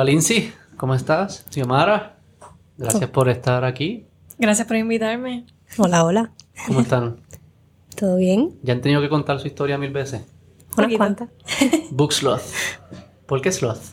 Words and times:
Hola 0.00 0.12
Lindsay, 0.12 0.50
¿cómo 0.78 0.94
estás? 0.94 1.44
Xiomara, 1.50 2.16
gracias 2.78 3.10
por 3.10 3.28
estar 3.28 3.66
aquí. 3.66 4.06
Gracias 4.38 4.66
por 4.66 4.78
invitarme. 4.78 5.44
Hola, 5.76 6.06
hola. 6.06 6.32
¿Cómo 6.66 6.80
están? 6.80 7.20
¿Todo 7.96 8.16
bien? 8.16 8.58
¿Ya 8.62 8.72
han 8.72 8.80
tenido 8.80 9.02
que 9.02 9.10
contar 9.10 9.38
su 9.40 9.46
historia 9.46 9.76
mil 9.76 9.90
veces? 9.92 10.22
Unas 10.74 10.96
cuantas. 10.96 11.28
Book 11.90 12.14
Sloth. 12.14 12.40
¿Por 13.26 13.42
qué 13.42 13.52
Sloth? 13.52 13.92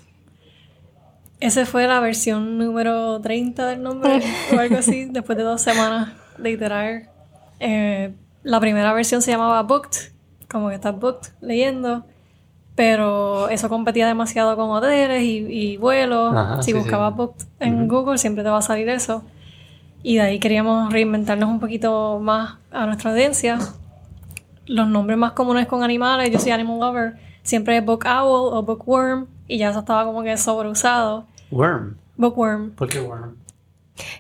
Esa 1.41 1.65
fue 1.65 1.85
la 1.87 1.99
versión 1.99 2.57
número 2.57 3.19
30 3.19 3.67
del 3.67 3.83
nombre 3.83 4.21
o 4.55 4.59
algo 4.59 4.77
así, 4.77 5.05
después 5.11 5.37
de 5.37 5.43
dos 5.43 5.59
semanas 5.59 6.13
de 6.37 6.51
iterar. 6.51 7.11
Eh, 7.59 8.13
la 8.43 8.61
primera 8.61 8.93
versión 8.93 9.21
se 9.21 9.31
llamaba 9.31 9.61
Booked, 9.63 10.13
como 10.49 10.69
que 10.69 10.75
estás 10.75 10.97
booked 10.97 11.33
leyendo, 11.41 12.05
pero 12.77 13.49
eso 13.49 13.69
competía 13.69 14.05
demasiado 14.05 14.55
con 14.55 14.69
hoteles 14.69 15.23
y, 15.23 15.37
y 15.49 15.77
vuelos. 15.77 16.31
Ajá, 16.35 16.61
si 16.61 16.73
sí, 16.73 16.77
buscabas 16.77 17.15
sí. 17.35 17.47
En 17.59 17.87
Google 17.87 18.19
siempre 18.19 18.43
te 18.43 18.51
va 18.51 18.59
a 18.59 18.61
salir 18.61 18.87
eso. 18.87 19.23
Y 20.03 20.17
de 20.17 20.21
ahí 20.21 20.39
queríamos 20.39 20.93
reinventarnos 20.93 21.49
un 21.49 21.59
poquito 21.59 22.19
más 22.21 22.57
a 22.71 22.85
nuestra 22.85 23.09
audiencia. 23.09 23.57
Los 24.67 24.87
nombres 24.87 25.17
más 25.17 25.31
comunes 25.31 25.65
con 25.65 25.81
animales, 25.81 26.29
yo 26.29 26.37
soy 26.37 26.51
animal 26.51 26.79
lover, 26.79 27.13
siempre 27.41 27.77
es 27.77 27.83
book 27.83 28.05
owl 28.05 28.53
o 28.53 28.61
bookworm, 28.61 29.25
y 29.47 29.57
ya 29.57 29.71
eso 29.71 29.79
estaba 29.79 30.05
como 30.05 30.21
que 30.21 30.37
sobreusado. 30.37 31.25
Worm. 31.49 31.97
Bookworm. 32.15 32.71
¿Por 32.75 32.89
qué 32.89 32.99
Worm? 32.99 33.37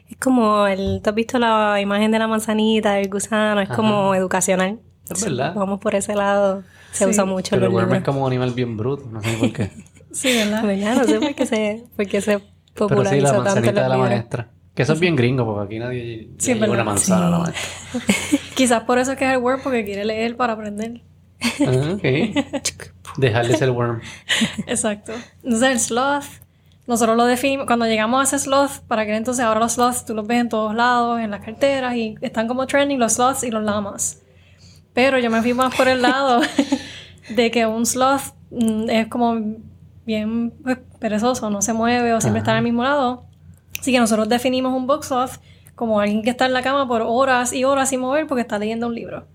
Es 0.09 0.17
como 0.17 0.65
el. 0.65 1.01
¿Tú 1.03 1.11
has 1.11 1.15
visto 1.15 1.37
la 1.37 1.79
imagen 1.79 2.09
de 2.09 2.17
la 2.17 2.27
manzanita, 2.27 2.93
del 2.93 3.07
gusano? 3.07 3.61
Es 3.61 3.69
como 3.69 4.15
educacional. 4.15 4.79
Es 5.07 5.23
verdad. 5.23 5.53
Vamos 5.53 5.79
por 5.79 5.93
ese 5.93 6.15
lado. 6.15 6.63
Se 6.91 7.03
Sí. 7.05 7.09
usa 7.11 7.25
mucho 7.25 7.49
Pero 7.51 7.65
los 7.65 7.73
Worm 7.73 7.93
es 7.95 8.03
como 8.03 8.21
un 8.21 8.27
animal 8.27 8.51
bien 8.51 8.75
bruto, 8.77 9.05
no 9.11 9.21
sé 9.21 9.33
por 9.33 9.53
qué. 9.53 9.71
Sí, 10.11 10.33
¿verdad? 10.35 10.63
¿Verdad? 10.63 10.95
No 10.95 11.03
sé 11.03 11.19
por 11.19 11.35
qué 11.35 11.45
se, 11.45 11.83
por 11.95 12.07
qué 12.07 12.21
se 12.21 12.39
Pero 12.73 13.05
sí, 13.05 13.19
la 13.19 13.33
manzanita 13.33 13.83
de 13.83 13.89
la 13.89 13.97
maestra. 13.97 14.49
Que 14.73 14.83
eso 14.83 14.93
es 14.93 14.99
bien 14.99 15.15
gringo, 15.15 15.45
porque 15.45 15.65
aquí 15.65 15.79
nadie 15.79 16.29
Sí, 16.37 16.53
lleva 16.53 16.67
una 16.69 16.83
manzana 16.83 17.27
a 17.27 17.29
la 17.29 17.39
maestra. 17.39 18.01
Quizás 18.55 18.83
por 18.83 18.97
eso 18.99 19.11
es 19.11 19.17
que 19.17 19.25
es 19.25 19.31
el 19.31 19.37
word, 19.37 19.59
porque 19.63 19.83
quiere 19.85 20.05
leer 20.05 20.35
para 20.37 20.53
aprender. 20.53 21.01
Ah, 21.59 21.93
ok. 21.93 22.03
Dejarle 23.17 23.57
ser 23.57 23.69
Worm. 23.71 24.01
Exacto. 24.65 25.13
Entonces 25.43 25.69
el 25.71 25.79
sloth, 25.79 26.25
nosotros 26.87 27.17
lo 27.17 27.25
definimos, 27.25 27.65
cuando 27.67 27.85
llegamos 27.85 28.19
a 28.21 28.23
ese 28.23 28.43
sloth, 28.43 28.79
para 28.87 29.05
que 29.05 29.15
entonces 29.15 29.43
ahora 29.43 29.59
los 29.59 29.73
sloths 29.73 30.05
tú 30.05 30.13
los 30.15 30.25
ves 30.25 30.41
en 30.41 30.49
todos 30.49 30.73
lados, 30.73 31.19
en 31.19 31.31
las 31.31 31.43
carteras, 31.43 31.95
y 31.95 32.15
están 32.21 32.47
como 32.47 32.65
trending 32.65 32.97
los 32.99 33.13
sloths 33.13 33.43
y 33.43 33.51
los 33.51 33.63
lamas. 33.63 34.21
Pero 34.97 35.19
yo 35.19 35.29
me 35.29 35.43
fui 35.43 35.53
más 35.53 35.75
por 35.75 35.87
el 35.87 36.01
lado 36.01 36.41
de 37.29 37.51
que 37.51 37.67
un 37.67 37.85
sloth 37.85 38.33
mm, 38.49 38.89
es 38.89 39.07
como 39.09 39.39
bien 40.07 40.51
pues, 40.63 40.79
perezoso, 40.97 41.51
no 41.51 41.61
se 41.61 41.71
mueve 41.71 42.15
o 42.15 42.19
siempre 42.19 42.39
está 42.39 42.53
en 42.53 42.57
el 42.57 42.63
mismo 42.63 42.81
lado. 42.81 43.23
Así 43.79 43.91
que 43.91 43.99
nosotros 43.99 44.27
definimos 44.27 44.73
un 44.73 44.87
book 44.87 45.03
sloth 45.03 45.33
como 45.75 45.99
alguien 45.99 46.23
que 46.23 46.31
está 46.31 46.47
en 46.47 46.53
la 46.53 46.63
cama 46.63 46.87
por 46.87 47.03
horas 47.03 47.53
y 47.53 47.63
horas 47.63 47.89
sin 47.89 47.99
mover 47.99 48.25
porque 48.25 48.41
está 48.41 48.57
leyendo 48.57 48.87
un 48.87 48.95
libro. 48.95 49.25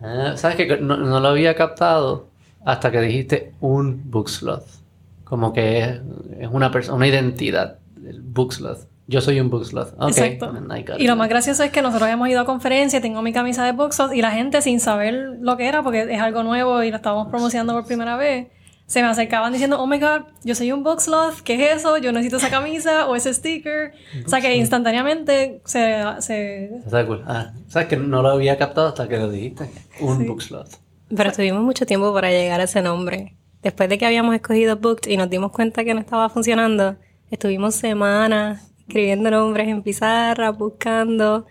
Ah, 0.00 0.32
¿Sabes 0.36 0.56
que 0.56 0.78
no, 0.78 0.96
no 0.96 1.20
lo 1.20 1.28
había 1.28 1.54
captado 1.54 2.28
hasta 2.64 2.90
que 2.90 3.02
dijiste 3.02 3.52
un 3.60 4.10
book 4.10 4.30
sloth? 4.30 4.68
Como 5.22 5.52
que 5.52 5.80
es, 5.80 6.00
es 6.40 6.48
una 6.50 6.70
persona, 6.70 6.96
una 6.96 7.08
identidad, 7.08 7.76
el 8.06 8.22
book 8.22 8.54
sloth. 8.54 8.86
Yo 9.10 9.22
soy 9.22 9.40
un 9.40 9.48
book 9.48 9.64
sloth. 9.64 9.94
Ok, 9.98 10.10
Exacto. 10.10 10.52
Y 10.98 11.06
lo 11.06 11.16
más 11.16 11.30
gracioso 11.30 11.64
es 11.64 11.70
que 11.70 11.80
nosotros 11.80 12.10
hemos 12.10 12.28
ido 12.28 12.42
a 12.42 12.44
conferencias, 12.44 13.00
tengo 13.00 13.22
mi 13.22 13.32
camisa 13.32 13.64
de 13.64 13.72
boxos 13.72 14.12
y 14.14 14.20
la 14.20 14.30
gente 14.30 14.60
sin 14.60 14.80
saber 14.80 15.38
lo 15.40 15.56
que 15.56 15.66
era, 15.66 15.82
porque 15.82 16.02
es 16.12 16.20
algo 16.20 16.42
nuevo 16.42 16.82
y 16.82 16.90
lo 16.90 16.96
estábamos 16.96 17.28
promocionando 17.28 17.72
por 17.72 17.86
primera 17.86 18.16
vez, 18.18 18.48
se 18.84 19.00
me 19.00 19.08
acercaban 19.08 19.50
diciendo, 19.52 19.80
oh 19.80 19.86
my 19.86 19.98
god, 19.98 20.22
yo 20.44 20.54
soy 20.54 20.72
un 20.72 20.82
box 20.82 21.04
sloth, 21.04 21.40
¿qué 21.42 21.54
es 21.72 21.78
eso? 21.78 21.96
Yo 21.96 22.12
necesito 22.12 22.36
esa 22.36 22.50
camisa 22.50 23.06
o 23.08 23.16
ese 23.16 23.32
sticker. 23.32 23.92
O 24.26 24.28
sea 24.28 24.42
que 24.42 24.54
instantáneamente 24.56 25.62
se... 25.64 26.04
se 26.20 26.76
Está 26.76 27.06
cool. 27.06 27.24
Ah, 27.26 27.52
¿Sabes 27.68 27.88
que 27.88 27.96
no 27.96 28.20
lo 28.20 28.28
había 28.28 28.58
captado 28.58 28.88
hasta 28.88 29.08
que 29.08 29.16
lo 29.16 29.30
dijiste? 29.30 29.70
Un 30.00 30.18
Sí. 30.18 30.26
book. 30.26 30.42
Pero 31.14 31.30
estuvimos 31.30 31.62
mucho 31.62 31.86
tiempo 31.86 32.12
para 32.12 32.30
llegar 32.30 32.60
a 32.60 32.64
ese 32.64 32.82
nombre. 32.82 33.34
Después 33.62 33.88
de 33.88 33.96
que 33.96 34.04
habíamos 34.04 34.34
escogido 34.34 34.76
Booked 34.76 35.10
y 35.10 35.16
nos 35.16 35.30
dimos 35.30 35.50
cuenta 35.52 35.82
que 35.84 35.94
no 35.94 36.00
estaba 36.00 36.28
funcionando, 36.28 36.96
estuvimos 37.30 37.74
semanas 37.74 38.70
escribiendo 38.88 39.30
nombres 39.30 39.68
en 39.68 39.82
pizarra, 39.82 40.50
buscando. 40.50 41.46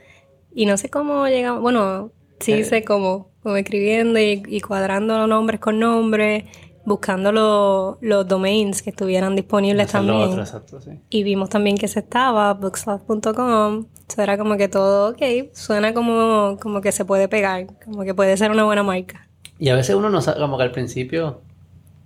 Y 0.53 0.66
no 0.66 0.75
sé 0.78 0.90
cómo 0.90 1.28
llegamos. 1.28 1.62
Bueno, 1.62 2.12
sí 2.40 2.53
Eh. 2.53 2.64
sé 2.64 2.84
cómo. 2.84 3.30
Como 3.44 3.56
escribiendo 3.56 4.20
y, 4.20 4.44
y 4.48 4.59
cuadrando 4.62 5.18
los 5.18 5.30
nombres 5.30 5.59
con 5.59 5.80
nombres, 5.80 6.44
buscando 6.86 7.31
lo- 7.31 7.98
los 8.02 8.28
domains 8.28 8.81
que 8.81 8.90
estuvieran 8.90 9.36
disponibles 9.36 9.92
también. 9.92 10.30
otro, 10.30 10.42
exacto, 10.42 10.81
sí. 10.81 10.92
Y 11.09 11.24
vimos 11.24 11.50
también 11.50 11.78
que 11.78 11.88
se 11.88 12.00
estaba, 12.00 12.53
bookslot.com. 12.56 13.86
Eso 14.09 14.22
era 14.22 14.38
como 14.38 14.58
que 14.58 14.68
todo, 14.68 15.12
ok, 15.12 15.22
suena 15.54 15.94
como, 15.94 16.58
como 16.62 16.81
que 16.81 16.92
se 16.92 17.06
puede 17.06 17.28
pegar, 17.28 17.68
como 17.86 18.04
que 18.04 18.14
puede 18.14 18.36
ser 18.38 18.52
una 18.52 18.64
buena 18.64 18.84
marca. 18.84 19.28
Y 19.59 19.69
a 19.69 19.75
veces 19.75 19.96
uno 19.96 20.09
no 20.09 20.22
sabe, 20.22 20.40
como 20.40 20.58
que 20.58 20.64
al 20.64 20.72
principio, 20.72 21.42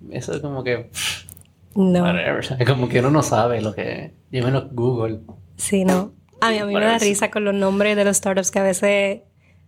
eso 0.09 0.33
es 0.33 0.41
como 0.41 0.63
que, 0.63 0.89
No, 1.75 2.03
whatever, 2.03 2.43
como 2.67 2.89
que 2.89 2.99
uno 2.99 3.11
no 3.11 3.23
sabe 3.23 3.61
lo 3.61 3.73
que 3.73 3.91
es. 4.05 4.11
Y 4.31 4.41
menos 4.41 4.65
Google. 4.71 5.19
sí, 5.57 5.85
no. 5.85 6.13
A 6.41 6.49
mí, 6.49 6.57
a 6.57 6.65
mí 6.65 6.73
me 6.73 6.81
da 6.83 6.97
risa 6.97 7.29
con 7.29 7.45
los 7.45 7.53
nombres 7.53 7.95
de 7.95 8.03
los 8.03 8.17
startups 8.17 8.49
que 8.49 8.59
a 8.59 8.63
veces 8.63 9.21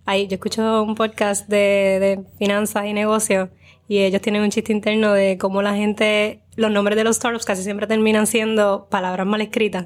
hay. 0.05 0.27
Yo 0.27 0.35
escucho 0.35 0.81
un 0.81 0.95
podcast 0.95 1.47
de, 1.47 1.57
de 1.99 2.23
finanzas 2.39 2.85
y 2.87 2.93
negocios 2.93 3.49
y 3.87 3.99
ellos 3.99 4.21
tienen 4.21 4.41
un 4.41 4.49
chiste 4.49 4.71
interno 4.73 5.13
de 5.13 5.37
cómo 5.37 5.61
la 5.61 5.75
gente, 5.75 6.41
los 6.55 6.71
nombres 6.71 6.97
de 6.97 7.03
los 7.03 7.17
startups 7.17 7.45
casi 7.45 7.61
siempre 7.63 7.85
terminan 7.85 8.25
siendo 8.25 8.87
palabras 8.89 9.27
mal 9.27 9.39
escritas. 9.41 9.85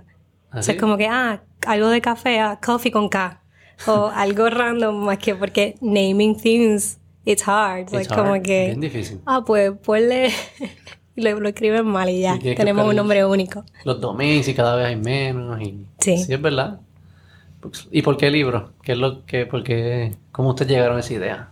O 0.49 0.51
sea, 0.53 0.59
¿Así? 0.61 0.71
es 0.71 0.77
como 0.79 0.95
que, 0.95 1.07
ah, 1.07 1.43
algo 1.65 1.89
de 1.89 1.99
café, 1.99 2.39
ah, 2.39 2.57
coffee 2.65 2.91
con 2.91 3.09
K. 3.09 3.43
O 3.85 4.05
algo 4.15 4.49
random, 4.49 4.95
más 5.03 5.17
que 5.17 5.35
porque 5.35 5.75
naming 5.81 6.37
things, 6.37 6.99
it's 7.25 7.45
hard. 7.45 7.81
It's 7.81 7.91
Like, 7.91 8.13
hard, 8.13 8.23
como 8.29 8.41
que, 8.41 8.67
Bien 8.67 8.79
difícil. 8.79 9.19
ah, 9.25 9.43
pues 9.45 9.73
ponle, 9.83 10.31
y 11.17 11.21
lo, 11.21 11.39
lo 11.39 11.49
escriben 11.49 11.85
mal 11.85 12.09
y 12.09 12.21
ya. 12.21 12.35
Y 12.41 12.55
Tenemos 12.55 12.87
un 12.87 12.95
nombre 12.95 13.25
único. 13.25 13.65
Los 13.83 13.99
domains 13.99 14.47
y 14.47 14.53
cada 14.53 14.75
vez 14.75 14.85
hay 14.85 14.95
menos. 14.95 15.59
Y... 15.61 15.85
Sí. 15.99 16.13
es 16.13 16.41
verdad. 16.41 16.79
¿Y 17.91 18.03
por 18.03 18.15
qué 18.17 18.29
libro? 18.29 18.71
¿Qué 18.83 18.93
es 18.93 18.97
lo 18.97 19.25
que, 19.25 19.45
por 19.45 19.63
qué, 19.63 20.15
cómo 20.31 20.49
ustedes 20.49 20.71
llegaron 20.71 20.95
a 20.97 20.99
esa 21.01 21.13
idea? 21.13 21.49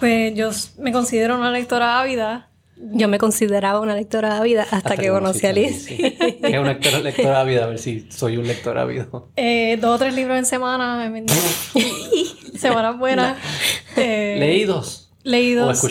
pues 0.00 0.34
yo 0.34 0.48
me 0.78 0.92
considero 0.92 1.36
una 1.36 1.50
lectora 1.50 2.00
ávida. 2.00 2.48
Yo 2.94 3.06
me 3.08 3.18
consideraba 3.18 3.80
una 3.80 3.94
lectora 3.94 4.36
de 4.36 4.42
vida 4.42 4.66
hasta, 4.70 4.96
que 4.96 5.10
conocí 5.10 5.46
a 5.46 5.52
Liz. 5.52 5.84
Sí. 5.84 5.98
Es 6.00 6.58
una 6.58 6.72
lectora, 6.72 7.00
lectora 7.00 7.40
ávida, 7.42 7.64
a 7.64 7.66
ver 7.66 7.78
si 7.78 8.10
soy 8.10 8.38
un 8.38 8.46
lector 8.46 8.78
ávido. 8.78 9.28
Eh, 9.36 9.76
dos 9.78 9.96
o 9.96 9.98
tres 9.98 10.14
libros 10.14 10.38
en 10.38 10.46
semana. 10.46 11.06
me- 11.10 11.26
Semanas 12.58 12.98
buenas. 12.98 13.36
Eh, 13.98 14.36
¿Leídos 14.40 15.10
o 15.12 15.28
Leídos. 15.28 15.84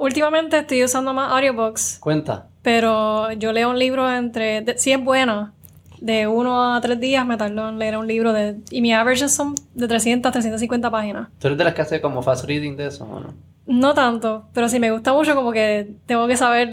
Últimamente 0.00 0.58
estoy 0.58 0.82
usando 0.82 1.12
más 1.12 1.30
audiobooks. 1.32 1.98
Cuenta. 2.00 2.46
Pero 2.62 3.30
yo 3.32 3.52
leo 3.52 3.70
un 3.70 3.78
libro 3.78 4.10
entre, 4.12 4.62
de- 4.62 4.78
si 4.78 4.92
es 4.92 5.02
bueno, 5.02 5.52
de 6.00 6.26
uno 6.26 6.74
a 6.74 6.80
tres 6.80 6.98
días 6.98 7.26
me 7.26 7.36
tardo 7.36 7.68
en 7.68 7.78
leer 7.78 7.98
un 7.98 8.06
libro 8.06 8.32
de, 8.32 8.56
y 8.70 8.80
mi 8.80 8.92
average 8.94 9.28
son 9.28 9.54
de 9.74 9.86
300 9.86 10.28
a 10.30 10.32
350 10.32 10.90
páginas. 10.90 11.28
¿Tú 11.38 11.48
eres 11.48 11.58
de 11.58 11.64
las 11.64 11.74
que 11.74 11.82
hace 11.82 12.00
como 12.00 12.22
fast 12.22 12.46
reading 12.46 12.76
de 12.76 12.86
eso 12.86 13.04
o 13.04 13.20
no? 13.20 13.34
No 13.66 13.92
tanto, 13.94 14.46
pero 14.54 14.68
si 14.70 14.80
me 14.80 14.90
gusta 14.90 15.12
mucho 15.12 15.34
como 15.34 15.52
que 15.52 15.86
tengo 16.06 16.26
que 16.26 16.36
saber 16.36 16.70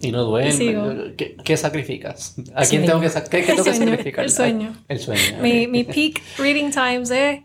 Y 0.00 0.10
no 0.10 0.24
duerme. 0.24 1.14
¿Qué, 1.16 1.36
qué 1.44 1.56
sacrificas? 1.56 2.34
¿A 2.54 2.64
quién 2.64 2.84
tengo 2.84 3.00
que, 3.00 3.08
qué, 3.30 3.44
qué 3.44 3.52
tengo 3.54 3.62
que 3.64 3.70
El 3.70 3.76
sueño, 3.76 3.90
sacrificar? 3.90 4.24
el 4.24 4.30
sueño. 4.30 4.72
El 4.88 4.98
sueño. 4.98 5.22
mi, 5.40 5.68
mi 5.68 5.84
peak 5.84 6.20
reading 6.38 6.70
times 6.72 7.10
es 7.12 7.40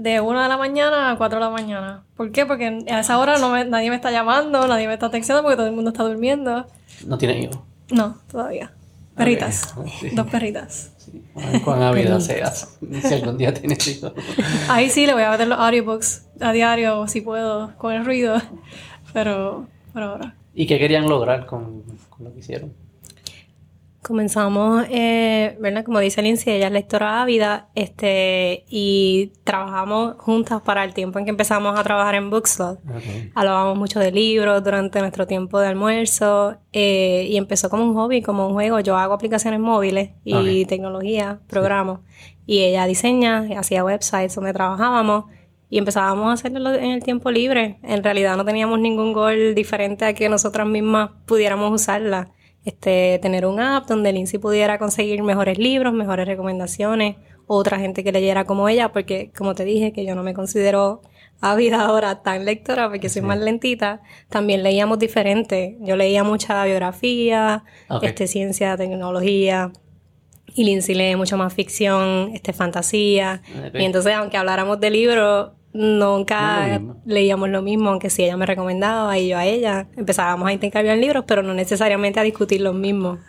de 0.00 0.20
1 0.20 0.42
de 0.42 0.48
la 0.48 0.56
mañana 0.56 1.10
a 1.10 1.16
4 1.16 1.38
de 1.40 1.44
la 1.44 1.50
mañana. 1.50 2.04
¿Por 2.16 2.30
qué? 2.30 2.46
Porque 2.46 2.84
a 2.88 3.00
esa 3.00 3.18
hora 3.18 3.36
no 3.38 3.50
me- 3.50 3.64
nadie 3.64 3.90
me 3.90 3.96
está 3.96 4.12
llamando, 4.12 4.66
nadie 4.68 4.86
me 4.86 4.94
está 4.94 5.10
texteando 5.10 5.42
porque 5.42 5.56
todo 5.56 5.66
el 5.66 5.72
mundo 5.72 5.90
está 5.90 6.04
durmiendo. 6.04 6.66
No 7.06 7.18
tiene 7.18 7.40
hijos. 7.42 7.58
No, 7.90 8.16
todavía. 8.30 8.70
Perritas. 9.16 9.74
Ok, 9.76 9.88
sí. 10.00 10.10
Dos 10.10 10.28
perritas. 10.28 10.92
Sí. 10.98 11.24
Cuán 11.64 11.82
ávida 11.82 12.20
seas. 12.20 12.78
Si 13.02 13.14
algún 13.14 13.36
día 13.38 13.52
tienes 13.52 13.86
hijos. 13.88 14.12
Ahí 14.68 14.88
sí 14.90 15.04
le 15.06 15.14
voy 15.14 15.22
a 15.24 15.30
meter 15.32 15.48
los 15.48 15.58
audiobooks 15.58 16.26
a 16.40 16.52
diario 16.52 17.08
si 17.08 17.20
puedo 17.20 17.76
con 17.78 17.92
el 17.94 18.04
ruido. 18.04 18.40
Pero 19.12 19.66
por 19.92 20.02
ahora. 20.02 20.34
¿Y 20.54 20.66
qué 20.66 20.78
querían 20.78 21.08
lograr 21.08 21.46
con, 21.46 21.82
con 22.08 22.24
lo 22.24 22.32
que 22.32 22.38
hicieron? 22.40 22.72
Comenzamos, 24.02 24.86
eh, 24.90 25.56
¿verdad? 25.60 25.84
Como 25.84 25.98
dice 25.98 26.22
Lindsay, 26.22 26.54
ella 26.54 26.68
es 26.68 26.72
lectora 26.72 27.20
ávida, 27.20 27.68
este, 27.74 28.64
y 28.68 29.32
trabajamos 29.44 30.14
juntas 30.18 30.62
para 30.62 30.84
el 30.84 30.94
tiempo 30.94 31.18
en 31.18 31.24
que 31.24 31.30
empezamos 31.30 31.78
a 31.78 31.82
trabajar 31.82 32.14
en 32.14 32.30
Bookslot. 32.30 32.78
Ok. 32.88 33.32
Hablábamos 33.34 33.76
mucho 33.76 33.98
de 33.98 34.12
libros 34.12 34.62
durante 34.62 35.00
nuestro 35.00 35.26
tiempo 35.26 35.58
de 35.58 35.66
almuerzo 35.66 36.58
eh, 36.72 37.26
y 37.28 37.36
empezó 37.36 37.68
como 37.70 37.84
un 37.84 37.94
hobby, 37.94 38.22
como 38.22 38.46
un 38.46 38.54
juego. 38.54 38.78
Yo 38.80 38.96
hago 38.96 39.14
aplicaciones 39.14 39.58
móviles 39.60 40.10
y 40.24 40.62
Ok. 40.62 40.68
tecnología, 40.68 41.40
programo. 41.48 42.02
Y 42.46 42.60
ella 42.62 42.86
diseña, 42.86 43.46
hacía 43.58 43.84
websites 43.84 44.34
donde 44.36 44.52
trabajábamos 44.52 45.24
y 45.68 45.76
empezábamos 45.76 46.28
a 46.30 46.32
hacerlo 46.34 46.72
en 46.72 46.92
el 46.92 47.02
tiempo 47.02 47.30
libre. 47.30 47.78
En 47.82 48.02
realidad 48.02 48.36
no 48.36 48.44
teníamos 48.44 48.78
ningún 48.78 49.12
gol 49.12 49.54
diferente 49.54 50.04
a 50.06 50.14
que 50.14 50.28
nosotras 50.28 50.66
mismas 50.66 51.10
pudiéramos 51.26 51.72
usarla. 51.72 52.30
Este, 52.68 53.18
tener 53.22 53.46
un 53.46 53.60
app 53.60 53.88
donde 53.88 54.12
Lindsay 54.12 54.38
pudiera 54.38 54.78
conseguir 54.78 55.22
mejores 55.22 55.58
libros, 55.58 55.94
mejores 55.94 56.26
recomendaciones, 56.28 57.16
otra 57.46 57.78
gente 57.78 58.04
que 58.04 58.12
leyera 58.12 58.44
como 58.44 58.68
ella, 58.68 58.92
porque 58.92 59.32
como 59.34 59.54
te 59.54 59.64
dije 59.64 59.94
que 59.94 60.04
yo 60.04 60.14
no 60.14 60.22
me 60.22 60.34
considero 60.34 61.00
ávida 61.40 61.80
ahora 61.80 62.22
tan 62.22 62.44
lectora 62.44 62.90
porque 62.90 63.08
soy 63.08 63.22
más 63.22 63.38
lentita, 63.38 64.02
también 64.28 64.62
leíamos 64.62 64.98
diferente. 64.98 65.78
Yo 65.80 65.96
leía 65.96 66.24
mucha 66.24 66.62
biografía, 66.66 67.64
este, 68.02 68.26
ciencia, 68.26 68.76
tecnología, 68.76 69.72
y 70.54 70.64
Lindsay 70.64 70.94
lee 70.94 71.16
mucho 71.16 71.38
más 71.38 71.54
ficción, 71.54 72.32
este, 72.34 72.52
fantasía. 72.52 73.40
Y 73.72 73.84
entonces, 73.84 74.12
aunque 74.14 74.36
habláramos 74.36 74.78
de 74.78 74.90
libros, 74.90 75.52
nunca 75.78 76.78
No 76.78 76.94
lo 76.94 76.96
leíamos 77.06 77.48
lo 77.48 77.62
mismo, 77.62 77.90
aunque 77.90 78.10
si 78.10 78.24
ella 78.24 78.36
me 78.36 78.46
recomendaba 78.46 79.16
y 79.16 79.28
yo 79.28 79.38
a 79.38 79.46
ella, 79.46 79.86
empezábamos 79.96 80.48
a 80.48 80.52
intercambiar 80.52 80.98
libros, 80.98 81.24
pero 81.26 81.42
no 81.42 81.54
necesariamente 81.54 82.18
a 82.18 82.24
discutir 82.24 82.60
los 82.60 82.74
mismos. 82.74 83.20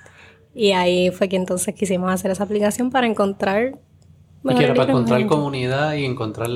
Y 0.56 0.72
ahí 0.72 1.12
fue 1.12 1.30
que 1.30 1.36
entonces 1.36 1.76
quisimos 1.76 2.12
hacer 2.12 2.32
esa 2.32 2.44
aplicación 2.44 2.90
para 2.90 3.08
encontrar... 3.08 3.78
Mejores 4.42 4.70
era 4.70 4.74
para 4.74 4.92
encontrar 4.92 5.26
comunidad 5.28 5.94
y 5.94 6.06
encontrar 6.06 6.50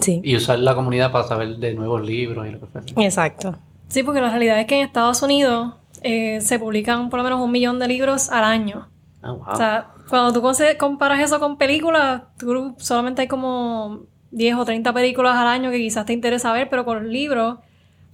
Sí, 0.00 0.20
y 0.22 0.36
usar 0.36 0.58
la 0.58 0.74
comunidad 0.74 1.10
para 1.10 1.24
saber 1.26 1.56
de 1.56 1.74
nuevos 1.74 2.04
libros 2.06 2.46
y 2.46 2.50
lo 2.50 2.60
que 2.60 2.66
fuese. 2.66 2.94
exacto. 2.98 3.56
Sí, 3.88 4.02
porque 4.02 4.20
la 4.20 4.28
realidad 4.28 4.60
es 4.60 4.66
que 4.66 4.76
en 4.76 4.86
Estados 4.86 5.22
Unidos 5.22 5.74
eh, 6.02 6.40
se 6.42 6.58
publican 6.58 7.08
por 7.08 7.18
lo 7.18 7.24
menos 7.24 7.40
un 7.40 7.50
millón 7.50 7.78
de 7.78 7.88
libros 7.88 8.30
al 8.30 8.44
año. 8.44 8.88
Ah, 9.22 9.32
wow. 9.32 9.44
O 9.50 9.56
sea, 9.56 9.88
cuando 10.08 10.32
tú 10.32 10.42
comparas 10.78 11.20
eso 11.20 11.40
con 11.40 11.56
películas, 11.56 12.22
tú 12.36 12.74
solamente 12.76 13.22
hay 13.22 13.28
como 13.28 14.02
10 14.30 14.56
o 14.56 14.64
30 14.64 14.92
películas 14.92 15.36
al 15.36 15.46
año 15.46 15.70
que 15.70 15.78
quizás 15.78 16.04
te 16.06 16.12
interesa 16.12 16.52
ver, 16.52 16.68
pero 16.68 16.84
con 16.84 17.02
los 17.02 17.12
libros, 17.12 17.58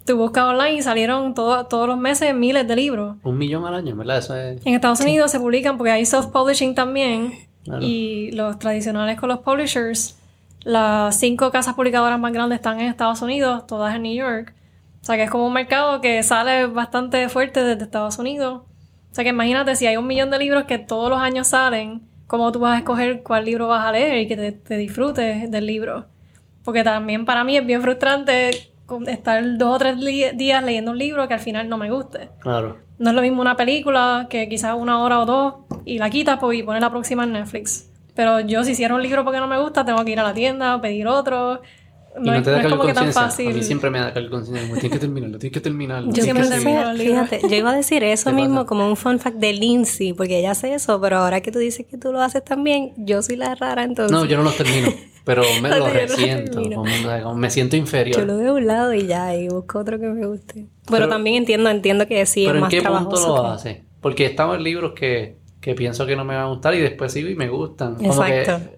tú 0.07 0.17
buscas 0.17 0.45
online 0.45 0.75
y 0.79 0.83
salieron 0.83 1.35
todo- 1.35 1.65
todos 1.67 1.89
los 1.89 1.99
meses 1.99 2.35
miles 2.35 2.67
de 2.69 2.77
libros. 2.77 3.17
Un 3.23 3.39
millón 3.39 3.65
al 3.67 3.75
año, 3.75 3.97
¿verdad? 3.97 4.19
Eso 4.19 4.37
es. 4.37 4.65
En 4.67 4.75
Estados 4.75 5.01
Unidos 5.01 5.31
se 5.31 5.41
publican 5.41 5.77
porque 5.79 5.91
hay 5.93 6.03
self-publishing 6.05 6.75
también 6.75 7.33
Claro. 7.65 7.81
y 7.83 8.31
los 8.33 8.59
tradicionales 8.59 9.19
con 9.19 9.29
los 9.31 9.39
publishers. 9.41 10.19
Las 10.65 11.19
cinco 11.19 11.51
casas 11.51 11.75
publicadoras 11.75 12.19
más 12.19 12.33
grandes 12.33 12.57
están 12.57 12.81
en 12.81 12.87
Estados 12.87 13.21
Unidos, 13.23 13.67
todas 13.67 13.95
en 13.95 14.03
New 14.03 14.15
York. 14.15 14.55
O 15.03 15.05
sea 15.05 15.17
que 15.17 15.25
es 15.25 15.31
como 15.31 15.47
un 15.47 15.53
mercado 15.53 16.01
que 16.01 16.23
sale 16.23 16.67
bastante 16.67 17.29
fuerte 17.29 17.63
desde 17.63 17.83
Estados 17.85 18.19
Unidos. 18.19 18.63
O 19.11 19.15
sea 19.15 19.25
que 19.25 19.31
imagínate 19.31 19.77
si 19.77 19.87
hay 19.87 19.97
un 19.97 20.07
millón 20.07 20.31
de 20.31 20.39
libros 20.39 20.65
que 20.65 20.79
todos 20.79 21.11
los 21.11 21.19
años 21.21 21.49
salen, 21.49 22.03
¿cómo 22.37 22.51
tú 22.51 22.59
vas 22.59 22.75
a 22.75 22.79
escoger 22.79 23.23
cuál 23.23 23.45
libro 23.45 23.69
vas 23.69 23.87
a 23.87 23.93
leer 23.93 24.19
y 24.19 24.27
que 24.27 24.37
te, 24.37 24.51
te 24.51 24.77
disfrutes 24.77 25.49
del 25.49 25.67
libro? 25.67 26.07
Porque 26.65 26.83
también 26.83 27.25
para 27.25 27.45
mí 27.45 27.57
es 27.57 27.65
bien 27.65 27.81
frustrante 27.81 28.51
estar 29.07 29.57
dos 29.57 29.77
o 29.77 29.79
tres 29.79 29.97
días 30.37 30.65
leyendo 30.65 30.91
un 30.91 30.99
libro 30.99 31.29
que 31.29 31.35
al 31.35 31.41
final 31.41 31.69
no 31.69 31.79
me 31.79 31.93
guste. 31.93 32.31
Claro. 32.41 32.79
No 32.99 33.11
es 33.11 33.17
lo 33.17 33.23
mismo 33.23 33.41
una 33.41 33.57
película 33.57 34.27
que 34.29 34.49
quizás 34.49 34.75
una 34.77 35.01
hora 35.01 35.21
o 35.21 35.27
dos 35.27 35.55
y 35.85 35.99
la 35.99 36.11
quitas 36.11 36.41
pues, 36.41 36.59
y 36.59 36.65
pones 36.65 36.83
la 36.83 36.91
próxima 36.91 37.23
en 37.23 37.35
Netflix. 37.35 37.89
Pero 38.17 38.41
yo 38.41 38.65
si 38.65 38.73
hiciera 38.73 38.97
un 38.97 39.03
libro 39.03 39.23
porque 39.23 39.39
no 39.39 39.47
me 39.47 39.61
gusta, 39.61 39.85
tengo 39.85 40.05
que 40.05 40.11
ir 40.11 40.19
a 40.19 40.25
la 40.25 40.35
tienda, 40.35 40.81
pedir 40.81 41.07
otro. 41.07 41.63
Y 42.17 42.27
No, 42.27 42.33
no, 42.33 42.39
es, 42.39 42.43
te 42.45 42.51
no 42.51 42.53
da 42.53 42.57
es 42.59 42.63
cargo 42.63 42.77
como 42.77 42.89
que 42.89 42.95
tan 42.95 43.05
conciencia. 43.05 43.23
fácil. 43.23 43.49
A 43.49 43.55
mí 43.55 43.63
siempre 43.65 43.91
me 43.91 43.99
da 43.99 44.13
cargo 44.15 44.31
conciencia. 44.31 44.69
como, 44.69 44.81
Tienes 44.81 44.93
que 44.93 44.99
terminarlo, 45.01 45.39
tienes 45.39 45.55
que 45.55 45.61
terminarlo. 45.61 46.13
Yo 46.13 46.23
siempre 46.23 46.49
termino 46.49 46.95
fíjate, 46.97 47.41
yo 47.49 47.57
iba 47.57 47.71
a 47.71 47.77
decir 47.77 48.05
eso 48.05 48.31
¿Qué 48.31 48.37
mismo 48.37 48.55
pasa? 48.57 48.67
como 48.67 48.89
un 48.89 48.97
fun 48.97 49.19
fact 49.19 49.37
de 49.39 49.53
Lindsay, 49.53 50.13
porque 50.13 50.39
ella 50.39 50.53
hace 50.53 50.75
eso, 50.75 51.01
pero 51.01 51.19
ahora 51.19 51.41
que 51.41 51.51
tú 51.51 51.59
dices 51.59 51.87
que 51.91 51.99
tú 51.99 52.13
lo 52.13 52.21
haces 52.23 52.45
también, 52.45 52.93
yo 52.97 53.21
soy 53.23 53.37
la 53.37 53.55
rara 53.57 53.83
entonces. 53.83 54.13
No, 54.13 54.25
yo 54.27 54.37
no 54.37 54.45
los 54.45 54.57
termino, 54.57 54.93
pero 55.25 55.43
me 55.63 55.69
No, 55.71 55.79
lo 55.79 55.87
no 55.89 55.93
resiento. 55.93 56.63
como- 56.63 56.85
como 57.23 57.35
me 57.35 57.51
siento 57.51 57.75
inferior. 57.77 58.17
Yo 58.21 58.25
lo 58.27 58.37
veo 58.39 58.51
a 58.53 58.55
un 58.55 58.67
lado 58.67 58.95
y 58.95 59.07
ya, 59.07 59.35
y 59.35 59.49
busco 59.49 59.81
otro 59.81 59.99
que 59.99 60.07
me 60.07 60.25
guste. 60.27 60.55
Pero, 60.55 60.69
Pero- 60.91 61.09
también 61.09 61.37
entiendo, 61.37 61.69
entiendo 61.69 62.07
que 62.07 62.25
sí 62.27 62.45
pero 62.47 62.51
es 62.51 62.55
¿en 62.57 62.61
más 62.61 62.71
qué 62.71 62.77
punto 62.77 62.91
trabajoso. 62.93 63.37
lo 63.37 63.43
que- 63.43 63.49
hace? 63.49 63.85
Porque 64.01 64.27
estamos 64.27 64.57
en 64.59 64.63
libros 64.63 64.93
que, 64.95 65.37
que 65.61 65.75
pienso 65.75 66.07
que 66.07 66.15
no 66.15 66.25
me 66.25 66.35
van 66.37 66.45
a 66.45 66.49
gustar 66.49 66.75
y 66.75 66.81
después 66.81 67.11
sigo 67.13 67.29
y 67.29 67.35
me 67.35 67.49
gustan. 67.49 67.97
Como 67.97 68.23
que- 68.23 68.41
Exacto. 68.41 68.77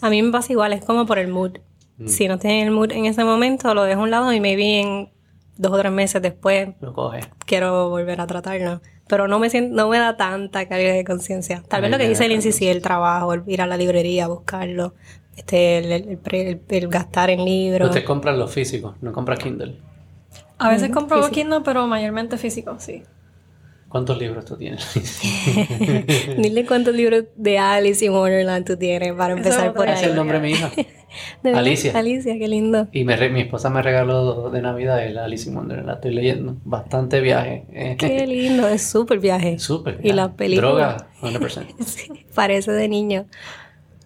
A 0.00 0.10
mí 0.10 0.22
me 0.22 0.30
pasa 0.30 0.52
igual, 0.52 0.72
es 0.72 0.84
como 0.84 1.04
por 1.06 1.18
el 1.18 1.28
mood. 1.28 1.58
Mm. 2.00 2.08
Si 2.08 2.26
no 2.28 2.38
tienes 2.38 2.66
el 2.66 2.72
mood 2.72 2.90
en 2.92 3.06
ese 3.06 3.24
momento, 3.24 3.72
lo 3.74 3.82
dejo 3.84 4.00
a 4.00 4.04
un 4.04 4.10
lado 4.10 4.32
y 4.32 4.40
maybe 4.40 4.80
en 4.80 5.10
dos 5.56 5.72
o 5.72 5.78
tres 5.78 5.92
meses 5.92 6.20
después 6.22 6.70
lo 6.80 6.92
coge. 6.94 7.20
quiero 7.46 7.90
volver 7.90 8.20
a 8.20 8.26
tratarlo. 8.26 8.80
Pero 9.06 9.28
no 9.28 9.38
me 9.38 9.50
siento, 9.50 9.74
no 9.76 9.88
me 9.88 9.98
da 9.98 10.16
tanta 10.16 10.66
carga 10.68 10.92
de 10.92 11.04
conciencia. 11.04 11.62
Tal 11.68 11.78
A 11.78 11.80
vez 11.82 11.90
lo 11.90 11.98
que 11.98 12.08
dice 12.08 12.20
tanta 12.28 12.52
sí, 12.52 12.68
el 12.68 12.80
trabajo, 12.80 13.34
el 13.34 13.42
ir 13.46 13.60
a 13.60 13.66
la 13.66 13.76
librería, 13.76 14.28
buscarlo, 14.28 14.94
este, 15.36 15.78
el, 15.78 15.92
el- 15.92 16.08
el 16.08 16.34
el- 16.34 16.60
el 16.68 16.88
gastar 16.88 17.28
en 17.30 17.44
libros. 17.44 17.88
Usted 17.90 18.04
compra 18.04 18.32
los 18.32 18.50
físicos, 18.52 18.94
no 19.02 19.12
compra 19.12 19.36
Kindle. 19.36 19.76
A 20.58 20.68
veces 20.70 20.90
compro 20.90 21.18
físico. 21.18 21.34
Kindle, 21.34 21.60
pero 21.64 21.86
mayormente 21.86 22.36
físico, 22.38 22.76
sí. 22.78 23.02
¿Cuántos 23.90 24.16
libros 24.18 24.44
tú 24.44 24.56
tienes? 24.56 24.86
Dile 26.38 26.64
cuántos 26.64 26.94
libros 26.94 27.24
de 27.36 27.58
Alice 27.58 28.04
in 28.04 28.12
Wonderland 28.12 28.64
tú 28.64 28.76
tienes 28.76 29.12
para 29.14 29.32
empezar 29.34 29.74
por 29.74 29.88
Ese 29.88 29.94
es 29.96 30.02
el 30.04 30.10
ahí. 30.10 30.16
nombre 30.16 30.38
de 30.40 30.46
mi 30.46 30.52
hija. 30.52 30.70
De 31.42 31.50
Alicia. 31.52 31.90
Alicia, 31.98 32.38
qué 32.38 32.46
lindo. 32.46 32.86
Y 32.92 33.02
me 33.02 33.16
re- 33.16 33.30
mi 33.30 33.40
esposa 33.40 33.68
me 33.68 33.82
regaló 33.82 34.48
de 34.50 34.62
Navidad 34.62 35.04
el 35.04 35.18
Alice 35.18 35.48
in 35.50 35.56
Wonderland. 35.56 35.88
La 35.88 35.94
estoy 35.94 36.14
leyendo. 36.14 36.56
Bastante 36.64 37.18
viaje. 37.20 37.64
Eh, 37.72 37.96
Qué 37.98 38.28
lindo, 38.28 38.68
es 38.68 38.82
súper 38.88 39.18
viaje. 39.18 39.58
Súper. 39.58 39.98
Y 40.04 40.12
la 40.12 40.34
película. 40.34 40.68
Droga, 40.68 41.08
100%. 41.20 41.84
Sí, 41.84 42.12
parece 42.32 42.70
de 42.70 42.86
niño. 42.88 43.26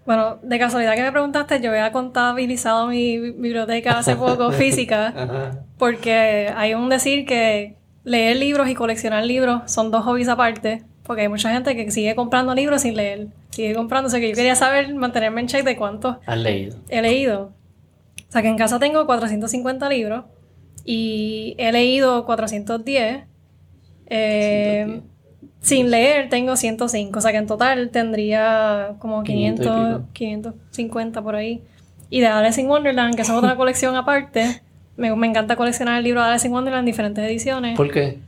Bueno, 0.07 0.39
de 0.43 0.59
casualidad 0.59 0.95
que 0.95 1.03
me 1.03 1.13
preguntaste, 1.13 1.61
yo 1.61 1.69
había 1.69 1.93
contabilizado 1.93 2.87
mi 2.89 3.19
bi- 3.19 3.33
biblioteca 3.33 3.99
hace 3.99 4.17
poco 4.17 4.51
física, 4.53 5.53
porque 5.77 6.51
hay 6.57 6.73
un 6.73 6.89
decir 6.89 7.27
que 7.27 7.77
leer 8.05 8.37
libros 8.37 8.69
y 8.69 8.75
coleccionar 8.75 9.25
libros 9.25 9.63
son 9.71 9.91
dos 9.91 10.05
hobbies 10.05 10.29
aparte, 10.29 10.85
porque 11.03 11.23
hay 11.23 11.29
mucha 11.29 11.51
gente 11.51 11.75
que 11.75 11.91
sigue 11.91 12.15
comprando 12.15 12.55
libros 12.55 12.83
sin 12.83 12.97
leer, 12.97 13.29
sigue 13.51 13.75
comprando, 13.75 14.07
o 14.07 14.11
sea 14.11 14.21
que 14.21 14.31
yo 14.31 14.35
quería 14.35 14.55
saber, 14.55 14.95
mantenerme 14.95 15.41
en 15.41 15.49
check 15.49 15.65
de 15.65 15.77
cuántos 15.77 16.17
Has 16.27 16.39
leído. 16.39 16.77
he 16.89 17.03
leído. 17.03 17.53
O 18.29 18.33
sea 18.35 18.43
que 18.43 18.49
en 18.49 18.57
casa 18.57 18.79
tengo 18.79 19.07
450 19.07 19.89
libros 19.89 20.25
y 20.85 21.55
he 21.59 21.73
leído 21.73 22.25
410. 22.27 23.25
Eh, 24.07 24.85
410. 24.87 25.03
sin 25.61 25.91
leer 25.91 26.29
tengo 26.29 26.57
105, 26.57 27.19
o 27.19 27.23
sea 27.23 27.31
que 27.33 27.39
en 27.39 27.47
total 27.47 27.91
tendría 27.91 28.97
como 28.99 29.23
500 29.23 29.65
y 29.65 29.69
500, 29.69 30.03
pico. 30.03 30.09
550 30.13 31.23
por 31.23 31.37
ahí. 31.37 31.63
Y 32.11 32.21
de 32.21 32.27
Alice 32.27 32.61
in 32.61 32.69
Wonderland, 32.69 33.15
que 33.15 33.23
es 33.23 33.31
otra 33.31 33.57
colección 33.57 33.97
aparte, 33.97 34.63
me, 34.97 35.15
me 35.15 35.27
encanta 35.27 35.57
coleccionar 35.57 35.99
el 35.99 36.05
libro 36.05 36.23
de 36.23 36.31
Alice 36.31 36.47
in 36.47 36.53
Wonderland 36.53 36.81
en 36.81 36.87
diferentes 36.87 37.25
ediciones. 37.25 37.77
¿Por 37.77 37.91
qué? 37.91 38.19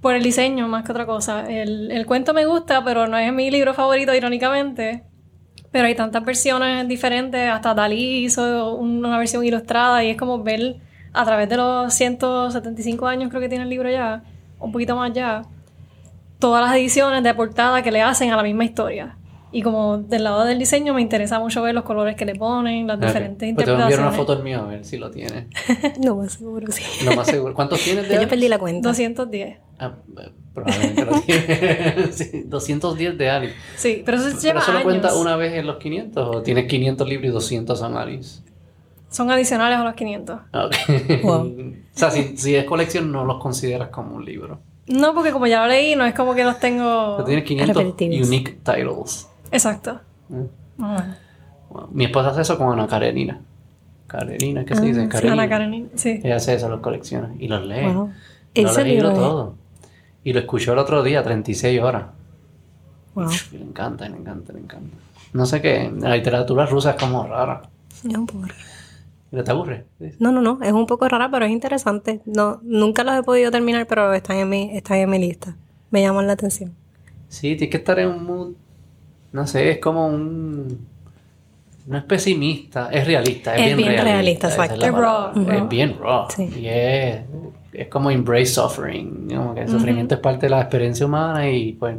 Por 0.00 0.14
el 0.14 0.22
diseño, 0.22 0.66
más 0.68 0.84
que 0.84 0.92
otra 0.92 1.06
cosa. 1.06 1.48
El, 1.48 1.90
el 1.90 2.06
cuento 2.06 2.34
me 2.34 2.44
gusta, 2.44 2.82
pero 2.84 3.06
no 3.06 3.16
es 3.16 3.32
mi 3.32 3.50
libro 3.50 3.72
favorito, 3.74 4.14
irónicamente. 4.14 5.04
Pero 5.70 5.86
hay 5.86 5.94
tantas 5.94 6.24
versiones 6.24 6.86
diferentes. 6.88 7.48
Hasta 7.48 7.72
Dalí 7.74 8.24
hizo 8.24 8.74
una 8.74 9.16
versión 9.18 9.44
ilustrada 9.44 10.02
y 10.04 10.10
es 10.10 10.16
como 10.16 10.42
ver 10.42 10.76
a 11.12 11.24
través 11.24 11.48
de 11.48 11.56
los 11.56 11.92
175 11.94 13.06
años, 13.06 13.28
creo 13.28 13.40
que 13.40 13.48
tiene 13.48 13.64
el 13.64 13.70
libro 13.70 13.90
ya, 13.90 14.22
un 14.58 14.72
poquito 14.72 14.96
más 14.96 15.12
ya, 15.12 15.42
todas 16.38 16.64
las 16.64 16.74
ediciones 16.76 17.22
de 17.22 17.34
portada 17.34 17.82
que 17.82 17.92
le 17.92 18.02
hacen 18.02 18.30
a 18.32 18.36
la 18.36 18.42
misma 18.42 18.64
historia. 18.64 19.16
Y 19.54 19.60
como 19.62 19.98
del 19.98 20.24
lado 20.24 20.44
del 20.44 20.58
diseño 20.58 20.94
me 20.94 21.02
interesa 21.02 21.38
mucho 21.38 21.62
ver 21.62 21.74
los 21.74 21.84
colores 21.84 22.16
que 22.16 22.24
le 22.24 22.34
ponen, 22.34 22.86
las 22.86 22.98
diferentes. 22.98 23.54
Pues 23.54 23.66
te 23.66 23.70
voy 23.72 23.80
a 23.80 23.84
enviar 23.84 24.00
una 24.00 24.08
interpretaciones. 24.10 24.16
foto 24.16 24.34
del 24.34 24.44
mío 24.44 24.60
a 24.60 24.66
ver 24.66 24.84
si 24.84 24.96
lo 24.96 25.10
tienes. 25.10 25.44
No, 26.02 26.16
más 26.16 26.32
seguro, 26.32 26.72
sí. 26.72 26.82
Lo 27.04 27.14
más 27.14 27.26
seguro. 27.26 27.52
¿Cuántos 27.54 27.80
tienes 27.82 28.08
de 28.08 28.14
Yo 28.20 28.28
perdí 28.28 28.48
la 28.48 28.58
cuenta. 28.58 28.88
210. 28.88 29.58
Ah, 29.78 29.92
eh, 30.20 30.30
probablemente 30.54 31.04
lo 31.04 31.20
tienes. 31.20 32.14
sí, 32.16 32.42
210 32.46 33.18
de 33.18 33.30
Alice. 33.30 33.54
Sí, 33.76 34.02
pero 34.06 34.16
eso 34.18 34.28
¿Pero 34.30 34.40
lleva 34.40 34.60
eso 34.60 34.72
lo 34.72 34.78
años. 34.78 34.84
cuenta 34.84 35.14
una 35.16 35.36
vez 35.36 35.52
en 35.54 35.66
los 35.66 35.76
500 35.76 36.36
o 36.36 36.42
tienes 36.42 36.66
500 36.66 37.08
libros 37.08 37.28
y 37.28 37.32
200 37.32 37.78
son 37.78 37.96
Alice? 37.96 38.40
Son 39.10 39.30
adicionales 39.30 39.78
a 39.78 39.84
los 39.84 39.94
500. 39.94 40.40
Ah, 40.52 40.66
ok. 40.66 40.74
Wow. 41.24 41.40
o 41.40 41.74
sea, 41.98 42.10
si, 42.10 42.36
si 42.38 42.54
es 42.56 42.64
colección 42.64 43.12
no 43.12 43.24
los 43.26 43.40
consideras 43.42 43.88
como 43.90 44.16
un 44.16 44.24
libro. 44.24 44.60
No, 44.86 45.12
porque 45.14 45.30
como 45.30 45.46
ya 45.46 45.60
lo 45.62 45.68
leí, 45.68 45.94
no 45.94 46.04
es 46.06 46.14
como 46.14 46.34
que 46.34 46.42
los 46.42 46.58
tengo... 46.58 47.14
Pero 47.18 47.24
tienes 47.26 47.44
500 47.44 47.76
Repetitivos. 47.76 48.26
unique 48.28 48.52
titles. 48.64 49.28
Exacto. 49.52 50.00
Mm. 50.28 50.42
Ah. 50.80 51.16
Mi 51.90 52.04
esposa 52.04 52.30
hace 52.30 52.42
eso 52.42 52.58
con 52.58 52.72
Ana 52.72 52.86
Karenina. 52.86 53.40
Karenina, 54.06 54.64
¿qué 54.64 54.74
se 54.74 54.82
dice? 54.82 55.02
sí. 55.02 55.08
Karenina. 55.08 55.32
Ana 55.34 55.48
Karenina, 55.48 55.88
sí. 55.94 56.20
Ella 56.22 56.36
hace 56.36 56.54
eso, 56.54 56.68
los 56.68 56.80
colecciona 56.80 57.34
y 57.38 57.48
los 57.48 57.64
lee. 57.64 57.86
Wow. 57.86 58.10
Lo 58.54 58.70
he 58.78 58.84
leído 58.84 58.84
libro 58.84 59.12
todo. 59.14 59.54
Y 60.24 60.32
lo 60.32 60.40
escuchó 60.40 60.72
el 60.72 60.78
otro 60.78 61.02
día, 61.02 61.22
36 61.22 61.80
horas. 61.80 62.04
Wow. 63.14 63.26
Uf, 63.26 63.52
le 63.52 63.62
encanta, 63.62 64.08
le 64.08 64.16
encanta, 64.16 64.52
le 64.52 64.60
encanta. 64.60 64.96
No 65.32 65.46
sé 65.46 65.62
qué, 65.62 65.90
la 65.98 66.14
literatura 66.14 66.66
rusa 66.66 66.90
es 66.90 66.96
como 66.96 67.26
rara. 67.26 67.62
Es 68.06 68.16
un 68.16 68.26
poco 68.26 68.42
raro. 68.42 68.54
¿No 69.30 69.42
te 69.42 69.50
aburre? 69.50 69.86
Sí. 69.98 70.10
No, 70.18 70.30
no, 70.30 70.42
no, 70.42 70.58
es 70.62 70.72
un 70.72 70.86
poco 70.86 71.08
rara, 71.08 71.30
pero 71.30 71.46
es 71.46 71.50
interesante. 71.50 72.20
No, 72.26 72.60
nunca 72.62 73.02
los 73.02 73.14
he 73.14 73.22
podido 73.22 73.50
terminar, 73.50 73.86
pero 73.86 74.12
están 74.12 74.36
en 74.36 74.48
mi, 74.48 74.76
están 74.76 74.98
en 74.98 75.08
mi 75.08 75.18
lista. 75.18 75.56
Me 75.90 76.02
llaman 76.02 76.26
la 76.26 76.34
atención. 76.34 76.74
Sí, 77.28 77.56
tienes 77.56 77.70
que 77.70 77.78
estar 77.78 77.98
en 77.98 78.08
un 78.08 78.24
mood. 78.24 78.52
No 79.32 79.46
sé, 79.46 79.70
es 79.70 79.78
como 79.78 80.06
un. 80.06 80.86
No 81.86 81.98
es 81.98 82.04
pesimista, 82.04 82.90
es 82.92 83.06
realista. 83.06 83.56
Es, 83.56 83.70
Es 83.72 83.76
bien, 83.76 83.88
bien 83.90 84.04
realista. 84.04 84.48
es 84.48 84.54
exacto. 84.54 84.76
la 84.76 84.86
Es 84.86 84.92
raw. 84.94 85.30
Ujú. 85.34 85.50
Es 85.50 85.68
bien 85.68 85.96
raw. 85.98 86.26
Sí. 86.34 86.48
Y 86.60 86.66
es. 86.68 87.20
es 87.72 87.88
como 87.88 88.10
embrace 88.10 88.46
suffering, 88.46 89.28
que 89.54 89.60
el 89.62 89.68
sufrimiento 89.68 90.14
es 90.14 90.20
parte 90.20 90.46
de 90.46 90.50
la 90.50 90.60
experiencia 90.60 91.06
humana 91.06 91.48
y 91.48 91.72
pues 91.72 91.96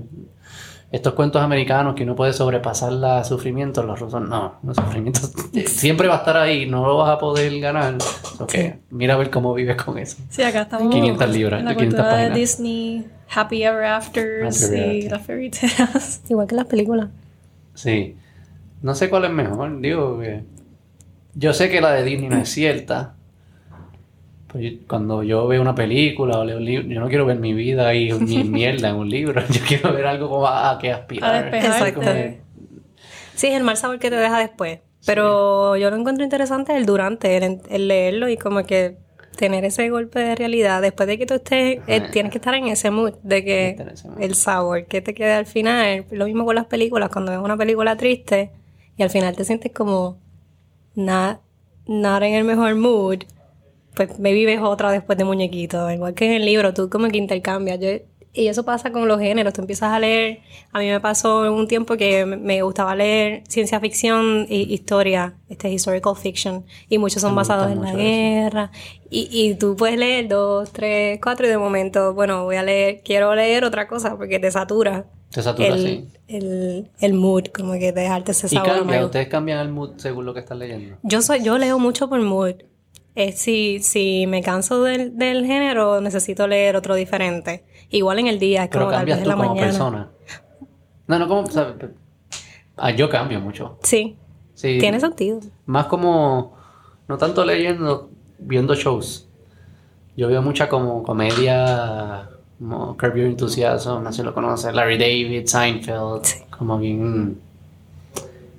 estos 0.94 1.14
cuentos 1.14 1.42
americanos 1.42 1.96
que 1.96 2.04
uno 2.04 2.16
puede 2.16 2.34
sobrepasar 2.34 2.94
el 2.94 3.26
sufrimiento, 3.26 3.82
los 3.82 4.00
rusos 4.00 4.22
no, 4.22 4.60
el 4.68 4.76
sufrimiento 4.76 5.22
siempre 5.66 6.08
va 6.08 6.14
a 6.14 6.18
estar 6.20 6.38
ahí, 6.38 6.68
no 6.68 6.86
lo 6.86 6.98
vas 6.98 7.10
a 7.10 7.18
poder 7.18 7.60
ganar. 7.60 7.96
Ok, 8.40 8.54
mira 8.92 9.16
a 9.16 9.18
ver 9.18 9.32
cómo 9.32 9.56
vives 9.56 9.76
con 9.82 9.98
eso. 9.98 10.18
Sí, 10.30 10.44
acá 10.44 10.62
estamos 10.62 10.94
500 10.94 11.30
libras, 11.32 11.60
en 11.62 11.66
la 11.66 11.74
500 11.74 12.00
cultura 12.00 12.16
de 12.18 12.30
páginas. 12.30 12.38
Disney, 12.38 13.06
Happy 13.34 13.64
Ever 13.64 13.86
Afters 13.86 14.64
Ever 14.64 14.78
y 14.96 14.98
After. 15.00 15.12
las 15.12 15.26
fairy 15.26 15.50
tales. 15.50 16.22
Igual 16.30 16.48
que 16.48 16.56
las 16.56 16.66
películas. 16.68 17.10
Sí. 17.74 18.16
No 18.82 18.96
sé 18.96 19.10
cuál 19.10 19.26
es 19.26 19.32
mejor, 19.32 19.80
digo 19.82 20.20
que... 20.20 20.44
Yo 21.36 21.54
sé 21.54 21.70
que 21.70 21.82
la 21.82 21.92
de 21.94 22.04
Disney 22.04 22.30
no 22.30 22.38
es 22.38 22.50
cierta. 22.54 23.16
Pero 24.52 24.60
yo- 24.60 24.78
cuando 24.88 25.24
yo 25.24 25.48
veo 25.48 25.62
una 25.62 25.74
película 25.76 26.38
o 26.40 26.46
leo 26.46 26.58
un 26.58 26.66
libro, 26.66 26.88
yo 26.88 27.00
no 27.00 27.08
quiero 27.08 27.26
ver 27.26 27.40
mi 27.40 27.54
vida 27.54 27.94
y 27.96 28.12
mi 28.14 28.44
mierda 28.44 28.90
en 28.90 28.96
un 28.96 29.10
libro. 29.10 29.42
Yo 29.50 29.62
quiero 29.68 29.94
ver 29.94 30.06
algo 30.06 30.30
como 30.30 30.48
a, 30.48 30.78
que 30.80 30.92
aspirar. 30.92 31.48
A. 31.56 31.92
Como 31.94 32.06
que- 32.08 32.42
Sí, 33.36 33.48
es 33.48 33.56
el 33.56 33.64
mal 33.64 33.78
sabor 33.78 33.98
que 34.00 34.10
te 34.12 34.16
deja 34.16 34.38
después. 34.40 34.80
Pero 35.06 35.76
yo 35.76 35.90
lo 35.90 35.98
encuentro 35.98 36.24
interesante 36.24 36.78
el 36.78 36.86
durante, 36.86 37.36
el, 37.36 37.60
el 37.70 37.88
leerlo 37.90 38.30
y 38.30 38.38
como 38.38 38.64
que 38.64 39.00
tener 39.36 39.66
ese 39.66 39.90
golpe 39.90 40.20
de 40.20 40.36
realidad. 40.36 40.82
Después 40.82 41.08
de 41.08 41.18
que 41.18 41.26
tú 41.26 41.36
estés, 41.36 41.80
eh, 41.88 42.02
tienes 42.12 42.32
que 42.32 42.38
estar 42.38 42.54
en 42.54 42.68
ese 42.68 42.92
mood 42.92 43.14
de 43.24 43.44
que 43.44 43.86
el 44.20 44.36
sabor 44.36 44.86
que 44.86 45.02
te 45.02 45.14
queda 45.14 45.38
al 45.38 45.46
final. 45.46 46.06
Lo 46.12 46.26
mismo 46.26 46.46
con 46.46 46.56
las 46.56 46.66
películas, 46.66 47.10
cuando 47.10 47.32
ves 47.32 47.42
una 47.42 47.58
película 47.58 47.96
triste 47.98 48.52
y 48.98 49.04
al 49.04 49.10
final 49.10 49.36
te 49.36 49.44
sientes 49.46 49.72
como 49.72 50.18
not, 50.96 51.42
not 51.88 52.24
en 52.24 52.36
el 52.36 52.44
mejor 52.44 52.76
mood, 52.76 53.24
pues 53.96 54.18
me 54.20 54.34
vives 54.34 54.60
otra 54.62 54.92
después 54.92 55.18
de 55.18 55.24
muñequito. 55.24 55.90
Igual 55.92 56.14
que 56.14 56.26
en 56.26 56.34
el 56.34 56.46
libro, 56.46 56.74
tú 56.74 56.90
como 56.90 57.08
que 57.10 57.18
intercambias. 57.18 57.80
Yo, 57.80 57.90
y 58.34 58.48
eso 58.48 58.64
pasa 58.66 58.92
con 58.92 59.08
los 59.08 59.20
géneros. 59.20 59.54
Tú 59.54 59.62
empiezas 59.62 59.92
a 59.92 60.00
leer. 60.00 60.40
A 60.72 60.80
mí 60.80 60.88
me 60.90 61.00
pasó 61.00 61.54
un 61.54 61.68
tiempo 61.68 61.96
que 61.98 62.26
me- 62.26 62.62
gustaba 62.64 62.96
leer 62.96 63.44
ciencia 63.48 63.80
ficción 63.80 64.46
y 64.50 64.74
historia, 64.74 65.36
este 65.50 65.70
historical 65.72 66.16
fiction. 66.16 66.66
Y 66.90 66.98
muchos 66.98 67.22
son 67.22 67.32
Me 67.34 67.38
basados 67.38 67.72
en 67.72 67.82
la 67.82 67.94
guerra. 67.94 68.72
Y, 69.10 69.28
y 69.32 69.56
tú 69.56 69.76
puedes 69.76 69.98
leer 69.98 70.28
dos, 70.28 70.72
tres, 70.72 71.20
cuatro 71.22 71.46
y 71.46 71.50
de 71.50 71.58
momento, 71.58 72.14
bueno, 72.14 72.44
voy 72.46 72.56
a 72.56 72.64
leer, 72.64 73.02
quiero 73.06 73.36
leer 73.36 73.64
otra 73.66 73.88
cosa 73.88 74.18
porque 74.18 74.40
te 74.40 74.50
satura. 74.50 75.06
Te 75.30 75.42
satura, 75.42 75.68
el, 75.70 75.80
sí. 75.84 76.08
el, 76.28 76.92
el 77.00 77.14
mood, 77.14 77.46
como 77.48 77.74
que 77.74 77.92
dejarte 77.92 78.32
ese 78.34 78.48
Y 78.48 78.50
sabor 78.50 78.68
cambia, 78.68 78.84
amargo. 78.84 79.06
ustedes 79.08 79.28
cambian 79.28 79.60
el 79.60 79.70
mood 79.70 79.94
según 79.98 80.26
lo 80.26 80.34
que 80.34 80.40
están 80.42 80.60
leyendo. 80.60 80.98
Yo 81.04 81.22
soy, 81.22 81.44
yo 81.44 81.58
leo 81.58 81.80
mucho 81.80 82.08
por 82.10 82.22
mood. 82.22 82.54
Eh, 83.16 83.32
si, 83.32 83.80
si 83.82 84.26
me 84.28 84.42
canso 84.42 84.82
del, 84.84 85.18
del 85.18 85.46
género, 85.46 86.02
necesito 86.02 86.48
leer 86.48 86.76
otro 86.76 86.96
diferente. 86.96 87.64
Igual 87.90 88.20
en 88.20 88.28
el 88.28 88.40
día, 88.40 88.64
es 88.64 88.70
Pero 88.70 88.86
como 88.86 88.92
tal 88.98 89.06
vez 89.06 89.16
cambias 89.16 89.18
en 89.20 89.24
tú 89.24 89.30
la 89.30 89.36
como 89.36 89.50
mañana. 89.50 89.68
persona. 89.68 90.10
No, 91.08 91.20
no, 91.20 91.28
como... 91.28 91.48
¿sabes? 91.52 91.76
Ah, 92.76 92.90
yo 92.92 93.10
cambio 93.10 93.40
mucho. 93.40 93.78
Sí, 93.84 94.18
Sí. 94.56 94.78
tiene 94.80 95.00
sentido. 95.00 95.40
Más 95.66 95.86
como, 95.86 96.56
no 97.08 97.18
tanto 97.18 97.46
leyendo, 97.46 98.10
viendo 98.40 98.74
shows. 98.74 99.28
Yo 100.16 100.28
veo 100.28 100.42
mucha 100.42 100.70
como 100.70 101.04
comedia, 101.04 102.30
como 102.60 102.96
Curb 102.98 103.16
Your 103.16 103.26
Enthusiasm, 103.28 104.04
no 104.04 104.12
sé 104.12 104.18
si 104.22 104.24
lo 104.24 104.34
conoces, 104.34 104.74
Larry 104.74 104.98
David, 104.98 105.46
Seinfeld, 105.46 106.24
como 106.58 106.78
bien... 106.80 107.40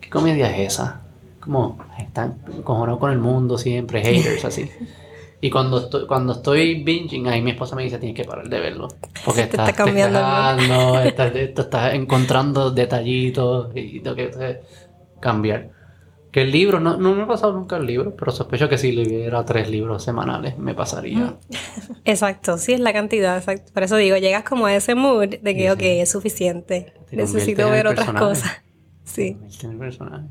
¿Qué 0.00 0.10
comedia 0.10 0.50
es 0.56 0.74
esa? 0.74 1.00
Como 1.44 1.78
están 1.98 2.38
cojonados 2.62 2.98
con 2.98 3.12
el 3.12 3.18
mundo 3.18 3.58
siempre, 3.58 4.02
haters, 4.02 4.44
así. 4.44 4.70
Y 5.40 5.50
cuando 5.50 5.78
estoy, 5.78 6.06
cuando 6.06 6.32
estoy 6.32 6.82
binging, 6.82 7.28
ahí 7.28 7.42
mi 7.42 7.50
esposa 7.50 7.76
me 7.76 7.82
dice, 7.82 7.98
tienes 7.98 8.16
que 8.16 8.24
parar 8.24 8.48
de 8.48 8.60
verlo. 8.60 8.88
Porque 9.26 9.42
Te 9.42 9.48
estás 9.50 9.68
está 9.68 9.84
cambiando 9.84 10.18
el 10.18 10.68
mood". 10.68 11.02
despejando, 11.02 11.38
estás, 11.60 11.94
encontrando 11.94 12.70
detallitos 12.70 13.70
y 13.74 14.00
tengo 14.00 14.16
que 14.16 14.60
cambiar. 15.20 15.68
Que 16.32 16.42
el 16.42 16.50
libro, 16.50 16.80
no, 16.80 16.96
no 16.96 17.14
me 17.14 17.22
ha 17.22 17.26
pasado 17.26 17.52
nunca 17.52 17.76
el 17.76 17.86
libro, 17.86 18.16
pero 18.16 18.32
sospecho 18.32 18.68
que 18.68 18.78
si 18.78 18.92
leyera 18.92 19.44
tres 19.44 19.68
libros 19.68 20.02
semanales 20.02 20.56
me 20.58 20.74
pasaría. 20.74 21.36
Exacto, 22.04 22.56
sí 22.56 22.72
es 22.72 22.80
la 22.80 22.92
cantidad, 22.92 23.36
exacto. 23.36 23.70
Por 23.72 23.82
eso 23.82 23.96
digo, 23.96 24.16
llegas 24.16 24.44
como 24.44 24.66
a 24.66 24.74
ese 24.74 24.94
mood 24.94 25.28
de 25.28 25.54
que, 25.54 25.70
ok, 25.70 25.80
es 25.82 26.10
suficiente. 26.10 26.94
Te 27.08 27.16
Necesito 27.16 27.68
ver 27.68 27.86
otras 27.86 28.10
cosas. 28.12 28.50
Sí. 29.04 29.36
Personaje. 29.78 30.24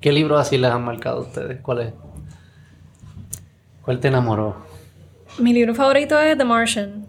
¿Qué 0.00 0.12
libros 0.12 0.40
así 0.40 0.58
les 0.58 0.70
han 0.70 0.84
marcado 0.84 1.18
a 1.18 1.20
ustedes? 1.22 1.60
¿Cuál 1.60 1.80
es? 1.80 1.92
¿Cuál 3.84 4.00
te 4.00 4.08
enamoró? 4.08 4.56
Mi 5.38 5.52
libro 5.52 5.74
favorito 5.74 6.18
es 6.20 6.36
The 6.36 6.44
Martian, 6.44 7.06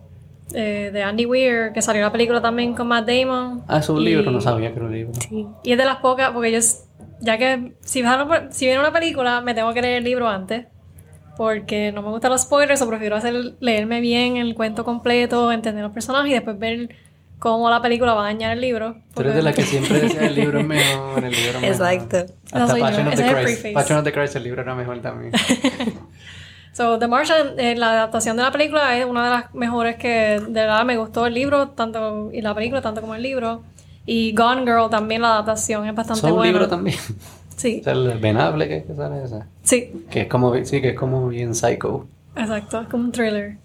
eh, 0.53 0.89
de 0.91 1.03
Andy 1.03 1.25
Weir, 1.25 1.71
que 1.73 1.81
salió 1.81 2.01
la 2.01 2.11
película 2.11 2.41
también 2.41 2.73
con 2.73 2.87
Matt 2.87 3.07
Damon. 3.07 3.63
Ah, 3.67 3.79
es 3.79 3.89
un 3.89 4.01
Y- 4.01 4.05
libro, 4.05 4.31
no 4.31 4.41
sabía 4.41 4.69
que 4.71 4.75
era 4.77 4.85
un 4.85 4.91
libro. 4.91 5.13
Sí. 5.21 5.45
Y 5.63 5.71
es 5.71 5.77
de 5.77 5.85
las 5.85 5.97
pocas, 5.97 6.31
porque 6.31 6.51
yo, 6.51 6.59
ya 7.21 7.37
que 7.37 7.73
si, 7.81 8.01
una- 8.01 8.51
si 8.51 8.65
viene 8.65 8.79
una 8.79 8.91
película, 8.93 9.41
me 9.41 9.53
tengo 9.53 9.73
que 9.73 9.81
leer 9.81 9.97
el 9.97 10.03
libro 10.03 10.27
antes. 10.27 10.65
Porque 11.37 11.93
no 11.93 12.01
me 12.01 12.09
gustan 12.09 12.31
los 12.31 12.41
spoilers, 12.41 12.81
o 12.81 12.89
prefiero 12.89 13.15
hacer, 13.15 13.33
leerme 13.61 14.01
bien 14.01 14.35
el 14.37 14.55
cuento 14.55 14.83
completo, 14.83 15.51
entender 15.53 15.83
los 15.83 15.93
personajes 15.93 16.31
y 16.31 16.33
después 16.33 16.59
ver 16.59 16.89
cómo 17.39 17.69
la 17.69 17.81
película 17.81 18.13
va 18.13 18.21
a 18.21 18.25
dañar 18.25 18.51
el 18.51 18.61
libro. 18.61 18.97
Tú 19.15 19.21
eres 19.21 19.35
de 19.35 19.41
la 19.41 19.53
que 19.53 19.63
siempre 19.63 19.99
decía 20.01 20.27
el 20.27 20.35
libro 20.35 20.59
es 20.59 20.65
mejor, 20.67 21.23
el 21.23 21.31
libro 21.31 21.49
es 21.49 21.61
mejor. 21.61 21.63
Exacto. 21.69 22.33
No 22.53 22.63
Hasta 22.63 22.77
yo, 22.77 22.83
Passion 22.83 23.07
of 23.07 23.15
the 23.15 23.25
es 23.27 23.33
Christ. 23.59 23.73
Passion 23.73 23.97
of 23.99 24.03
the 24.03 24.11
Christ, 24.13 24.35
el 24.35 24.43
libro 24.43 24.61
era 24.61 24.75
mejor 24.75 24.99
también. 25.01 25.31
So, 26.71 26.97
The 26.99 27.07
Martian, 27.07 27.59
eh, 27.59 27.75
la 27.75 27.91
adaptación 27.91 28.37
de 28.37 28.43
la 28.43 28.51
película 28.51 28.95
es 28.97 29.05
una 29.05 29.25
de 29.25 29.29
las 29.31 29.53
mejores 29.53 29.97
que 29.97 30.39
de 30.39 30.61
verdad 30.61 30.85
me 30.85 30.95
gustó 30.97 31.25
el 31.25 31.33
libro, 31.33 31.69
tanto 31.69 32.29
y 32.31 32.41
la 32.41 32.53
película, 32.55 32.81
tanto 32.81 33.01
como 33.01 33.15
el 33.15 33.23
libro. 33.23 33.63
Y 34.05 34.33
Gone 34.33 34.61
Girl 34.61 34.89
también, 34.89 35.21
la 35.23 35.33
adaptación 35.33 35.85
es 35.87 35.93
bastante 35.95 36.21
Son 36.21 36.31
un 36.31 36.37
buena. 36.37 36.51
libro 36.53 36.67
también. 36.67 36.97
Sí, 37.57 37.79
O 37.81 37.83
sea, 37.83 37.91
el 37.91 38.17
venable 38.19 38.69
que, 38.69 38.85
que 38.85 38.95
sale 38.95 39.21
esa. 39.21 39.45
sí, 39.63 40.05
Que 40.09 40.21
es 40.21 40.27
como, 40.29 40.55
sí, 40.63 40.79
que 40.81 40.91
es 40.91 40.95
como 40.95 41.27
bien 41.27 41.53
psycho. 41.53 42.07
exacto, 42.37 42.79
es 42.79 42.87
como 42.87 43.03
un 43.03 43.11
thriller. 43.11 43.57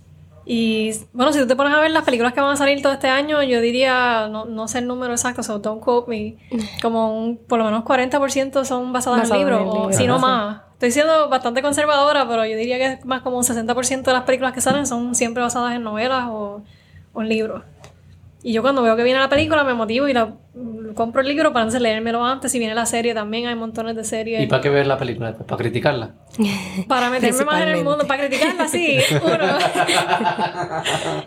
Y 0.46 0.92
bueno, 1.12 1.32
si 1.32 1.38
tú 1.38 1.46
te 1.46 1.56
pones 1.56 1.72
a 1.72 1.80
ver 1.80 1.90
las 1.90 2.04
películas 2.04 2.34
que 2.34 2.40
van 2.40 2.52
a 2.52 2.56
salir 2.56 2.82
todo 2.82 2.92
este 2.92 3.08
año, 3.08 3.42
yo 3.42 3.60
diría, 3.60 4.28
no, 4.30 4.44
no 4.44 4.68
sé 4.68 4.78
el 4.78 4.86
número 4.86 5.12
exacto, 5.12 5.42
so 5.42 5.58
don't 5.58 5.82
quote 5.82 6.10
me, 6.10 6.36
como 6.82 7.18
un, 7.18 7.38
por 7.38 7.58
lo 7.58 7.64
menos 7.64 7.82
40% 7.84 8.64
son 8.64 8.92
basadas 8.92 9.20
Basado 9.20 9.40
en 9.40 9.46
libros, 9.46 9.62
o 9.66 9.74
libro, 9.74 9.92
si 9.92 10.06
no 10.06 10.18
más. 10.18 10.60
Estoy 10.74 10.90
siendo 10.90 11.30
bastante 11.30 11.62
conservadora, 11.62 12.28
pero 12.28 12.44
yo 12.44 12.56
diría 12.56 12.76
que 12.76 12.86
es 12.86 13.04
más 13.06 13.22
como 13.22 13.38
un 13.38 13.44
60% 13.44 14.02
de 14.02 14.12
las 14.12 14.24
películas 14.24 14.52
que 14.52 14.60
salen 14.60 14.86
son 14.86 15.14
siempre 15.14 15.42
basadas 15.42 15.74
en 15.74 15.82
novelas 15.82 16.26
o, 16.28 16.62
o 17.14 17.22
en 17.22 17.28
libros. 17.28 17.62
Y 18.42 18.52
yo 18.52 18.60
cuando 18.60 18.82
veo 18.82 18.94
que 18.96 19.02
viene 19.02 19.18
la 19.18 19.30
película 19.30 19.64
me 19.64 19.72
motivo 19.72 20.06
y 20.08 20.12
la, 20.12 20.26
mm, 20.26 20.36
compro 20.94 21.20
el 21.20 21.28
libro 21.28 21.52
para 21.52 21.62
entonces 21.64 21.80
leérmelo 21.82 22.25
antes. 22.25 22.52
Si 22.52 22.58
viene 22.58 22.75
la 22.75 22.87
serie 22.87 23.12
también, 23.14 23.46
hay 23.46 23.54
montones 23.56 23.96
de 23.96 24.04
series. 24.04 24.42
¿Y 24.42 24.46
para 24.46 24.62
qué 24.62 24.68
ver 24.68 24.87
la 24.87 24.96
película 24.99 25.28
después? 25.28 25.46
¿Para 25.49 25.58
criticarla? 25.58 26.14
Para 26.88 27.11
meterme 27.11 27.44
más 27.44 27.62
en 27.62 27.68
el 27.68 27.84
mundo, 27.84 28.06
para 28.08 28.26
criticarla, 28.26 28.66
sí, 28.66 28.99
uno. 29.23 29.58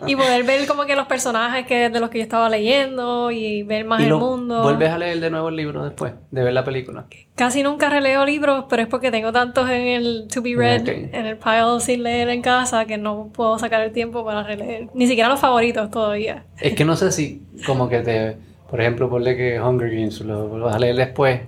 y 0.06 0.16
poder 0.16 0.44
ver 0.44 0.66
como 0.66 0.84
que 0.84 0.94
los 0.94 1.06
personajes 1.06 1.66
que 1.66 1.88
de 1.90 2.00
los 2.00 2.10
que 2.10 2.18
yo 2.18 2.22
estaba 2.24 2.48
leyendo 2.48 3.30
y 3.30 3.62
ver 3.62 3.84
más 3.86 4.00
¿Y 4.00 4.04
el 4.04 4.10
lo- 4.10 4.18
mundo. 4.20 4.62
vuelves 4.62 4.90
a 4.90 4.98
leer 4.98 5.20
de 5.20 5.30
nuevo 5.30 5.48
el 5.48 5.56
libro 5.56 5.84
después 5.84 6.12
de 6.30 6.42
ver 6.44 6.52
la 6.52 6.64
película? 6.64 7.06
Casi 7.34 7.62
nunca 7.62 7.88
releo 7.88 8.24
libros, 8.26 8.64
pero 8.68 8.82
es 8.82 8.88
porque 8.88 9.10
tengo 9.10 9.32
tantos 9.32 9.68
en 9.70 9.86
el 9.86 10.28
to 10.32 10.42
be 10.42 10.54
read, 10.56 10.86
en 10.88 11.26
el 11.26 11.36
pile 11.38 11.80
sin 11.80 12.02
leer 12.02 12.28
en 12.28 12.42
casa, 12.42 12.84
que 12.84 12.98
no 12.98 13.30
puedo 13.32 13.58
sacar 13.58 13.80
el 13.82 13.92
tiempo 13.92 14.24
para 14.24 14.42
releer. 14.42 14.88
Ni 14.94 15.06
siquiera 15.06 15.28
los 15.28 15.40
favoritos 15.40 15.90
todavía. 15.90 16.44
Es 16.60 16.74
que 16.74 16.84
no 16.84 16.96
sé 16.96 17.12
si 17.12 17.42
como 17.66 17.88
que 17.88 18.00
te... 18.00 18.47
Por 18.70 18.80
ejemplo, 18.80 19.08
ponle 19.08 19.36
que 19.36 19.60
Hunger 19.60 19.90
Games 19.90 20.20
lo 20.20 20.48
vas 20.60 20.74
a 20.76 20.78
leer 20.78 20.96
después. 20.96 21.40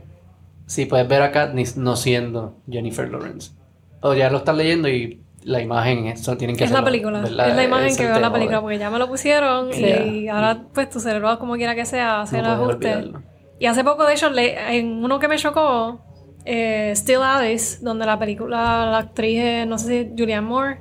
Si 0.66 0.86
puedes 0.86 1.06
ver 1.08 1.22
a 1.22 1.32
Katniss 1.32 1.76
no 1.76 1.96
siendo 1.96 2.56
Jennifer 2.70 3.08
Lawrence. 3.10 3.52
O 4.00 4.14
ya 4.14 4.30
lo 4.30 4.38
estás 4.38 4.56
leyendo 4.56 4.88
y 4.88 5.20
la 5.42 5.60
imagen 5.60 6.06
eso 6.06 6.36
tienen 6.36 6.56
que 6.56 6.64
Es 6.64 6.70
la 6.70 6.84
película, 6.84 7.20
¿verdad? 7.22 7.48
es 7.48 7.56
la 7.56 7.64
imagen 7.64 7.96
que 7.96 8.04
veo 8.06 8.16
en 8.16 8.22
la 8.22 8.32
película, 8.32 8.60
porque 8.60 8.78
ya 8.78 8.90
me 8.90 8.98
lo 8.98 9.08
pusieron 9.08 9.70
y 9.74 10.28
ahora 10.28 10.62
pues 10.72 10.88
tu 10.90 11.00
cerebro 11.00 11.38
como 11.38 11.56
quiera 11.56 11.74
que 11.74 11.84
sea 11.86 12.22
hace 12.22 12.36
No 12.40 12.44
el 12.44 12.50
ajuste. 12.50 12.74
olvidarlo. 12.94 13.22
Y 13.58 13.66
hace 13.66 13.84
poco, 13.84 14.06
de 14.06 14.14
hecho, 14.14 14.30
le- 14.30 14.76
en 14.78 15.02
uno 15.04 15.18
que 15.18 15.28
me 15.28 15.36
chocó, 15.36 16.00
eh, 16.46 16.92
Still 16.96 17.20
Alice, 17.22 17.78
donde 17.82 18.06
la 18.06 18.18
película, 18.18 18.86
la 18.90 18.98
actriz 18.98 19.66
no 19.66 19.76
sé 19.76 20.04
si 20.04 20.10
Julianne 20.18 20.46
Moore, 20.46 20.78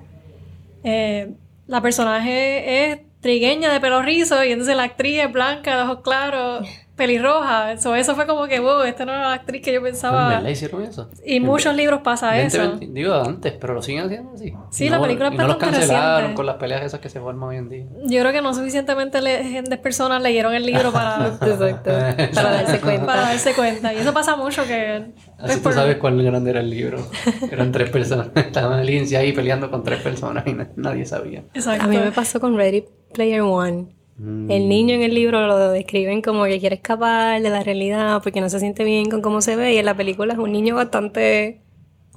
eh, 0.83 1.33
la 1.67 1.81
personaje 1.81 2.91
es 2.91 2.99
trigueña 3.21 3.71
de 3.73 3.79
pelo 3.79 4.01
rizo 4.01 4.43
y 4.43 4.51
entonces 4.51 4.75
la 4.75 4.83
actriz 4.83 5.23
es 5.23 5.31
blanca, 5.31 5.75
de 5.77 5.83
ojos 5.83 5.99
claros, 6.03 6.67
pelirroja. 6.95 7.77
So, 7.77 7.95
eso 7.95 8.13
fue 8.15 8.27
como 8.27 8.45
que, 8.47 8.59
wow, 8.59 8.81
esta 8.81 9.05
no 9.05 9.13
era 9.13 9.21
la 9.29 9.33
actriz 9.33 9.61
que 9.61 9.71
yo 9.71 9.77
¿En 9.79 9.83
pensaba. 9.85 10.27
verdad 10.29 10.49
hicieron 10.49 10.83
eso? 10.83 11.09
Y 11.25 11.39
muchos 11.39 11.73
libros 11.75 12.01
pasa 12.01 12.31
20, 12.31 12.47
eso. 12.47 12.69
20, 12.77 12.87
digo 12.91 13.13
antes, 13.15 13.53
pero 13.53 13.73
lo 13.73 13.81
siguen 13.81 14.05
haciendo 14.05 14.33
así. 14.33 14.53
Sí, 14.69 14.85
Y 14.85 14.89
la 14.89 14.97
no- 14.97 15.03
película 15.03 15.29
es 15.29 15.33
y 15.33 15.37
no 15.37 15.43
los 15.47 15.53
bastante 15.55 15.77
cancelaron 15.79 16.15
reciente. 16.17 16.35
con 16.35 16.45
las 16.45 16.55
peleas 16.57 16.83
esas 16.83 16.99
que 16.99 17.07
se 17.09 17.19
forman 17.21 17.49
hoy 17.49 17.55
en 17.57 17.69
día. 17.69 17.85
Yo 18.05 18.19
creo 18.19 18.31
que 18.33 18.41
no 18.41 18.53
suficientemente 18.53 19.21
de 19.21 19.77
personas 19.77 20.21
leyeron 20.21 20.53
el 20.53 20.65
libro 20.65 20.91
para, 20.91 21.27
Exacto. 21.41 21.89
Para 22.35 22.51
darse 22.51 22.79
cuenta. 22.81 23.05
para 23.05 23.21
darse 23.21 23.53
cuenta. 23.53 23.93
Y 23.93 23.97
eso 23.97 24.13
pasa 24.13 24.35
mucho 24.35 24.65
que... 24.65 25.05
pues, 25.37 25.51
Así 25.51 25.57
tú 25.59 25.63
por- 25.63 25.73
sabes 25.73 25.97
cuál 25.97 26.21
grande 26.21 26.49
era 26.51 26.59
el 26.59 26.69
libro. 26.69 27.05
Eran 27.51 27.71
tres 27.71 27.89
personas. 27.91 28.27
Estaba 28.35 28.77
Alicia 28.79 29.19
ahí 29.19 29.31
peleando 29.31 29.69
con 29.71 29.83
tres 29.83 30.01
personas 30.01 30.45
y 30.47 30.53
na- 30.53 30.69
nadie 30.75 31.05
sabía. 31.05 31.43
Exacto. 31.53 31.85
A 31.85 31.87
mí 31.87 31.97
me 31.97 32.11
pasó 32.11 32.39
con 32.41 32.57
Ready 32.57 32.83
Player 33.13 33.41
One. 33.41 33.87
El 34.21 34.67
niño 34.67 34.95
en 34.95 35.01
el 35.01 35.13
libro 35.15 35.47
lo 35.47 35.69
describen 35.69 36.21
como 36.21 36.43
que 36.43 36.59
quiere 36.59 36.75
escapar 36.75 37.41
de 37.41 37.49
la 37.49 37.63
realidad 37.63 38.21
porque 38.21 38.41
no 38.41 38.49
se 38.49 38.59
siente 38.59 38.83
bien 38.83 39.09
con 39.09 39.21
cómo 39.21 39.39
se 39.39 39.55
ve 39.55 39.73
y 39.73 39.77
en 39.77 39.85
la 39.85 39.95
película 39.95 40.33
es 40.33 40.39
un 40.39 40.51
niño 40.51 40.75
bastante... 40.75 41.61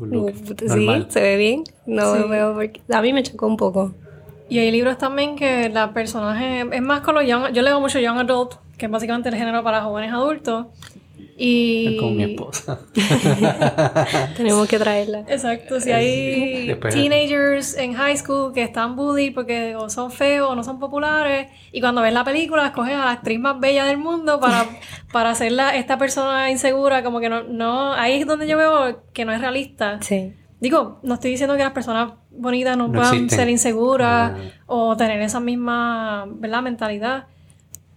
Look. 0.00 0.32
Sí, 0.58 0.64
Normal. 0.66 1.06
se 1.10 1.20
ve 1.20 1.36
bien. 1.36 1.62
No 1.86 2.16
Sí. 2.16 2.22
veo 2.28 2.54
porque... 2.54 2.80
A 2.92 3.00
mí 3.02 3.12
me 3.12 3.22
chocó 3.22 3.46
un 3.46 3.56
poco. 3.56 3.92
Y 4.48 4.58
hay 4.58 4.72
libros 4.72 4.98
también 4.98 5.36
que 5.36 5.68
la 5.68 5.92
personaje 5.92 6.64
es 6.72 6.82
más 6.82 7.02
con 7.02 7.14
los 7.14 7.24
young, 7.24 7.52
yo 7.52 7.62
leo 7.62 7.78
mucho 7.78 8.00
young 8.00 8.18
adult, 8.18 8.54
que 8.76 8.86
es 8.86 8.90
básicamente 8.90 9.28
el 9.28 9.36
género 9.36 9.62
para 9.62 9.82
jóvenes 9.82 10.12
adultos. 10.12 10.66
Y 11.44 11.94
Es 11.96 12.00
con 12.00 12.16
mi 12.16 12.22
esposa. 12.22 12.78
Tenemos 14.36 14.68
que 14.68 14.78
traerla. 14.78 15.24
Exacto, 15.28 15.80
si 15.80 15.90
hay 15.90 16.68
Después- 16.68 16.94
teenagers 16.94 17.76
en 17.76 17.94
high 17.94 18.16
school 18.16 18.52
que 18.52 18.62
están 18.62 18.94
bully 18.96 19.30
porque 19.30 19.74
o 19.76 19.90
son 19.90 20.10
feos 20.12 20.48
o 20.50 20.54
no 20.54 20.62
son 20.62 20.78
populares 20.78 21.48
y 21.72 21.80
cuando 21.80 22.00
ven 22.00 22.14
la 22.14 22.22
película 22.24 22.66
escogen 22.66 22.94
a 22.94 23.06
la 23.06 23.10
actriz 23.12 23.40
más 23.40 23.58
bella 23.58 23.84
del 23.84 23.98
mundo 23.98 24.38
para, 24.38 24.66
para 25.12 25.30
hacerla 25.30 25.74
esta 25.74 25.98
persona 25.98 26.50
insegura, 26.50 27.02
como 27.02 27.18
que 27.20 27.28
no, 27.28 27.42
no, 27.42 27.92
ahí 27.92 28.20
es 28.20 28.26
donde 28.26 28.46
yo 28.46 28.56
veo 28.56 29.02
que 29.12 29.24
no 29.24 29.32
es 29.32 29.40
realista. 29.40 29.98
Sí. 30.00 30.34
Digo, 30.60 31.00
no 31.02 31.14
estoy 31.14 31.32
diciendo 31.32 31.56
que 31.56 31.64
las 31.64 31.72
personas 31.72 32.12
bonitas 32.30 32.76
no, 32.76 32.86
No 32.86 32.92
puedan 32.94 33.14
existen. 33.14 33.38
ser 33.38 33.48
inseguras 33.48 34.32
Ah. 34.36 34.62
o 34.66 34.96
tener 34.96 35.20
esa 35.22 35.40
misma, 35.40 36.24
¿verdad? 36.28 36.62
mentalidad. 36.62 37.26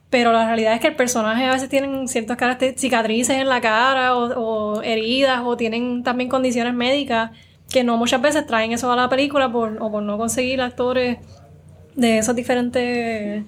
Pero 0.10 0.32
la 0.32 0.46
realidad 0.46 0.74
es 0.74 0.80
que 0.80 0.88
el 0.88 0.96
personaje 0.96 1.46
a 1.46 1.52
veces 1.52 1.68
tienen 1.68 2.08
ciertas 2.08 2.38
cicatrices 2.78 3.38
en 3.38 3.50
la 3.50 3.60
cara 3.60 4.16
o, 4.16 4.76
o 4.78 4.82
heridas 4.82 5.42
o 5.44 5.58
tienen 5.58 6.04
también 6.04 6.30
condiciones 6.30 6.74
médicas 6.74 7.32
que 7.70 7.84
no 7.84 7.98
muchas 7.98 8.22
veces 8.22 8.46
traen 8.46 8.72
eso 8.72 8.92
a 8.92 8.96
la 8.96 9.10
película 9.10 9.52
por, 9.52 9.78
o 9.82 9.92
por 9.92 10.04
no 10.04 10.18
conseguir 10.18 10.62
actores 10.62 11.18
de 11.96 12.20
esos 12.20 12.36
diferentes, 12.36 13.44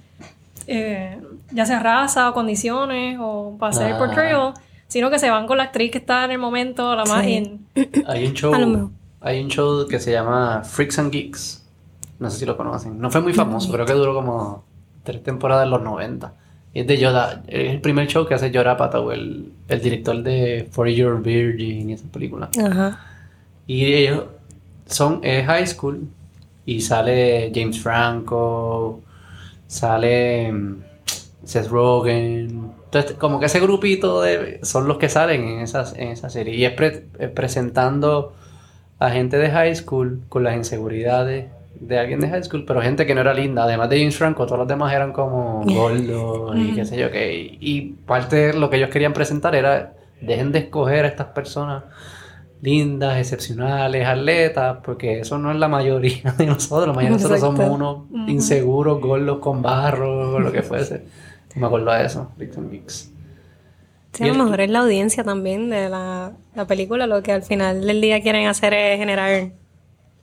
eh, 0.66 1.20
ya 1.50 1.66
sea 1.66 1.80
raza 1.80 2.30
o 2.30 2.34
condiciones 2.34 3.18
o 3.20 3.56
para 3.58 3.70
hacer 3.70 3.92
el 3.92 3.96
portrayal, 3.96 4.54
sino 4.86 5.10
que 5.10 5.18
se 5.18 5.30
van 5.30 5.46
con 5.46 5.58
la 5.58 5.64
actriz 5.64 5.90
que 5.90 5.98
está 5.98 6.24
en 6.24 6.32
el 6.32 6.38
momento, 6.38 6.94
la 6.96 7.04
más 7.04 7.24
Sí. 7.24 7.60
Hay 8.06 8.26
un 8.26 8.34
show. 8.34 8.90
Hay 9.20 9.42
un 9.42 9.48
show 9.48 9.86
que 9.88 9.98
se 9.98 10.12
llama 10.12 10.62
Freaks 10.64 10.98
and 10.98 11.12
Geeks. 11.12 11.64
No 12.18 12.30
sé 12.30 12.40
si 12.40 12.46
lo 12.46 12.56
conocen. 12.56 13.00
No 13.00 13.10
fue 13.10 13.20
muy 13.20 13.32
famoso, 13.32 13.70
creo 13.72 13.86
que 13.86 13.92
duró 13.92 14.14
como 14.14 14.64
tres 15.04 15.22
temporadas 15.22 15.64
en 15.64 15.70
los 15.70 15.82
90. 15.82 16.34
Es 16.80 16.86
de 16.86 16.98
Yoda. 16.98 17.42
Es 17.46 17.70
el 17.70 17.80
primer 17.80 18.06
show 18.06 18.26
que 18.26 18.34
hace 18.34 18.50
Yoda 18.50 18.72
Apatow, 18.72 19.10
el, 19.10 19.52
el 19.68 19.80
director 19.80 20.22
de 20.22 20.68
For 20.70 20.88
Your 20.88 21.22
Virgin 21.22 21.90
y 21.90 21.92
esa 21.94 22.06
película. 22.08 22.50
Ajá. 22.64 23.00
Y 23.66 23.84
ellos 23.84 24.24
son 24.86 25.20
es 25.22 25.44
high 25.46 25.66
school 25.66 26.08
y 26.64 26.80
sale 26.80 27.50
James 27.54 27.80
Franco, 27.80 29.00
sale 29.66 30.52
mm, 30.52 30.76
Seth 31.44 31.68
Rogen. 31.68 32.72
Entonces, 32.84 33.12
como 33.18 33.38
que 33.38 33.46
ese 33.46 33.60
grupito 33.60 34.22
de, 34.22 34.60
son 34.62 34.88
los 34.88 34.96
que 34.98 35.08
salen 35.08 35.44
en, 35.46 35.60
esas, 35.60 35.94
en 35.96 36.08
esa 36.08 36.30
serie. 36.30 36.54
Y 36.54 36.64
es, 36.64 36.72
pre- 36.72 37.04
es 37.18 37.30
presentando 37.30 38.32
a 38.98 39.10
gente 39.10 39.36
de 39.38 39.50
high 39.50 39.74
school 39.76 40.22
con 40.28 40.42
las 40.44 40.56
inseguridades 40.56 41.46
de 41.80 41.98
alguien 41.98 42.20
de 42.20 42.28
high 42.28 42.42
school, 42.42 42.64
pero 42.64 42.80
gente 42.80 43.06
que 43.06 43.14
no 43.14 43.20
era 43.20 43.34
linda. 43.34 43.64
Además 43.64 43.88
de 43.90 43.98
James 43.98 44.16
Franco, 44.16 44.46
todos 44.46 44.58
los 44.58 44.68
demás 44.68 44.92
eran 44.92 45.12
como 45.12 45.62
gordos 45.66 46.56
y 46.56 46.74
qué 46.74 46.84
sé 46.84 46.98
yo 46.98 47.10
qué. 47.10 47.56
Y 47.60 47.92
parte 48.06 48.36
de 48.36 48.52
lo 48.54 48.70
que 48.70 48.76
ellos 48.76 48.90
querían 48.90 49.12
presentar 49.12 49.54
era, 49.54 49.94
dejen 50.20 50.52
de 50.52 50.60
escoger 50.60 51.04
a 51.04 51.08
estas 51.08 51.28
personas 51.28 51.84
lindas, 52.60 53.18
excepcionales, 53.18 54.06
atletas, 54.06 54.78
porque 54.82 55.20
eso 55.20 55.38
no 55.38 55.52
es 55.52 55.58
la 55.58 55.68
mayoría 55.68 56.32
de 56.36 56.46
nosotros. 56.46 56.88
La 56.88 56.94
mayoría 56.94 57.16
de 57.16 57.22
nosotros 57.22 57.40
somos 57.40 57.70
unos 57.70 58.28
inseguros, 58.28 59.00
gordos 59.00 59.38
con 59.38 59.62
barro, 59.62 60.34
o 60.34 60.40
lo 60.40 60.52
que 60.52 60.62
fuese. 60.62 61.04
Me 61.54 61.66
acuerdo 61.66 61.92
de 61.92 62.04
eso, 62.04 62.30
and 62.38 62.70
Geeks. 62.70 63.12
Sí, 64.12 64.24
a 64.24 64.28
lo 64.28 64.44
mejor 64.44 64.60
es 64.60 64.70
la 64.70 64.80
audiencia 64.80 65.22
también 65.22 65.70
de 65.70 65.88
la, 65.88 66.32
la 66.54 66.66
película. 66.66 67.06
Lo 67.06 67.22
que 67.22 67.32
al 67.32 67.42
final 67.42 67.86
del 67.86 68.00
día 68.00 68.20
quieren 68.22 68.46
hacer 68.46 68.74
es 68.74 68.98
generar. 68.98 69.50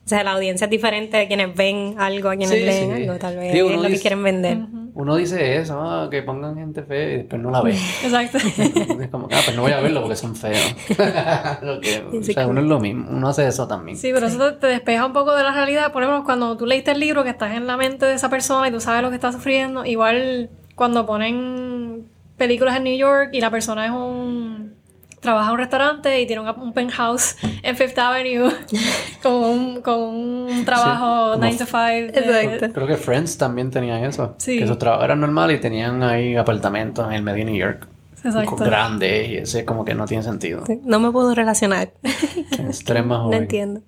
O 0.06 0.08
sea, 0.08 0.22
la 0.22 0.32
audiencia 0.34 0.66
es 0.66 0.70
diferente 0.70 1.16
de 1.16 1.26
quienes 1.26 1.52
ven 1.56 1.96
algo 1.98 2.28
a 2.28 2.36
quienes 2.36 2.50
Sí, 2.56 2.64
leen 2.64 2.94
sí. 2.96 3.02
algo. 3.02 3.18
Tal 3.18 3.36
vez 3.38 3.52
es 3.56 3.62
uno 3.62 3.74
lo 3.76 3.82
que 3.82 3.88
dice- 3.88 4.00
quieren 4.02 4.22
vender. 4.22 4.58
Uno 4.94 5.16
dice 5.16 5.56
eso, 5.56 5.80
ah, 5.80 6.08
que 6.08 6.22
pongan 6.22 6.54
gente 6.56 6.82
fea 6.84 7.02
y 7.12 7.16
después 7.18 7.42
no 7.42 7.50
la 7.50 7.60
ve. 7.60 7.72
Exacto. 8.04 8.38
es 9.02 9.08
como, 9.10 9.26
ah, 9.32 9.40
pues 9.44 9.56
no 9.56 9.62
voy 9.62 9.72
a 9.72 9.80
verlo 9.80 10.02
porque 10.02 10.14
son 10.14 10.36
feos. 10.36 10.74
Lo 11.62 11.80
que- 11.80 12.04
o 12.18 12.22
sea, 12.22 12.46
uno 12.46 12.60
es 12.60 12.66
lo 12.68 12.78
mismo, 12.78 13.04
uno 13.10 13.28
hace 13.28 13.48
eso 13.48 13.66
también. 13.66 13.98
Sí, 13.98 14.10
pero 14.14 14.28
eso 14.28 14.38
te, 14.38 14.52
te 14.60 14.66
despeja 14.68 15.04
un 15.04 15.12
poco 15.12 15.34
de 15.34 15.42
la 15.42 15.52
realidad. 15.52 15.92
Por 15.92 16.04
ejemplo, 16.04 16.22
cuando 16.24 16.56
tú 16.56 16.66
leíste 16.66 16.92
el 16.92 17.00
libro 17.00 17.24
que 17.24 17.30
estás 17.30 17.56
en 17.56 17.66
la 17.66 17.76
mente 17.76 18.06
de 18.06 18.14
esa 18.14 18.30
persona 18.30 18.68
y 18.68 18.70
tú 18.70 18.80
sabes 18.80 19.02
lo 19.02 19.08
que 19.10 19.16
está 19.16 19.32
sufriendo, 19.32 19.84
igual 19.84 20.50
cuando 20.76 21.04
ponen 21.04 22.06
películas 22.36 22.76
en 22.76 22.84
New 22.84 22.96
York 22.96 23.30
y 23.32 23.40
la 23.40 23.50
persona 23.50 23.86
es 23.86 23.90
un 23.90 24.75
trabaja 25.20 25.46
en 25.48 25.52
un 25.54 25.58
restaurante 25.58 26.20
y 26.20 26.26
tiene 26.26 26.42
un, 26.42 26.48
un 26.60 26.72
penthouse 26.72 27.36
en 27.62 27.76
Fifth 27.76 27.98
Avenue 27.98 28.50
con 29.22 29.32
un, 29.34 29.80
con 29.82 29.98
un 30.00 30.64
trabajo 30.64 31.32
como 31.32 31.36
9 31.44 31.56
to 31.58 31.64
5. 31.66 31.78
de- 31.78 32.06
Exacto. 32.44 32.72
Creo 32.74 32.86
que 32.86 32.96
Friends 32.96 33.36
también 33.38 33.70
tenían 33.70 34.04
eso. 34.04 34.34
Sí. 34.38 34.58
Que 34.58 34.66
sus 34.66 34.78
trabajos 34.78 35.04
eran 35.04 35.20
normales 35.20 35.58
y 35.58 35.60
tenían 35.60 36.02
ahí 36.02 36.36
apartamentos 36.36 37.06
en 37.08 37.12
el 37.14 37.22
medio 37.22 37.44
de 37.44 37.50
New 37.52 37.60
York. 37.60 37.86
Exacto. 38.24 38.56
Grandes 38.56 39.28
y 39.30 39.36
ese 39.36 39.64
como 39.64 39.84
que 39.84 39.94
no 39.94 40.04
tiene 40.06 40.22
sentido. 40.22 40.64
Sí, 40.66 40.80
No 40.84 40.98
me 41.00 41.10
puedo 41.12 41.34
relacionar. 41.34 41.90
Tres 42.84 43.04
más 43.06 43.18
no 43.18 43.24
joven. 43.24 43.42
entiendo. 43.42 43.80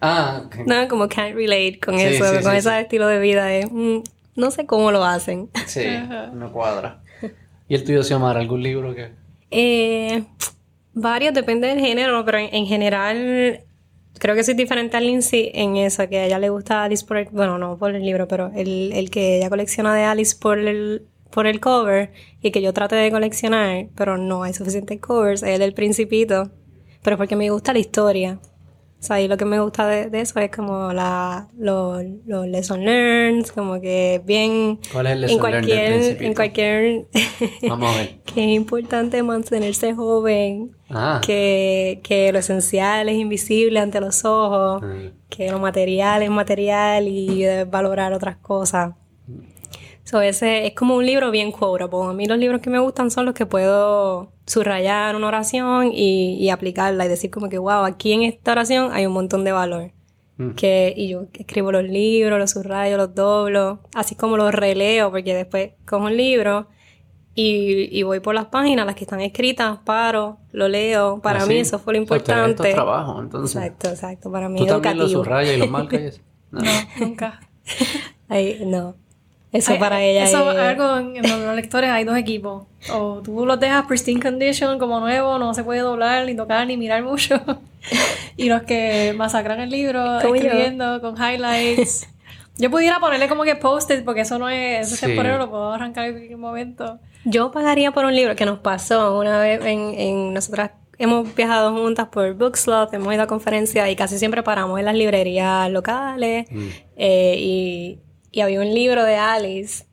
Ah, 0.00 0.42
ok. 0.46 0.56
No, 0.66 0.86
como 0.88 1.08
can't 1.08 1.34
relate 1.34 1.78
con 1.84 1.96
Sí, 1.98 2.04
eso, 2.04 2.24
sí, 2.26 2.42
con 2.42 2.52
sí, 2.52 2.58
ese 2.58 2.68
sí. 2.70 2.76
estilo 2.76 3.06
de 3.06 3.18
vida. 3.20 3.52
Es, 3.54 3.70
mm, 3.70 3.98
no 4.36 4.50
sé 4.50 4.66
cómo 4.66 4.90
lo 4.90 5.04
hacen. 5.04 5.48
Sí, 5.66 5.84
no 6.32 6.52
cuadra. 6.52 7.00
¿Y 7.68 7.74
el 7.76 7.84
tuyo, 7.84 8.02
Xiomara? 8.02 8.40
¿Algún 8.40 8.62
libro 8.62 8.94
que...? 8.94 9.12
Eh, 9.56 10.24
varios, 10.94 11.32
depende 11.32 11.68
del 11.68 11.78
género, 11.78 12.24
pero 12.24 12.38
en, 12.38 12.52
en 12.52 12.66
general 12.66 13.64
creo 14.18 14.34
que 14.34 14.42
soy 14.42 14.54
diferente 14.54 14.96
a 14.96 15.00
Lindsay 15.00 15.52
en 15.54 15.76
eso, 15.76 16.08
que 16.08 16.18
a 16.18 16.26
ella 16.26 16.40
le 16.40 16.48
gusta 16.48 16.82
Alice 16.82 17.06
por 17.06 17.18
el, 17.18 17.28
bueno, 17.30 17.56
no 17.56 17.78
por 17.78 17.94
el 17.94 18.02
libro, 18.02 18.26
pero 18.26 18.50
el, 18.56 18.92
el 18.92 19.10
que 19.10 19.36
ella 19.36 19.48
colecciona 19.50 19.94
de 19.94 20.02
Alice 20.02 20.36
por 20.40 20.58
el, 20.58 21.06
por 21.30 21.46
el 21.46 21.60
cover 21.60 22.12
y 22.42 22.50
que 22.50 22.62
yo 22.62 22.72
trate 22.72 22.96
de 22.96 23.12
coleccionar, 23.12 23.86
pero 23.94 24.18
no 24.18 24.42
hay 24.42 24.54
suficientes 24.54 25.00
covers, 25.00 25.44
es 25.44 25.50
el 25.50 25.60
del 25.60 25.72
Principito, 25.72 26.50
pero 27.02 27.16
porque 27.16 27.36
me 27.36 27.50
gusta 27.50 27.72
la 27.72 27.78
historia. 27.78 28.40
O 29.04 29.06
sea, 29.06 29.20
y 29.20 29.28
lo 29.28 29.36
que 29.36 29.44
me 29.44 29.60
gusta 29.60 29.86
de, 29.86 30.08
de 30.08 30.22
eso 30.22 30.40
es 30.40 30.50
como 30.50 30.90
la, 30.94 31.46
los, 31.58 32.02
los 32.24 32.46
lesson 32.46 32.82
learned, 32.82 33.44
como 33.48 33.78
que 33.78 34.22
bien... 34.24 34.80
¿Cuál 34.90 35.08
es 35.08 35.12
el 35.12 35.24
en 35.24 35.30
lesson 35.30 35.50
learned 35.50 35.68
del 35.68 35.76
cualquier, 35.76 36.22
en 36.22 36.34
cualquier... 36.34 37.06
Vamos 37.68 37.94
a 37.94 37.98
ver. 37.98 38.18
que 38.24 38.44
es 38.44 38.56
importante 38.56 39.22
mantenerse 39.22 39.92
joven, 39.94 40.74
Ah. 40.88 41.20
que, 41.22 42.00
que 42.02 42.32
lo 42.32 42.38
esencial 42.38 43.08
es 43.10 43.16
invisible 43.16 43.78
ante 43.78 44.00
los 44.00 44.24
ojos, 44.24 44.80
Mm. 44.82 45.08
que 45.28 45.50
lo 45.50 45.58
material 45.58 46.22
es 46.22 46.30
material 46.30 47.06
y 47.06 47.44
valorar 47.70 48.14
otras 48.14 48.36
cosas. 48.38 48.92
So, 50.04 50.20
ese 50.20 50.66
es 50.66 50.74
como 50.74 50.96
un 50.96 51.06
libro 51.06 51.30
bien 51.30 51.50
quotable. 51.50 52.10
A 52.10 52.12
mí 52.12 52.26
los 52.26 52.38
libros 52.38 52.60
que 52.60 52.68
me 52.70 52.78
gustan 52.78 53.10
son 53.10 53.24
los 53.24 53.34
que 53.34 53.46
puedo 53.46 54.32
subrayar 54.46 55.16
una 55.16 55.28
oración 55.28 55.90
y, 55.92 56.34
y 56.38 56.50
aplicarla 56.50 57.06
y 57.06 57.08
decir 57.08 57.30
como 57.30 57.48
que, 57.48 57.56
wow, 57.58 57.84
aquí 57.84 58.12
en 58.12 58.22
esta 58.22 58.52
oración 58.52 58.90
hay 58.92 59.06
un 59.06 59.14
montón 59.14 59.44
de 59.44 59.52
valor. 59.52 59.92
Mm. 60.36 60.50
Que, 60.50 60.92
y 60.96 61.08
yo 61.08 61.26
escribo 61.32 61.72
los 61.72 61.84
libros, 61.84 62.38
los 62.38 62.50
subrayo, 62.50 62.96
los 62.98 63.14
doblo, 63.14 63.80
así 63.94 64.14
como 64.14 64.36
los 64.36 64.52
releo, 64.52 65.10
porque 65.10 65.34
después 65.34 65.70
cojo 65.86 66.04
un 66.04 66.16
libro 66.16 66.66
y, 67.34 67.88
y 67.98 68.02
voy 68.02 68.20
por 68.20 68.34
las 68.34 68.46
páginas, 68.46 68.84
las 68.84 68.96
que 68.96 69.04
están 69.04 69.20
escritas, 69.22 69.78
paro, 69.86 70.36
lo 70.52 70.68
leo. 70.68 71.20
Para 71.22 71.42
Ah, 71.42 71.46
mí 71.46 71.54
sí. 71.54 71.60
eso 71.60 71.78
fue 71.78 71.94
lo 71.94 72.02
O 72.02 72.06
sea, 72.06 72.16
ustedes 72.18 72.36
importante. 72.36 72.62
estos 72.70 72.74
trabajos, 72.74 73.22
entonces. 73.22 73.56
Exacto, 73.56 73.88
exacto. 73.88 74.30
Para 74.30 74.48
mí 74.50 74.58
¿Tú 74.58 74.66
también 74.66 74.98
los 74.98 75.10
educativo. 75.12 75.24
subrayas 75.24 75.54
y 75.56 75.58
los 75.58 75.70
marcas? 75.70 76.20
No. 76.50 76.60
No, 77.00 77.06
nunca. 77.06 77.40
Ay, 78.28 78.62
no. 78.66 78.94
Eso 79.54 79.72
Ay, 79.72 79.78
para 79.78 80.02
ella 80.02 80.24
Eso 80.24 80.50
es... 80.52 80.58
algo 80.58 80.98
en, 80.98 81.24
en 81.24 81.46
los 81.46 81.54
lectores 81.56 81.88
hay 81.88 82.02
dos 82.04 82.16
equipos. 82.18 82.64
O 82.92 83.22
tú 83.24 83.46
los 83.46 83.58
dejas 83.60 83.86
pristine 83.86 84.20
condition 84.20 84.78
como 84.80 84.98
nuevo, 85.00 85.38
no 85.38 85.54
se 85.54 85.62
puede 85.64 85.80
doblar, 85.80 86.26
ni 86.26 86.34
tocar, 86.34 86.66
ni 86.66 86.76
mirar 86.76 87.02
mucho. 87.04 87.40
y 88.36 88.48
los 88.48 88.62
que 88.64 89.14
masacran 89.16 89.60
el 89.60 89.70
libro, 89.70 90.02
Como 90.22 90.34
yo. 90.36 90.42
escribiendo 90.42 91.00
con 91.00 91.14
highlights. 91.16 92.08
Yo 92.56 92.70
pudiera 92.70 93.00
ponerle 93.00 93.28
como 93.28 93.42
que 93.42 93.56
post-it 93.56 94.04
porque 94.04 94.20
eso 94.20 94.38
no 94.38 94.48
es, 94.48 94.86
eso 94.86 94.94
es 94.94 95.00
Sí. 95.00 95.06
temporero, 95.06 95.38
lo 95.38 95.50
puedo 95.50 95.72
arrancar 95.72 96.04
en 96.06 96.12
cualquier 96.12 96.38
momento. 96.38 96.98
Yo 97.24 97.50
pagaría 97.50 97.90
por 97.90 98.04
un 98.04 98.14
libro 98.14 98.36
que 98.36 98.46
nos 98.46 98.60
pasó 98.60 99.18
una 99.18 99.40
vez 99.40 99.64
en, 99.64 99.94
en 99.98 100.32
nosotras 100.34 100.70
hemos 100.98 101.34
viajado 101.34 101.72
juntas 101.72 102.06
por 102.12 102.32
Bookslot, 102.34 102.94
hemos 102.94 103.12
ido 103.12 103.24
a 103.24 103.26
conferencias 103.26 103.88
y 103.88 103.96
casi 103.96 104.18
siempre 104.20 104.44
paramos 104.44 104.78
en 104.78 104.84
las 104.84 104.94
librerías 104.94 105.68
locales 105.70 106.46
Mm. 106.50 106.68
eh, 106.96 107.34
y, 107.38 107.98
y 108.34 108.40
había 108.40 108.60
un 108.60 108.74
libro 108.74 109.04
de 109.04 109.14
Alice 109.14 109.84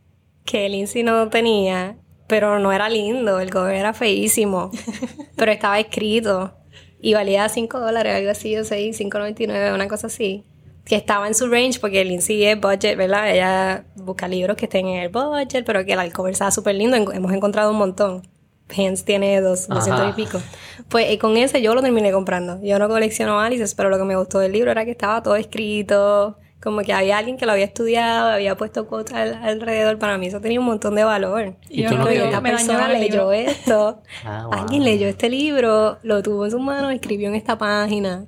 que 0.45 0.67
Lindsay 0.67 1.03
no 1.03 1.29
tenía, 1.29 1.97
pero 2.27 2.57
no 2.57 2.71
era 2.71 2.89
lindo, 2.89 3.39
el 3.39 3.51
cover 3.51 3.75
era 3.75 3.93
feísimo, 3.93 4.71
pero 5.35 5.51
estaba 5.51 5.79
escrito 5.79 6.51
y 6.99 7.13
valía 7.13 7.47
5 7.47 7.79
dólares, 7.79 8.15
algo 8.15 8.31
así, 8.31 8.57
o 8.57 8.63
6, 8.63 8.99
5.99, 8.99 9.75
una 9.75 9.87
cosa 9.87 10.07
así. 10.07 10.43
Que 10.85 10.95
estaba 10.95 11.27
en 11.27 11.35
su 11.35 11.47
range 11.47 11.79
porque 11.79 12.03
Lindsay 12.03 12.43
es 12.43 12.59
budget, 12.59 12.97
¿verdad? 12.97 13.31
Ella 13.31 13.85
busca 13.95 14.27
libros 14.27 14.57
que 14.57 14.65
estén 14.65 14.87
en 14.87 15.01
el 15.03 15.09
budget, 15.09 15.63
pero 15.63 15.85
que 15.85 15.93
el 15.93 16.11
cover 16.11 16.33
estaba 16.33 16.49
súper 16.49 16.73
lindo. 16.73 16.97
Hemos 16.97 17.31
encontrado 17.33 17.69
un 17.69 17.77
montón. 17.77 18.27
Pence 18.67 19.03
tiene 19.03 19.39
dos, 19.41 19.67
200 19.67 20.09
y 20.09 20.13
pico. 20.13 20.41
Pues 20.89 21.11
y 21.11 21.19
con 21.19 21.37
ese 21.37 21.61
yo 21.61 21.75
lo 21.75 21.83
terminé 21.83 22.11
comprando. 22.11 22.59
Yo 22.63 22.79
no 22.79 22.87
colecciono 22.87 23.39
Alice, 23.39 23.75
pero 23.77 23.89
lo 23.89 23.99
que 23.99 24.05
me 24.05 24.15
gustó 24.15 24.39
del 24.39 24.53
libro 24.53 24.71
era 24.71 24.83
que 24.85 24.91
estaba 24.91 25.21
todo 25.21 25.35
escrito, 25.35 26.37
como 26.61 26.81
que 26.81 26.93
había 26.93 27.17
alguien 27.17 27.37
que 27.37 27.45
lo 27.45 27.53
había 27.53 27.65
estudiado, 27.65 28.29
había 28.29 28.55
puesto 28.55 28.87
quotes 28.87 29.13
al- 29.15 29.33
alrededor. 29.43 29.97
Para 29.97 30.17
mí 30.17 30.27
eso 30.27 30.39
tenía 30.41 30.59
un 30.59 30.65
montón 30.67 30.95
de 30.95 31.03
valor. 31.03 31.55
¿Y 31.69 31.83
Yo 31.83 31.91
no 31.91 32.07
esta 32.07 32.41
persona 32.41 32.87
leyó 32.89 33.31
esto. 33.31 34.01
Ah, 34.25 34.43
wow. 34.45 34.53
Alguien 34.53 34.83
leyó 34.83 35.07
este 35.07 35.29
libro, 35.29 35.97
lo 36.03 36.21
tuvo 36.21 36.45
en 36.45 36.51
sus 36.51 36.61
manos, 36.61 36.93
escribió 36.93 37.27
en 37.29 37.35
esta 37.35 37.57
página. 37.57 38.25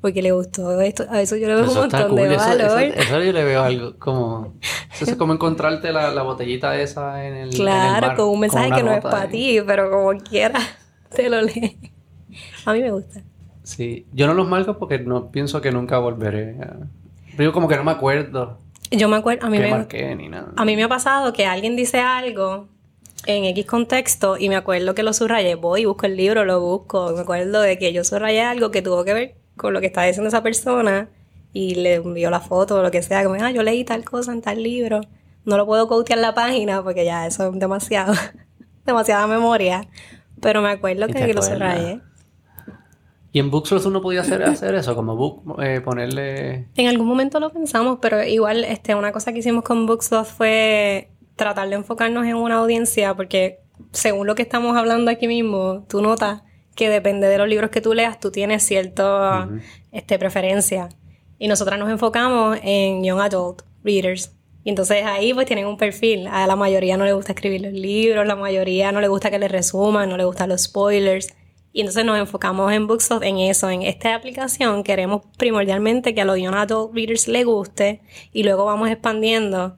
Porque 0.00 0.20
le 0.20 0.32
gustó 0.32 0.80
esto. 0.82 1.06
A 1.08 1.22
eso 1.22 1.34
yo 1.36 1.46
le 1.48 1.54
veo 1.54 1.64
un 1.64 1.70
Eso 1.70 1.80
montón 1.80 2.08
cool. 2.10 2.28
de 2.28 2.34
Eso, 2.34 2.44
valor. 2.46 2.82
eso- 2.82 3.00
eso 3.00 3.22
yo 3.22 3.32
le 3.32 3.44
veo 3.44 3.62
algo 3.62 3.98
como... 3.98 4.54
Eso 5.00 5.10
es 5.10 5.16
como 5.16 5.32
encontrarte 5.32 5.92
la, 5.92 6.12
la 6.12 6.22
botellita 6.22 6.78
esa 6.78 7.24
en 7.26 7.32
el 7.34 7.40
en 7.40 7.48
el 7.48 7.54
claro, 7.56 8.06
mar, 8.06 8.16
con 8.16 8.28
un 8.28 8.38
mensaje 8.40 8.70
que 8.70 8.82
no 8.84 8.92
es 8.92 9.00
para 9.02 9.28
ti, 9.28 9.58
pero 9.66 9.90
como 9.90 10.12
quiera 10.20 10.60
te 11.14 11.28
lo 11.28 11.42
lee. 11.42 11.78
A 12.64 12.72
mí 12.72 12.80
me 12.80 12.92
gusta. 12.92 13.22
Sí, 13.64 14.06
yo 14.12 14.26
no 14.28 14.34
los 14.34 14.46
marco 14.46 14.78
porque 14.78 14.98
no 15.00 15.30
pienso 15.32 15.60
que 15.60 15.72
nunca 15.72 15.98
volveré. 15.98 16.56
a- 16.62 16.76
Digo 17.36 17.52
como 17.52 17.68
que 17.68 17.76
no 17.76 17.84
me 17.84 17.92
acuerdo 17.92 18.58
Yo 18.90 19.08
me 19.08 19.16
acuerdo, 19.16 19.46
a 19.46 19.50
mí 19.50 19.58
me, 19.58 19.70
marqué 19.70 20.14
ni 20.14 20.28
nada. 20.28 20.52
a 20.56 20.64
mí 20.64 20.76
me 20.76 20.84
ha 20.84 20.88
pasado 20.88 21.32
que 21.32 21.46
alguien 21.46 21.76
dice 21.76 22.00
algo 22.00 22.68
en 23.26 23.44
X 23.44 23.66
contexto 23.66 24.36
y 24.38 24.48
me 24.48 24.56
acuerdo 24.56 24.94
que 24.94 25.02
lo 25.02 25.12
subrayé, 25.12 25.54
voy 25.54 25.84
busco 25.84 26.06
el 26.06 26.16
libro, 26.16 26.44
lo 26.44 26.60
busco, 26.60 27.12
me 27.14 27.22
acuerdo 27.22 27.60
de 27.60 27.78
que 27.78 27.92
yo 27.92 28.04
subrayé 28.04 28.42
algo 28.42 28.70
que 28.70 28.82
tuvo 28.82 29.04
que 29.04 29.14
ver 29.14 29.34
con 29.56 29.72
lo 29.72 29.80
que 29.80 29.86
estaba 29.86 30.06
diciendo 30.06 30.28
esa 30.28 30.42
persona 30.42 31.08
y 31.52 31.76
le 31.76 31.94
envió 31.94 32.30
la 32.30 32.40
foto 32.40 32.76
o 32.76 32.82
lo 32.82 32.90
que 32.90 33.02
sea, 33.02 33.24
como, 33.24 33.42
ah, 33.42 33.50
yo 33.50 33.62
leí 33.62 33.84
tal 33.84 34.04
cosa 34.04 34.32
en 34.32 34.42
tal 34.42 34.62
libro, 34.62 35.00
no 35.44 35.56
lo 35.56 35.66
puedo 35.66 35.88
cotear 35.88 36.18
la 36.18 36.34
página 36.34 36.82
porque 36.82 37.04
ya 37.04 37.26
eso 37.26 37.48
es 37.48 37.58
demasiado, 37.58 38.12
demasiada 38.86 39.26
memoria, 39.26 39.88
pero 40.40 40.60
me 40.60 40.70
acuerdo 40.70 41.06
que, 41.06 41.14
que 41.14 41.34
lo 41.34 41.42
subrayé. 41.42 42.00
Y 43.34 43.40
en 43.40 43.50
Booksource 43.50 43.88
uno 43.88 44.00
podía 44.00 44.20
hacer, 44.20 44.42
hacer 44.44 44.76
eso, 44.76 44.94
como 44.94 45.16
book, 45.16 45.60
eh, 45.60 45.80
ponerle... 45.80 46.68
En 46.76 46.86
algún 46.86 47.08
momento 47.08 47.40
lo 47.40 47.50
pensamos, 47.50 47.98
pero 48.00 48.22
igual 48.22 48.62
este, 48.62 48.94
una 48.94 49.10
cosa 49.10 49.32
que 49.32 49.40
hicimos 49.40 49.64
con 49.64 49.86
Bookslot 49.86 50.24
fue 50.24 51.10
tratar 51.34 51.68
de 51.68 51.74
enfocarnos 51.74 52.26
en 52.26 52.36
una 52.36 52.58
audiencia, 52.58 53.12
porque 53.16 53.58
según 53.90 54.28
lo 54.28 54.36
que 54.36 54.42
estamos 54.42 54.76
hablando 54.76 55.10
aquí 55.10 55.26
mismo, 55.26 55.84
tú 55.88 56.00
notas 56.00 56.42
que 56.76 56.88
depende 56.88 57.26
de 57.26 57.36
los 57.38 57.48
libros 57.48 57.70
que 57.70 57.80
tú 57.80 57.92
leas, 57.92 58.20
tú 58.20 58.30
tienes 58.30 58.62
cierta 58.62 59.48
este, 59.90 60.16
preferencia. 60.16 60.88
Y 61.36 61.48
nosotras 61.48 61.76
nos 61.76 61.90
enfocamos 61.90 62.56
en 62.62 63.02
Young 63.02 63.20
Adult 63.20 63.62
Readers. 63.82 64.32
Y 64.62 64.70
entonces 64.70 65.04
ahí 65.04 65.34
pues 65.34 65.46
tienen 65.46 65.66
un 65.66 65.76
perfil. 65.76 66.28
A 66.28 66.46
la 66.46 66.54
mayoría 66.54 66.96
no 66.96 67.04
le 67.04 67.12
gusta 67.12 67.32
escribir 67.32 67.62
los 67.62 67.72
libros, 67.72 68.24
la 68.28 68.36
mayoría 68.36 68.92
no 68.92 69.00
le 69.00 69.08
gusta 69.08 69.32
que 69.32 69.40
le 69.40 69.48
resuman, 69.48 70.08
no 70.08 70.16
le 70.16 70.24
gustan 70.24 70.50
los 70.50 70.62
spoilers. 70.62 71.34
Y 71.76 71.80
entonces 71.80 72.04
nos 72.04 72.16
enfocamos 72.20 72.72
en 72.72 72.86
Booksoft 72.86 73.24
en 73.24 73.38
eso, 73.38 73.68
en 73.68 73.82
esta 73.82 74.14
aplicación 74.14 74.84
queremos 74.84 75.22
primordialmente 75.36 76.14
que 76.14 76.20
a 76.20 76.24
los 76.24 76.38
Young 76.38 76.54
Adult 76.54 76.94
Readers 76.94 77.26
le 77.26 77.42
guste 77.42 78.00
y 78.32 78.44
luego 78.44 78.64
vamos 78.64 78.88
expandiendo 78.90 79.76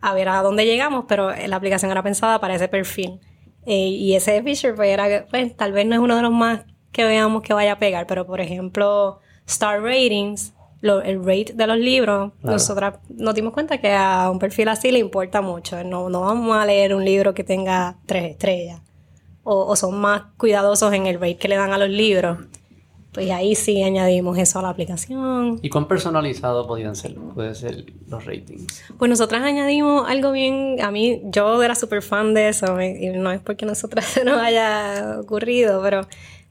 a 0.00 0.14
ver 0.14 0.30
a 0.30 0.40
dónde 0.42 0.64
llegamos, 0.64 1.04
pero 1.06 1.30
la 1.46 1.56
aplicación 1.56 1.90
era 1.90 2.02
pensada 2.02 2.40
para 2.40 2.54
ese 2.54 2.68
perfil. 2.68 3.20
Eh, 3.66 3.88
y 3.88 4.14
ese 4.14 4.42
feature 4.42 4.72
pues 4.72 4.88
era, 4.88 5.26
pues 5.30 5.54
tal 5.54 5.72
vez 5.72 5.84
no 5.84 5.94
es 5.94 6.00
uno 6.00 6.16
de 6.16 6.22
los 6.22 6.32
más 6.32 6.64
que 6.92 7.04
veamos 7.04 7.42
que 7.42 7.52
vaya 7.52 7.72
a 7.72 7.78
pegar, 7.78 8.06
pero 8.06 8.26
por 8.26 8.40
ejemplo, 8.40 9.18
Star 9.46 9.82
Ratings, 9.82 10.54
lo- 10.80 11.02
el 11.02 11.18
rate 11.24 11.52
de 11.54 11.66
los 11.66 11.76
libros, 11.78 12.32
Claro. 12.40 12.52
nosotras 12.54 12.94
nos 13.10 13.34
dimos 13.34 13.52
cuenta 13.52 13.78
que 13.82 13.92
a 13.92 14.30
un 14.30 14.38
perfil 14.38 14.68
así 14.68 14.90
le 14.90 14.98
importa 14.98 15.42
mucho. 15.42 15.84
No, 15.84 16.08
no 16.08 16.22
vamos 16.22 16.56
a 16.56 16.64
leer 16.64 16.94
un 16.94 17.04
libro 17.04 17.34
que 17.34 17.44
tenga 17.44 17.98
tres 18.06 18.30
estrellas. 18.30 18.80
O, 19.44 19.66
o 19.66 19.76
son 19.76 20.00
más 20.00 20.22
cuidadosos 20.36 20.92
en 20.92 21.06
el 21.06 21.16
rate 21.16 21.36
que 21.36 21.48
le 21.48 21.56
dan 21.56 21.72
a 21.72 21.78
los 21.78 21.88
libros. 21.90 22.38
Pues 23.14 23.30
ahí 23.30 23.54
sí 23.54 23.80
añadimos 23.80 24.36
eso 24.38 24.58
a 24.58 24.62
la 24.62 24.70
aplicación. 24.70 25.60
¿Y 25.62 25.70
cuán 25.70 25.86
personalizado 25.86 26.66
podían 26.66 26.96
ser, 26.96 27.14
puede 27.14 27.54
ser 27.54 27.84
los 28.08 28.24
ratings? 28.24 28.82
Pues 28.98 29.08
nosotras 29.08 29.42
añadimos 29.44 30.08
algo 30.08 30.32
bien, 30.32 30.78
a 30.82 30.90
mí, 30.90 31.22
yo 31.26 31.62
era 31.62 31.76
súper 31.76 32.02
fan 32.02 32.34
de 32.34 32.48
eso, 32.48 32.80
y 32.82 33.10
no 33.10 33.30
es 33.30 33.40
porque 33.40 33.66
nosotras 33.66 34.04
se 34.14 34.24
nos 34.24 34.40
haya 34.40 35.20
ocurrido, 35.20 35.80
pero 35.80 36.00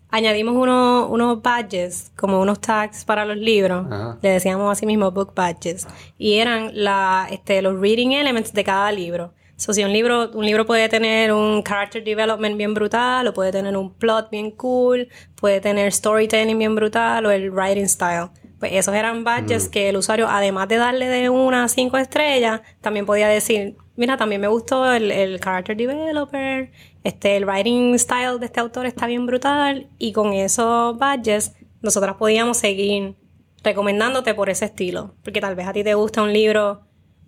añadimos 0.10 0.56
unos, 0.56 1.10
unos 1.10 1.42
badges, 1.42 2.14
como 2.16 2.40
unos 2.40 2.62
tags 2.62 3.04
para 3.04 3.26
los 3.26 3.36
libros, 3.36 3.86
Ajá. 3.92 4.18
le 4.22 4.30
decíamos 4.30 4.72
así 4.72 4.86
mismo 4.86 5.12
book 5.12 5.34
badges, 5.36 5.86
y 6.18 6.36
eran 6.36 6.72
la, 6.74 7.28
este, 7.30 7.62
los 7.62 7.78
reading 7.78 8.12
elements 8.12 8.54
de 8.54 8.64
cada 8.64 8.90
libro. 8.94 9.34
So, 9.64 9.72
si 9.72 9.82
un 9.82 9.94
libro, 9.94 10.30
un 10.34 10.46
libro 10.46 10.66
puede 10.66 10.90
tener 10.90 11.32
un 11.32 11.64
character 11.64 12.04
development 12.04 12.58
bien 12.58 12.74
brutal, 12.74 13.26
o 13.30 13.34
puede 13.34 13.54
tener 13.54 13.78
un 13.78 13.94
plot 13.94 14.30
bien 14.30 14.52
cool, 14.52 15.08
puede 15.36 15.62
tener 15.62 15.94
storytelling 15.94 16.58
bien 16.58 16.76
brutal, 16.76 17.26
o 17.26 17.32
el 17.32 17.50
writing 17.50 17.88
style. 17.88 18.28
Pues 18.60 18.74
esos 18.74 18.94
eran 18.94 19.24
badges 19.24 19.70
que 19.70 19.88
el 19.88 19.96
usuario, 19.96 20.28
además 20.28 20.68
de 20.68 20.76
darle 20.76 21.08
de 21.08 21.30
una 21.30 21.64
a 21.64 21.68
cinco 21.70 21.98
estrellas, 21.98 22.60
también 22.82 23.06
podía 23.06 23.30
decir, 23.30 23.78
mira, 23.96 24.18
también 24.18 24.42
me 24.42 24.50
gustó 24.50 24.92
el, 24.92 25.10
el 25.12 25.40
character 25.40 25.78
developer, 25.78 26.70
este, 27.06 27.38
el 27.38 27.46
writing 27.46 27.98
style 27.98 28.40
de 28.42 28.48
este 28.48 28.60
autor 28.60 28.86
está 28.86 29.08
bien 29.08 29.26
brutal, 29.26 29.88
y 29.98 30.12
con 30.12 30.34
esos 30.34 30.98
badges 30.98 31.54
nosotras 31.82 32.16
podíamos 32.16 32.58
seguir 32.58 33.16
recomendándote 33.64 34.34
por 34.34 34.50
ese 34.50 34.66
estilo. 34.66 35.16
Porque 35.24 35.40
tal 35.40 35.56
vez 35.56 35.68
a 35.68 35.72
ti 35.72 35.86
te 35.86 35.94
gusta 35.94 36.22
un 36.22 36.34
libro, 36.34 36.82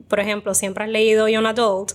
por 0.09 0.19
ejemplo, 0.19 0.53
siempre 0.53 0.83
has 0.83 0.89
leído 0.89 1.29
Young 1.29 1.45
Adult, 1.45 1.93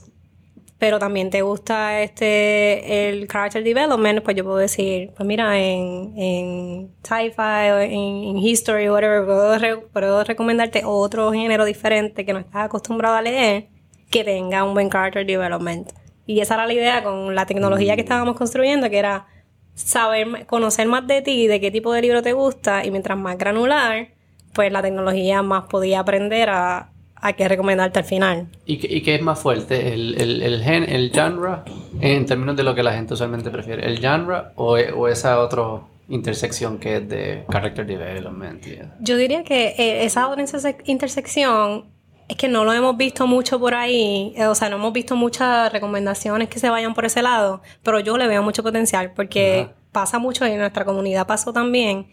pero 0.81 0.99
también 0.99 1.31
te 1.31 1.43
gusta 1.43 2.01
este 2.01 3.11
el 3.11 3.29
character 3.29 3.63
development, 3.63 4.23
pues 4.25 4.35
yo 4.35 4.43
puedo 4.45 4.57
decir, 4.57 5.13
pues 5.15 5.27
mira, 5.27 5.57
en, 5.61 6.15
en 6.17 6.91
sci-fi 7.05 7.71
o 7.71 7.79
en, 7.79 7.93
en 7.93 8.39
history, 8.39 8.89
whatever, 8.89 9.25
puedo, 9.25 9.59
re- 9.59 9.77
puedo 9.77 10.25
recomendarte 10.25 10.83
otro 10.85 11.33
género 11.33 11.67
diferente 11.67 12.25
que 12.25 12.33
no 12.33 12.39
estás 12.39 12.65
acostumbrado 12.65 13.15
a 13.15 13.23
leer, 13.23 13.69
que 14.11 14.25
tenga 14.25 14.65
un 14.65 14.73
buen 14.75 14.89
character 14.91 15.25
development. 15.27 15.91
Y 16.27 16.41
esa 16.41 16.55
era 16.55 16.67
la 16.67 16.73
idea 16.73 17.05
con 17.05 17.35
la 17.35 17.45
tecnología 17.45 17.95
que 17.95 18.03
estábamos 18.03 18.37
construyendo, 18.37 18.89
que 18.89 18.99
era 18.99 19.27
saber, 19.75 20.47
conocer 20.47 20.89
más 20.89 21.07
de 21.07 21.21
ti, 21.23 21.47
de 21.47 21.61
qué 21.61 21.71
tipo 21.71 21.93
de 21.93 22.01
libro 22.03 22.23
te 22.23 22.33
gusta, 22.33 22.85
y 22.87 22.91
mientras 22.91 23.19
más 23.19 23.37
granular, 23.37 24.09
pues 24.55 24.73
la 24.73 24.81
tecnología 24.81 25.43
más 25.43 25.65
podía 25.65 26.01
aprender 26.01 26.49
a, 26.51 26.90
a 27.21 27.33
qué 27.35 27.49
recomendarte 27.49 27.99
al 27.99 28.05
final. 28.05 28.49
¿Y 28.67 28.79
qué, 28.79 28.87
y 28.97 29.01
qué 29.03 29.15
es 29.17 29.23
más 29.23 29.39
fuerte? 29.39 29.93
¿El, 29.93 30.21
el, 30.21 30.43
el, 30.43 30.63
gen, 30.63 30.85
el 30.89 31.11
genre 31.13 31.59
en 32.01 32.25
términos 32.27 32.57
de 32.57 32.63
lo 32.63 32.75
que 32.75 32.83
la 32.83 32.93
gente 32.95 33.15
usualmente 33.15 33.51
prefiere? 33.51 33.87
¿El 33.87 33.99
genre 34.01 34.53
o, 34.57 34.73
o 34.77 35.09
esa 35.09 35.41
otra 35.41 35.81
intersección 36.09 36.79
que 36.79 36.97
es 36.97 37.09
de 37.09 37.45
character 37.51 37.87
development? 37.87 38.67
y 38.67 38.71
eso? 38.73 38.89
Yo 39.01 39.17
diría 39.17 39.45
que 39.45 39.75
eh, 39.79 40.05
esa 40.05 40.29
otra 40.29 40.43
interse- 40.45 40.77
intersección 40.87 41.87
es 42.29 42.37
que 42.37 42.49
no 42.49 42.65
lo 42.65 42.73
hemos 42.73 42.97
visto 42.97 43.27
mucho 43.27 43.59
por 43.59 43.75
ahí, 43.75 44.33
eh, 44.37 44.47
o 44.47 44.55
sea, 44.55 44.69
no 44.69 44.77
hemos 44.77 44.93
visto 44.93 45.17
muchas 45.17 45.73
recomendaciones 45.73 46.49
que 46.49 46.59
se 46.61 46.71
vayan 46.71 46.95
por 46.95 47.05
ese 47.05 47.23
lado, 47.23 47.61
pero 47.83 47.99
yo 48.01 48.17
le 48.17 48.29
veo 48.29 48.43
mucho 48.43 48.63
potencial 48.63 49.13
porque 49.17 49.63
Ajá. 49.65 49.73
pasa 49.93 50.19
mucho 50.21 50.47
y 50.47 50.53
en 50.53 50.59
nuestra 50.59 50.85
comunidad 50.85 51.27
pasó 51.27 51.53
también 51.53 52.07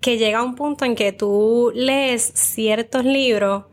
que 0.00 0.18
llega 0.18 0.42
un 0.42 0.56
punto 0.56 0.84
en 0.84 0.96
que 0.96 1.12
tú 1.12 1.70
lees 1.76 2.22
ciertos 2.34 3.04
libros 3.04 3.64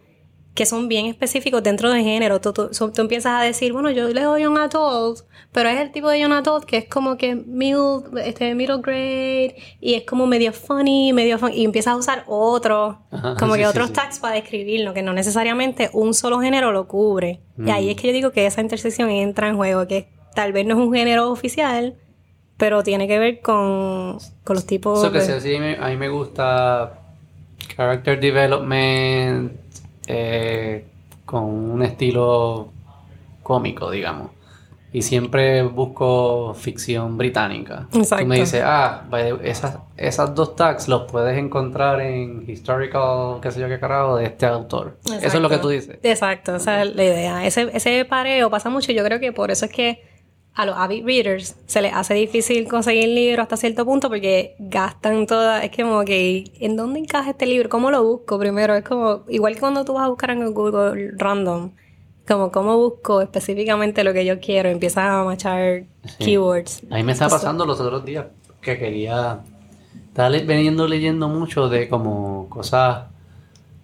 que 0.60 0.66
son 0.66 0.90
bien 0.90 1.06
específicos 1.06 1.64
dentro 1.64 1.90
del 1.90 2.04
género. 2.04 2.42
Tú, 2.42 2.52
tú- 2.52 2.70
tú 2.94 3.02
empiezas 3.02 3.32
a 3.40 3.44
decir, 3.44 3.72
bueno, 3.72 3.90
yo 3.92 4.10
leo 4.10 4.38
Young 4.38 4.58
Adult, 4.58 5.20
pero 5.54 5.70
es 5.70 5.80
el 5.80 5.90
tipo 5.94 6.10
de 6.10 6.20
Young 6.20 6.34
Adult 6.34 6.66
que 6.66 6.76
es 6.78 6.86
como 6.90 7.16
que 7.16 7.34
middle, 7.34 8.02
este, 8.26 8.54
middle 8.56 8.80
grade 8.82 9.56
y 9.80 9.94
es 9.94 10.04
como 10.04 10.28
medio 10.28 10.52
funny, 10.52 11.14
medio 11.14 11.40
fun 11.40 11.54
y 11.54 11.64
empiezas 11.64 11.94
a 11.94 11.96
usar 11.96 12.24
otros, 12.28 12.98
Ajá, 13.10 13.36
como 13.40 13.54
sí, 13.54 13.62
que 13.62 13.68
otros 13.68 13.88
sí. 13.88 13.94
tags 13.94 14.20
para 14.20 14.36
describirlo, 14.36 14.94
que 14.94 15.02
no 15.02 15.14
necesariamente 15.14 15.90
un 15.94 16.14
solo 16.14 16.42
género 16.42 16.74
lo 16.74 16.88
cubre. 16.90 17.40
Y 17.66 17.70
ahí 17.70 17.90
es 17.90 17.96
que 17.96 18.08
yo 18.08 18.14
digo 18.14 18.32
que 18.32 18.46
esa 18.46 18.60
intersección 18.60 19.10
entra 19.10 19.48
en 19.48 19.56
juego, 19.56 19.88
que 19.88 20.10
tal 20.36 20.52
vez 20.52 20.66
no 20.66 20.74
es 20.74 20.80
un 20.86 20.94
género 20.94 21.32
oficial, 21.32 21.96
pero 22.58 22.84
tiene 22.84 23.08
que 23.08 23.18
ver 23.18 23.40
con, 23.40 24.18
con 24.44 24.56
los 24.58 24.66
tipos 24.66 25.00
Eso 25.00 25.12
que 25.14 25.20
de- 25.20 25.26
sea 25.26 25.38
así, 25.38 25.56
a 25.56 25.88
mí 25.88 25.96
me 25.96 26.10
gusta 26.10 27.00
character 27.78 28.20
development, 28.20 29.54
eh, 30.10 30.86
con 31.24 31.44
un 31.44 31.84
estilo 31.84 32.70
cómico, 33.44 33.92
digamos. 33.92 34.32
Y 34.92 35.04
siempre 35.04 35.62
busco 35.62 36.56
ficción 36.56 37.16
británica. 37.16 37.88
Exacto. 37.94 38.24
Tú 38.24 38.28
me 38.28 38.40
dices, 38.40 38.64
ah, 38.66 39.04
esas, 39.44 39.78
esas 39.96 40.34
dos 40.34 40.56
tags 40.56 40.88
los 40.88 41.04
puedes 41.12 41.38
encontrar 41.38 42.02
en 42.02 42.50
historical, 42.50 43.40
qué 43.40 43.52
sé 43.52 43.62
yo 43.62 43.68
qué 43.68 43.80
carajo, 43.80 44.16
de 44.16 44.26
este 44.26 44.48
autor. 44.48 44.98
Eso 45.06 45.38
es 45.38 45.42
lo 45.44 45.48
que 45.48 45.60
tú 45.60 45.70
dices. 45.70 46.00
Exacto, 46.02 46.56
esa 46.56 46.82
es 46.82 46.96
la 46.96 47.04
idea. 47.04 47.46
Ese, 47.46 47.70
ese 47.72 48.04
pareo 48.06 48.50
pasa 48.50 48.72
mucho. 48.72 48.92
Yo 48.92 49.04
creo 49.04 49.20
que 49.20 49.32
por 49.32 49.52
eso 49.52 49.66
es 49.66 49.72
que 49.72 50.09
a 50.56 50.66
los 50.66 50.76
avid 50.78 51.06
readers 51.06 51.56
se 51.68 51.82
les 51.82 51.94
hace 51.94 52.14
difícil 52.16 52.68
conseguir 52.68 53.08
libros 53.10 53.44
hasta 53.44 53.56
cierto 53.56 53.86
punto 53.86 54.10
porque 54.10 54.56
gastan 54.60 55.26
toda. 55.26 55.64
Es 55.64 55.72
como 55.76 56.04
que, 56.04 56.52
¿en 56.60 56.76
dónde 56.76 57.00
encaja 57.00 57.30
este 57.30 57.46
libro? 57.46 57.70
¿Cómo 57.70 57.92
lo 57.92 58.04
busco 58.04 58.38
primero? 58.38 58.76
Es 58.76 58.84
como, 58.84 59.22
igual 59.30 59.54
que 59.54 59.60
cuando 59.62 59.86
tú 59.86 59.94
vas 59.94 60.04
a 60.06 60.10
buscar 60.10 60.32
en 60.32 60.54
Google 60.54 61.12
random, 61.18 61.72
como, 62.28 62.52
¿cómo 62.52 62.78
busco 62.78 63.22
específicamente 63.22 64.04
lo 64.04 64.12
que 64.14 64.26
yo 64.26 64.40
quiero? 64.40 64.70
Empiezas 64.70 65.06
a 65.06 65.24
machar 65.24 65.84
Sí. 66.18 66.26
keywords. 66.26 66.82
A 66.92 66.96
mí 66.96 67.04
me 67.04 67.14
está 67.14 67.30
pasando 67.30 67.66
los 67.66 67.80
otros 67.80 68.04
días 68.04 68.26
que 68.62 68.78
quería. 68.78 69.40
Estaba 70.10 70.30
veniendo 70.30 70.88
leyendo 70.88 71.30
mucho 71.30 71.70
de 71.70 71.88
como 71.88 72.48
cosas. 72.50 73.06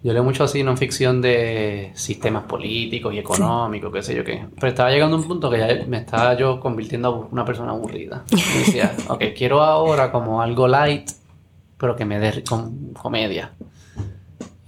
Yo 0.06 0.12
leo 0.12 0.22
mucho 0.22 0.44
así 0.44 0.62
no 0.62 0.76
ficción 0.76 1.20
de 1.20 1.90
sistemas 1.94 2.44
políticos 2.44 3.12
y 3.12 3.18
económicos, 3.18 3.92
qué 3.92 4.02
sé 4.04 4.14
yo 4.14 4.22
qué. 4.22 4.46
Pero 4.54 4.68
estaba 4.68 4.88
llegando 4.92 5.16
a 5.16 5.18
un 5.18 5.26
punto 5.26 5.50
que 5.50 5.58
ya 5.58 5.84
me 5.88 5.96
estaba 5.98 6.34
yo 6.38 6.60
convirtiendo 6.60 7.08
a 7.08 7.10
una 7.32 7.44
persona 7.44 7.72
aburrida. 7.72 8.22
Y 8.30 8.58
decía, 8.58 8.94
ok, 9.08 9.24
quiero 9.36 9.62
ahora 9.62 10.12
como 10.12 10.40
algo 10.40 10.68
light, 10.68 11.10
pero 11.76 11.96
que 11.96 12.04
me 12.04 12.20
dé 12.20 12.44
com- 12.44 12.92
comedia. 12.92 13.50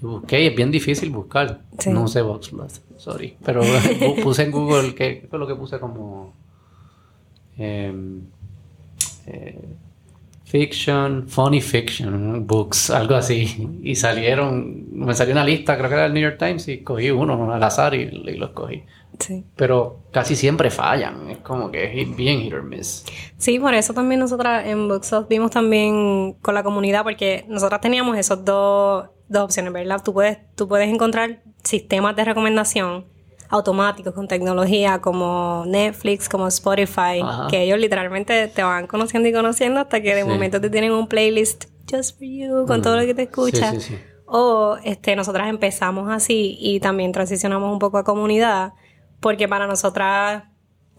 Y 0.03 0.07
busqué, 0.07 0.43
y 0.43 0.47
es 0.49 0.57
bien 0.57 0.73
difícil 0.73 1.11
buscar. 1.11 1.61
Sí. 1.79 1.91
No 1.91 2.03
usé 2.03 2.21
Voxplot, 2.21 2.73
sorry. 2.97 3.37
Pero 3.45 3.61
puse 4.25 4.43
en 4.43 4.51
Google, 4.51 4.93
¿qué 4.97 5.25
fue 5.31 5.39
lo 5.39 5.47
que 5.47 5.55
puse 5.55 5.79
como? 5.79 6.35
em, 7.57 8.23
eh, 9.27 9.65
fiction, 10.49 11.29
funny 11.29 11.61
fiction 11.61 12.47
books, 12.47 12.91
algo 12.91 13.15
así. 13.15 13.69
Y 13.83 13.95
salieron, 13.95 14.87
me 14.93 15.15
salió 15.15 15.33
una 15.33 15.45
lista, 15.45 15.77
creo 15.77 15.91
que 15.91 15.95
era 15.95 16.07
el 16.07 16.15
New 16.15 16.23
York 16.23 16.39
Times, 16.39 16.67
y 16.69 16.79
cogí 16.79 17.11
uno 17.11 17.53
al 17.53 17.63
azar 17.63 17.95
y, 17.95 18.03
y 18.03 18.37
los 18.37 18.51
cogí. 18.51 18.83
Sí. 19.19 19.45
Pero 19.57 20.05
casi 20.11 20.37
siempre 20.37 20.71
fallan, 20.71 21.29
es 21.31 21.39
como 21.39 21.71
que 21.71 22.01
es 22.01 22.17
bien 22.17 22.41
hit 22.41 22.55
or 22.55 22.63
miss. 22.63 23.05
Sí, 23.37 23.59
por 23.59 23.75
eso 23.75 23.93
también 23.93 24.21
nosotras 24.21 24.67
en 24.67 24.89
Booksoft 24.89 25.29
vimos 25.29 25.51
también 25.51 26.35
con 26.41 26.55
la 26.55 26.63
comunidad, 26.63 27.03
porque 27.03 27.45
nosotras 27.49 27.81
teníamos 27.81 28.17
esos 28.17 28.43
dos, 28.45 29.09
dos 29.29 29.43
opciones, 29.43 29.73
¿verdad? 29.73 30.03
Tú 30.03 30.15
puedes, 30.15 30.39
tú 30.55 30.67
puedes 30.67 30.89
encontrar 30.89 31.43
sistemas 31.63 32.17
de 32.17 32.25
recomendación 32.25 33.05
automáticos 33.51 34.13
con 34.15 34.29
tecnología 34.29 35.01
como 35.01 35.65
Netflix, 35.67 36.29
como 36.29 36.47
Spotify, 36.49 37.21
Ajá. 37.23 37.49
que 37.49 37.63
ellos 37.63 37.79
literalmente 37.79 38.49
te 38.49 38.63
van 38.63 38.87
conociendo 38.87 39.29
y 39.29 39.33
conociendo 39.33 39.81
hasta 39.81 40.01
que 40.03 40.15
de 40.15 40.23
Sí. 40.23 40.29
momento 40.29 40.61
te 40.61 40.69
tienen 40.71 40.93
un 40.93 41.07
playlist 41.09 41.65
just 41.91 42.19
for 42.19 42.27
you, 42.29 42.67
con 42.67 42.81
Mm. 42.81 42.83
todo 42.83 42.97
lo 42.97 43.07
que 43.07 43.15
te 43.15 43.23
Sí, 43.23 43.29
escucha. 43.29 43.71
sí, 43.73 43.81
sí. 43.81 43.99
O 44.27 44.77
este, 44.85 45.17
nosotras 45.17 45.49
empezamos 45.49 46.11
así 46.11 46.59
y 46.61 46.81
también 46.81 47.13
transicionamos 47.13 47.73
un 47.73 47.79
poco 47.79 47.97
a 47.97 48.05
comunidad, 48.05 48.75
porque 49.21 49.49
para 49.49 49.67
nosotras 49.67 50.45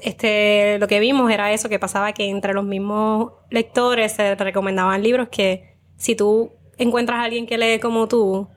este, 0.01 0.79
lo 0.79 0.87
que 0.87 0.99
vimos 1.01 1.29
era 1.29 1.51
eso, 1.51 1.67
que 1.67 1.77
pasaba 1.77 2.13
que 2.13 2.29
entre 2.29 2.53
los 2.53 2.63
mismos 2.63 3.33
lectores 3.49 4.13
se 4.13 4.33
recomendaban 4.35 5.03
libros 5.03 5.27
que 5.29 5.75
si 5.97 6.15
tú 6.15 6.53
encuentras 6.77 7.19
a 7.19 7.23
alguien 7.23 7.45
que 7.45 7.57
lee 7.57 7.79
como 7.79 8.07
tú, 8.07 8.47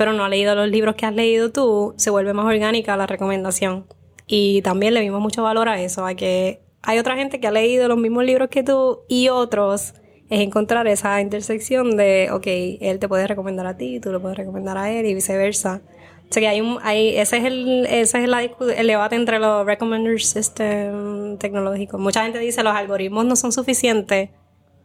pero 0.00 0.14
no 0.14 0.24
ha 0.24 0.30
leído 0.30 0.54
los 0.54 0.66
libros 0.66 0.94
que 0.94 1.04
has 1.04 1.14
leído 1.14 1.52
tú, 1.52 1.92
se 1.98 2.08
vuelve 2.08 2.32
más 2.32 2.46
orgánica 2.46 2.96
la 2.96 3.06
recomendación. 3.06 3.84
Y 4.26 4.62
también 4.62 4.94
le 4.94 5.02
vimos 5.02 5.20
mucho 5.20 5.42
valor 5.42 5.68
a 5.68 5.78
eso, 5.78 6.06
a 6.06 6.14
que 6.14 6.62
hay 6.80 6.98
otra 6.98 7.16
gente 7.16 7.38
que 7.38 7.46
ha 7.46 7.50
leído 7.50 7.86
los 7.86 7.98
mismos 7.98 8.24
libros 8.24 8.48
que 8.48 8.62
tú 8.62 9.00
y 9.08 9.28
otros 9.28 9.92
es 10.30 10.40
encontrar 10.40 10.86
esa 10.86 11.20
intersección 11.20 11.98
de, 11.98 12.30
ok, 12.32 12.46
él 12.80 12.98
te 12.98 13.08
puede 13.08 13.26
recomendar 13.26 13.66
a 13.66 13.76
ti, 13.76 14.00
tú 14.00 14.10
lo 14.10 14.22
puedes 14.22 14.38
recomendar 14.38 14.78
a 14.78 14.90
él 14.90 15.04
y 15.04 15.12
viceversa. 15.12 15.82
O 16.30 16.32
sea 16.32 16.40
que 16.40 16.48
hay 16.48 16.62
un, 16.62 16.78
hay, 16.80 17.18
ese 17.18 17.36
es 17.36 17.44
el, 17.44 17.84
ese 17.84 18.24
es 18.24 18.30
el 18.78 18.86
debate 18.86 19.16
entre 19.16 19.38
los 19.38 19.66
recommender 19.66 20.18
system 20.22 21.36
tecnológicos. 21.36 22.00
Mucha 22.00 22.22
gente 22.22 22.38
dice 22.38 22.62
los 22.62 22.74
algoritmos 22.74 23.26
no 23.26 23.36
son 23.36 23.52
suficientes, 23.52 24.30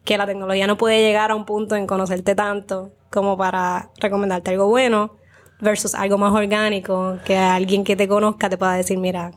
que 0.04 0.18
la 0.18 0.26
tecnología 0.26 0.68
no 0.68 0.78
puede 0.78 1.02
llegar 1.02 1.32
a 1.32 1.36
un 1.36 1.46
punto 1.46 1.78
en 1.78 1.88
conocerte 1.88 2.36
tanto 2.36 2.92
como 3.16 3.36
para 3.36 3.90
recomendarte 4.00 4.52
algo 4.52 4.68
bueno 4.68 5.16
versus 5.60 5.96
algo 5.96 6.20
más 6.20 6.32
orgánico 6.34 7.18
que 7.26 7.36
alguien 7.38 7.84
que 7.84 7.96
te 7.96 8.08
conozca 8.08 8.48
te 8.50 8.58
pueda 8.60 8.74
decir, 8.74 9.00
mira, 9.00 9.32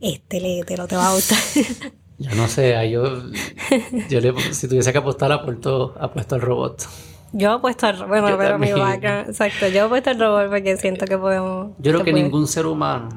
este 0.00 0.40
léetelo, 0.40 0.86
te 0.86 0.94
va 0.96 1.08
a 1.10 1.14
gustar. 1.14 1.38
Yo 2.18 2.32
no 2.36 2.46
sé, 2.46 2.76
yo, 2.92 3.02
yo 4.08 4.20
le, 4.20 4.32
si 4.52 4.68
tuviese 4.68 4.92
que 4.92 4.98
apostar, 4.98 5.32
apuesto, 5.32 5.94
apuesto 5.98 6.36
al 6.36 6.42
robot. 6.42 6.86
Yo 7.32 7.50
apuesto 7.50 7.88
al 7.88 8.06
bueno, 8.06 8.30
Yo 8.30 8.38
pero 8.38 8.56
mi 8.56 8.70
background, 8.72 9.30
exacto, 9.30 9.66
yo 9.66 9.86
apuesto 9.86 10.10
al 10.10 10.20
robot 10.20 10.48
porque 10.48 10.76
siento 10.76 11.06
que 11.06 11.18
podemos. 11.18 11.72
Yo 11.78 11.90
creo 11.90 12.04
que 12.04 12.12
puede. 12.12 12.22
ningún 12.22 12.46
ser 12.46 12.66
humano 12.66 13.08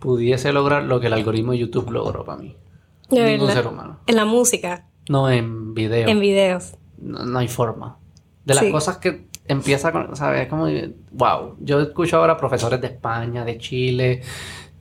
pudiese 0.00 0.52
lograr 0.52 0.82
lo 0.82 0.98
que 0.98 1.06
el 1.06 1.12
algoritmo 1.12 1.52
de 1.52 1.58
YouTube 1.58 1.90
logró 1.92 2.24
para 2.24 2.42
mí. 2.42 2.56
Ningún 3.08 3.52
ser 3.52 3.68
humano. 3.68 4.00
En 4.08 4.16
la 4.16 4.24
música, 4.24 4.88
No 5.08 5.30
en 5.30 5.72
video. 5.72 6.08
en 6.08 6.18
videos. 6.18 6.74
no, 6.98 7.24
no 7.24 7.38
hay 7.38 7.46
forma. 7.46 7.98
De 8.46 8.54
las 8.54 8.64
Sí. 8.64 8.70
cosas 8.70 8.96
que 8.98 9.26
empieza 9.46 9.92
con, 9.92 10.16
¿sabes? 10.16 10.42
Es 10.42 10.48
como, 10.48 10.66
wow. 11.12 11.56
Yo 11.60 11.80
escucho 11.82 12.16
ahora 12.16 12.36
profesores 12.38 12.80
de 12.80 12.86
España, 12.86 13.44
de 13.44 13.58
Chile, 13.58 14.22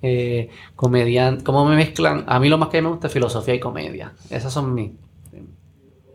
eh, 0.02 0.50
comediantes, 0.76 1.44
cómo 1.44 1.66
me 1.66 1.76
mezclan. 1.76 2.24
A 2.28 2.40
mí 2.40 2.48
lo 2.48 2.58
más 2.58 2.70
que 2.70 2.82
me 2.82 2.90
gusta 2.90 3.08
es 3.08 3.14
filosofía 3.14 3.56
y 3.56 3.60
comedia. 3.60 4.14
Esas 4.30 4.54
son 4.54 4.74
mis. 4.74 4.92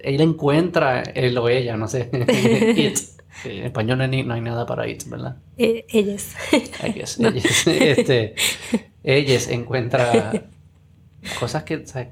Ella 0.03 0.25
encuentra, 0.25 1.03
él 1.03 1.37
o 1.37 1.49
ella, 1.49 1.77
no 1.77 1.87
sé. 1.87 2.09
it. 2.77 2.99
En 3.45 3.65
español 3.65 3.99
no 3.99 4.05
hay, 4.05 4.23
no 4.25 4.35
hay 4.35 4.41
nada 4.41 4.65
para 4.67 4.89
it, 4.89 5.05
¿verdad? 5.09 5.37
Eh, 5.59 5.85
ellas. 5.89 6.37
Guess. 6.95 7.21
Ellas, 7.21 7.67
este, 7.67 8.35
ellas 9.05 9.49
encuentra 9.49 10.33
cosas 11.39 11.65
que, 11.65 11.87
¿sabes? 11.87 12.09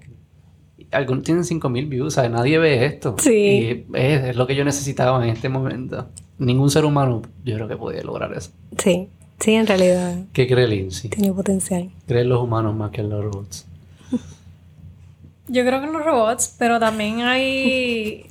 Algunos 0.90 1.24
tienen 1.24 1.44
5000 1.44 1.87
views, 1.87 2.14
¿sabes? 2.14 2.31
Nadie 2.31 2.59
ve 2.59 2.85
esto. 2.87 3.16
Sí. 3.18 3.35
Y 3.35 3.87
es, 3.94 4.24
es 4.24 4.37
lo 4.37 4.46
que 4.46 4.55
yo 4.55 4.64
necesitaba 4.64 5.22
en 5.22 5.31
este 5.31 5.48
momento. 5.48 6.09
Ningún 6.38 6.70
ser 6.70 6.85
humano, 6.85 7.22
yo 7.44 7.57
creo 7.57 7.68
que 7.68 7.77
podía 7.77 8.03
lograr 8.03 8.33
eso. 8.33 8.51
Sí, 8.79 9.09
sí, 9.40 9.55
en 9.55 9.66
realidad 9.66 10.16
¿Qué 10.33 10.46
cree 10.46 10.66
Lindsay? 10.68 11.11
tiene 11.11 11.33
potencial. 11.33 11.90
¿Cree 12.07 12.22
en 12.22 12.29
los 12.29 12.42
humanos 12.42 12.74
más 12.74 12.90
que 12.90 13.01
en 13.03 13.11
los 13.11 13.24
robots? 13.24 13.66
Yo 15.48 15.64
creo 15.64 15.81
que 15.81 15.87
en 15.87 15.92
los 15.92 16.05
robots, 16.05 16.55
pero 16.59 16.79
también 16.79 17.22
hay, 17.22 18.27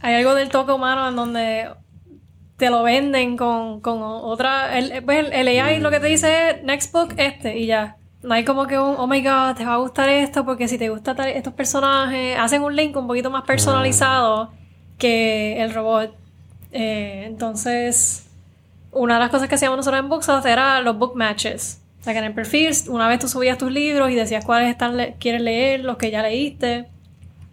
hay 0.00 0.14
algo 0.14 0.34
del 0.34 0.48
toque 0.50 0.72
humano 0.72 1.08
en 1.08 1.16
donde 1.16 1.68
te 2.56 2.70
lo 2.70 2.82
venden 2.82 3.36
con, 3.36 3.80
con 3.80 4.00
otra... 4.02 4.78
El, 4.78 5.02
pues 5.04 5.26
el, 5.26 5.32
el 5.32 5.58
AI 5.60 5.80
lo 5.80 5.90
que 5.90 6.00
te 6.00 6.06
dice 6.06 6.50
es, 6.50 6.62
next 6.64 6.92
book, 6.92 7.14
este, 7.16 7.58
y 7.58 7.66
ya. 7.66 7.96
No 8.24 8.34
hay 8.34 8.44
como 8.44 8.66
que 8.66 8.78
un, 8.78 8.94
oh 8.98 9.06
my 9.06 9.22
god, 9.22 9.54
te 9.56 9.64
va 9.66 9.74
a 9.74 9.76
gustar 9.76 10.08
esto, 10.08 10.44
porque 10.44 10.66
si 10.66 10.78
te 10.78 10.88
gustan 10.88 11.20
estos 11.28 11.52
personajes, 11.52 12.38
hacen 12.38 12.62
un 12.62 12.74
link 12.74 12.96
un 12.96 13.06
poquito 13.06 13.30
más 13.30 13.42
personalizado 13.44 14.50
que 14.98 15.60
el 15.62 15.74
robot. 15.74 16.14
Eh, 16.72 17.24
entonces, 17.26 18.26
una 18.92 19.14
de 19.14 19.20
las 19.20 19.30
cosas 19.30 19.48
que 19.48 19.56
hacíamos 19.56 19.76
nosotros 19.76 20.00
en 20.02 20.08
Booksoft 20.08 20.46
era 20.46 20.80
los 20.80 20.96
book 20.98 21.14
matches. 21.16 21.82
O 22.00 22.04
sea, 22.04 22.12
que 22.14 22.18
en 22.18 22.24
el 22.26 22.34
perfil, 22.34 22.72
una 22.88 23.08
vez 23.08 23.18
tú 23.18 23.28
subías 23.28 23.58
tus 23.58 23.70
libros 23.70 24.10
y 24.10 24.14
decías 24.14 24.44
cuáles 24.44 24.70
están 24.70 24.96
le- 24.96 25.14
quieres 25.18 25.42
leer, 25.42 25.80
los 25.84 25.96
que 25.98 26.10
ya 26.10 26.22
leíste. 26.22 26.86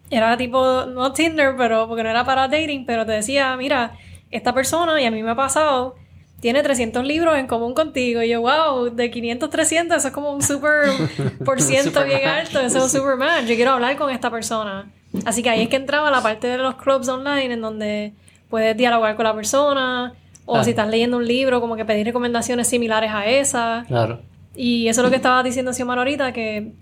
Era 0.10 0.36
tipo, 0.38 0.86
no 0.86 1.14
Tinder, 1.14 1.56
pero 1.58 1.88
porque 1.88 2.04
no 2.04 2.10
era 2.10 2.24
para 2.26 2.48
dating, 2.48 2.86
pero 2.86 3.06
te 3.06 3.14
decía, 3.14 3.56
mira, 3.58 3.94
esta 4.30 4.54
persona, 4.54 5.02
y 5.02 5.06
a 5.06 5.12
mí 5.12 5.22
me 5.24 5.32
ha 5.32 5.36
pasado, 5.36 5.96
tiene 6.42 6.62
300 6.64 7.06
libros 7.08 7.38
en 7.38 7.48
común 7.48 7.74
contigo. 7.74 8.22
Y 8.22 8.28
yo, 8.30 8.42
wow, 8.42 8.90
de 8.94 9.10
500 9.10 9.50
300, 9.50 9.98
eso 9.98 10.08
es 10.10 10.14
como 10.14 10.34
un 10.34 10.42
super 10.42 10.90
por 11.46 11.62
ciento 11.62 12.04
bien 12.04 12.28
alto, 12.28 12.60
eso 12.60 12.80
es 12.80 12.84
un 12.84 12.90
super 12.90 13.16
match. 13.16 13.46
Yo 13.46 13.56
quiero 13.56 13.72
hablar 13.72 13.96
con 13.96 14.10
esta 14.10 14.30
persona. 14.30 14.92
Así 15.26 15.42
que 15.44 15.50
ahí 15.50 15.62
es 15.62 15.70
que 15.70 15.76
entraba 15.78 16.10
la 16.12 16.22
parte 16.22 16.48
de 16.48 16.58
los 16.58 16.76
clubs 16.76 17.08
online 17.08 17.54
en 17.54 17.62
donde 17.62 18.14
puedes 18.50 18.76
dialogar 18.76 19.16
con 19.16 19.24
la 19.26 19.34
persona, 19.34 20.14
o 20.46 20.58
Ah. 20.58 20.64
si 20.64 20.72
estás 20.72 20.90
leyendo 20.90 21.18
un 21.18 21.26
libro, 21.28 21.62
como 21.62 21.76
que 21.78 21.86
pedir 21.86 22.06
recomendaciones 22.06 22.68
similares 22.68 23.12
a 23.14 23.26
esa. 23.26 23.86
Claro. 23.88 24.20
Y 24.56 24.88
eso 24.88 25.02
es 25.02 25.06
lo 25.06 25.10
que 25.10 25.16
estaba 25.18 25.44
diciendo 25.44 25.72
Xiomara 25.74 26.02
ahorita, 26.02 26.34
que 26.34 26.74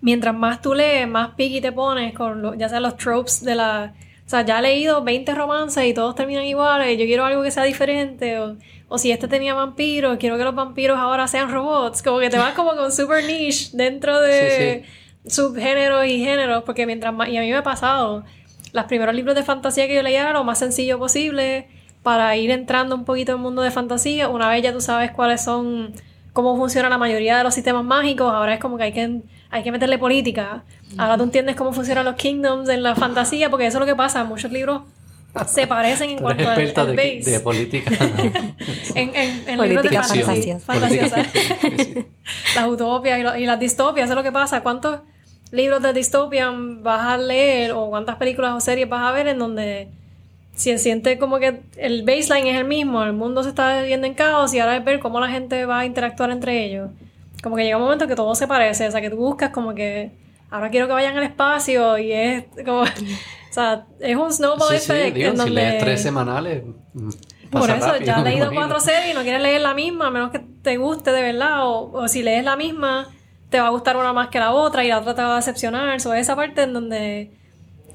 mientras 0.00 0.34
más 0.34 0.62
tú 0.62 0.72
lees, 0.74 1.06
más 1.08 1.30
piqui 1.34 1.60
te 1.60 1.72
pones 1.72 2.14
con 2.14 2.40
lo- 2.40 2.54
ya 2.54 2.68
sea 2.68 2.80
los 2.80 2.96
tropes 2.96 3.44
de 3.44 3.54
la... 3.54 3.92
O 4.30 4.32
sea, 4.32 4.42
ya 4.42 4.60
he 4.60 4.62
leído 4.62 5.02
20 5.02 5.34
romances 5.34 5.84
y 5.84 5.92
todos 5.92 6.14
terminan 6.14 6.44
iguales, 6.44 6.96
yo 6.96 7.04
quiero 7.04 7.24
algo 7.24 7.42
que 7.42 7.50
sea 7.50 7.64
diferente, 7.64 8.38
o, 8.38 8.56
o 8.88 8.96
si 8.96 9.10
este 9.10 9.26
tenía 9.26 9.54
vampiros, 9.54 10.18
quiero 10.18 10.38
que 10.38 10.44
los 10.44 10.54
vampiros 10.54 10.96
ahora 11.00 11.26
sean 11.26 11.50
robots, 11.50 12.00
como 12.00 12.20
que 12.20 12.30
te 12.30 12.38
vas 12.38 12.54
como 12.54 12.76
con 12.76 12.92
super 12.92 13.24
niche 13.24 13.70
dentro 13.72 14.20
de 14.20 14.84
subgéneros 15.26 16.06
y 16.06 16.20
géneros, 16.20 16.62
porque 16.62 16.86
mientras 16.86 17.12
más... 17.12 17.28
Y 17.28 17.38
a 17.38 17.40
mí 17.40 17.50
me 17.50 17.56
ha 17.56 17.64
pasado, 17.64 18.22
los 18.72 18.84
primeros 18.84 19.16
libros 19.16 19.34
de 19.34 19.42
fantasía 19.42 19.88
que 19.88 19.96
yo 19.96 20.02
leía 20.04 20.20
era 20.20 20.32
lo 20.32 20.44
más 20.44 20.60
sencillo 20.60 20.96
posible 21.00 21.66
para 22.04 22.36
ir 22.36 22.52
entrando 22.52 22.94
un 22.94 23.04
poquito 23.04 23.32
en 23.32 23.38
el 23.38 23.42
mundo 23.42 23.62
de 23.62 23.72
fantasía, 23.72 24.28
una 24.28 24.48
vez 24.48 24.62
ya 24.62 24.72
tú 24.72 24.80
sabes 24.80 25.10
cuáles 25.10 25.42
son 25.42 25.92
cómo 26.32 26.56
funciona 26.56 26.88
la 26.88 26.98
mayoría 26.98 27.36
de 27.36 27.42
los 27.42 27.54
sistemas 27.54 27.82
mágicos, 27.82 28.32
ahora 28.32 28.54
es 28.54 28.60
como 28.60 28.76
que 28.76 28.84
hay 28.84 28.92
que, 28.92 29.22
hay 29.50 29.62
que 29.62 29.72
meterle 29.72 29.98
política. 29.98 30.62
Ahora 30.96 31.16
tú 31.16 31.24
entiendes 31.24 31.56
cómo 31.56 31.72
funcionan 31.72 32.04
los 32.04 32.14
kingdoms 32.16 32.68
en 32.68 32.82
la 32.82 32.94
fantasía, 32.94 33.50
porque 33.50 33.66
eso 33.66 33.78
es 33.78 33.80
lo 33.80 33.86
que 33.86 33.96
pasa, 33.96 34.24
muchos 34.24 34.50
libros 34.52 34.82
se 35.46 35.66
parecen 35.68 36.10
en 36.10 36.16
Tú 36.16 36.22
cuanto 36.24 36.48
al, 36.48 36.58
al 36.76 36.96
de, 36.96 37.16
base. 37.18 37.30
de 37.30 37.40
política. 37.40 37.90
en, 38.94 39.14
en, 39.14 39.48
en 39.48 39.60
libros 39.60 39.84
de 39.84 39.90
Política 39.90 40.02
fantasía. 40.02 40.58
fantasiosas. 40.58 40.62
fantasiosas. 40.64 41.26
Política, 41.60 41.84
sí. 41.84 42.06
las 42.56 42.66
utopias 42.68 43.18
y, 43.18 43.22
lo- 43.22 43.36
y 43.36 43.46
las 43.46 43.60
distopias, 43.60 44.04
eso 44.06 44.12
es 44.14 44.16
lo 44.16 44.22
que 44.24 44.32
pasa. 44.32 44.62
¿Cuántos 44.62 45.00
libros 45.52 45.82
de 45.82 45.92
distopian 45.92 46.82
vas 46.82 47.02
a 47.06 47.16
leer 47.18 47.72
o 47.72 47.90
cuántas 47.90 48.16
películas 48.16 48.54
o 48.54 48.60
series 48.60 48.88
vas 48.88 49.02
a 49.08 49.12
ver 49.12 49.28
en 49.28 49.38
donde 49.38 49.88
se 50.54 50.78
siente 50.78 51.16
como 51.18 51.38
que 51.38 51.60
el 51.76 52.02
baseline 52.02 52.48
es 52.48 52.56
el 52.58 52.64
mismo, 52.66 53.02
el 53.04 53.12
mundo 53.12 53.42
se 53.44 53.48
está 53.50 53.80
viviendo 53.82 54.06
en 54.08 54.14
caos 54.14 54.52
y 54.52 54.58
ahora 54.58 54.76
es 54.76 54.84
ver 54.84 54.98
cómo 55.00 55.20
la 55.20 55.28
gente 55.28 55.64
va 55.64 55.80
a 55.80 55.86
interactuar 55.86 56.30
entre 56.32 56.64
ellos? 56.64 56.90
Como 57.42 57.56
que 57.56 57.64
llega 57.64 57.76
un 57.76 57.82
momento 57.84 58.06
que 58.06 58.14
todo 58.16 58.34
se 58.34 58.46
parece, 58.46 58.86
o 58.88 58.90
sea, 58.90 59.00
que 59.00 59.10
tú 59.10 59.16
buscas 59.16 59.50
como 59.50 59.74
que 59.74 60.12
ahora 60.50 60.68
quiero 60.70 60.86
que 60.86 60.92
vayan 60.92 61.16
al 61.16 61.24
espacio 61.24 61.98
y 61.98 62.12
es 62.12 62.44
como... 62.64 62.84
O 63.50 63.52
sea, 63.52 63.84
es 63.98 64.16
un 64.16 64.32
snowball 64.32 64.78
Sí, 64.78 64.78
sí, 64.78 64.92
effect 64.92 65.16
digo, 65.16 65.26
en 65.30 65.32
si 65.32 65.38
donde... 65.38 65.54
lees 65.60 65.78
tres 65.82 66.02
semanales, 66.02 66.62
mm, 66.94 67.10
Por 67.50 67.68
eso, 67.68 67.86
rápido, 67.88 68.06
ya 68.06 68.16
has 68.18 68.22
leído 68.22 68.44
imagino. 68.44 68.60
cuatro 68.60 68.78
series 68.78 69.10
y 69.10 69.14
no 69.14 69.22
quieres 69.22 69.42
leer 69.42 69.60
la 69.60 69.74
misma, 69.74 70.06
a 70.06 70.10
menos 70.12 70.30
que 70.30 70.38
te 70.38 70.76
guste 70.76 71.10
de 71.10 71.20
verdad. 71.20 71.66
O, 71.66 71.90
o 71.92 72.06
si 72.06 72.22
lees 72.22 72.44
la 72.44 72.54
misma, 72.54 73.08
te 73.48 73.58
va 73.58 73.66
a 73.66 73.70
gustar 73.70 73.96
una 73.96 74.12
más 74.12 74.28
que 74.28 74.38
la 74.38 74.52
otra 74.52 74.84
y 74.84 74.88
la 74.88 75.00
otra 75.00 75.16
te 75.16 75.22
va 75.22 75.32
a 75.32 75.36
decepcionar. 75.36 76.00
So, 76.00 76.14
esa 76.14 76.36
parte 76.36 76.62
en 76.62 76.72
donde 76.74 77.32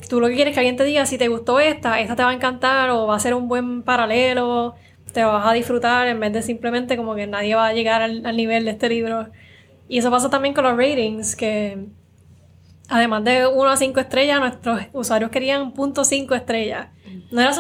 tú 0.09 0.19
lo 0.19 0.27
que 0.27 0.35
quieres 0.35 0.51
es 0.51 0.55
que 0.55 0.59
alguien 0.59 0.75
te 0.75 0.83
diga 0.83 1.05
si 1.05 1.17
te 1.17 1.29
gustó 1.29 1.61
esta, 1.61 2.01
esta 2.01 2.17
te 2.17 2.23
va 2.23 2.31
a 2.31 2.33
encantar 2.33 2.89
o 2.89 3.07
va 3.07 3.15
a 3.15 3.19
ser 3.19 3.33
un 3.33 3.47
buen 3.47 3.81
paralelo, 3.83 4.75
te 5.15 5.23
vas 5.23 5.47
a 5.47 5.53
disfrutar 5.53 6.07
en 6.07 6.19
vez 6.19 6.33
de 6.33 6.41
simplemente 6.41 6.97
como 6.97 7.15
que 7.15 7.25
nadie 7.25 7.55
va 7.55 7.67
a 7.67 7.73
llegar 7.73 8.01
al, 8.01 8.25
al 8.25 8.35
nivel 8.35 8.65
de 8.65 8.71
este 8.71 8.89
libro. 8.89 9.29
Y 9.87 9.97
eso 9.99 10.11
pasa 10.11 10.29
también 10.29 10.53
con 10.53 10.65
los 10.65 10.75
ratings, 10.75 11.37
que 11.37 11.85
además 12.89 13.23
de 13.23 13.47
1 13.47 13.69
a 13.69 13.77
5 13.77 13.99
estrellas, 14.01 14.39
nuestros 14.41 14.81
usuarios 14.91 15.31
querían 15.31 15.73
.5 15.73 16.35
estrellas. 16.35 16.89
No 17.31 17.39
era, 17.41 17.53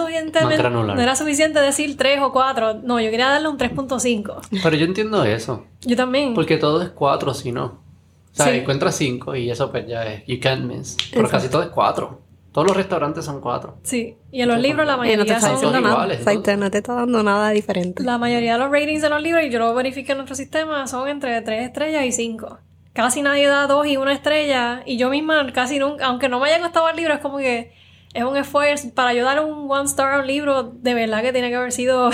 granular. 0.57 0.95
no 0.97 1.01
era 1.01 1.15
suficiente 1.15 1.59
decir 1.61 1.95
3 1.95 2.19
o 2.21 2.31
4, 2.33 2.81
no, 2.83 2.99
yo 2.99 3.09
quería 3.09 3.27
darle 3.29 3.47
un 3.47 3.57
3.5. 3.57 4.41
Pero 4.61 4.75
yo 4.75 4.85
entiendo 4.85 5.23
eso. 5.23 5.65
Yo 5.81 5.95
también. 5.95 6.33
Porque 6.33 6.57
todo 6.57 6.81
es 6.81 6.89
cuatro, 6.89 7.33
si 7.33 7.51
no. 7.53 7.65
O 7.65 8.35
sea, 8.35 8.47
Sí. 8.47 8.57
encuentras 8.57 8.95
cinco 8.97 9.33
y 9.33 9.49
eso 9.49 9.71
pues 9.71 9.87
ya 9.87 10.03
es 10.05 10.25
you 10.27 10.39
can't 10.41 10.65
miss. 10.65 10.97
Pero 11.13 11.29
casi 11.29 11.47
todo 11.47 11.63
es 11.63 11.69
cuatro. 11.69 12.19
Todos 12.55 12.69
los 12.69 12.77
restaurantes 12.77 13.25
son 13.25 13.41
cuatro. 13.41 13.75
Sí, 13.83 14.15
y 14.31 14.41
en 14.41 14.47
los 14.47 14.59
libros 14.59 14.87
la 14.87 14.93
Y 14.93 14.95
no 14.95 15.01
te 15.03 15.07
mayoría 15.09 15.35
está 15.35 15.47
son... 15.47 15.55
diciendo 15.57 15.81
nada. 15.81 15.93
iguales, 15.93 16.19
Exacto, 16.19 16.55
no 16.55 16.71
te 16.71 16.77
está 16.77 16.93
dando 16.93 17.21
nada 17.21 17.49
diferente. 17.49 18.01
La 18.01 18.17
mayoría 18.17 18.53
de 18.53 18.59
los 18.59 18.71
ratings 18.71 19.01
de 19.01 19.09
los 19.09 19.21
libros, 19.21 19.43
y 19.43 19.49
yo 19.49 19.59
lo 19.59 19.73
verifiqué 19.75 20.13
en 20.13 20.19
nuestro 20.19 20.37
sistema, 20.37 20.87
son 20.87 21.09
entre 21.09 21.41
3 21.41 21.65
estrellas 21.67 22.05
y 22.05 22.13
5. 22.13 22.57
Casi 22.93 23.21
nadie 23.21 23.47
da 23.47 23.67
2 23.67 23.87
y 23.87 23.97
1 23.97 24.09
estrella. 24.09 24.83
Y 24.85 24.95
yo 24.95 25.09
misma 25.09 25.51
casi 25.51 25.79
nunca, 25.79 26.05
aunque 26.05 26.29
no 26.29 26.39
me 26.39 26.47
haya 26.49 26.63
gustado 26.63 26.87
el 26.87 26.95
libro, 26.95 27.13
es 27.13 27.19
como 27.19 27.39
que 27.39 27.73
es 28.13 28.23
un 28.23 28.37
esfuerzo. 28.37 28.89
Para 28.95 29.13
yo 29.13 29.25
dar 29.25 29.43
un 29.43 29.69
one 29.69 29.83
star 29.83 30.13
a 30.13 30.19
un 30.21 30.27
libro, 30.27 30.63
de 30.63 30.93
verdad 30.93 31.21
que 31.23 31.33
tiene 31.33 31.49
que 31.49 31.55
haber 31.57 31.73
sido... 31.73 32.07
o 32.07 32.11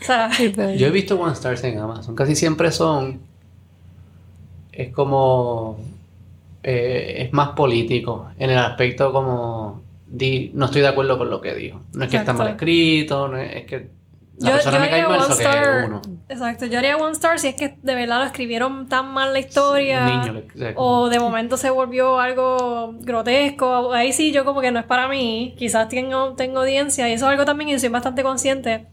sea, 0.00 0.28
Yo 0.76 0.88
he 0.88 0.90
visto 0.90 1.14
one 1.14 1.34
stars 1.34 1.62
en 1.62 1.78
Amazon. 1.78 2.16
Casi 2.16 2.34
siempre 2.34 2.72
son. 2.72 3.20
Es 4.72 4.92
como. 4.92 5.78
eh, 6.64 7.22
es 7.26 7.32
más 7.32 7.50
político. 7.50 8.26
En 8.40 8.50
el 8.50 8.58
aspecto 8.58 9.12
como. 9.12 9.83
Di- 10.16 10.50
no 10.54 10.66
estoy 10.66 10.80
de 10.82 10.88
acuerdo 10.88 11.18
con 11.18 11.30
lo 11.30 11.40
que 11.40 11.54
dijo. 11.54 11.80
No 11.94 12.04
es 12.04 12.10
que 12.10 12.16
está 12.16 12.32
mal 12.32 12.48
escrito. 12.48 13.28
No 13.28 13.36
es, 13.38 13.56
es 13.56 13.64
que. 13.66 13.90
La 14.38 14.48
yo, 14.48 14.54
persona 14.56 14.76
yo 14.78 14.82
me 14.82 14.90
cae 14.90 15.06
mal, 15.06 15.20
eso 15.20 15.36
que 15.36 15.44
star. 15.44 15.84
uno. 15.86 16.02
Exacto, 16.28 16.66
yo 16.66 16.78
haría 16.78 16.96
one 16.96 17.12
star 17.12 17.38
si 17.38 17.46
es 17.46 17.54
que 17.54 17.76
de 17.80 17.94
verdad 17.94 18.18
lo 18.18 18.24
escribieron 18.24 18.88
tan 18.88 19.12
mal 19.12 19.32
la 19.32 19.38
historia. 19.38 20.00
Un 20.00 20.20
niño 20.20 20.42
le- 20.54 20.74
o 20.76 21.08
de 21.08 21.20
momento 21.20 21.56
se 21.56 21.70
volvió 21.70 22.18
algo 22.18 22.94
grotesco. 23.00 23.92
Ahí 23.92 24.12
sí, 24.12 24.32
yo 24.32 24.44
como 24.44 24.60
que 24.60 24.72
no 24.72 24.80
es 24.80 24.86
para 24.86 25.06
mí. 25.06 25.54
Quizás 25.56 25.88
tengo, 25.88 26.34
tengo 26.34 26.60
audiencia. 26.60 27.08
Y 27.08 27.12
eso 27.12 27.26
es 27.26 27.30
algo 27.30 27.44
también 27.44 27.70
que 27.70 27.78
soy 27.78 27.90
bastante 27.90 28.22
consciente. 28.24 28.86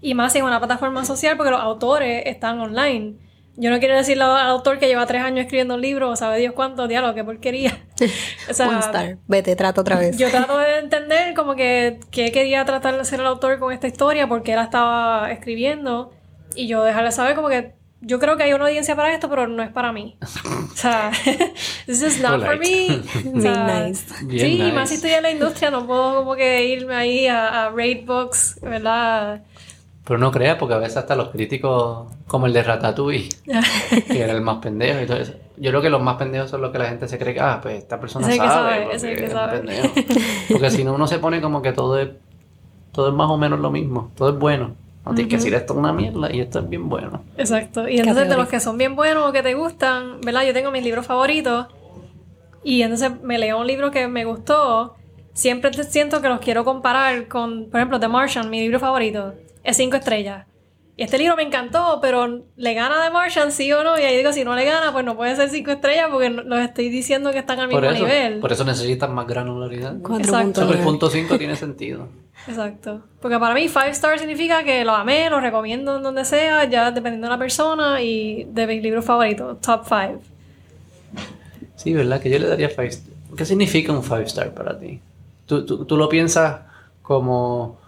Y 0.00 0.14
más 0.14 0.32
si 0.32 0.38
es 0.38 0.44
una 0.44 0.58
plataforma 0.58 1.04
social 1.04 1.36
porque 1.36 1.50
los 1.50 1.60
autores 1.60 2.22
están 2.26 2.60
online. 2.60 3.14
Yo 3.56 3.70
no 3.70 3.78
quiero 3.80 3.94
decirle 3.94 4.24
al 4.24 4.48
autor 4.48 4.78
que 4.78 4.86
lleva 4.86 5.04
tres 5.06 5.22
años 5.22 5.40
escribiendo 5.40 5.74
un 5.74 5.82
libro, 5.82 6.16
sabe 6.16 6.38
Dios 6.38 6.54
cuánto, 6.54 6.88
diálogo, 6.88 7.14
qué 7.14 7.24
porquería. 7.24 7.78
O 8.50 8.54
sea, 8.54 8.68
One 8.68 8.80
star. 8.80 9.18
Vete, 9.28 9.54
trato 9.54 9.82
otra 9.82 9.96
vez. 9.96 10.16
yo 10.18 10.28
trato 10.30 10.58
de 10.58 10.78
entender 10.78 11.34
como 11.34 11.54
que 11.54 12.00
qué 12.10 12.32
quería 12.32 12.64
tratar 12.64 12.94
de 12.94 13.00
hacer 13.02 13.20
el 13.20 13.26
autor 13.26 13.58
con 13.60 13.72
esta 13.72 13.86
historia, 13.86 14.26
porque 14.26 14.52
él 14.52 14.56
la 14.56 14.64
estaba 14.64 15.30
escribiendo, 15.30 16.12
y 16.56 16.66
yo 16.66 16.82
dejarle 16.82 17.12
saber 17.12 17.36
como 17.36 17.48
que 17.48 17.74
yo 18.04 18.18
creo 18.18 18.36
que 18.36 18.42
hay 18.42 18.52
una 18.52 18.64
audiencia 18.64 18.96
para 18.96 19.14
esto, 19.14 19.30
pero 19.30 19.46
no 19.46 19.62
es 19.62 19.70
para 19.70 19.92
mí. 19.92 20.18
O 20.20 20.76
sea, 20.76 21.12
this 21.86 22.02
is 22.02 22.20
not 22.20 22.44
for 22.44 22.58
me. 22.58 23.00
O 23.36 23.40
sea, 23.40 23.64
Bien 23.64 23.86
nice. 23.86 24.04
Bien 24.24 24.46
sí, 24.46 24.58
nice. 24.58 24.72
más 24.72 24.88
si 24.88 24.96
estoy 24.96 25.12
en 25.12 25.22
la 25.22 25.30
industria, 25.30 25.70
no 25.70 25.86
puedo 25.86 26.16
como 26.16 26.34
que 26.34 26.66
irme 26.66 26.96
ahí 26.96 27.28
a, 27.28 27.66
a 27.66 27.70
rate 27.70 28.02
books, 28.04 28.58
¿verdad? 28.60 29.42
Pero 30.04 30.18
no 30.18 30.32
creas, 30.32 30.56
porque 30.58 30.74
a 30.74 30.78
veces 30.78 30.96
hasta 30.96 31.14
los 31.14 31.28
críticos, 31.28 32.08
como 32.26 32.46
el 32.46 32.52
de 32.52 32.62
Ratatouille, 32.64 33.28
que 34.08 34.20
era 34.20 34.32
el 34.32 34.40
más 34.40 34.56
pendejo 34.58 35.00
y 35.00 35.06
todo 35.06 35.18
eso. 35.18 35.34
Yo 35.56 35.70
creo 35.70 35.80
que 35.80 35.90
los 35.90 36.02
más 36.02 36.16
pendejos 36.16 36.50
son 36.50 36.60
los 36.60 36.72
que 36.72 36.78
la 36.78 36.86
gente 36.86 37.06
se 37.06 37.18
cree 37.18 37.34
que, 37.34 37.40
ah, 37.40 37.60
pues 37.62 37.78
esta 37.78 38.00
persona 38.00 38.26
Ese 38.28 38.38
que 38.40 38.46
sabe. 38.48 38.98
sabe, 38.98 39.16
que 39.16 39.28
sabe. 39.30 39.58
pendejo. 39.58 39.88
Porque 40.50 40.70
si 40.70 40.82
no, 40.82 40.94
uno 40.94 41.06
se 41.06 41.18
pone 41.20 41.40
como 41.40 41.62
que 41.62 41.72
todo 41.72 41.98
es, 42.00 42.08
todo 42.90 43.08
es 43.08 43.14
más 43.14 43.30
o 43.30 43.36
menos 43.38 43.60
lo 43.60 43.70
mismo, 43.70 44.10
todo 44.16 44.30
es 44.30 44.38
bueno. 44.38 44.74
No 45.04 45.14
tienes 45.14 45.30
que 45.30 45.36
decir 45.36 45.54
esto 45.54 45.72
es 45.72 45.78
una 45.80 45.92
mierda 45.92 46.32
y 46.32 46.40
esto 46.40 46.60
es 46.60 46.68
bien 46.68 46.88
bueno. 46.88 47.22
Exacto. 47.36 47.88
Y 47.88 47.98
entonces 47.98 48.28
de 48.28 48.36
los 48.36 48.48
que 48.48 48.60
son 48.60 48.78
bien 48.78 48.94
buenos 48.96 49.28
o 49.28 49.32
que 49.32 49.42
te 49.42 49.54
gustan, 49.54 50.20
¿verdad? 50.20 50.42
Yo 50.44 50.52
tengo 50.52 50.70
mis 50.70 50.82
libros 50.84 51.06
favoritos 51.06 51.66
y 52.64 52.82
entonces 52.82 53.10
me 53.22 53.38
leo 53.38 53.58
un 53.60 53.66
libro 53.66 53.90
que 53.90 54.06
me 54.08 54.24
gustó. 54.24 54.94
Siempre 55.32 55.70
te- 55.70 55.84
siento 55.84 56.20
que 56.22 56.28
los 56.28 56.40
quiero 56.40 56.64
comparar 56.64 57.26
con, 57.28 57.66
por 57.70 57.80
ejemplo, 57.80 57.98
The 57.98 58.08
Martian, 58.08 58.48
mi 58.50 58.60
libro 58.60 58.78
favorito. 58.80 59.34
Es 59.64 59.76
cinco 59.76 59.96
estrellas. 59.96 60.46
Y 60.96 61.04
este 61.04 61.16
libro 61.18 61.36
me 61.36 61.42
encantó, 61.42 61.98
pero 62.02 62.42
¿le 62.56 62.74
gana 62.74 63.02
The 63.02 63.10
Martian 63.10 63.50
sí 63.50 63.72
o 63.72 63.82
no? 63.82 63.98
Y 63.98 64.02
ahí 64.02 64.14
digo, 64.16 64.30
si 64.32 64.44
no 64.44 64.54
le 64.54 64.64
gana, 64.66 64.92
pues 64.92 65.04
no 65.06 65.16
puede 65.16 65.34
ser 65.34 65.48
cinco 65.48 65.70
estrellas 65.70 66.08
porque 66.12 66.28
no- 66.28 66.42
los 66.42 66.60
estoy 66.60 66.90
diciendo 66.90 67.32
que 67.32 67.38
están 67.38 67.58
al 67.60 67.68
mismo 67.68 67.80
Por 67.80 67.92
eso, 67.94 68.04
nivel. 68.04 68.40
por 68.40 68.52
eso 68.52 68.64
necesitas 68.64 69.08
más 69.08 69.26
granularidad. 69.26 69.94
Cuatro 70.02 70.18
Exacto. 70.18 70.42
puntos 70.44 70.62
Sobre 70.64 70.76
el 70.78 70.84
nueve. 70.84 70.90
punto 70.98 71.10
5 71.10 71.38
tiene 71.38 71.56
sentido. 71.56 72.08
Exacto. 72.46 73.00
Porque 73.22 73.38
para 73.38 73.54
mí 73.54 73.68
five 73.68 73.90
stars 73.90 74.20
significa 74.20 74.64
que 74.64 74.84
lo 74.84 74.92
amé, 74.92 75.30
lo 75.30 75.40
recomiendo 75.40 75.96
en 75.96 76.02
donde 76.02 76.24
sea, 76.26 76.64
ya 76.64 76.90
dependiendo 76.90 77.26
de 77.26 77.30
la 77.32 77.38
persona 77.38 78.02
y 78.02 78.44
de 78.50 78.66
mis 78.66 78.82
libros 78.82 79.04
favoritos, 79.04 79.60
top 79.62 79.84
five. 79.86 80.18
Sí, 81.76 81.94
¿verdad? 81.94 82.20
Que 82.20 82.30
yo 82.30 82.38
le 82.38 82.48
daría 82.48 82.68
5 82.68 82.82
star. 82.82 83.12
¿Qué 83.36 83.44
significa 83.46 83.92
un 83.92 84.02
5 84.02 84.16
star 84.18 84.52
para 84.52 84.78
ti? 84.78 85.00
¿Tú, 85.46 85.64
tú, 85.64 85.84
tú 85.86 85.96
lo 85.96 86.08
piensas 86.08 86.60
como 87.00 87.78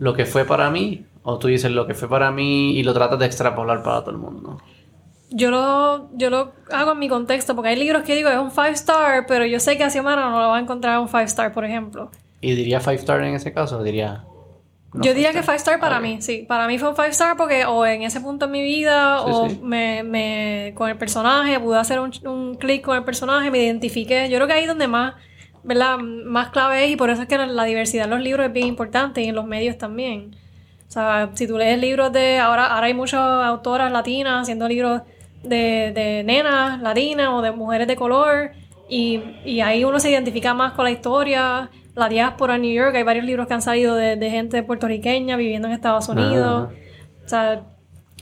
lo 0.00 0.14
que 0.14 0.24
fue 0.24 0.44
para 0.46 0.70
mí? 0.70 1.04
¿O 1.22 1.38
tú 1.38 1.48
dices 1.48 1.70
lo 1.70 1.86
que 1.86 1.94
fue 1.94 2.08
para 2.08 2.30
mí 2.30 2.72
y 2.72 2.82
lo 2.82 2.94
tratas 2.94 3.18
de 3.18 3.26
extrapolar 3.26 3.82
para 3.82 4.00
todo 4.00 4.10
el 4.10 4.16
mundo? 4.16 4.58
Yo 5.28 5.50
lo, 5.50 6.08
yo 6.16 6.30
lo 6.30 6.52
hago 6.72 6.92
en 6.92 6.98
mi 6.98 7.08
contexto, 7.08 7.54
porque 7.54 7.68
hay 7.68 7.76
libros 7.76 8.02
que 8.02 8.16
digo 8.16 8.30
es 8.30 8.38
un 8.38 8.50
five 8.50 8.70
star, 8.70 9.26
pero 9.28 9.44
yo 9.44 9.60
sé 9.60 9.76
que 9.76 9.84
a 9.84 9.90
Xiomara 9.90 10.28
no 10.30 10.40
lo 10.40 10.48
va 10.48 10.56
a 10.56 10.60
encontrar 10.60 10.98
un 10.98 11.08
five 11.08 11.24
star, 11.24 11.52
por 11.52 11.66
ejemplo. 11.66 12.10
¿Y 12.40 12.54
diría 12.54 12.80
5 12.80 12.92
star 12.92 13.22
en 13.22 13.34
ese 13.34 13.52
caso? 13.52 13.78
¿O 13.78 13.82
diría.? 13.82 14.24
no 14.94 15.02
yo 15.02 15.02
five 15.02 15.14
diría 15.14 15.32
que 15.32 15.42
five 15.42 15.56
star 15.56 15.78
para 15.78 16.00
mí, 16.00 16.22
sí. 16.22 16.46
Para 16.48 16.66
mí 16.66 16.78
fue 16.78 16.88
un 16.88 16.96
five 16.96 17.10
star 17.10 17.36
porque 17.36 17.66
o 17.66 17.84
en 17.84 18.02
ese 18.02 18.22
punto 18.22 18.46
en 18.46 18.52
mi 18.52 18.62
vida, 18.62 19.18
Sí, 19.18 19.24
o 19.30 19.48
sí. 19.50 19.60
Me, 19.62 20.02
me, 20.02 20.72
con 20.74 20.88
el 20.88 20.96
personaje, 20.96 21.60
pude 21.60 21.78
hacer 21.78 22.00
un, 22.00 22.10
un 22.26 22.54
clic 22.54 22.82
con 22.82 22.96
el 22.96 23.04
personaje, 23.04 23.50
me 23.50 23.58
identifiqué. 23.58 24.30
Yo 24.30 24.38
creo 24.38 24.46
que 24.46 24.54
ahí 24.54 24.62
es 24.62 24.68
donde 24.68 24.88
más, 24.88 25.14
¿verdad? 25.62 25.98
Más 25.98 26.50
clave 26.50 26.84
es, 26.84 26.90
y 26.90 26.96
por 26.96 27.10
eso 27.10 27.22
es 27.22 27.28
que 27.28 27.38
la, 27.38 27.64
diversidad 27.64 28.04
en 28.04 28.10
los 28.10 28.20
libros 28.20 28.46
es 28.46 28.52
bien 28.52 28.66
importante 28.66 29.22
y 29.22 29.28
en 29.28 29.34
los 29.34 29.46
medios 29.46 29.78
también. 29.78 30.36
O 30.88 30.90
sea, 30.90 31.30
si 31.34 31.46
tú 31.46 31.56
lees 31.56 31.78
libros 31.78 32.12
de. 32.12 32.38
Ahora, 32.38 32.66
ahora 32.66 32.86
hay 32.86 32.94
muchas 32.94 33.20
autoras 33.20 33.92
latinas 33.92 34.42
haciendo 34.42 34.66
libros 34.68 35.02
de, 35.42 35.92
de 35.94 36.22
nenas 36.24 36.80
latinas 36.80 37.28
o 37.28 37.42
de 37.42 37.52
mujeres 37.52 37.86
de 37.86 37.96
color. 37.96 38.52
Y, 38.88 39.22
y 39.44 39.60
ahí 39.60 39.84
uno 39.84 40.00
se 40.00 40.10
identifica 40.10 40.52
más 40.52 40.72
con 40.72 40.84
la 40.84 40.90
historia, 40.90 41.70
la 41.94 42.08
diáspora 42.08 42.56
en 42.56 42.62
New 42.62 42.72
York. 42.72 42.96
Hay 42.96 43.04
varios 43.04 43.24
libros 43.24 43.46
que 43.46 43.54
han 43.54 43.62
salido 43.62 43.94
de, 43.94 44.16
de 44.16 44.30
gente 44.30 44.62
puertorriqueña 44.64 45.36
viviendo 45.36 45.68
en 45.68 45.74
Estados 45.74 46.08
Unidos. 46.08 46.70
O 47.24 47.28
sea, 47.28 47.62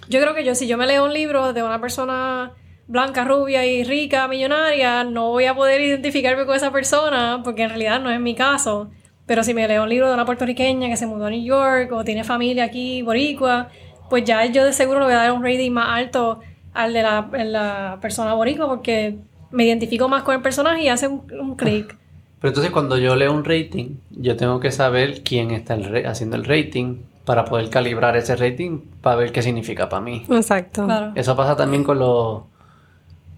yo 0.08 0.20
creo 0.20 0.34
que 0.34 0.44
yo, 0.44 0.54
si 0.54 0.66
yo 0.66 0.76
me 0.76 0.86
leo 0.86 1.06
un 1.06 1.14
libro 1.14 1.54
de 1.54 1.62
una 1.62 1.80
persona 1.80 2.52
blanca, 2.88 3.24
rubia 3.24 3.64
y 3.66 3.84
rica, 3.84 4.26
millonaria, 4.26 5.04
no 5.04 5.28
voy 5.28 5.44
a 5.44 5.54
poder 5.54 5.80
identificarme 5.80 6.46
con 6.46 6.56
esa 6.56 6.72
persona 6.72 7.42
porque 7.44 7.62
en 7.62 7.68
realidad 7.68 8.00
no 8.00 8.10
es 8.10 8.18
mi 8.18 8.34
caso. 8.34 8.90
Pero 9.26 9.44
si 9.44 9.52
me 9.52 9.68
leo 9.68 9.82
un 9.82 9.90
libro 9.90 10.08
de 10.08 10.14
una 10.14 10.24
puertorriqueña 10.24 10.88
que 10.88 10.96
se 10.96 11.06
mudó 11.06 11.26
a 11.26 11.30
New 11.30 11.44
York 11.44 11.92
o 11.92 12.02
tiene 12.02 12.24
familia 12.24 12.64
aquí, 12.64 13.02
boricua, 13.02 13.68
pues 14.08 14.24
ya 14.24 14.44
yo 14.46 14.64
de 14.64 14.72
seguro 14.72 15.00
le 15.00 15.04
voy 15.04 15.14
a 15.14 15.18
dar 15.18 15.32
un 15.32 15.44
rating 15.44 15.70
más 15.70 15.90
alto 15.90 16.40
al 16.72 16.94
de 16.94 17.02
la, 17.02 17.28
la 17.32 17.98
persona 18.00 18.32
boricua 18.32 18.66
porque 18.66 19.18
me 19.50 19.64
identifico 19.64 20.08
más 20.08 20.22
con 20.22 20.34
el 20.34 20.40
personaje 20.40 20.84
y 20.84 20.88
hace 20.88 21.08
un, 21.08 21.22
un 21.38 21.56
clic. 21.56 21.94
Pero 22.40 22.48
entonces 22.50 22.72
cuando 22.72 22.96
yo 22.96 23.16
leo 23.16 23.32
un 23.32 23.44
rating, 23.44 23.96
yo 24.10 24.36
tengo 24.36 24.60
que 24.60 24.70
saber 24.70 25.22
quién 25.22 25.50
está 25.50 25.74
el 25.74 26.06
haciendo 26.06 26.36
el 26.36 26.44
rating 26.44 27.02
para 27.26 27.44
poder 27.44 27.68
calibrar 27.68 28.16
ese 28.16 28.34
rating 28.36 28.80
para 29.02 29.16
ver 29.16 29.32
qué 29.32 29.42
significa 29.42 29.90
para 29.90 30.00
mí. 30.00 30.24
Exacto. 30.30 30.86
Claro. 30.86 31.12
Eso 31.14 31.36
pasa 31.36 31.56
también 31.56 31.84
con 31.84 31.98
los, 31.98 32.44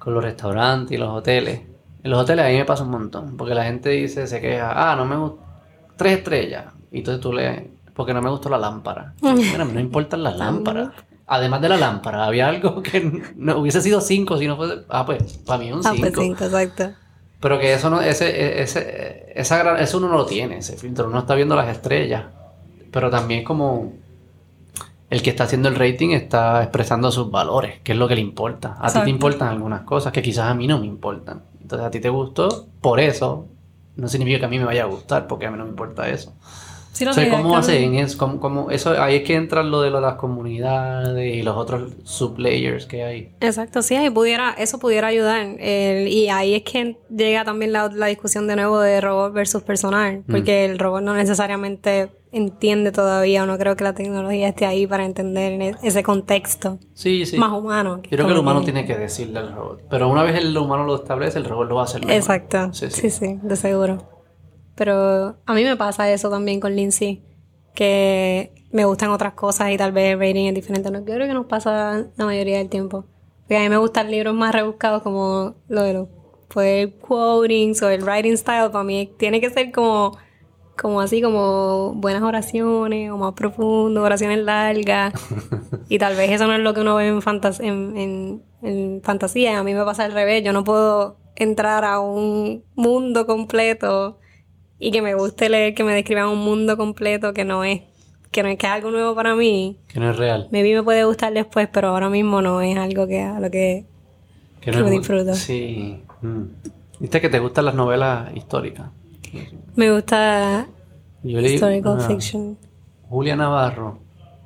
con 0.00 0.14
los 0.14 0.24
restaurantes 0.24 0.90
y 0.92 0.98
los 0.98 1.10
hoteles. 1.10 1.60
En 2.02 2.10
los 2.10 2.20
hoteles 2.20 2.44
a 2.44 2.48
mí 2.48 2.56
me 2.56 2.64
pasa 2.64 2.82
un 2.82 2.90
montón, 2.90 3.36
porque 3.36 3.54
la 3.54 3.62
gente 3.64 3.90
dice, 3.90 4.26
se 4.26 4.40
queja, 4.40 4.72
ah, 4.90 4.96
no 4.96 5.04
me 5.04 5.16
gusta, 5.16 5.42
tres 5.96 6.18
estrellas. 6.18 6.64
Y 6.90 6.98
entonces 6.98 7.20
tú 7.20 7.32
lees, 7.32 7.62
porque 7.94 8.12
no 8.12 8.20
me 8.22 8.30
gustó 8.30 8.48
la 8.48 8.58
lámpara. 8.58 9.14
Mira, 9.22 9.64
no 9.64 9.78
importan 9.78 10.22
las 10.24 10.36
lámparas. 10.36 10.88
Además 11.26 11.60
de 11.60 11.68
la 11.68 11.76
lámpara, 11.76 12.24
había 12.24 12.48
algo 12.48 12.82
que 12.82 13.22
no 13.36 13.58
hubiese 13.58 13.80
sido 13.80 14.00
cinco 14.00 14.36
si 14.38 14.48
no 14.48 14.56
fuese, 14.56 14.82
ah, 14.88 15.06
pues, 15.06 15.34
para 15.46 15.58
mí 15.62 15.70
un 15.72 15.80
Ah, 15.86 15.92
pues 15.96 16.00
cinco. 16.12 16.20
cinco, 16.22 16.44
exacto. 16.44 16.90
Pero 17.38 17.58
que 17.58 17.72
eso 17.74 17.88
no, 17.88 18.00
ese, 18.00 18.60
ese, 18.62 19.32
esa 19.34 19.58
gran- 19.58 19.78
eso 19.80 19.98
uno 19.98 20.08
no 20.08 20.16
lo 20.16 20.26
tiene, 20.26 20.58
ese 20.58 20.76
filtro, 20.76 21.06
uno 21.06 21.20
está 21.20 21.34
viendo 21.34 21.54
las 21.56 21.68
estrellas. 21.68 22.24
Pero 22.90 23.08
también 23.10 23.44
como 23.44 23.92
el 25.10 25.22
que 25.22 25.30
está 25.30 25.44
haciendo 25.44 25.68
el 25.68 25.74
rating 25.74 26.10
está 26.10 26.62
expresando 26.62 27.10
sus 27.10 27.30
valores, 27.30 27.80
que 27.82 27.92
es 27.92 27.98
lo 27.98 28.06
que 28.08 28.14
le 28.14 28.20
importa. 28.20 28.76
A 28.80 28.92
ti 28.92 29.00
te 29.04 29.10
importan 29.10 29.48
algunas 29.48 29.82
cosas 29.82 30.12
que 30.12 30.22
quizás 30.22 30.44
a 30.46 30.54
mí 30.54 30.66
no 30.66 30.78
me 30.78 30.86
importan. 30.86 31.42
Entonces 31.60 31.86
a 31.86 31.90
ti 31.90 32.00
te 32.00 32.08
gustó, 32.08 32.66
por 32.80 33.00
eso 33.00 33.46
no 33.96 34.08
significa 34.08 34.38
que 34.38 34.44
a 34.46 34.48
mí 34.48 34.58
me 34.58 34.64
vaya 34.64 34.84
a 34.84 34.86
gustar, 34.86 35.26
porque 35.26 35.46
a 35.46 35.50
mí 35.50 35.58
no 35.58 35.64
me 35.64 35.70
importa 35.70 36.08
eso. 36.08 36.32
Sí, 36.92 37.06
O 37.06 37.12
sea, 37.12 37.30
¿cómo 37.30 37.56
hacen 37.56 37.94
eso? 37.94 38.18
¿Cómo, 38.18 38.40
cómo- 38.40 38.70
eso? 38.70 39.00
Ahí 39.00 39.16
es 39.16 39.22
que 39.22 39.34
entran 39.36 39.70
lo 39.70 39.80
de 39.80 39.90
las 39.90 40.14
comunidades 40.14 41.34
y 41.36 41.42
los 41.42 41.56
otros 41.56 41.92
sublayers 42.04 42.86
que 42.86 43.04
hay. 43.04 43.32
Exacto, 43.40 43.80
sí, 43.82 43.94
ahí 43.96 44.10
pudiera, 44.10 44.50
eso 44.58 44.78
pudiera 44.78 45.06
ayudar. 45.08 45.46
Y 45.60 46.28
ahí 46.28 46.54
es 46.54 46.62
que 46.62 46.96
llega 47.08 47.44
también 47.44 47.72
la, 47.72 47.88
la 47.88 48.06
discusión 48.06 48.46
de 48.48 48.56
nuevo 48.56 48.80
de 48.80 49.00
robot 49.00 49.32
versus 49.32 49.62
personal, 49.62 50.24
porque 50.30 50.64
el 50.64 50.78
robot 50.78 51.02
no 51.02 51.14
necesariamente 51.14 52.10
entiende 52.32 52.92
todavía, 52.92 53.42
o 53.42 53.46
no 53.46 53.58
creo 53.58 53.74
que 53.76 53.84
la 53.84 53.92
tecnología 53.94 54.48
esté 54.48 54.64
ahí 54.66 54.86
para 54.86 55.04
entender 55.04 55.60
e- 55.60 55.74
ese 55.82 56.02
contexto 56.02 56.78
Sí, 56.94 57.26
sí. 57.26 57.36
más 57.38 57.52
humano. 57.52 58.00
Yo 58.04 58.10
creo 58.10 58.26
que 58.26 58.32
el 58.32 58.38
humano 58.38 58.62
tiene 58.62 58.84
que 58.86 58.96
decirle 58.96 59.38
al 59.40 59.52
robot. 59.54 59.82
Pero 59.90 60.08
una 60.08 60.22
vez 60.22 60.36
el 60.36 60.56
humano 60.56 60.84
lo 60.84 60.94
establece, 60.96 61.38
el 61.38 61.44
robot 61.44 61.68
lo 61.68 61.74
va 61.76 61.80
a 61.82 61.84
hacer 61.84 62.00
mejor. 62.00 62.14
Exacto, 62.14 62.72
Sí, 62.72 62.90
sí, 62.90 63.10
sí. 63.10 63.10
sí, 63.10 63.38
de 63.42 63.56
seguro. 63.56 63.98
Pero 64.76 65.36
a 65.44 65.54
mí 65.54 65.64
me 65.64 65.76
pasa 65.76 66.10
eso 66.10 66.30
también 66.30 66.60
con 66.60 66.74
Lindsay, 66.76 67.22
que 67.74 68.52
me 68.72 68.84
gustan 68.84 69.10
otras 69.10 69.34
cosas 69.34 69.70
y 69.72 69.76
tal 69.76 69.92
vez 69.92 70.12
el 70.12 70.20
rating 70.20 70.46
es 70.46 70.54
diferente. 70.54 70.90
Yo 70.92 71.04
creo 71.04 71.26
que 71.26 71.34
nos 71.34 71.46
pasa 71.46 72.06
la 72.16 72.24
mayoría 72.24 72.58
del 72.58 72.68
tiempo. 72.68 73.04
Porque 73.42 73.56
a 73.56 73.60
mí 73.60 73.68
me 73.68 73.76
gustan 73.78 74.10
libros 74.10 74.34
más 74.34 74.54
rebuscados 74.54 75.02
como 75.02 75.56
lo 75.68 75.82
de 75.82 75.92
los 75.94 76.08
pues, 76.48 76.88
quotings 77.00 77.82
o 77.82 77.90
el 77.90 78.02
writing 78.04 78.36
style. 78.36 78.70
Para 78.70 78.84
mí 78.84 79.10
tiene 79.18 79.40
que 79.40 79.50
ser 79.50 79.72
como, 79.72 80.16
como 80.80 81.00
así, 81.00 81.20
como 81.20 81.92
buenas 81.94 82.22
oraciones 82.22 83.10
o 83.10 83.18
más 83.18 83.34
profundo, 83.34 84.02
oraciones 84.02 84.38
largas. 84.38 85.12
y 85.88 85.98
tal 85.98 86.16
vez 86.16 86.30
eso 86.30 86.46
no 86.46 86.54
es 86.54 86.60
lo 86.60 86.72
que 86.72 86.80
uno 86.80 86.94
ve 86.96 87.08
en, 87.08 87.20
fantas 87.22 87.60
en, 87.60 87.96
en, 87.96 88.42
en 88.62 89.00
fantasía. 89.02 89.58
A 89.58 89.62
mí 89.62 89.74
me 89.74 89.84
pasa 89.84 90.04
al 90.04 90.12
revés. 90.12 90.42
Yo 90.42 90.52
no 90.52 90.64
puedo 90.64 91.16
entrar 91.36 91.84
a 91.84 92.00
un 92.00 92.64
mundo 92.74 93.26
completo 93.26 94.18
y 94.78 94.90
que 94.90 95.02
me 95.02 95.14
guste 95.14 95.48
leer 95.50 95.74
que 95.74 95.84
me 95.84 95.92
describan 95.94 96.28
un 96.28 96.38
mundo 96.38 96.76
completo 96.76 97.32
que 97.34 97.44
no 97.44 97.64
es 97.64 97.82
que 98.30 98.42
no 98.44 98.48
es 98.48 98.56
que 98.58 98.66
es 98.66 98.72
algo 98.72 98.90
nuevo 98.90 99.14
para 99.14 99.34
mí. 99.34 99.76
Que 99.88 99.98
no 100.00 100.10
es 100.10 100.16
real. 100.16 100.48
Maybe 100.52 100.74
me 100.74 100.82
puede 100.82 101.04
gustar 101.04 101.32
después, 101.34 101.68
pero 101.72 101.88
ahora 101.88 102.08
mismo 102.08 102.40
no 102.40 102.60
es 102.62 102.78
algo 102.78 103.06
que 103.06 103.20
a 103.20 103.40
lo 103.40 103.50
que 103.50 103.84
Que 104.60 104.70
no 104.70 104.86
es- 104.86 104.90
disfruto. 104.92 105.34
Sí. 105.34 106.00
Mm. 106.22 106.42
Viste 107.00 107.20
que 107.20 107.28
te 107.28 107.38
gustan 107.40 107.64
las 107.64 107.74
novelas 107.74 108.34
históricas. 108.36 108.86
Me 109.76 109.92
gusta 109.92 110.66
Yo 111.22 111.40
leí 111.40 111.54
historical 111.54 111.98
ah, 112.00 112.06
fiction. 112.06 112.56
Julia 113.08 113.36
Navarro. 113.36 113.98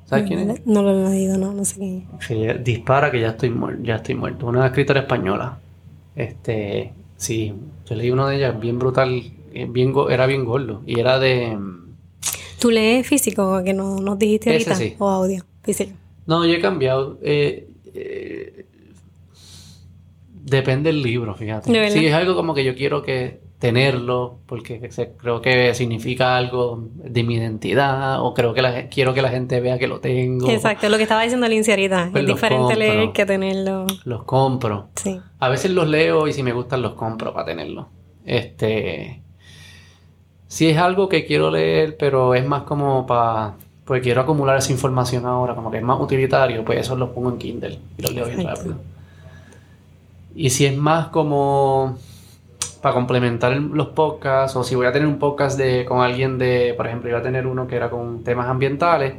¿Sabes 0.05 0.27
quién 0.27 0.51
es? 0.51 0.65
No 0.65 0.83
lo 0.83 1.07
he 1.07 1.09
leído, 1.09 1.37
no, 1.37 1.51
no 1.53 1.65
sé 1.65 1.79
quién 1.79 2.07
es. 2.29 2.63
Dispara 2.63 3.11
que 3.11 3.21
ya 3.21 3.29
estoy 3.29 3.49
muerto. 3.49 3.81
Ya 3.83 3.95
estoy 3.95 4.15
muerto. 4.15 4.47
Una 4.47 4.67
escritora 4.67 5.01
española. 5.01 5.57
Este, 6.15 6.93
sí, 7.17 7.53
yo 7.89 7.95
leí 7.95 8.11
uno 8.11 8.27
de 8.27 8.37
ellas 8.37 8.59
bien 8.59 8.79
brutal, 8.79 9.23
eh, 9.53 9.67
bien 9.69 9.93
era 10.09 10.25
bien 10.27 10.45
gordo 10.45 10.81
y 10.85 10.99
era 10.99 11.19
de 11.19 11.57
mm, 11.57 11.85
¿Tú 12.59 12.71
lees 12.71 13.05
físico 13.05 13.61
que 13.63 13.73
no 13.73 13.99
nos 13.99 14.17
dijiste 14.17 14.55
Ese 14.55 14.71
ahorita? 14.71 14.75
sí. 14.75 14.95
O 14.99 15.09
audio, 15.09 15.43
físico. 15.63 15.91
No, 16.25 16.45
yo 16.45 16.53
he 16.53 16.61
cambiado. 16.61 17.19
eh, 17.21 17.67
eh, 17.93 18.65
depende 20.45 20.91
del 20.91 21.01
libro, 21.01 21.35
fíjate. 21.35 21.89
Si 21.89 22.05
es 22.05 22.13
algo 22.13 22.35
como 22.35 22.53
que 22.53 22.63
yo 22.63 22.75
quiero 22.75 23.01
que 23.01 23.39
tenerlo, 23.59 24.39
porque 24.45 24.89
creo 25.17 25.41
que 25.41 25.73
significa 25.73 26.35
algo 26.35 26.87
de 26.95 27.23
mi 27.23 27.35
identidad, 27.35 28.21
o 28.21 28.33
creo 28.33 28.53
que 28.53 28.61
la, 28.61 28.89
quiero 28.89 29.13
que 29.13 29.21
la 29.21 29.29
gente 29.29 29.59
vea 29.61 29.79
que 29.79 29.87
lo 29.87 29.99
tengo. 29.99 30.49
Exacto, 30.49 30.89
lo 30.89 30.97
que 30.97 31.03
estaba 31.03 31.23
diciendo 31.23 31.47
Lindsay 31.47 31.71
ahorita. 31.71 32.09
Pues 32.11 32.23
es 32.23 32.29
los 32.29 32.35
diferente 32.35 32.73
compro. 32.73 32.79
leer 32.79 33.11
que 33.13 33.25
tenerlo. 33.25 33.87
Los 34.03 34.23
compro. 34.23 34.89
Sí. 34.95 35.19
A 35.39 35.49
veces 35.49 35.71
los 35.71 35.87
leo 35.87 36.27
y 36.27 36.33
si 36.33 36.43
me 36.43 36.51
gustan 36.51 36.81
los 36.81 36.93
compro 36.93 37.33
para 37.33 37.45
tenerlos. 37.45 37.87
Este. 38.25 39.21
Si 40.47 40.67
es 40.69 40.77
algo 40.77 41.09
que 41.09 41.25
quiero 41.25 41.49
leer, 41.49 41.95
pero 41.97 42.35
es 42.35 42.45
más 42.45 42.63
como 42.63 43.05
para. 43.05 43.55
Pues 43.85 44.01
quiero 44.01 44.21
acumular 44.21 44.57
esa 44.57 44.71
información 44.71 45.27
ahora, 45.27 45.53
como 45.53 45.69
que 45.69 45.77
es 45.77 45.83
más 45.83 46.01
utilitario, 46.01 46.65
pues 46.65 46.79
eso 46.79 46.95
los 46.95 47.11
pongo 47.11 47.29
en 47.29 47.37
Kindle 47.37 47.79
y 47.97 48.01
los 48.01 48.13
leo 48.13 48.25
bien 48.25 48.43
rápido. 48.43 48.75
Y 50.35 50.49
si 50.49 50.65
es 50.65 50.75
más 50.75 51.09
como 51.09 51.95
para 52.85 52.93
complementar 52.93 53.51
los 53.57 53.87
podcasts, 53.87 54.55
o 54.55 54.63
si 54.63 54.75
voy 54.75 54.85
a 54.85 54.91
tener 54.91 55.07
un 55.07 55.17
podcast 55.17 55.57
de, 55.57 55.85
con 55.85 56.01
alguien 56.01 56.37
de, 56.37 56.75
por 56.77 56.85
ejemplo, 56.85 57.09
iba 57.09 57.17
a 57.17 57.23
tener 57.23 57.47
uno 57.47 57.65
que 57.65 57.75
era 57.75 57.89
con 57.89 58.23
temas 58.23 58.47
ambientales, 58.47 59.15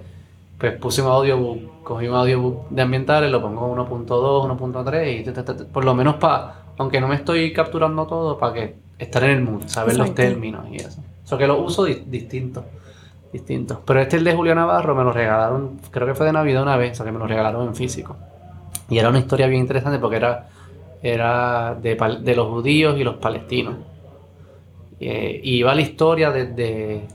pues 0.57 0.75
puse 0.75 1.03
un 1.03 1.09
audiobook, 1.09 1.83
cogí 1.83 2.07
un 2.07 2.15
audiobook 2.15 2.69
de 2.71 2.83
ambientales, 2.83 3.29
lo 3.29 3.43
pongo 3.43 3.75
1.2, 3.75 4.57
1.3 4.57 5.19
y 5.21 5.25
ta, 5.25 5.33
ta, 5.43 5.57
ta, 5.57 5.65
por 5.65 5.85
lo 5.85 5.97
menos 5.97 6.15
para, 6.15 6.61
aunque 6.79 7.01
no 7.01 7.09
me 7.09 7.17
estoy 7.17 7.53
capturando 7.53 8.07
todo, 8.07 8.39
para 8.39 8.53
que 8.53 8.77
estar 9.01 9.25
en 9.25 9.31
el 9.31 9.43
mood, 9.43 9.65
saber 9.67 9.97
los 9.97 10.15
términos 10.15 10.65
y 10.71 10.77
eso. 10.77 11.01
O 11.25 11.27
sea 11.27 11.37
que 11.37 11.49
lo 11.49 11.59
uso 11.61 11.83
di- 11.87 12.05
distinto, 12.07 12.65
distinto. 13.33 13.83
Pero 13.85 14.01
este 14.01 14.17
el 14.19 14.23
de 14.23 14.33
Julio 14.33 14.55
Navarro 14.55 14.95
me 14.95 15.03
lo 15.03 15.13
regalaron, 15.13 15.81
creo 15.91 16.07
que 16.07 16.15
fue 16.15 16.27
de 16.27 16.33
Navidad 16.33 16.63
una 16.63 16.77
vez, 16.77 16.93
o 16.93 16.95
sea 16.95 17.05
que 17.07 17.11
me 17.11 17.19
lo 17.19 17.27
regalaron 17.27 17.67
en 17.67 17.75
físico. 17.75 18.15
Y 18.89 18.99
era 18.99 19.09
una 19.09 19.19
historia 19.19 19.49
bien 19.49 19.61
interesante 19.63 19.99
porque 19.99 20.19
era, 20.19 20.51
era 21.13 21.75
de, 21.75 22.35
los 22.35 22.49
judíos 22.49 22.99
y 22.99 23.05
los 23.05 23.17
palestinos. 23.17 23.77
Eh, 24.99 25.41
y 25.43 25.57
iba 25.57 25.75
la 25.75 25.81
historia 25.83 26.31
desde 26.31 27.07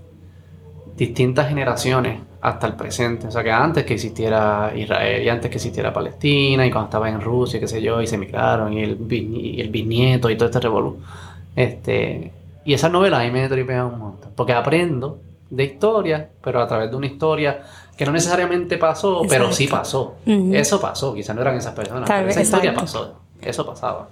distintas 0.95 1.47
generaciones 1.49 2.19
hasta 2.41 2.67
el 2.67 2.73
presente. 2.73 3.27
O 3.27 3.31
sea, 3.31 3.43
que 3.43 3.51
antes 3.51 3.85
que 3.85 3.93
existiera 3.93 4.71
Israel 4.75 5.23
y 5.23 5.29
antes 5.29 5.49
que 5.49 5.57
existiera 5.57 5.93
Palestina 5.93 6.65
y 6.65 6.71
cuando 6.71 6.85
estaba 6.87 7.09
en 7.09 7.21
Rusia, 7.21 7.59
qué 7.59 7.67
sé 7.67 7.81
yo, 7.81 8.01
y 8.01 8.07
se 8.07 8.15
emigraron 8.15 8.73
y 8.73 8.81
el, 8.83 8.99
bisni- 8.99 9.55
y 9.55 9.61
el 9.61 9.69
bisnieto 9.69 10.29
y 10.29 10.35
todo 10.35 10.47
este 10.47 10.59
revolú. 10.59 10.99
Este, 11.55 12.31
y 12.65 12.73
esas 12.73 12.91
novelas 12.91 13.21
a 13.21 13.23
mí 13.23 13.31
me 13.31 13.47
tripean 13.47 13.85
un 13.87 13.99
montón. 13.99 14.31
Porque 14.35 14.53
aprendo 14.53 15.19
de 15.49 15.63
historia, 15.65 16.29
pero 16.43 16.61
a 16.61 16.67
través 16.67 16.89
de 16.89 16.95
una 16.95 17.07
historia 17.07 17.61
que 17.97 18.05
no 18.05 18.11
necesariamente 18.11 18.77
pasó, 18.77 19.21
pero 19.29 19.51
sí 19.51 19.67
pasó. 19.67 20.15
Eso 20.55 20.79
pasó, 20.79 21.13
quizás 21.13 21.35
no 21.35 21.41
eran 21.41 21.55
esas 21.55 21.73
personas, 21.73 22.07
Tal 22.07 22.19
pero 22.21 22.31
esa 22.31 22.41
historia 22.41 22.73
pasó. 22.73 23.20
Eso 23.41 23.65
pasaba. 23.65 24.09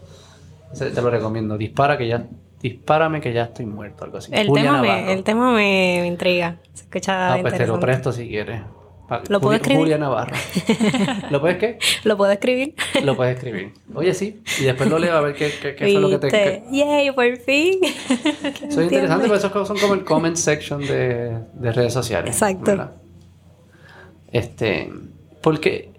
Ese 0.74 0.92
te 0.92 1.02
lo 1.02 1.10
recomiendo. 1.10 1.58
Dispara 1.58 1.98
que 1.98 2.08
ya, 2.08 2.26
dispárame 2.62 3.22
que 3.22 3.34
ya 3.34 3.44
estoy 3.44 3.66
muerto, 3.66 4.04
algo 4.06 4.18
así. 4.18 4.32
El 4.34 4.48
Julia 4.48 4.64
tema, 4.66 4.82
Navarro. 4.82 5.06
me, 5.06 5.14
el 5.14 5.24
tema 5.24 5.54
me, 5.54 6.06
intriga. 6.06 6.58
Se 6.74 6.84
escucha 6.84 7.34
Ah, 7.34 7.38
pues 7.42 7.58
te 7.58 7.68
lo 7.68 7.80
presto 7.80 8.12
si 8.12 8.28
quieres. 8.28 8.62
¿Lo 9.28 9.42
puedo 9.42 9.56
escribir? 9.56 9.80
Julia 9.80 9.98
Navarro. 9.98 10.36
¿Lo 11.32 11.42
puedes 11.42 11.58
qué? 11.58 11.80
¿Lo 12.04 12.16
puedo 12.16 12.32
escribir? 12.32 12.76
Lo 13.04 13.16
puedes 13.16 13.38
escribir. 13.38 13.74
Oye, 13.96 14.14
sí. 14.14 14.44
Y 14.60 14.66
después 14.66 14.88
lo 14.88 15.00
leo 15.00 15.18
a 15.18 15.22
ver 15.22 15.34
qué, 15.34 15.52
qué, 15.60 15.74
qué 15.74 15.92
fue 15.92 16.00
lo 16.00 16.10
que 16.12 16.20
te... 16.20 16.30
Qué- 16.30 16.64
¡Yay! 16.72 17.12
¡Por 17.12 17.38
fin! 17.38 17.80
Eso 17.84 18.82
es 18.82 18.92
interesante, 18.92 19.24
pero 19.24 19.36
esos 19.36 19.68
son 19.68 19.80
como 19.80 19.96
el 19.96 20.04
comment 20.04 20.36
section 20.36 20.82
de, 20.82 21.40
de 21.54 21.72
redes 21.72 21.92
sociales. 21.92 22.36
Exacto. 22.36 22.66
¿verdad? 22.66 22.92
Este, 24.32 24.92
¿por 25.42 25.60
qué, 25.60 25.92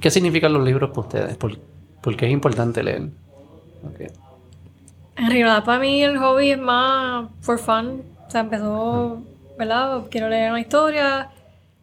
¿Qué 0.00 0.10
significan 0.10 0.52
los 0.52 0.64
libros 0.64 0.90
para 0.90 1.00
ustedes? 1.00 1.36
¿Por, 1.36 1.58
por 2.04 2.16
qué 2.18 2.26
es 2.26 2.32
importante 2.32 2.82
leer? 2.82 3.08
En 5.16 5.26
realidad, 5.26 5.64
para 5.64 5.78
mí 5.78 6.02
el 6.02 6.18
hobby 6.18 6.50
es 6.50 6.58
más 6.58 7.30
for 7.40 7.58
fun. 7.58 8.02
O 8.26 8.30
sea, 8.30 8.42
empezó, 8.42 9.22
¿verdad? 9.58 10.02
Quiero 10.10 10.28
leer 10.28 10.50
una 10.50 10.60
historia. 10.60 11.30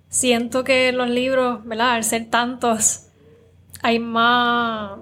Siento 0.09 0.63
que 0.63 0.91
los 0.91 1.09
libros, 1.09 1.65
¿verdad? 1.65 1.93
Al 1.93 2.03
ser 2.03 2.30
tantos, 2.30 3.07
hay 3.82 3.97
más. 3.97 4.99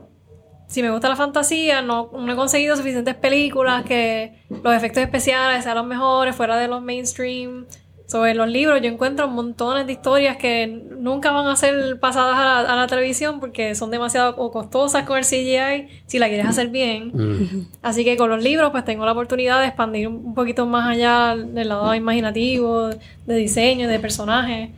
Si 0.67 0.81
me 0.81 0.91
gusta 0.91 1.09
la 1.09 1.17
fantasía, 1.17 1.81
no, 1.81 2.11
no 2.13 2.31
he 2.31 2.35
conseguido 2.37 2.77
suficientes 2.77 3.15
películas 3.15 3.83
que 3.83 4.43
los 4.49 4.73
efectos 4.73 5.03
especiales 5.03 5.65
sean 5.65 5.75
los 5.75 5.85
mejores, 5.85 6.33
fuera 6.33 6.55
de 6.55 6.69
los 6.69 6.81
mainstream. 6.81 7.65
Sobre 8.09 8.33
los 8.33 8.49
libros, 8.49 8.81
yo 8.81 8.89
encuentro 8.89 9.27
montones 9.27 9.85
de 9.85 9.93
historias 9.93 10.37
que 10.37 10.65
nunca 10.65 11.29
van 11.29 11.45
a 11.45 11.55
ser 11.55 11.99
pasadas 11.99 12.37
a 12.37 12.63
la, 12.63 12.73
a 12.73 12.75
la 12.75 12.87
televisión 12.87 13.39
porque 13.39 13.75
son 13.75 13.91
demasiado 13.91 14.35
o 14.35 14.51
costosas 14.51 15.03
con 15.03 15.19
el 15.19 15.23
CGI 15.23 16.01
si 16.07 16.17
la 16.17 16.27
quieres 16.27 16.47
hacer 16.47 16.69
bien. 16.69 17.11
Mm. 17.13 17.67
Así 17.83 18.03
que 18.03 18.17
con 18.17 18.31
los 18.31 18.41
libros 18.41 18.71
pues 18.71 18.83
tengo 18.83 19.05
la 19.05 19.11
oportunidad 19.11 19.59
de 19.59 19.67
expandir 19.67 20.07
un 20.07 20.33
poquito 20.33 20.65
más 20.65 20.89
allá 20.89 21.35
del 21.35 21.69
lado 21.69 21.93
imaginativo, 21.93 22.87
de 22.87 23.35
diseño, 23.35 23.87
de 23.87 23.99
personajes. 23.99 24.71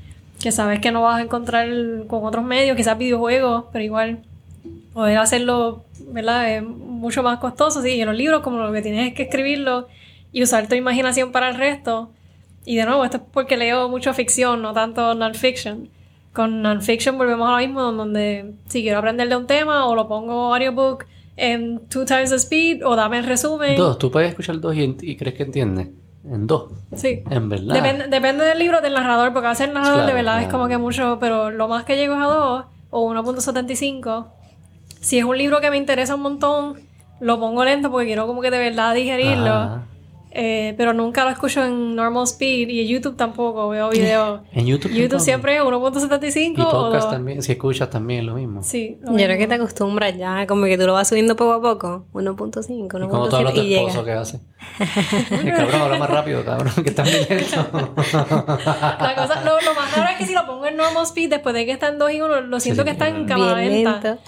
que 0.44 0.52
sabes 0.52 0.82
que 0.82 0.92
no 0.92 1.02
vas 1.02 1.20
a 1.20 1.24
encontrar 1.24 1.70
con 2.08 2.26
otros 2.26 2.44
medios, 2.44 2.76
quizás 2.76 2.98
videojuegos, 2.98 3.64
pero 3.72 3.86
igual 3.86 4.20
poder 4.92 5.20
hacerlo, 5.20 5.86
¿verdad? 6.08 6.54
Es 6.54 6.64
mucho 6.64 7.24
más 7.24 7.40
costoso, 7.40 7.82
sí, 7.82 7.92
y 7.92 8.02
en 8.02 8.08
los 8.08 8.18
libros 8.18 8.42
como 8.42 8.58
lo 8.58 8.74
que 8.74 8.82
tienes 8.82 9.08
es 9.08 9.14
que 9.14 9.24
escribirlo 9.24 9.88
y 10.34 10.44
usar 10.44 10.68
tu 10.68 10.76
imaginación 10.76 11.32
para 11.32 11.48
el 11.48 11.56
resto. 11.56 12.12
Y 12.66 12.76
de 12.76 12.86
nuevo, 12.86 13.04
esto 13.04 13.18
es 13.18 13.24
porque 13.32 13.58
leo 13.58 13.90
mucho 13.90 14.14
ficción, 14.14 14.62
no 14.62 14.74
tanto 14.74 15.16
non-fiction. 15.16 15.90
Con 16.34 16.62
non-fiction 16.62 17.18
volvemos 17.18 17.48
a 17.50 17.54
lo 17.54 17.58
mismo, 17.58 17.92
donde 17.92 18.54
si 18.68 18.82
quiero 18.82 19.00
aprender 19.00 19.28
de 19.28 19.36
un 19.36 19.48
tema, 19.48 19.88
o 19.88 19.96
lo 19.96 20.08
pongo 20.08 20.54
audiobook 20.54 21.06
en 21.38 21.80
two 21.88 22.06
times 22.06 22.30
the 22.30 22.36
speed, 22.36 22.86
o 22.86 22.96
dame 22.96 23.18
el 23.18 23.26
resumen. 23.26 23.76
Dos, 23.76 23.98
tú 23.98 24.12
puedes 24.12 24.30
escuchar 24.30 24.60
dos 24.60 24.76
y, 24.76 24.96
y 25.02 25.18
crees 25.18 25.36
que 25.36 25.44
entiendes. 25.44 25.90
En 26.24 26.46
dos. 26.46 26.72
Sí. 26.96 27.24
En 27.30 27.50
verdad. 27.50 27.74
Depende, 27.74 28.08
depende 28.08 28.46
del 28.46 28.60
libro 28.60 28.80
del 28.80 28.94
narrador, 28.94 29.34
porque 29.34 29.48
a 29.48 29.50
veces 29.52 29.68
el 29.68 29.74
narrador 29.74 30.02
de 30.02 30.12
Claro, 30.12 30.18
verdad 30.18 30.42
es 30.44 30.50
como 30.50 30.68
que 30.68 30.78
mucho, 30.78 31.18
pero 31.20 31.50
lo 31.50 31.68
más 31.68 31.84
que 31.84 31.96
llego 31.96 32.14
es 32.14 32.22
a 32.22 32.26
2 32.26 32.66
o 32.92 33.14
1.75. 33.14 34.28
Si 35.00 35.18
es 35.18 35.26
un 35.26 35.36
libro 35.36 35.62
que 35.62 35.72
me 35.72 35.78
interesa 35.78 36.14
un 36.14 36.22
montón, 36.22 36.80
lo 37.20 37.40
pongo 37.40 37.66
lento 37.66 37.90
porque 37.90 38.06
quiero 38.06 38.28
como 38.28 38.42
que 38.42 38.52
de 38.52 38.60
verdad 38.60 38.94
digerirlo. 38.94 39.52
Ajá. 39.52 39.86
Eh, 40.34 40.74
pero 40.78 40.94
nunca 40.94 41.26
lo 41.26 41.30
escucho 41.30 41.62
en 41.64 41.94
normal 41.94 42.24
speed 42.24 42.70
y 42.70 42.82
en 42.82 42.88
YouTube 42.88 43.18
tampoco 43.18 43.68
veo 43.68 43.90
videos. 43.92 44.42
En 44.54 44.66
YouTube. 44.66 44.90
YouTube 44.92 45.02
tampoco. 45.10 45.24
siempre 45.26 45.56
es 45.58 45.62
1.75 45.62 46.54
Y 46.58 46.62
o 46.62 46.70
podcast 46.72 47.04
2. 47.04 47.12
también. 47.12 47.42
Si 47.44 47.52
escuchas 47.52 47.90
también 47.90 48.26
lo 48.26 48.36
mismo. 48.36 48.64
Sí, 48.64 48.98
lo 49.02 49.12
Yo 49.12 49.26
creo 49.26 49.38
que 49.38 49.48
te 49.48 49.54
acostumbras 49.56 50.18
ya, 50.18 50.48
como 50.48 50.66
que 50.66 50.78
tú 50.78 50.86
lo 50.88 50.94
vas 50.94 51.10
subiendo 51.10 51.36
poco 51.36 51.54
a 51.54 51.62
poco. 51.62 52.06
1.5, 52.14 52.86
Y 53.06 53.10
como 53.10 53.28
tú 53.28 53.36
hablas 53.36 53.54
1.7 53.54 53.56
de 53.58 53.62
y 53.64 53.68
llega. 53.68 53.82
esposo, 53.90 54.06
¿qué 54.06 54.12
hace? 54.14 54.40
El 55.32 55.54
cabrón 55.54 55.82
habla 55.82 55.98
más 55.98 56.10
rápido, 56.10 56.46
cabrón, 56.46 56.74
que 56.82 56.90
está 56.90 57.04
muy 57.04 57.12
lento. 57.12 57.94
La 58.14 59.14
cosa, 59.18 59.42
lo, 59.44 59.60
lo 59.62 59.74
más 59.76 59.96
raro 59.96 60.10
es 60.12 60.18
que 60.18 60.26
si 60.26 60.34
lo 60.34 60.46
pongo 60.46 60.66
en 60.66 60.78
normal 60.78 61.04
speed, 61.04 61.30
después 61.30 61.54
de 61.56 61.66
que 61.66 61.74
está 61.74 61.90
en 61.90 61.98
2 62.00 62.12
y 62.14 62.22
1, 62.22 62.42
lo 62.42 62.60
siento 62.60 62.82
sí, 62.84 62.86
que 62.86 62.92
está 62.92 63.08
en 63.10 63.26
cámara 63.26 63.58
lenta. 63.62 64.20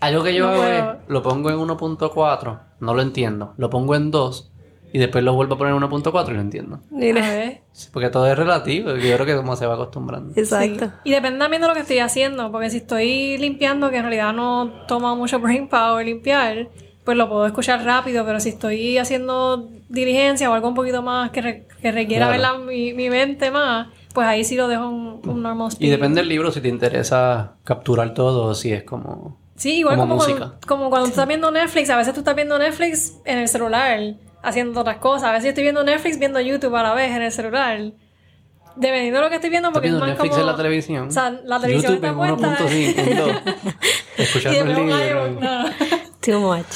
Algo 0.00 0.22
que 0.24 0.34
yo 0.34 0.44
No 0.46 0.52
hago 0.52 0.62
puedo. 0.62 0.92
es, 0.92 0.98
lo 1.08 1.22
pongo 1.22 1.50
en 1.50 1.56
1.4, 1.58 2.60
no 2.80 2.94
lo 2.94 3.02
entiendo. 3.02 3.54
Lo 3.56 3.70
pongo 3.70 3.94
en 3.94 4.10
2 4.10 4.52
y 4.92 4.98
después 4.98 5.22
lo 5.24 5.34
vuelvo 5.34 5.54
a 5.54 5.58
poner 5.58 5.74
en 5.74 5.80
1.4 5.82 6.30
y 6.30 6.34
lo 6.34 6.40
entiendo. 6.40 6.80
Mira. 6.90 7.52
Sí, 7.72 7.88
porque 7.92 8.08
todo 8.08 8.26
es 8.30 8.36
relativo, 8.38 8.96
y 8.96 9.08
yo 9.08 9.14
creo 9.16 9.26
que 9.26 9.36
como 9.36 9.56
se 9.56 9.66
va 9.66 9.74
acostumbrando. 9.74 10.32
exacto. 10.36 10.86
Sí. 10.86 10.92
Y 11.04 11.10
depende 11.10 11.38
también 11.38 11.62
de 11.62 11.68
lo 11.68 11.74
que 11.74 11.80
estoy 11.80 11.98
haciendo, 11.98 12.50
porque 12.52 12.70
si 12.70 12.78
estoy 12.78 13.36
limpiando, 13.38 13.90
que 13.90 13.96
en 13.96 14.02
realidad 14.02 14.32
no 14.32 14.70
toma 14.88 15.14
mucho 15.14 15.38
brain 15.40 15.68
power 15.68 16.04
limpiar, 16.06 16.68
pues 17.04 17.16
lo 17.16 17.28
puedo 17.28 17.46
escuchar 17.46 17.84
rápido, 17.84 18.24
pero 18.24 18.40
si 18.40 18.48
estoy 18.50 18.98
haciendo 18.98 19.68
diligencia 19.88 20.50
o 20.50 20.54
algo 20.54 20.68
un 20.68 20.74
poquito 20.74 21.02
más 21.02 21.30
que, 21.30 21.40
re- 21.42 21.66
que 21.80 21.92
requiera 21.92 22.26
Claro. 22.26 22.32
ver 22.32 22.40
la- 22.40 22.58
mi, 22.66 22.92
mi 22.94 23.08
mente 23.10 23.50
más, 23.52 23.88
pues 24.12 24.26
ahí 24.26 24.42
sí 24.44 24.56
lo 24.56 24.66
dejo 24.66 24.88
un, 24.88 25.20
un 25.24 25.42
normal 25.42 25.68
speed. 25.68 25.86
Y 25.86 25.90
depende 25.90 26.20
del 26.20 26.28
libro 26.28 26.50
si 26.50 26.60
te 26.60 26.68
interesa 26.68 27.52
capturar 27.64 28.14
todo 28.14 28.44
o 28.46 28.54
si 28.54 28.72
es 28.72 28.82
como... 28.82 29.38
Sí, 29.56 29.78
igual 29.78 29.96
como 29.96 30.08
como, 30.16 30.22
música. 30.22 30.38
cuando, 30.38 30.58
como 30.66 30.90
cuando 30.90 31.06
tú 31.06 31.10
estás 31.12 31.28
viendo 31.28 31.50
Netflix, 31.50 31.88
a 31.90 31.96
veces 31.96 32.12
tú 32.12 32.20
estás 32.20 32.34
viendo 32.34 32.58
Netflix 32.58 33.18
en 33.24 33.38
el 33.38 33.48
celular, 33.48 34.00
haciendo 34.42 34.80
otras 34.80 34.98
cosas. 34.98 35.28
A 35.28 35.32
veces 35.32 35.44
yo 35.44 35.48
estoy 35.50 35.64
viendo 35.64 35.84
Netflix 35.84 36.18
viendo 36.18 36.40
YouTube 36.40 36.74
a 36.76 36.82
la 36.82 36.94
vez 36.94 37.10
en 37.12 37.22
el 37.22 37.32
celular. 37.32 37.92
Dependiendo 38.76 39.20
de 39.20 39.24
lo 39.24 39.30
que 39.30 39.36
estoy 39.36 39.50
viendo, 39.50 39.68
¿Estás 39.68 39.80
porque 39.80 39.88
es 39.88 39.94
más 39.94 40.08
Netflix 40.08 40.30
como... 40.30 40.40
en 40.40 40.46
la 40.46 40.56
televisión? 40.56 41.08
O 41.08 41.10
sea, 41.10 41.30
la 41.30 41.60
televisión 41.60 41.94
YouTube 41.94 42.04
está 42.04 42.08
en 42.08 42.36
puesta. 42.36 42.58
1.5, 42.58 42.98
en 42.98 43.16
2. 43.16 43.30
Y 44.18 44.22
Escuchando 44.22 44.70
el 44.72 44.86
libro. 44.86 45.28
no. 45.40 45.64
Too 46.20 46.40
much. 46.40 46.66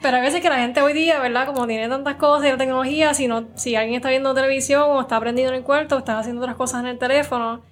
Pero 0.00 0.16
hay 0.16 0.22
veces 0.22 0.40
que 0.40 0.48
la 0.48 0.58
gente 0.58 0.80
hoy 0.82 0.92
día, 0.92 1.18
¿verdad? 1.18 1.46
Como 1.46 1.66
tiene 1.66 1.88
tantas 1.88 2.14
cosas 2.14 2.46
y 2.46 2.50
la 2.50 2.56
tecnología, 2.56 3.12
si, 3.12 3.26
no, 3.26 3.48
si 3.56 3.74
alguien 3.74 3.96
está 3.96 4.08
viendo 4.08 4.32
televisión 4.34 4.84
o 4.86 5.00
está 5.00 5.16
aprendiendo 5.16 5.52
en 5.52 5.58
el 5.58 5.64
cuarto 5.64 5.96
o 5.96 5.98
está 5.98 6.18
haciendo 6.18 6.42
otras 6.42 6.56
cosas 6.56 6.80
en 6.80 6.86
el 6.86 6.98
teléfono, 6.98 7.62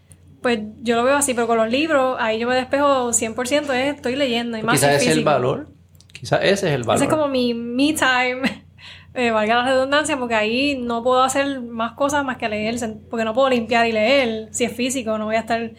pues 0.42 0.58
yo 0.82 0.96
lo 0.96 1.04
veo 1.04 1.16
así. 1.16 1.34
Pero 1.34 1.46
con 1.46 1.58
los 1.58 1.70
libros, 1.70 2.16
ahí 2.18 2.38
yo 2.38 2.48
me 2.48 2.56
despejo 2.56 3.10
100%, 3.10 3.72
es 3.72 3.96
estoy 3.96 4.16
leyendo 4.16 4.58
y 4.58 4.62
más 4.62 4.74
Quizás 4.74 4.96
ese 4.96 5.10
es 5.10 5.16
el 5.16 5.24
valor. 5.24 5.68
Quizás 6.12 6.40
ese 6.42 6.68
es 6.68 6.74
el 6.74 6.82
valor. 6.82 6.96
Ese 6.96 7.04
es 7.04 7.10
como 7.10 7.28
mi 7.28 7.54
me 7.54 7.94
time, 7.94 8.66
eh, 9.14 9.30
valga 9.30 9.56
la 9.56 9.64
redundancia, 9.64 10.16
porque 10.16 10.34
ahí 10.34 10.78
no 10.78 11.02
puedo 11.02 11.22
hacer 11.22 11.60
más 11.60 11.92
cosas 11.92 12.24
más 12.24 12.36
que 12.36 12.48
leer, 12.48 12.76
porque 13.10 13.24
no 13.24 13.34
puedo 13.34 13.48
limpiar 13.50 13.86
y 13.86 13.92
leer 13.92 14.48
si 14.50 14.64
es 14.64 14.72
físico, 14.72 15.18
no 15.18 15.26
voy 15.26 15.36
a 15.36 15.40
estar 15.40 15.70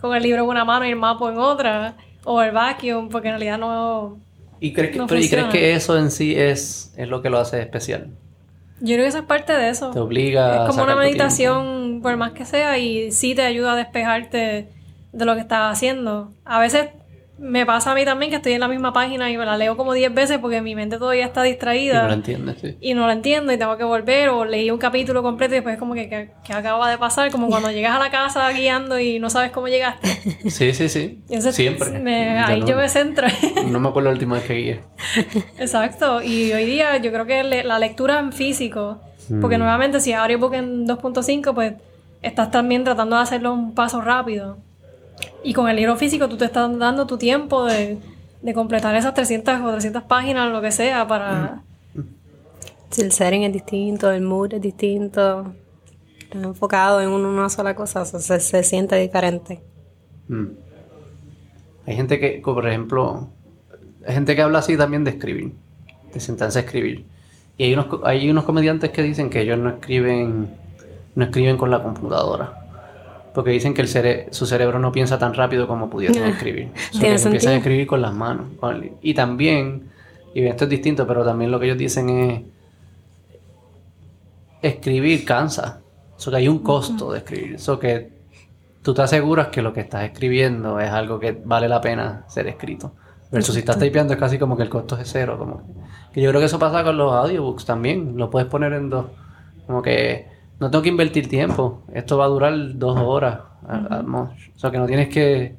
con 0.00 0.14
el 0.16 0.22
libro 0.22 0.42
en 0.42 0.48
una 0.48 0.64
mano 0.64 0.86
y 0.86 0.90
el 0.90 0.96
mapa 0.96 1.30
en 1.30 1.38
otra, 1.38 1.96
o 2.24 2.42
el 2.42 2.52
vacuum, 2.52 3.08
porque 3.08 3.28
en 3.28 3.34
realidad 3.34 3.58
no... 3.58 4.18
¿Y 4.60 4.72
crees, 4.72 4.90
que, 4.90 4.98
no 4.98 5.06
pero, 5.06 5.20
¿y 5.20 5.28
crees 5.28 5.46
que 5.46 5.74
eso 5.74 5.96
en 5.96 6.10
sí 6.10 6.34
es, 6.34 6.92
es 6.96 7.08
lo 7.08 7.22
que 7.22 7.30
lo 7.30 7.38
hace 7.38 7.60
especial? 7.60 8.08
Yo 8.80 8.94
creo 8.94 9.04
que 9.04 9.08
eso 9.08 9.18
es 9.18 9.24
parte 9.24 9.52
de 9.52 9.68
eso. 9.68 9.90
Te 9.90 9.98
obliga 9.98 10.54
Es 10.54 10.60
a 10.62 10.66
como 10.66 10.82
una 10.82 10.96
meditación, 10.96 12.00
por 12.02 12.16
más 12.16 12.32
que 12.32 12.44
sea, 12.44 12.78
y 12.78 13.12
sí 13.12 13.34
te 13.34 13.42
ayuda 13.42 13.72
a 13.72 13.76
despejarte 13.76 14.68
de 15.12 15.24
lo 15.24 15.34
que 15.34 15.40
estás 15.40 15.72
haciendo. 15.72 16.32
A 16.44 16.58
veces 16.58 16.88
me 17.38 17.64
pasa 17.64 17.92
a 17.92 17.94
mí 17.94 18.04
también 18.04 18.30
que 18.30 18.36
estoy 18.36 18.52
en 18.54 18.60
la 18.60 18.68
misma 18.68 18.92
página 18.92 19.30
y 19.30 19.36
me 19.38 19.46
la 19.46 19.56
leo 19.56 19.76
como 19.76 19.92
10 19.92 20.12
veces 20.12 20.38
porque 20.38 20.60
mi 20.60 20.74
mente 20.74 20.98
todavía 20.98 21.24
está 21.26 21.46
Y 21.46 21.50
distraída. 21.50 22.02
no 22.02 22.08
lo 22.08 22.14
entiendes, 22.14 22.56
sí. 22.60 22.76
y 22.80 22.94
no 22.94 23.06
lo 23.06 23.12
entiendo 23.12 23.52
y 23.52 23.58
tengo 23.58 23.76
que 23.76 23.84
volver 23.84 24.28
o 24.30 24.44
leí 24.44 24.70
un 24.70 24.78
capítulo 24.78 25.22
completo 25.22 25.54
y 25.54 25.58
después 25.58 25.78
como 25.78 25.94
que, 25.94 26.08
que, 26.08 26.30
que 26.44 26.52
acaba 26.52 26.90
de 26.90 26.98
pasar, 26.98 27.30
como 27.30 27.48
cuando 27.50 27.70
llegas 27.70 27.94
a 27.94 27.98
la 28.00 28.10
casa 28.10 28.50
guiando 28.50 28.98
y 28.98 29.18
no 29.20 29.30
sabes 29.30 29.50
cómo 29.52 29.68
llegaste. 29.68 30.08
Sí, 30.50 30.72
sí, 30.74 30.88
sí. 30.88 31.22
Y 31.28 31.34
entonces, 31.34 31.54
Siempre. 31.54 31.90
me- 32.00 32.38
ahí 32.40 32.60
no, 32.60 32.66
yo 32.66 32.76
me 32.76 32.88
centro. 32.88 33.26
no 33.68 33.78
me 33.80 33.88
acuerdo 33.88 34.08
la 34.08 34.12
última 34.14 34.34
vez 34.36 34.44
que 34.44 34.54
guié. 34.54 34.80
Exacto. 35.58 36.22
Y 36.22 36.52
hoy 36.52 36.64
día 36.64 36.96
yo 36.98 37.12
creo 37.12 37.26
que 37.26 37.44
le- 37.44 37.64
la 37.64 37.78
lectura 37.78 38.18
en 38.18 38.32
físico, 38.32 39.00
porque 39.40 39.56
Mm. 39.56 39.60
nuevamente 39.60 40.00
si 40.00 40.12
es 40.12 40.18
audiobook 40.18 40.54
en 40.54 40.86
2.5, 40.86 41.54
pues 41.54 41.74
estás 42.22 42.50
también 42.50 42.84
tratando 42.84 43.16
de 43.16 43.22
hacerlo 43.22 43.52
un 43.52 43.74
paso 43.74 44.00
rápido. 44.00 44.58
Y 45.42 45.52
con 45.52 45.68
el 45.68 45.76
libro 45.76 45.96
físico 45.96 46.28
tú 46.28 46.36
te 46.36 46.46
estás 46.46 46.76
dando 46.78 47.06
tu 47.06 47.16
tiempo 47.16 47.64
de, 47.64 47.98
de 48.42 48.54
completar 48.54 48.94
esas 48.96 49.14
300 49.14 49.60
o 49.60 49.70
300 49.72 50.02
páginas, 50.04 50.52
lo 50.52 50.60
que 50.60 50.72
sea, 50.72 51.06
para... 51.06 51.62
Si 52.90 53.02
el 53.02 53.12
setting 53.12 53.42
es 53.42 53.52
distinto, 53.52 54.10
el 54.10 54.22
mood 54.22 54.54
es 54.54 54.62
distinto, 54.62 55.52
estás 56.20 56.42
enfocado 56.42 57.02
en 57.02 57.10
una 57.10 57.50
sola 57.50 57.74
cosa, 57.74 58.00
o 58.00 58.04
sea, 58.06 58.18
se, 58.18 58.40
se 58.40 58.62
siente 58.62 58.96
diferente. 58.96 59.60
Mm. 60.28 60.46
Hay 61.86 61.96
gente 61.96 62.18
que, 62.18 62.40
como 62.40 62.56
por 62.56 62.68
ejemplo, 62.68 63.28
hay 64.06 64.14
gente 64.14 64.34
que 64.34 64.42
habla 64.42 64.60
así 64.60 64.76
también 64.76 65.04
de 65.04 65.10
escribir, 65.10 65.52
de 66.12 66.20
sentarse 66.20 66.60
a 66.60 66.62
escribir. 66.62 67.04
Y 67.58 67.64
hay 67.64 67.74
unos, 67.74 67.86
hay 68.04 68.30
unos 68.30 68.44
comediantes 68.44 68.90
que 68.90 69.02
dicen 69.02 69.28
que 69.28 69.42
ellos 69.42 69.58
no 69.58 69.68
escriben, 69.70 70.48
no 71.14 71.24
escriben 71.24 71.56
con 71.56 71.70
la 71.70 71.82
computadora. 71.82 72.67
Porque 73.38 73.52
dicen 73.52 73.72
que 73.72 73.82
el 73.82 73.86
cere- 73.86 74.26
su 74.32 74.46
cerebro 74.46 74.80
no 74.80 74.90
piensa 74.90 75.16
tan 75.16 75.32
rápido 75.32 75.68
como 75.68 75.88
pudiesen 75.88 76.24
Ah, 76.24 76.30
escribir. 76.30 76.70
So, 76.90 76.98
tiene 76.98 77.14
que 77.14 77.22
empiezan 77.22 77.52
a 77.52 77.56
escribir 77.58 77.86
con 77.86 78.02
las 78.02 78.12
manos. 78.12 78.46
con 78.58 78.90
y 79.00 79.14
también, 79.14 79.90
y 80.34 80.42
esto 80.44 80.64
es 80.64 80.70
distinto, 80.70 81.06
pero 81.06 81.24
también 81.24 81.52
lo 81.52 81.60
que 81.60 81.66
ellos 81.66 81.78
dicen 81.78 82.08
es 82.08 82.42
escribir 84.60 85.24
cansa. 85.24 85.80
So, 86.16 86.32
que 86.32 86.38
hay 86.38 86.48
un 86.48 86.58
costo 86.64 87.12
de 87.12 87.18
escribir. 87.18 87.60
So, 87.60 87.78
que 87.78 88.10
tú 88.82 88.92
te 88.92 89.02
aseguras 89.02 89.46
que 89.48 89.62
lo 89.62 89.72
que 89.72 89.82
estás 89.82 90.02
escribiendo 90.02 90.80
es 90.80 90.90
algo 90.90 91.20
que 91.20 91.30
vale 91.44 91.68
la 91.68 91.80
pena 91.80 92.24
ser 92.26 92.48
escrito. 92.48 92.92
Versus 93.30 93.54
si 93.54 93.60
estás 93.60 93.78
typeando 93.78 94.14
es 94.14 94.18
casi 94.18 94.36
como 94.36 94.56
que 94.56 94.64
el 94.64 94.68
costo 94.68 94.98
es 94.98 95.08
cero. 95.12 95.36
Como 95.38 95.58
que, 95.58 95.72
que 96.14 96.22
yo 96.22 96.30
creo 96.30 96.40
que 96.40 96.46
eso 96.46 96.58
pasa 96.58 96.82
con 96.82 96.96
los 96.98 97.12
audiobooks 97.12 97.64
también. 97.64 98.14
Lo 98.16 98.30
puedes 98.30 98.48
poner 98.48 98.72
en 98.72 98.90
dos. 98.90 99.06
Como 99.64 99.80
que 99.80 100.26
no 100.60 100.70
tengo 100.70 100.82
que 100.82 100.88
invertir 100.88 101.28
tiempo. 101.28 101.82
Esto 101.92 102.18
va 102.18 102.24
a 102.24 102.28
durar 102.28 102.54
dos 102.78 102.98
horas. 102.98 103.40
most. 104.04 104.32
O 104.56 104.58
sea 104.58 104.70
que 104.70 104.78
no 104.78 104.86
tienes 104.86 105.08
que. 105.08 105.54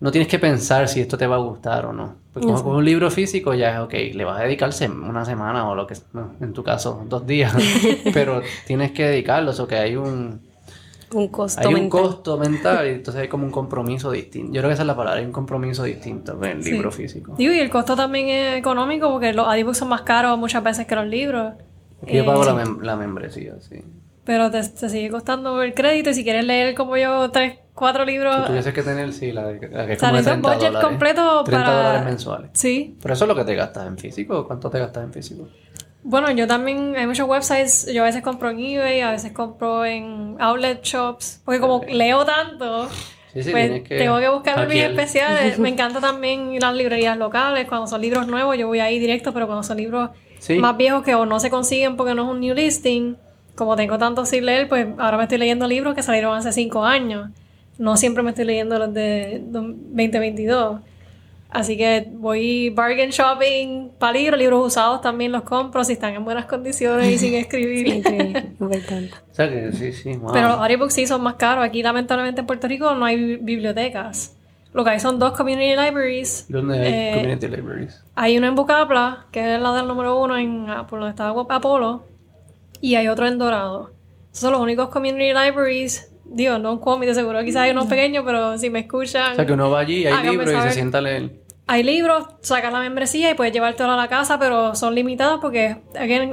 No 0.00 0.10
tienes 0.10 0.28
que 0.28 0.38
pensar 0.38 0.86
si 0.88 1.00
esto 1.00 1.16
te 1.16 1.26
va 1.26 1.36
a 1.36 1.38
gustar 1.38 1.86
o 1.86 1.92
no. 1.92 2.16
Porque 2.32 2.46
como 2.48 2.62
con 2.62 2.76
un 2.76 2.84
libro 2.84 3.10
físico 3.10 3.54
ya 3.54 3.74
es 3.74 3.78
ok, 3.80 3.94
le 4.12 4.24
vas 4.24 4.40
a 4.40 4.42
dedicar 4.44 4.70
sem- 4.70 5.08
una 5.08 5.24
semana 5.24 5.68
o 5.68 5.74
lo 5.74 5.86
que 5.86 5.94
no, 6.12 6.32
en 6.40 6.52
tu 6.52 6.62
caso, 6.64 7.04
dos 7.08 7.26
días. 7.26 7.54
Pero 8.12 8.42
tienes 8.66 8.90
que 8.92 9.04
dedicarlo, 9.06 9.52
o 9.52 9.54
sea 9.54 9.66
que 9.66 9.76
hay 9.76 9.94
un, 9.96 10.40
Un 11.14 11.28
costo 11.28 11.60
hay 11.60 11.68
un 11.68 11.74
mental. 11.74 11.90
costo 12.02 12.36
mental 12.36 12.86
y 12.88 12.90
entonces 12.90 13.22
hay 13.22 13.28
como 13.28 13.44
un 13.46 13.52
compromiso 13.52 14.10
distinto. 14.10 14.52
Yo 14.52 14.60
creo 14.60 14.68
que 14.70 14.74
esa 14.74 14.82
es 14.82 14.86
la 14.88 14.96
palabra, 14.96 15.20
hay 15.20 15.26
un 15.26 15.32
compromiso 15.32 15.84
distinto 15.84 16.36
en 16.42 16.50
el 16.58 16.64
Sí. 16.64 16.72
libro 16.72 16.90
físico. 16.90 17.34
Digo, 17.38 17.52
y 17.54 17.60
el 17.60 17.70
costo 17.70 17.94
también 17.94 18.28
es 18.28 18.56
económico 18.58 19.10
porque 19.12 19.32
los 19.32 19.46
audiobooks 19.46 19.78
son 19.78 19.88
más 19.88 20.02
caros 20.02 20.36
muchas 20.36 20.62
veces 20.64 20.86
que 20.88 20.96
los 20.96 21.06
libros. 21.06 21.54
Yo 22.06 22.22
Eh, 22.22 22.24
pago 22.24 22.44
la, 22.44 22.54
mem- 22.54 22.80
la 22.82 22.96
membresía, 22.96 23.54
sí. 23.60 23.82
Pero 24.24 24.50
te, 24.50 24.62
te 24.66 24.88
sigue 24.88 25.10
costando 25.10 25.62
el 25.62 25.74
crédito 25.74 26.10
y 26.10 26.14
si 26.14 26.24
quieres 26.24 26.44
leer 26.46 26.74
como 26.74 26.96
yo 26.96 27.30
tres, 27.30 27.58
cuatro 27.74 28.04
libros... 28.06 28.36
Tú 28.36 28.46
tuvieses 28.48 28.72
que 28.72 28.82
tener, 28.82 29.12
sí, 29.12 29.32
la, 29.32 29.46
de- 29.48 29.68
la 29.68 29.86
que 29.86 29.92
es 29.94 29.98
como 30.00 30.12
de 30.12 30.18
necesitas 30.18 30.24
30 30.24 30.48
budget 30.48 30.66
dólares. 30.72 30.88
completo 30.88 31.44
30 31.44 31.64
para- 31.66 31.76
dólares 31.76 32.04
mensuales. 32.04 32.50
Sí. 32.54 32.96
Pero 33.02 33.14
eso 33.14 33.24
es 33.24 33.28
lo 33.28 33.34
que 33.36 33.44
te 33.44 33.54
gastas 33.54 33.86
en 33.86 33.98
físico. 33.98 34.46
¿Cuánto 34.46 34.70
te 34.70 34.78
gastas 34.78 35.04
en 35.04 35.12
físico? 35.12 35.48
Bueno, 36.06 36.30
yo 36.30 36.46
también, 36.46 36.94
hay 36.96 37.06
muchos 37.06 37.26
websites, 37.28 37.90
yo 37.92 38.02
a 38.02 38.06
veces 38.06 38.22
compro 38.22 38.50
en 38.50 38.58
eBay, 38.60 39.00
a 39.00 39.10
veces 39.10 39.32
compro 39.32 39.84
en 39.86 40.36
outlet 40.38 40.82
shops, 40.82 41.40
porque 41.44 41.60
como 41.60 41.82
leo 41.88 42.24
tanto, 42.26 42.88
Sí, 43.34 43.42
sí, 43.42 43.50
pues 43.50 43.82
que 43.82 43.98
tengo 43.98 44.18
que 44.18 44.28
buscar 44.28 44.56
mis 44.68 44.68
hackear. 44.80 44.90
especiales. 44.92 45.58
Me 45.58 45.68
encanta 45.68 46.00
también 46.00 46.52
ir 46.54 46.64
a 46.64 46.68
las 46.68 46.76
librerías 46.76 47.18
locales, 47.18 47.66
cuando 47.68 47.86
son 47.86 48.00
libros 48.00 48.26
nuevos 48.28 48.56
yo 48.56 48.66
voy 48.68 48.78
ahí 48.80 48.98
directo, 48.98 49.32
pero 49.34 49.46
cuando 49.46 49.62
son 49.62 49.76
libros 49.76 50.10
Sí. 50.38 50.54
más 50.58 50.76
viejos 50.76 51.02
que 51.02 51.14
o 51.14 51.24
no 51.26 51.40
se 51.40 51.48
consiguen 51.50 51.96
porque 51.96 52.14
no 52.14 52.22
es 52.24 52.28
un 52.28 52.40
new 52.40 52.54
listing, 52.54 53.16
como 53.54 53.76
tengo 53.76 53.96
tanto 53.98 54.24
sin 54.26 54.44
leer, 54.46 54.68
pues 54.68 54.86
ahora 54.98 55.16
me 55.16 55.22
estoy 55.24 55.38
leyendo 55.38 55.66
libros 55.66 55.94
que 55.94 56.02
salieron 56.02 56.36
hace 56.36 56.52
cinco 56.52 56.84
años. 56.84 57.30
no 57.78 57.96
siempre 57.96 58.22
me 58.22 58.30
estoy 58.30 58.44
leyendo 58.44 58.78
los 58.78 58.92
de 58.94 59.42
2022. 59.46 60.80
Así 61.54 61.76
que 61.76 62.08
voy 62.10 62.70
bargain 62.70 63.10
shopping 63.10 63.90
para 63.96 64.14
libros, 64.14 64.40
libros 64.40 64.66
usados 64.66 65.00
también 65.00 65.30
los 65.30 65.42
compro 65.42 65.84
si 65.84 65.92
están 65.92 66.12
en 66.12 66.24
buenas 66.24 66.46
condiciones 66.46 67.06
y 67.06 67.16
sin 67.16 67.34
escribir. 67.34 68.02
o 68.58 68.68
sea 69.30 69.48
que 69.48 69.70
sí, 69.72 69.92
sí, 69.92 70.18
Pero 70.32 70.48
los 70.48 70.58
audiobooks 70.58 70.92
sí 70.92 71.06
son 71.06 71.22
más 71.22 71.34
caros. 71.34 71.64
Aquí 71.64 71.80
lamentablemente 71.80 72.40
en 72.40 72.46
Puerto 72.48 72.66
Rico 72.66 72.92
no 72.96 73.04
hay 73.04 73.36
bibliotecas. 73.36 74.36
Lo 74.72 74.82
que 74.82 74.90
hay 74.90 74.98
son 74.98 75.20
dos 75.20 75.34
community 75.36 75.76
libraries. 75.76 76.46
¿Dónde 76.48 76.76
hay 76.76 76.92
eh, 76.92 77.12
community 77.14 77.46
libraries? 77.46 78.02
Hay 78.16 78.36
uno 78.36 78.48
en 78.48 78.56
Bucapla, 78.56 79.26
que 79.30 79.54
es 79.54 79.60
la 79.60 79.72
del 79.74 79.86
número 79.86 80.20
uno 80.20 80.36
en 80.36 80.68
ah, 80.68 80.88
por 80.88 80.98
donde 80.98 81.10
estaba 81.10 81.40
Apolo, 81.50 82.02
y 82.80 82.96
hay 82.96 83.06
otro 83.06 83.28
en 83.28 83.38
Dorado. 83.38 83.92
Esos 84.32 84.40
son 84.40 84.52
los 84.54 84.60
únicos 84.60 84.88
community 84.88 85.32
libraries 85.32 86.10
Dios, 86.24 86.60
no 86.60 86.72
un 86.72 86.78
cómic 86.78 87.08
de 87.08 87.14
seguro, 87.14 87.44
quizás 87.44 87.62
hay 87.62 87.70
unos 87.70 87.86
pequeños, 87.86 88.24
pero 88.26 88.58
si 88.58 88.70
me 88.70 88.80
escuchan. 88.80 89.32
O 89.32 89.36
sea, 89.36 89.46
que 89.46 89.52
uno 89.52 89.70
va 89.70 89.80
allí, 89.80 90.04
hay 90.06 90.30
libros 90.30 90.52
y 90.52 90.60
se 90.62 90.72
sienta 90.72 90.98
a 90.98 91.02
leer. 91.02 91.43
Hay 91.66 91.82
libros, 91.82 92.26
sacas 92.42 92.72
la 92.72 92.80
membresía 92.80 93.30
y 93.30 93.34
puedes 93.34 93.52
llevártelo 93.52 93.92
a 93.92 93.96
la 93.96 94.08
casa, 94.08 94.38
pero 94.38 94.74
son 94.74 94.94
limitados 94.94 95.40
porque 95.40 95.76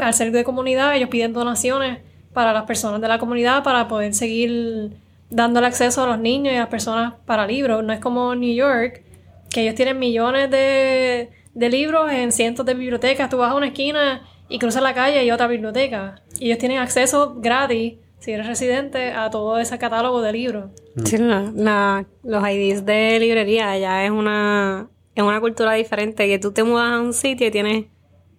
al 0.01 0.13
ser 0.13 0.31
de 0.31 0.43
comunidad 0.43 0.95
ellos 0.95 1.09
piden 1.09 1.31
donaciones 1.31 1.99
para 2.33 2.53
las 2.53 2.63
personas 2.63 2.99
de 3.01 3.07
la 3.07 3.17
comunidad 3.17 3.63
para 3.63 3.87
poder 3.87 4.13
seguir 4.13 4.91
dándole 5.29 5.67
acceso 5.67 6.03
a 6.03 6.07
los 6.07 6.19
niños 6.19 6.53
y 6.53 6.57
a 6.57 6.61
las 6.61 6.69
personas 6.69 7.13
para 7.25 7.47
libros. 7.47 7.83
No 7.83 7.93
es 7.93 7.99
como 7.99 8.35
New 8.35 8.53
York, 8.53 9.03
que 9.49 9.61
ellos 9.61 9.75
tienen 9.75 9.99
millones 9.99 10.51
de, 10.51 11.29
de 11.53 11.69
libros 11.69 12.11
en 12.11 12.31
cientos 12.33 12.65
de 12.65 12.73
bibliotecas. 12.73 13.29
Tú 13.29 13.37
vas 13.37 13.51
a 13.51 13.55
una 13.55 13.67
esquina 13.67 14.27
y 14.49 14.59
cruzas 14.59 14.83
la 14.83 14.93
calle 14.93 15.23
y 15.23 15.31
otra 15.31 15.47
biblioteca. 15.47 16.21
Y 16.39 16.47
ellos 16.47 16.57
tienen 16.57 16.79
acceso 16.79 17.35
gratis 17.37 17.93
si 18.21 18.31
eres 18.31 18.45
residente, 18.45 19.11
a 19.13 19.31
todo 19.31 19.57
ese 19.57 19.79
catálogo 19.79 20.21
de 20.21 20.31
libros. 20.31 20.65
Sí, 21.05 21.17
la, 21.17 22.05
los 22.23 22.47
IDs 22.47 22.85
de 22.85 23.19
librería 23.19 23.75
ya 23.79 24.05
es 24.05 24.11
una, 24.11 24.87
es 25.15 25.23
una 25.23 25.39
cultura 25.39 25.73
diferente, 25.73 26.27
que 26.27 26.39
tú 26.39 26.51
te 26.51 26.63
mudas 26.63 26.91
a 26.91 27.01
un 27.01 27.13
sitio 27.13 27.47
y 27.47 27.51
tienes, 27.51 27.85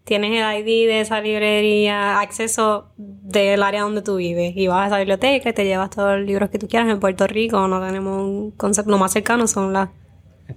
tienes 0.05 0.31
el 0.31 0.61
ID 0.61 0.89
de 0.89 1.01
esa 1.01 1.21
librería, 1.21 2.21
acceso 2.21 2.91
del 2.97 3.63
área 3.63 3.83
donde 3.83 4.03
tú 4.03 4.17
vives, 4.17 4.55
y 4.57 4.67
vas 4.67 4.85
a 4.85 4.87
esa 4.87 4.99
biblioteca 4.99 5.51
y 5.51 5.53
te 5.53 5.65
llevas 5.65 5.91
todos 5.91 6.19
los 6.19 6.27
libros 6.27 6.51
que 6.51 6.59
tú 6.59 6.69
quieras. 6.69 6.89
En 6.89 7.01
Puerto 7.01 7.27
Rico 7.27 7.67
no 7.69 7.85
tenemos 7.85 8.23
un 8.23 8.51
concepto, 8.53 8.91
lo 8.91 8.99
más 8.99 9.13
cercano 9.13 9.47
son 9.47 9.73
las, 9.73 9.91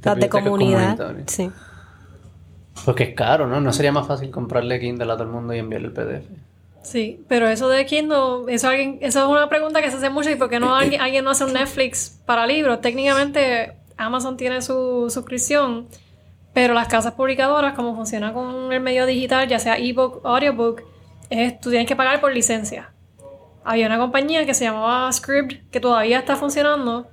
las 0.03 0.17
de 0.17 0.29
comunidad. 0.29 0.97
Sí. 1.27 1.49
Porque 2.83 3.03
es 3.03 3.15
caro, 3.15 3.47
¿no? 3.47 3.61
¿No 3.61 3.71
sería 3.73 3.91
más 3.91 4.07
fácil 4.07 4.29
comprarle 4.31 4.79
Kindle 4.79 5.11
a 5.11 5.15
todo 5.15 5.23
el 5.23 5.29
mundo 5.29 5.53
y 5.53 5.59
enviarle 5.59 5.87
el 5.87 5.93
PDF? 5.93 6.25
Sí, 6.85 7.23
pero 7.27 7.47
eso 7.47 7.67
de 7.67 7.85
Kindle, 7.85 8.45
eso, 8.49 8.69
alguien, 8.69 8.99
eso 9.01 9.19
es 9.19 9.27
una 9.27 9.49
pregunta 9.49 9.81
que 9.81 9.89
se 9.89 9.97
hace 9.97 10.11
mucho 10.11 10.29
y 10.29 10.35
por 10.35 10.49
qué 10.49 10.59
no 10.59 10.75
alguien, 10.75 11.01
alguien 11.01 11.25
no 11.25 11.31
hace 11.31 11.43
un 11.43 11.53
Netflix 11.53 12.21
para 12.25 12.45
libros. 12.45 12.79
Técnicamente 12.79 13.73
Amazon 13.97 14.37
tiene 14.37 14.61
su 14.61 15.09
suscripción, 15.09 15.87
pero 16.55 16.73
las 16.73 16.87
casas 16.87 17.13
publicadoras, 17.13 17.73
como 17.73 17.95
funciona 17.95 18.33
con 18.33 18.71
el 18.71 18.79
medio 18.79 19.05
digital, 19.05 19.47
ya 19.47 19.59
sea 19.59 19.77
ebook 19.77 20.23
o 20.23 20.29
audiobook, 20.29 20.83
es, 21.29 21.59
tú 21.59 21.69
tienes 21.69 21.85
que 21.85 21.97
pagar 21.97 22.21
por 22.21 22.33
licencia. 22.33 22.93
Había 23.65 23.87
una 23.87 23.97
compañía 23.97 24.45
que 24.45 24.53
se 24.53 24.63
llamaba 24.63 25.11
Script 25.11 25.69
que 25.69 25.81
todavía 25.81 26.17
está 26.17 26.37
funcionando, 26.37 27.09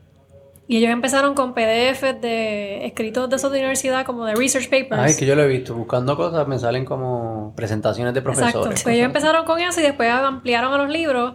y 0.68 0.76
ellos 0.76 0.90
empezaron 0.90 1.34
con 1.34 1.54
PDFs 1.54 2.20
de 2.20 2.86
escritos 2.86 3.28
de 3.28 3.38
su 3.40 3.48
universidad, 3.48 4.06
como 4.06 4.26
de 4.26 4.36
research 4.36 4.70
papers. 4.70 5.02
Ay, 5.02 5.16
que 5.16 5.26
yo 5.26 5.34
lo 5.34 5.42
he 5.42 5.48
visto. 5.48 5.74
Buscando 5.74 6.16
cosas 6.16 6.46
me 6.46 6.56
salen 6.60 6.84
como 6.84 7.52
presentaciones 7.56 8.14
de 8.14 8.22
profesores. 8.22 8.54
Exacto. 8.54 8.82
Pues 8.84 8.94
ellos 8.94 9.06
empezaron 9.06 9.44
con 9.44 9.60
eso 9.60 9.80
y 9.80 9.82
después 9.82 10.08
ampliaron 10.08 10.72
a 10.72 10.78
los 10.78 10.88
libros. 10.88 11.34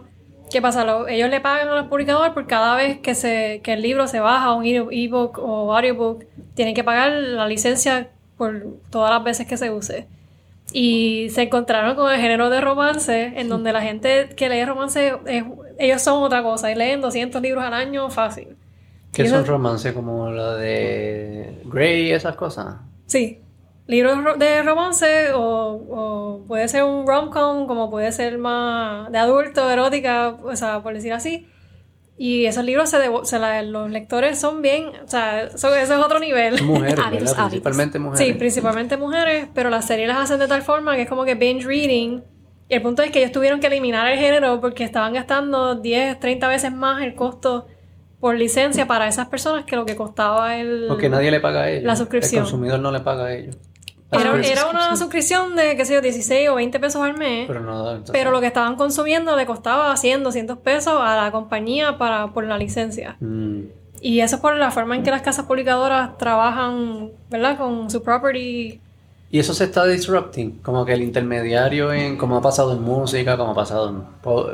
¿Qué 0.50 0.62
pasa? 0.62 0.86
ellos 1.08 1.30
le 1.30 1.40
pagan 1.40 1.68
a 1.68 1.74
los 1.74 1.86
publicadores 1.88 2.32
por 2.32 2.46
cada 2.46 2.76
vez 2.76 2.98
que, 3.00 3.14
se, 3.14 3.60
que 3.62 3.74
el 3.74 3.82
libro 3.82 4.06
se 4.06 4.20
baja, 4.20 4.54
un 4.54 4.64
ebook 4.64 5.38
o 5.38 5.74
audiobook, 5.74 6.24
tienen 6.54 6.74
que 6.74 6.84
pagar 6.84 7.12
la 7.12 7.46
licencia 7.46 8.10
por 8.36 8.64
todas 8.90 9.10
las 9.10 9.22
veces 9.24 9.46
que 9.46 9.56
se 9.56 9.70
use. 9.70 10.06
Y 10.72 11.28
se 11.30 11.42
encontraron 11.42 11.96
con 11.96 12.12
el 12.12 12.20
género 12.20 12.50
de 12.50 12.60
romance, 12.60 13.32
en 13.36 13.48
donde 13.48 13.72
la 13.72 13.82
gente 13.82 14.30
que 14.36 14.48
lee 14.48 14.64
romance, 14.64 15.14
ellos 15.78 16.02
son 16.02 16.22
otra 16.22 16.42
cosa, 16.42 16.70
y 16.70 16.74
leen 16.74 17.00
200 17.00 17.40
libros 17.40 17.64
al 17.64 17.74
año 17.74 18.10
fácil. 18.10 18.56
¿Qué 19.12 19.22
es 19.22 19.32
un 19.32 19.46
romance 19.46 19.94
como 19.94 20.30
lo 20.30 20.54
de 20.56 21.62
Grey 21.64 22.08
y 22.08 22.10
esas 22.12 22.36
cosas? 22.36 22.76
Sí. 23.06 23.40
Libros 23.88 24.38
de 24.38 24.62
romance 24.62 25.30
o, 25.34 26.44
puede 26.46 26.68
ser 26.68 26.84
un 26.84 27.06
rom-com, 27.06 27.66
como 27.66 27.90
puede 27.90 28.12
ser 28.12 28.36
más 28.36 29.10
de 29.10 29.16
adulto, 29.16 29.68
erótica, 29.70 30.36
o 30.42 30.54
sea, 30.54 30.82
por 30.82 30.92
decir 30.92 31.14
así. 31.14 31.48
Y 32.18 32.44
esos 32.44 32.64
libros, 32.64 32.90
se 32.90 33.38
los 33.62 33.90
lectores 33.90 34.38
son 34.38 34.60
bien, 34.60 34.88
o 35.02 35.08
sea, 35.08 35.44
eso, 35.44 35.74
es 35.74 35.90
otro 35.90 36.18
nivel. 36.18 36.62
Mujeres, 36.64 37.34
Principalmente 37.34 37.98
mujeres. 37.98 38.26
Sí, 38.26 38.34
principalmente 38.34 38.96
mujeres, 38.98 39.48
pero 39.54 39.70
las 39.70 39.86
series 39.86 40.06
las 40.06 40.18
hacen 40.18 40.38
de 40.38 40.48
tal 40.48 40.60
forma 40.60 40.94
que 40.94 41.02
es 41.02 41.08
como 41.08 41.24
que 41.24 41.34
binge 41.34 41.64
reading. 41.64 42.20
Y 42.68 42.74
el 42.74 42.82
punto 42.82 43.02
es 43.02 43.10
que 43.10 43.20
ellos 43.20 43.32
tuvieron 43.32 43.58
que 43.58 43.68
eliminar 43.68 44.06
el 44.10 44.18
género 44.18 44.60
porque 44.60 44.84
estaban 44.84 45.14
gastando 45.14 45.76
10, 45.76 46.20
30 46.20 46.48
veces 46.48 46.72
más 46.72 47.02
el 47.02 47.14
costo 47.14 47.66
por 48.20 48.36
licencia 48.36 48.86
para 48.86 49.08
esas 49.08 49.28
personas 49.28 49.64
que 49.64 49.76
lo 49.76 49.86
que 49.86 49.96
costaba 49.96 50.56
el... 50.56 50.84
Porque 50.88 51.08
nadie 51.08 51.30
le 51.30 51.40
paga 51.40 51.62
a 51.62 51.70
ellos. 51.70 51.84
La 51.84 51.96
suscripción. 51.96 52.40
El 52.40 52.44
consumidor 52.44 52.80
no 52.80 52.90
le 52.90 53.00
paga 53.00 53.26
a 53.26 53.32
ellos. 53.32 53.56
Era, 54.10 54.66
una 54.70 54.96
suscripción 54.96 55.54
de, 55.54 55.76
qué 55.76 55.84
sé 55.84 55.94
yo, 55.94 56.00
16 56.00 56.48
o 56.48 56.54
20 56.54 56.80
pesos 56.80 57.02
al 57.02 57.16
mes. 57.18 57.46
Pero, 57.46 57.60
no, 57.60 58.02
pero 58.10 58.30
lo 58.30 58.40
que 58.40 58.46
estaban 58.46 58.76
consumiendo 58.76 59.36
le 59.36 59.44
costaba 59.44 59.94
100, 59.96 60.24
200 60.24 60.58
pesos 60.58 60.94
a 60.98 61.24
la 61.24 61.30
compañía 61.30 61.98
para, 61.98 62.28
por 62.28 62.44
la 62.44 62.56
licencia. 62.56 63.16
Mm. 63.20 63.60
Y 64.00 64.20
eso 64.20 64.36
es 64.36 64.42
por 64.42 64.56
la 64.56 64.70
forma 64.70 64.96
en 64.96 65.02
que 65.02 65.10
las 65.10 65.22
casas 65.22 65.44
publicadoras 65.44 66.16
trabajan, 66.16 67.10
¿verdad? 67.28 67.58
Con 67.58 67.90
su 67.90 68.02
property. 68.02 68.80
Y 69.30 69.38
eso 69.38 69.52
se 69.52 69.64
está 69.64 69.84
disrupting, 69.84 70.60
como 70.62 70.86
que 70.86 70.94
el 70.94 71.02
intermediario 71.02 71.92
en, 71.92 72.16
como 72.16 72.36
ha 72.38 72.40
pasado 72.40 72.72
en 72.72 72.80
música, 72.80 73.36
como 73.36 73.52
ha 73.52 73.54
pasado 73.54 73.90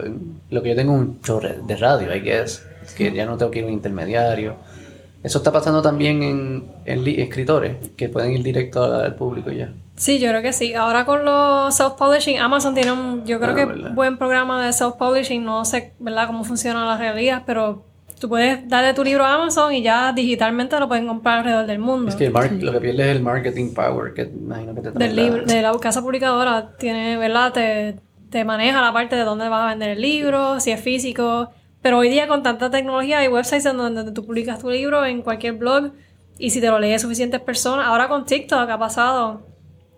en, 0.04 0.40
lo 0.50 0.62
que 0.62 0.70
yo 0.70 0.74
tengo 0.74 0.92
un 0.92 1.20
show 1.22 1.40
de 1.40 1.76
radio, 1.76 2.12
I 2.12 2.20
guess 2.20 2.66
que 2.92 3.12
ya 3.12 3.24
no 3.24 3.36
tengo 3.36 3.50
que 3.50 3.60
ir 3.60 3.64
a 3.64 3.68
un 3.68 3.72
intermediario. 3.72 4.56
Eso 5.24 5.38
está 5.38 5.50
pasando 5.50 5.80
también 5.80 6.22
en, 6.22 6.64
escritores, 6.84 7.76
que 7.96 8.10
pueden 8.10 8.32
ir 8.32 8.42
directo 8.42 8.84
al 8.84 9.14
público 9.14 9.50
ya. 9.50 9.72
Sí, 9.96 10.18
yo 10.18 10.28
creo 10.28 10.42
que 10.42 10.52
sí. 10.52 10.74
Ahora 10.74 11.06
con 11.06 11.24
los 11.24 11.74
self-publishing, 11.74 12.38
Amazon 12.38 12.74
tiene 12.74 12.92
un, 12.92 13.24
yo 13.24 13.40
creo 13.40 13.52
ah, 13.52 13.54
que 13.54 13.64
buen 13.94 14.18
programa 14.18 14.66
de 14.66 14.72
self-publishing. 14.74 15.42
No 15.42 15.64
sé, 15.64 15.94
¿verdad?, 15.98 16.26
cómo 16.26 16.44
funciona 16.44 16.84
la 16.84 16.98
realidad, 16.98 17.44
pero 17.46 17.86
tú 18.20 18.28
puedes 18.28 18.68
darle 18.68 18.92
tu 18.92 19.02
libro 19.02 19.24
a 19.24 19.36
Amazon 19.36 19.72
y 19.72 19.82
ya 19.82 20.12
digitalmente 20.12 20.78
lo 20.78 20.88
pueden 20.88 21.06
comprar 21.06 21.38
alrededor 21.38 21.66
del 21.68 21.78
mundo. 21.78 22.10
Es 22.10 22.16
que 22.16 22.28
lo 22.28 22.72
que 22.72 22.80
pierde 22.80 23.10
es 23.10 23.16
el 23.16 23.22
marketing 23.22 23.72
power, 23.72 24.12
que 24.12 24.24
imagino 24.24 24.74
que 24.74 24.82
te 24.82 24.90
Del 24.90 25.16
libro, 25.16 25.46
de 25.46 25.62
la 25.62 25.72
casa 25.78 26.02
publicadora, 26.02 26.72
tiene, 26.76 27.16
¿verdad?, 27.16 27.50
te, 27.50 27.96
te 28.28 28.44
maneja 28.44 28.82
la 28.82 28.92
parte 28.92 29.16
de 29.16 29.24
dónde 29.24 29.48
vas 29.48 29.64
a 29.64 29.68
vender 29.70 29.88
el 29.88 30.02
libro, 30.02 30.60
si 30.60 30.70
es 30.70 30.80
físico 30.82 31.50
pero 31.84 31.98
hoy 31.98 32.08
día 32.08 32.26
con 32.26 32.42
tanta 32.42 32.70
tecnología 32.70 33.18
hay 33.18 33.28
websites 33.28 33.66
en 33.66 33.76
donde 33.76 34.10
tú 34.10 34.24
publicas 34.24 34.58
tu 34.58 34.70
libro 34.70 35.04
en 35.04 35.20
cualquier 35.20 35.52
blog 35.52 35.90
y 36.38 36.48
si 36.48 36.62
te 36.62 36.68
lo 36.68 36.78
lee 36.78 36.98
suficientes 36.98 37.42
personas, 37.42 37.86
ahora 37.88 38.08
con 38.08 38.24
TikTok 38.24 38.70
ha 38.70 38.78
pasado 38.78 39.46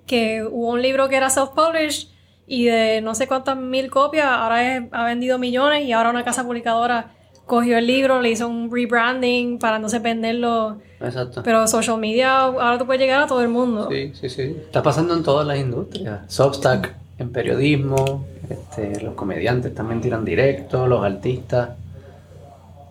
que 0.05 0.43
hubo 0.43 0.72
un 0.72 0.82
libro 0.82 1.09
que 1.09 1.14
era 1.14 1.28
self-published 1.30 2.09
y 2.45 2.64
de 2.64 3.01
no 3.03 3.14
sé 3.14 3.28
cuántas 3.28 3.57
mil 3.57 3.89
copias, 3.89 4.26
ahora 4.26 4.89
ha 4.91 5.05
vendido 5.05 5.39
millones 5.39 5.84
y 5.84 5.93
ahora 5.93 6.11
una 6.11 6.24
casa 6.24 6.43
publicadora 6.43 7.14
cogió 7.45 7.78
el 7.78 7.87
libro, 7.87 8.20
le 8.20 8.30
hizo 8.30 8.49
un 8.49 8.68
rebranding 8.68 9.61
para 9.61 9.78
no 9.78 9.89
se 9.89 10.01
venderlo. 10.01 10.78
Exacto. 11.01 11.45
Pero 11.45 11.68
social 11.68 11.99
media 11.99 12.41
ahora 12.41 12.78
tú 12.78 12.87
puedes 12.87 13.01
llegar 13.01 13.22
a 13.22 13.28
todo 13.28 13.43
el 13.43 13.49
mundo. 13.49 13.89
Sí, 13.93 14.11
sí, 14.12 14.28
sí. 14.28 14.43
Está 14.43 14.82
pasando 14.82 15.14
en 15.14 15.22
todas 15.22 15.47
las 15.47 15.57
industrias. 15.57 16.22
Substack 16.26 16.97
en 17.18 17.30
periodismo, 17.30 18.26
este, 18.51 19.01
los 19.01 19.14
comediantes 19.14 19.74
también 19.74 20.01
tiran 20.01 20.24
directo, 20.24 20.86
los 20.86 21.05
artistas. 21.05 21.70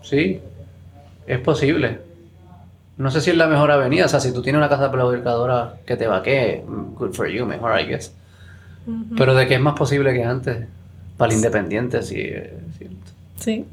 Sí, 0.01 0.39
es 1.25 1.39
posible. 1.39 1.99
No 2.97 3.11
sé 3.11 3.21
si 3.21 3.31
es 3.31 3.37
la 3.37 3.47
mejor 3.47 3.71
avenida, 3.71 4.05
o 4.05 4.07
sea, 4.07 4.19
si 4.19 4.33
tú 4.33 4.41
tienes 4.41 4.59
una 4.59 4.69
casa 4.69 4.91
publicadora 4.91 5.75
que 5.85 5.97
te 5.97 6.07
vaquee, 6.07 6.63
good 6.65 7.13
for 7.13 7.27
you, 7.27 7.45
mejor, 7.45 7.79
I 7.79 7.85
guess. 7.85 8.13
Pero 9.17 9.33
de 9.33 9.47
que 9.47 9.55
es 9.55 9.61
más 9.61 9.73
posible 9.73 10.13
que 10.13 10.23
antes, 10.23 10.67
para 11.17 11.31
el 11.31 11.37
independiente, 11.37 12.03
sí 12.03 12.21
es 12.21 12.77
cierto. 12.77 13.11
Sí. 13.37 13.65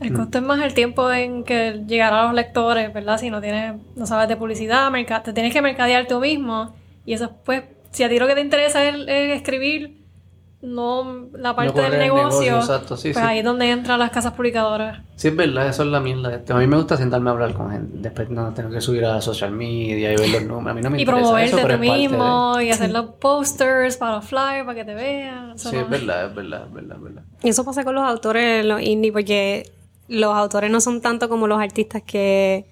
El 0.00 0.12
mm. 0.12 0.16
costo 0.16 0.38
es 0.38 0.44
más 0.44 0.62
el 0.62 0.74
tiempo 0.74 1.10
en 1.12 1.44
que 1.44 1.82
llegar 1.86 2.12
a 2.12 2.24
los 2.24 2.34
lectores, 2.34 2.92
¿verdad? 2.92 3.18
Si 3.18 3.30
no 3.30 3.40
tienes, 3.40 3.74
no 3.94 4.06
sabes 4.06 4.28
de 4.28 4.36
publicidad, 4.36 4.90
te 5.24 5.32
tienes 5.32 5.52
que 5.52 5.62
mercadear 5.62 6.06
tú 6.06 6.20
mismo. 6.20 6.74
Y 7.04 7.12
eso 7.12 7.30
pues 7.44 7.64
si 7.92 8.02
a 8.02 8.08
ti 8.08 8.18
lo 8.18 8.26
que 8.26 8.34
te 8.34 8.40
interesa 8.40 8.86
es, 8.86 9.06
escribir, 9.08 9.96
no 10.66 11.28
la 11.32 11.54
parte 11.54 11.80
del 11.80 11.98
negocio, 11.98 12.60
pues 12.88 13.16
ahí 13.16 13.38
es 13.38 13.44
donde 13.44 13.70
entran 13.70 14.00
las 14.00 14.10
casas 14.10 14.32
publicadoras. 14.32 15.00
Sí, 15.14 15.28
es 15.28 15.36
verdad, 15.36 15.68
eso 15.68 15.84
es 15.84 15.88
la 15.88 16.00
mierda. 16.00 16.42
A 16.48 16.58
mí 16.58 16.66
me 16.66 16.76
gusta 16.76 16.96
sentarme 16.96 17.30
a 17.30 17.34
hablar 17.34 17.54
con 17.54 17.70
gente. 17.70 17.98
Después 17.98 18.28
no 18.30 18.52
tengo 18.52 18.70
que 18.70 18.80
subir 18.80 19.04
a 19.04 19.20
social 19.20 19.52
media 19.52 20.12
y 20.12 20.16
ver 20.16 20.28
los 20.28 20.42
números. 20.42 20.72
A 20.72 20.74
mí 20.74 20.82
no 20.82 20.90
me 20.90 20.98
y 20.98 21.02
interesa 21.02 21.22
promoverte 21.22 21.56
eso, 21.56 21.68
tú 21.68 21.78
mismo 21.78 22.60
y 22.60 22.70
hacer 22.70 22.90
los 22.92 23.06
posters 23.14 23.96
para 23.96 24.16
los 24.16 24.24
flyers 24.24 24.64
para 24.64 24.74
que 24.74 24.84
te 24.84 24.94
vean. 24.94 25.56
sí, 25.56 25.76
es 25.76 25.88
verdad, 25.88 26.26
es 26.26 26.34
verdad, 26.34 26.66
es 26.66 26.72
verdad, 26.72 26.96
es 26.96 27.02
verdad. 27.02 27.22
Y 27.44 27.48
eso 27.48 27.64
pasa 27.64 27.84
con 27.84 27.94
los 27.94 28.04
autores, 28.04 28.64
los 28.64 28.82
indie, 28.82 29.12
porque 29.12 29.70
los 30.08 30.34
autores 30.34 30.70
no 30.70 30.80
son 30.80 31.00
tanto 31.00 31.28
como 31.28 31.46
los 31.46 31.60
artistas 31.60 32.02
que, 32.02 32.66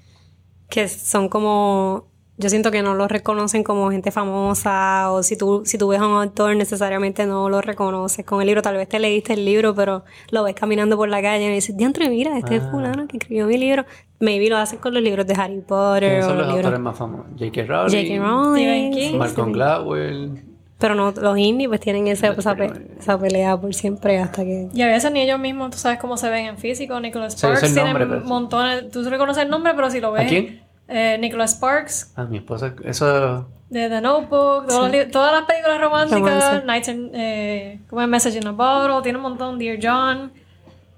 que 0.68 0.88
son 0.88 1.28
como 1.28 2.08
yo 2.36 2.48
siento 2.48 2.70
que 2.72 2.82
no 2.82 2.94
lo 2.94 3.06
reconocen 3.06 3.62
como 3.62 3.90
gente 3.90 4.10
famosa 4.10 5.10
o 5.12 5.22
si 5.22 5.36
tú, 5.36 5.62
si 5.64 5.78
tú 5.78 5.88
ves 5.88 6.00
a 6.00 6.06
un 6.08 6.14
autor 6.20 6.56
necesariamente 6.56 7.26
no 7.26 7.48
lo 7.48 7.60
reconoces 7.60 8.24
con 8.24 8.40
el 8.40 8.46
libro. 8.46 8.60
Tal 8.62 8.76
vez 8.76 8.88
te 8.88 8.98
leíste 8.98 9.34
el 9.34 9.44
libro, 9.44 9.74
pero 9.74 10.04
lo 10.30 10.42
ves 10.42 10.54
caminando 10.54 10.96
por 10.96 11.08
la 11.08 11.22
calle 11.22 11.46
y 11.46 11.54
dices, 11.54 11.76
diantre, 11.76 12.08
mira, 12.10 12.36
este 12.36 12.56
es 12.56 12.62
Ah. 12.64 12.70
fulano 12.70 13.06
que 13.06 13.18
escribió 13.18 13.46
mi 13.46 13.56
libro. 13.58 13.84
Maybe 14.20 14.48
lo 14.48 14.56
hacen 14.56 14.78
con 14.78 14.94
los 14.94 15.02
libros 15.02 15.26
de 15.26 15.34
Harry 15.34 15.60
Potter 15.60 16.08
¿Quiénes 16.08 16.24
o 16.24 16.28
son 16.28 16.38
los 16.38 16.46
los 16.46 16.54
libros 16.56 16.64
autores 16.72 16.80
más 16.80 16.96
famosos? 16.98 17.26
J.K. 17.38 17.62
Rowling. 17.66 18.20
Rowling. 18.20 19.18
Malcolm 19.18 19.52
Gladwell. 19.52 20.42
Pero 20.78 20.94
no, 20.96 21.12
los 21.12 21.38
indie 21.38 21.68
pues 21.68 21.80
tienen 21.80 22.08
ese- 22.08 22.26
esa, 22.36 22.54
pe- 22.56 22.72
esa 22.98 23.16
pelea 23.18 23.56
por 23.56 23.72
siempre 23.74 24.18
hasta 24.18 24.42
que... 24.44 24.68
Y 24.74 24.82
a 24.82 24.88
veces 24.88 25.12
ni 25.12 25.20
ellos 25.20 25.38
mismos, 25.38 25.70
tú 25.70 25.78
sabes 25.78 25.98
cómo 25.98 26.16
se 26.16 26.28
ven 26.28 26.46
en 26.46 26.58
físico. 26.58 26.98
Nicholas 27.00 27.34
Sí, 27.34 27.38
Sparks 27.38 27.62
el 27.62 27.74
tiene 27.74 27.92
pero- 27.92 28.20
montones. 28.22 28.90
Tú 28.90 29.02
reconoces 29.08 29.44
el 29.44 29.50
nombre, 29.50 29.72
pero 29.74 29.88
si 29.90 30.00
lo 30.00 30.12
ves. 30.12 30.26
¿A 30.26 30.28
quién? 30.28 30.63
Eh, 30.88 31.16
Nicholas 31.18 31.52
Sparks, 31.52 32.12
Ah, 32.16 32.24
mi 32.24 32.36
esposa, 32.38 32.74
eso... 32.84 33.48
de 33.70 33.88
The 33.88 34.00
Notebook, 34.02 34.66
los 34.68 35.10
todas 35.10 35.32
las 35.32 35.44
películas 35.44 35.80
románticas. 35.80 36.64
Nights 36.64 36.88
in, 36.88 37.10
eh, 37.14 37.80
como 37.88 38.02
es 38.02 38.08
Message 38.08 38.36
in 38.38 38.46
a 38.46 38.52
Bottle, 38.52 39.00
tiene 39.02 39.16
un 39.18 39.22
montón, 39.22 39.58
Dear 39.58 39.78
John. 39.82 40.30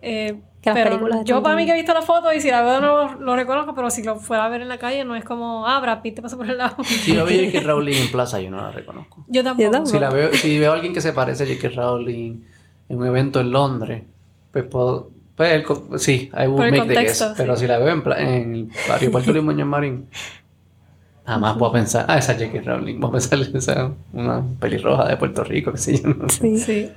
eh, 0.03 0.41
Que 0.61 0.71
las 0.71 0.75
pero 0.75 0.91
películas 0.91 1.25
yo 1.25 1.41
para 1.43 1.55
mí 1.55 1.65
que 1.65 1.71
he 1.73 1.75
visto 1.77 1.95
la 1.95 2.03
foto 2.03 2.33
y 2.33 2.41
si 2.41 2.51
la 2.51 2.63
veo 2.63 2.81
no 2.81 2.97
lo, 2.97 3.21
lo 3.21 3.37
reconozco, 3.37 3.75
pero 3.77 3.89
si 3.89 4.03
lo 4.03 4.17
fuera 4.17 4.45
a 4.47 4.49
ver 4.49 4.63
en 4.63 4.69
la 4.69 4.79
calle 4.79 5.05
no 5.05 5.15
es 5.15 5.23
como, 5.25 5.65
ah, 5.69 5.79
Brad 5.79 6.03
Pitt 6.03 6.17
te 6.17 6.23
pasa 6.23 6.37
por 6.37 6.51
el 6.51 6.59
lado. 6.59 6.77
Si 6.83 7.15
yo 7.15 7.25
veo 7.25 7.41
a 7.41 7.45
J.K. 7.53 7.65
Rowling 7.67 7.97
en 7.97 8.11
plaza, 8.11 8.41
yo 8.41 8.51
no 8.51 8.57
la 8.57 8.73
reconozco. 8.73 9.25
yo 9.29 9.45
tampoco. 9.45 9.63
Yo 9.65 9.71
tampoco. 9.71 9.93
Si, 9.95 10.01
la 10.01 10.11
veo, 10.11 10.33
si 10.35 10.59
veo 10.59 10.73
a 10.73 10.75
alguien 10.75 10.93
que 10.93 11.01
se 11.01 11.13
parece 11.13 11.45
a 11.45 11.47
J.K. 11.47 11.69
Rowling 11.81 12.41
en 12.89 12.99
un 12.99 13.07
evento 13.07 13.39
en 13.41 13.53
Londres, 13.53 14.03
pues 14.51 14.65
puedo... 14.65 15.11
Pues 15.37 15.53
el 15.53 15.63
co- 15.65 15.99
sí, 15.99 16.31
I 16.33 16.47
will 16.47 16.57
Por 16.57 16.71
make 16.71 16.73
the 16.73 16.79
contexto, 16.79 17.27
guess. 17.29 17.37
Pero 17.37 17.57
sí. 17.57 17.63
si 17.63 17.67
la 17.69 17.79
veo 17.79 17.89
en, 17.91 18.03
pla- 18.03 18.19
en 18.21 18.55
el 18.55 18.71
aeropuerto 18.93 19.33
de 19.33 19.41
Muñoz 19.43 19.67
Marín, 19.69 20.07
jamás 21.27 21.59
voy 21.59 21.69
a 21.69 21.73
pensar, 21.73 22.07
ah, 22.09 22.19
esa 22.19 22.33
es 22.33 22.43
J.K. 22.43 22.63
Rowling. 22.63 23.01
Voy 23.01 23.09
a 23.11 23.13
pensar, 23.13 23.39
esa 23.41 23.93
una 24.13 24.43
pelirroja 24.61 25.09
de 25.09 25.17
Puerto 25.17 25.45
Rico, 25.45 25.73
qué 25.73 25.79
sé 25.79 26.01
yo. 26.01 26.09
No 26.09 26.29
sé. 26.29 26.41
Sí. 26.41 26.59
Sí. 26.59 26.93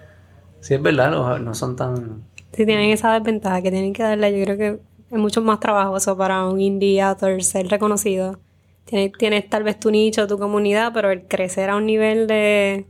Sí, 0.62 0.74
es 0.74 0.82
verdad, 0.82 1.10
no, 1.12 1.40
no 1.40 1.54
son 1.54 1.76
tan... 1.76 2.24
Sí, 2.52 2.66
tienen 2.66 2.92
esa 2.92 3.14
desventaja 3.14 3.62
que 3.62 3.72
tienen 3.72 3.94
que 3.94 4.04
darle. 4.04 4.38
Yo 4.38 4.44
creo 4.44 4.58
que 4.58 4.80
es 5.10 5.18
mucho 5.18 5.42
más 5.42 5.60
trabajoso 5.60 6.18
para 6.18 6.46
un 6.46 6.60
indie 6.60 7.02
author 7.02 7.42
ser 7.44 7.68
reconocido. 7.68 8.40
Tienes, 8.86 9.14
tienes 9.18 9.50
tal 9.50 9.64
vez 9.64 9.80
tu 9.80 9.90
nicho, 9.92 10.28
tu 10.28 10.38
comunidad, 10.38 10.92
pero 10.94 11.12
el 11.12 11.24
crecer 11.28 11.70
a 11.70 11.76
un 11.78 11.86
nivel 11.86 12.28
de 12.28 12.86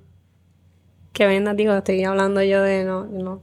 que 1.14 1.26
vendas, 1.28 1.56
digo, 1.58 1.74
estoy 1.74 2.04
hablando 2.04 2.42
yo 2.42 2.62
de 2.62 2.84
no, 2.86 3.06
no 3.06 3.42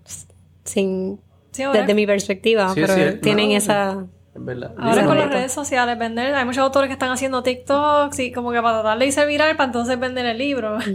sin 0.64 1.20
Sí, 1.56 1.62
ahora- 1.62 1.80
desde 1.80 1.94
mi 1.94 2.06
perspectiva, 2.06 2.68
Sí, 2.74 2.80
pero 2.80 2.94
sí, 2.94 3.18
tienen 3.22 3.50
no, 3.50 3.56
esa 3.56 4.04
Es 4.34 4.44
verdad. 4.44 4.72
Ahora 4.76 5.06
con 5.06 5.18
las 5.18 5.30
redes 5.30 5.52
sociales, 5.52 5.98
vender, 5.98 6.34
hay 6.34 6.44
muchos 6.44 6.62
autores 6.62 6.88
que 6.88 6.92
están 6.92 7.10
haciendo 7.10 7.42
TikToks 7.42 8.18
y 8.18 8.32
como 8.32 8.52
que 8.52 8.60
para 8.60 8.82
tratar 8.82 8.98
de 8.98 9.06
irse 9.06 9.24
viral 9.24 9.56
para 9.56 9.68
entonces 9.68 9.98
vender 9.98 10.26
el 10.26 10.38
libro. 10.38 10.78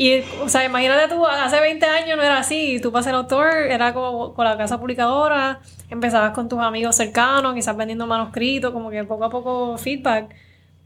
Y, 0.00 0.20
o 0.40 0.48
sea, 0.48 0.64
imagínate 0.64 1.12
tú, 1.12 1.26
hace 1.26 1.60
20 1.60 1.84
años 1.84 2.16
no 2.16 2.22
era 2.22 2.38
así, 2.38 2.78
tú 2.80 2.92
para 2.92 3.02
ser 3.02 3.16
autor 3.16 3.52
era 3.52 3.92
como 3.92 4.32
con 4.32 4.44
la 4.44 4.56
casa 4.56 4.78
publicadora, 4.78 5.58
empezabas 5.90 6.30
con 6.30 6.48
tus 6.48 6.60
amigos 6.60 6.94
cercanos, 6.94 7.52
quizás 7.52 7.76
vendiendo 7.76 8.06
manuscritos, 8.06 8.72
como 8.72 8.90
que 8.90 9.02
poco 9.02 9.24
a 9.24 9.28
poco 9.28 9.76
feedback. 9.76 10.32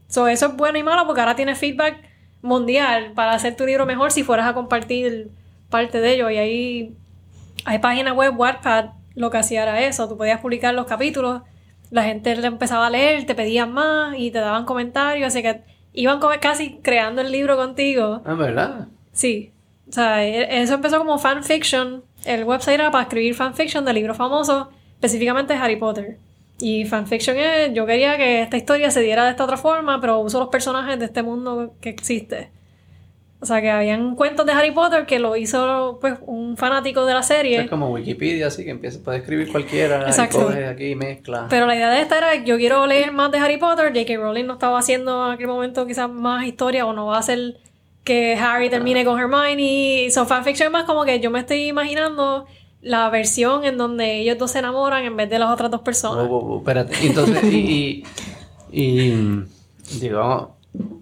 So, 0.07 0.27
eso 0.27 0.47
es 0.47 0.55
bueno 0.55 0.79
y 0.79 0.83
malo 0.83 1.05
porque 1.05 1.21
ahora 1.21 1.35
tienes 1.35 1.59
feedback 1.59 1.97
mundial 2.41 3.11
para 3.13 3.33
hacer 3.33 3.55
tu 3.55 3.67
libro 3.67 3.85
mejor 3.85 4.11
si 4.11 4.23
fueras 4.23 4.47
a 4.47 4.55
compartir 4.55 5.29
parte 5.69 6.01
de 6.01 6.15
ello. 6.15 6.31
Y 6.31 6.37
ahí 6.39 6.95
hay 7.65 7.77
páginas 7.77 8.15
web, 8.15 8.33
Wattpad, 8.35 8.93
lo 9.15 9.29
que 9.29 9.37
hacía 9.37 9.63
era 9.63 9.81
eso. 9.81 10.07
Tú 10.07 10.17
podías 10.17 10.39
publicar 10.39 10.73
los 10.73 10.85
capítulos, 10.85 11.41
la 11.91 12.03
gente 12.03 12.35
le 12.35 12.47
empezaba 12.47 12.87
a 12.87 12.89
leer, 12.89 13.25
te 13.25 13.35
pedían 13.35 13.71
más 13.71 14.15
y 14.17 14.31
te 14.31 14.39
daban 14.39 14.65
comentarios, 14.65 15.27
así 15.27 15.41
que 15.41 15.61
iban 15.93 16.19
casi 16.41 16.79
creando 16.81 17.21
el 17.21 17.31
libro 17.31 17.55
contigo. 17.55 18.21
Es 18.27 18.37
verdad. 18.37 18.87
Sí. 19.11 19.51
O 19.87 19.91
sea, 19.91 20.25
e- 20.25 20.61
eso 20.61 20.73
empezó 20.73 20.97
como 20.97 21.17
fanfiction. 21.19 22.03
El 22.25 22.45
website 22.45 22.79
era 22.79 22.89
para 22.91 23.03
escribir 23.03 23.35
fanfiction 23.35 23.85
de 23.85 23.93
libros 23.93 24.17
famosos, 24.17 24.67
específicamente 24.95 25.53
Harry 25.53 25.75
Potter. 25.75 26.17
Y 26.59 26.85
fanfiction 26.85 27.37
es, 27.37 27.73
yo 27.73 27.85
quería 27.85 28.17
que 28.17 28.41
esta 28.41 28.57
historia 28.57 28.89
se 28.89 29.01
diera 29.01 29.25
de 29.25 29.31
esta 29.31 29.43
otra 29.43 29.57
forma, 29.57 29.99
pero 29.99 30.19
uso 30.19 30.39
los 30.39 30.49
personajes 30.49 30.97
de 30.97 31.05
este 31.05 31.21
mundo 31.21 31.73
que 31.81 31.89
existe. 31.89 32.49
O 33.43 33.45
sea, 33.45 33.61
que 33.61 33.69
habían 33.69 34.15
cuentos 34.15 34.45
de 34.45 34.53
Harry 34.53 34.71
Potter 34.71 35.05
que 35.05 35.19
lo 35.19 35.35
hizo 35.35 35.97
pues 35.99 36.15
un 36.25 36.55
fanático 36.55 37.05
de 37.05 37.13
la 37.13 37.23
serie. 37.23 37.59
Es 37.59 37.69
como 37.69 37.89
Wikipedia, 37.89 38.47
así 38.47 38.63
que 38.63 38.71
empieza, 38.71 39.03
puede 39.03 39.17
escribir 39.17 39.51
cualquiera, 39.51 40.07
Exacto. 40.07 40.39
y 40.39 40.43
coge 40.45 40.65
aquí 40.65 40.85
y 40.91 40.95
mezcla. 40.95 41.47
Pero 41.49 41.65
la 41.65 41.75
idea 41.75 41.89
de 41.89 41.99
esta 42.01 42.17
era, 42.19 42.35
yo 42.45 42.55
quiero 42.55 42.87
leer 42.87 43.11
más 43.11 43.31
de 43.31 43.39
Harry 43.39 43.57
Potter, 43.57 43.87
J.K. 43.93 44.15
Rowling 44.15 44.45
no 44.45 44.53
estaba 44.53 44.79
haciendo 44.79 45.25
en 45.27 45.33
aquel 45.33 45.47
momento 45.47 45.85
quizás 45.85 46.09
más 46.09 46.45
historia 46.45 46.85
o 46.85 46.93
no 46.93 47.07
va 47.07 47.17
a 47.17 47.19
hacer 47.19 47.57
que 48.05 48.35
Harry 48.35 48.69
termine 48.69 49.03
con 49.03 49.19
Hermione. 49.19 50.07
So 50.09 50.25
fanfiction 50.25 50.71
más 50.71 50.85
como 50.85 51.03
que 51.03 51.19
yo 51.19 51.29
me 51.29 51.39
estoy 51.39 51.67
imaginando 51.67 52.45
la 52.81 53.09
versión 53.09 53.65
en 53.65 53.77
donde 53.77 54.19
ellos 54.21 54.37
dos 54.37 54.51
se 54.51 54.59
enamoran 54.59 55.03
en 55.03 55.17
vez 55.17 55.29
de 55.29 55.37
las 55.39 55.49
otras 55.51 55.69
dos 55.69 55.81
Oh, 55.81 55.83
personas. 55.83 56.27
oh, 56.29 56.37
oh, 56.37 56.57
espérate. 56.59 56.95
Entonces, 57.05 57.43
y, 57.45 58.03
y, 58.71 59.11
y, 59.11 59.99
digamos, 59.99 60.47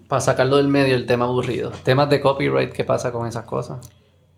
para 0.08 0.20
sacarlo 0.20 0.56
del 0.58 0.68
medio 0.68 0.94
el 0.94 1.06
tema 1.06 1.24
aburrido. 1.24 1.70
Temas 1.84 2.10
de 2.10 2.20
copyright, 2.20 2.72
¿qué 2.72 2.84
pasa 2.84 3.12
con 3.12 3.26
esas 3.26 3.44
cosas? 3.44 3.90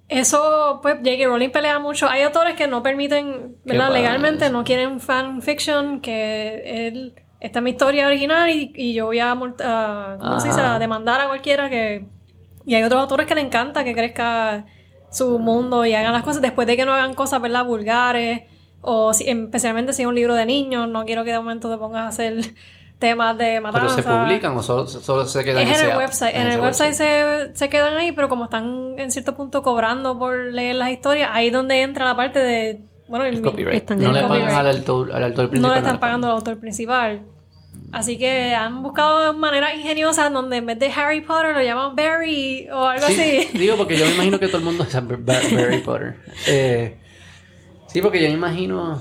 Eso, 0.09 0.81
pues, 0.83 0.97
J.K. 0.97 1.27
Rowling 1.27 1.51
pelea 1.51 1.79
mucho. 1.79 2.09
Hay 2.09 2.23
autores 2.23 2.55
que 2.57 2.67
no 2.69 2.83
permiten, 2.83 3.57
¿verdad? 3.65 3.93
Legalmente 3.93 4.51
no 4.51 4.63
quieren 4.63 5.01
fanfiction, 5.01 6.01
que 6.01 6.87
él, 6.89 7.15
esta 7.41 7.59
es 7.59 7.63
mi 7.63 7.71
historia 7.71 8.07
original 8.07 8.51
y, 8.51 8.71
y 8.75 8.93
yo 8.95 9.07
voy 9.07 9.19
a, 9.19 9.33
a- 9.33 10.17
¿cómo 10.21 10.41
se 10.41 10.49
dice? 10.49 10.61
Ajá. 10.61 10.77
A 10.77 10.79
demandar 10.79 11.21
a 11.21 11.27
cualquiera 11.29 11.71
que... 11.71 12.07
Y 12.67 12.75
hay 12.75 12.83
otros 12.83 13.01
autores 13.01 13.27
que 13.27 13.35
le 13.35 13.41
encanta 13.41 13.83
que 13.85 13.95
crezca 13.95 14.67
su 15.11 15.39
mundo 15.39 15.85
y 15.87 15.95
hagan 15.95 16.13
las 16.13 16.23
cosas 16.23 16.43
después 16.43 16.67
de 16.67 16.77
que 16.77 16.85
no 16.85 16.93
hagan 16.93 17.15
cosas, 17.15 17.41
¿verdad? 17.41 17.65
Vulgares 17.65 18.43
o 18.83 19.15
si- 19.15 19.29
especialmente 19.29 19.93
si 19.95 20.03
es 20.03 20.09
un 20.09 20.15
libro 20.15 20.35
de 20.35 20.45
niños, 20.47 20.87
no 20.89 21.05
quiero 21.07 21.25
que 21.25 21.33
de 21.33 21.39
momento 21.39 21.71
te 21.71 21.79
pongas 21.79 22.03
a 22.05 22.09
hacer 22.09 22.35
temas 23.09 23.37
de 23.37 23.45
¿Pero 23.45 23.63
matanza. 23.63 23.97
se 23.97 24.03
publican 24.03 24.57
o 24.57 24.63
solo, 24.63 24.87
solo 24.87 25.27
se 25.27 25.45
quedan 25.45 25.67
Es 25.69 25.81
en 25.83 25.91
el 25.91 25.97
website. 25.99 26.35
En 26.35 26.47
el 26.47 26.61
website 26.61 26.95
se, 26.95 27.51
se 27.55 27.69
quedan 27.69 27.95
ahí, 27.99 28.13
pero 28.13 28.29
como 28.31 28.45
están 28.45 28.95
en 28.99 29.11
cierto 29.11 29.35
punto 29.37 29.63
cobrando 29.63 30.19
por 30.19 30.37
leer 30.37 30.77
las 30.77 30.91
historias, 30.91 31.29
ahí 31.33 31.49
es 31.49 31.53
donde 31.53 31.83
entra 31.83 32.05
la 32.07 32.17
parte 32.17 32.39
de. 32.39 32.81
Bueno, 33.09 33.27
el, 33.27 33.35
El 33.37 33.43
copyright. 33.43 33.77
Están 33.77 33.99
No 33.99 34.13
le 34.13 34.23
pagan 34.23 34.55
al 34.55 34.67
autor, 34.77 35.13
al 35.13 35.25
autor 35.25 35.45
no 35.45 35.51
principal. 35.51 35.73
le 35.73 35.79
están 35.79 36.01
pagando 36.01 36.27
al 36.29 36.33
autor 36.35 36.59
principal. 36.59 37.23
Así 37.93 38.19
que 38.19 38.55
han 38.55 38.83
buscado 38.83 39.35
maneras 39.35 39.75
ingeniosas 39.77 40.33
donde 40.33 40.57
en 40.57 40.67
vez 40.67 40.79
de 40.79 40.91
Harry 40.91 41.21
Potter 41.21 41.55
lo 41.55 41.63
llaman 41.63 41.95
Barry 41.95 42.69
o 42.73 42.87
algo 42.87 43.07
Sí, 43.07 43.13
así. 43.21 43.49
digo 43.59 43.77
porque 43.77 43.97
yo 43.97 44.07
me 44.07 44.15
imagino 44.15 44.39
que 44.41 44.47
todo 44.49 44.59
el 44.59 44.65
mundo 44.65 44.85
es 44.89 44.95
Harry 44.95 45.79
Potter. 45.83 46.17
Eh, 46.49 46.97
sí, 47.87 48.01
porque 48.01 48.21
yo 48.23 48.29
me 48.29 48.35
imagino 48.35 49.01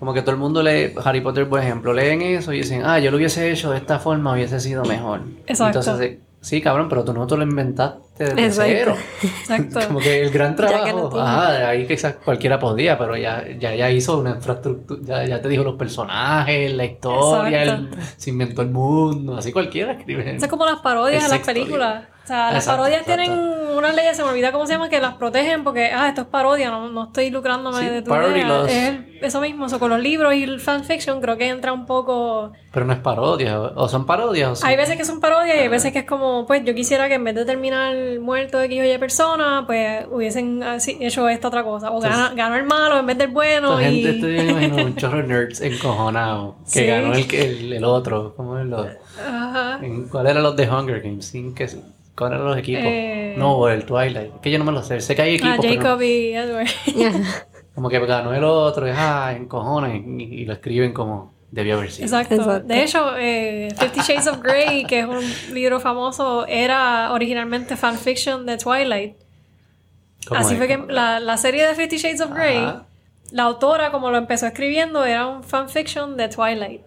como 0.00 0.12
que 0.12 0.22
todo 0.22 0.32
el 0.32 0.38
mundo 0.38 0.62
lee 0.62 0.92
Harry 1.04 1.20
Potter, 1.20 1.48
por 1.48 1.60
ejemplo, 1.60 1.92
leen 1.92 2.20
eso 2.22 2.52
y 2.52 2.58
dicen, 2.58 2.82
ah, 2.84 2.98
yo 2.98 3.12
lo 3.12 3.18
hubiese 3.18 3.52
hecho 3.52 3.70
de 3.70 3.76
esta 3.78 4.00
forma, 4.00 4.32
hubiese 4.32 4.58
sido 4.58 4.84
mejor. 4.84 5.20
Exacto. 5.46 5.78
Entonces, 5.78 6.06
eh, 6.10 6.20
sí, 6.40 6.60
cabrón, 6.60 6.88
pero 6.88 7.04
tú 7.04 7.12
no 7.12 7.26
te 7.26 7.36
lo 7.36 7.42
inventaste 7.44 8.24
desde 8.34 8.44
Exacto. 8.46 8.72
cero. 8.72 8.94
Exacto. 9.22 9.80
Como 9.86 10.00
que 10.00 10.22
el 10.22 10.30
gran 10.30 10.56
trabajo, 10.56 10.84
tienes. 10.84 11.14
ajá, 11.14 11.52
de 11.52 11.64
ahí 11.64 11.86
quizás 11.86 12.14
cualquiera 12.24 12.58
podía, 12.58 12.98
pero 12.98 13.16
ya, 13.16 13.44
ya, 13.58 13.74
ya 13.74 13.90
hizo 13.90 14.18
una 14.18 14.30
infraestructura, 14.30 15.00
ya, 15.04 15.24
ya 15.26 15.40
te 15.42 15.48
dijo 15.48 15.62
los 15.64 15.76
personajes, 15.76 16.72
la 16.74 16.84
historia, 16.86 17.62
el- 17.62 17.88
se 18.16 18.30
inventó 18.30 18.62
el 18.62 18.70
mundo, 18.70 19.36
así 19.36 19.52
cualquiera 19.52 19.92
escribe. 19.92 20.34
Eso 20.36 20.44
es 20.46 20.50
como 20.50 20.64
las 20.66 20.80
parodias 20.80 21.24
en 21.24 21.30
las 21.30 21.40
películas. 21.40 22.04
O 22.22 22.26
sea, 22.30 22.52
las 22.52 22.62
Exacto, 22.64 22.82
parodias 22.82 23.00
exacto. 23.02 23.22
tienen 23.22 23.76
unas 23.76 23.94
leyes, 23.96 24.16
se 24.16 24.22
me 24.22 24.28
olvida 24.28 24.52
cómo 24.52 24.64
se 24.66 24.74
llama, 24.74 24.88
que 24.88 25.00
las 25.00 25.14
protegen 25.14 25.64
porque, 25.64 25.86
ah, 25.92 26.08
esto 26.08 26.20
es 26.20 26.26
parodia, 26.28 26.70
no, 26.70 26.88
no 26.88 27.04
estoy 27.04 27.30
lucrándome 27.30 27.78
Sí, 27.78 27.86
de 27.86 28.02
tu 28.02 28.10
parody 28.10 28.40
idea. 28.40 28.64
Es 28.66 29.00
eso 29.22 29.40
mismo, 29.40 29.66
eso 29.66 29.78
con 29.80 29.90
los 29.90 30.00
libros 30.00 30.32
y 30.34 30.44
el 30.44 30.60
fanfiction 30.60 31.20
creo 31.20 31.36
que 31.36 31.48
entra 31.48 31.72
un 31.72 31.86
poco... 31.86 32.52
Pero 32.72 32.86
no 32.86 32.92
es 32.92 33.00
parodia, 33.00 33.58
o 33.60 33.88
son 33.88 34.06
parodias 34.06 34.50
o 34.50 34.56
son... 34.56 34.68
Hay 34.68 34.76
veces 34.76 34.96
que 34.96 35.04
son 35.04 35.18
parodias 35.20 35.56
y 35.56 35.58
hay 35.60 35.68
veces 35.68 35.92
que 35.92 36.00
es 36.00 36.04
como, 36.04 36.46
pues 36.46 36.62
yo 36.64 36.72
quisiera 36.74 37.08
que 37.08 37.14
en 37.14 37.24
vez 37.24 37.34
de 37.34 37.44
terminar 37.44 37.94
muerto 38.20 38.58
de 38.58 38.66
X 38.66 38.80
o 38.80 38.84
Y 38.84 38.98
persona, 38.98 39.64
pues 39.66 40.06
hubiesen 40.10 40.62
así 40.62 40.98
hecho 41.00 41.28
esta 41.28 41.48
otra 41.48 41.64
cosa. 41.64 41.90
O 41.90 42.00
gana- 42.00 42.32
ganó 42.36 42.54
el 42.56 42.64
malo 42.64 42.98
en 42.98 43.06
vez 43.06 43.18
del 43.18 43.28
bueno 43.30 43.78
Esta 43.80 43.90
y... 43.90 44.02
gente, 44.04 44.10
esto 44.16 44.28
yo 44.28 44.42
me 44.54 44.64
imagino 44.66 44.84
un 44.84 44.94
chorro 44.96 45.16
de 45.18 45.22
nerds 45.24 45.60
encojonados 45.62 46.54
que 46.72 46.80
Sí. 46.80 46.86
ganó 46.86 47.12
el, 47.12 47.34
el, 47.34 47.72
el 47.72 47.84
otro. 47.84 48.34
¿Cómo 48.36 48.56
es 48.58 48.66
lo? 48.66 48.86
Ajá. 49.18 49.78
en- 49.82 50.08
¿Cuál 50.08 50.28
eran 50.28 50.42
los 50.44 50.54
de 50.54 50.68
Hunger 50.70 51.00
Games? 51.02 51.26
Sin 51.26 51.54
que, 51.54 51.68
¿Cuáles 52.20 52.36
eran 52.36 52.48
los 52.48 52.58
equipos? 52.58 52.82
Eh. 52.84 53.34
No, 53.36 53.68
el 53.68 53.84
Twilight. 53.84 54.40
Que 54.40 54.50
yo 54.50 54.58
no 54.58 54.64
me 54.64 54.72
lo 54.72 54.82
sé. 54.82 55.00
Sé 55.00 55.16
que 55.16 55.22
hay 55.22 55.32
Ah, 55.32 55.34
equipos, 55.56 55.56
pero 55.62 55.82
Jacob 55.82 56.02
y 56.02 56.32
Edward. 56.34 56.66
como 57.74 57.88
que 57.88 57.98
ganó 57.98 58.34
el 58.34 58.44
otro. 58.44 58.86
Y, 58.86 58.90
ah, 58.94 59.32
encojones. 59.36 60.02
Y, 60.06 60.22
y 60.22 60.44
lo 60.44 60.52
escriben 60.52 60.92
como 60.92 61.32
debió 61.50 61.78
haber 61.78 61.90
sido. 61.90 62.04
Exacto. 62.06 62.34
Exacto. 62.34 62.68
De 62.68 62.82
hecho, 62.82 63.16
eh, 63.18 63.68
Fifty 63.76 64.00
Shades 64.00 64.26
of 64.28 64.40
Grey, 64.42 64.84
que 64.84 65.00
es 65.00 65.06
un 65.06 65.24
libro 65.54 65.80
famoso, 65.80 66.46
era 66.46 67.12
originalmente 67.12 67.76
fanfiction 67.76 68.46
de 68.46 68.56
Twilight. 68.58 69.16
¿Cómo 70.28 70.40
Así 70.40 70.52
es? 70.52 70.58
fue 70.58 70.68
que 70.68 70.78
la, 70.92 71.18
la 71.20 71.36
serie 71.38 71.66
de 71.66 71.74
Fifty 71.74 71.96
Shades 71.96 72.20
of 72.20 72.32
Grey 72.34 72.58
Ajá. 72.58 72.84
la 73.32 73.44
autora, 73.44 73.90
como 73.90 74.10
lo 74.10 74.18
empezó 74.18 74.46
escribiendo, 74.46 75.04
era 75.04 75.26
un 75.26 75.42
fanfiction 75.42 76.16
de 76.16 76.28
Twilight. 76.28 76.82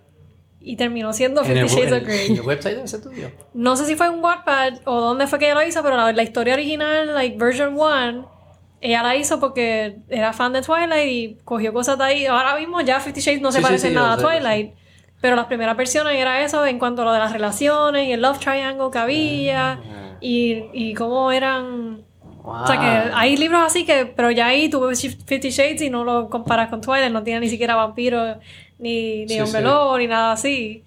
Y 0.66 0.78
terminó 0.78 1.12
siendo 1.12 1.44
Fifty 1.44 1.68
Shades 1.68 1.92
of 1.92 2.04
Grey. 2.08 2.28
en 2.28 2.36
el 2.38 2.42
website 2.42 2.78
de 2.78 2.84
ese 2.86 2.96
estudio. 2.98 3.32
No 3.54 3.76
sé 3.76 3.86
si 3.86 3.96
fue 3.96 4.08
en 4.08 4.24
Wattpad 4.24 4.76
o 4.86 5.02
dónde 5.02 5.28
fue 5.28 5.38
que 5.38 5.46
ella 5.46 5.56
lo 5.56 5.68
hizo, 5.68 5.84
pero 5.84 5.98
la, 5.98 6.12
la 6.14 6.24
historia 6.24 6.54
original, 6.54 7.14
like 7.14 7.38
version 7.38 7.74
1, 7.78 8.32
ella 8.80 9.04
la 9.04 9.16
hizo 9.18 9.40
porque 9.42 9.98
era 10.08 10.32
fan 10.32 10.54
de 10.54 10.62
Twilight 10.62 11.12
y 11.12 11.38
cogió 11.44 11.74
cosas 11.74 11.98
de 11.98 12.04
ahí. 12.06 12.26
Ahora 12.26 12.56
mismo 12.56 12.80
ya 12.82 13.00
Fifty 13.02 13.20
Shades 13.20 13.42
no 13.42 13.52
se 13.52 13.58
Sí, 13.60 13.64
parece 13.64 13.90
sí, 13.90 13.94
nada 13.94 14.14
a. 14.14 14.18
Twilight. 14.18 14.74
Pero 15.20 15.36
las 15.36 15.46
primeras 15.48 15.76
versiones 15.78 16.16
era 16.16 16.42
eso 16.44 16.66
en 16.66 16.80
cuanto 16.80 17.02
a 17.02 17.06
lo 17.06 17.12
de 17.14 17.20
las 17.20 17.32
relaciones 17.34 18.08
y 18.08 18.12
el 18.14 18.22
love 18.22 18.40
triangle 18.40 18.88
que 18.92 18.98
había 19.00 19.72
Ah. 19.74 20.18
y, 20.22 20.66
y 20.74 20.94
cómo 20.94 21.32
eran... 21.32 22.03
Wow. 22.44 22.64
O 22.64 22.68
sea 22.68 22.78
que 22.80 23.12
hay 23.16 23.38
libros 23.38 23.62
así 23.66 23.86
que, 23.86 24.06
pero 24.06 24.30
ya 24.30 24.48
ahí 24.48 24.70
tú 24.70 24.82
ves 24.82 25.02
Fifty 25.26 25.50
Shades 25.50 25.82
y 25.82 25.90
no 25.90 26.04
lo 26.04 26.30
comparas 26.30 26.70
con 26.70 26.82
Twilight, 26.82 27.12
no 27.14 27.24
tiene 27.24 27.40
ni 27.40 27.50
siquiera 27.50 27.76
vampiro, 27.76 28.36
ni, 28.80 29.22
ni 29.26 29.30
Sí, 29.30 29.40
hombre 29.40 29.60
sí. 29.60 29.64
lobo, 29.66 29.98
ni 29.98 30.08
nada 30.08 30.34
así. 30.34 30.84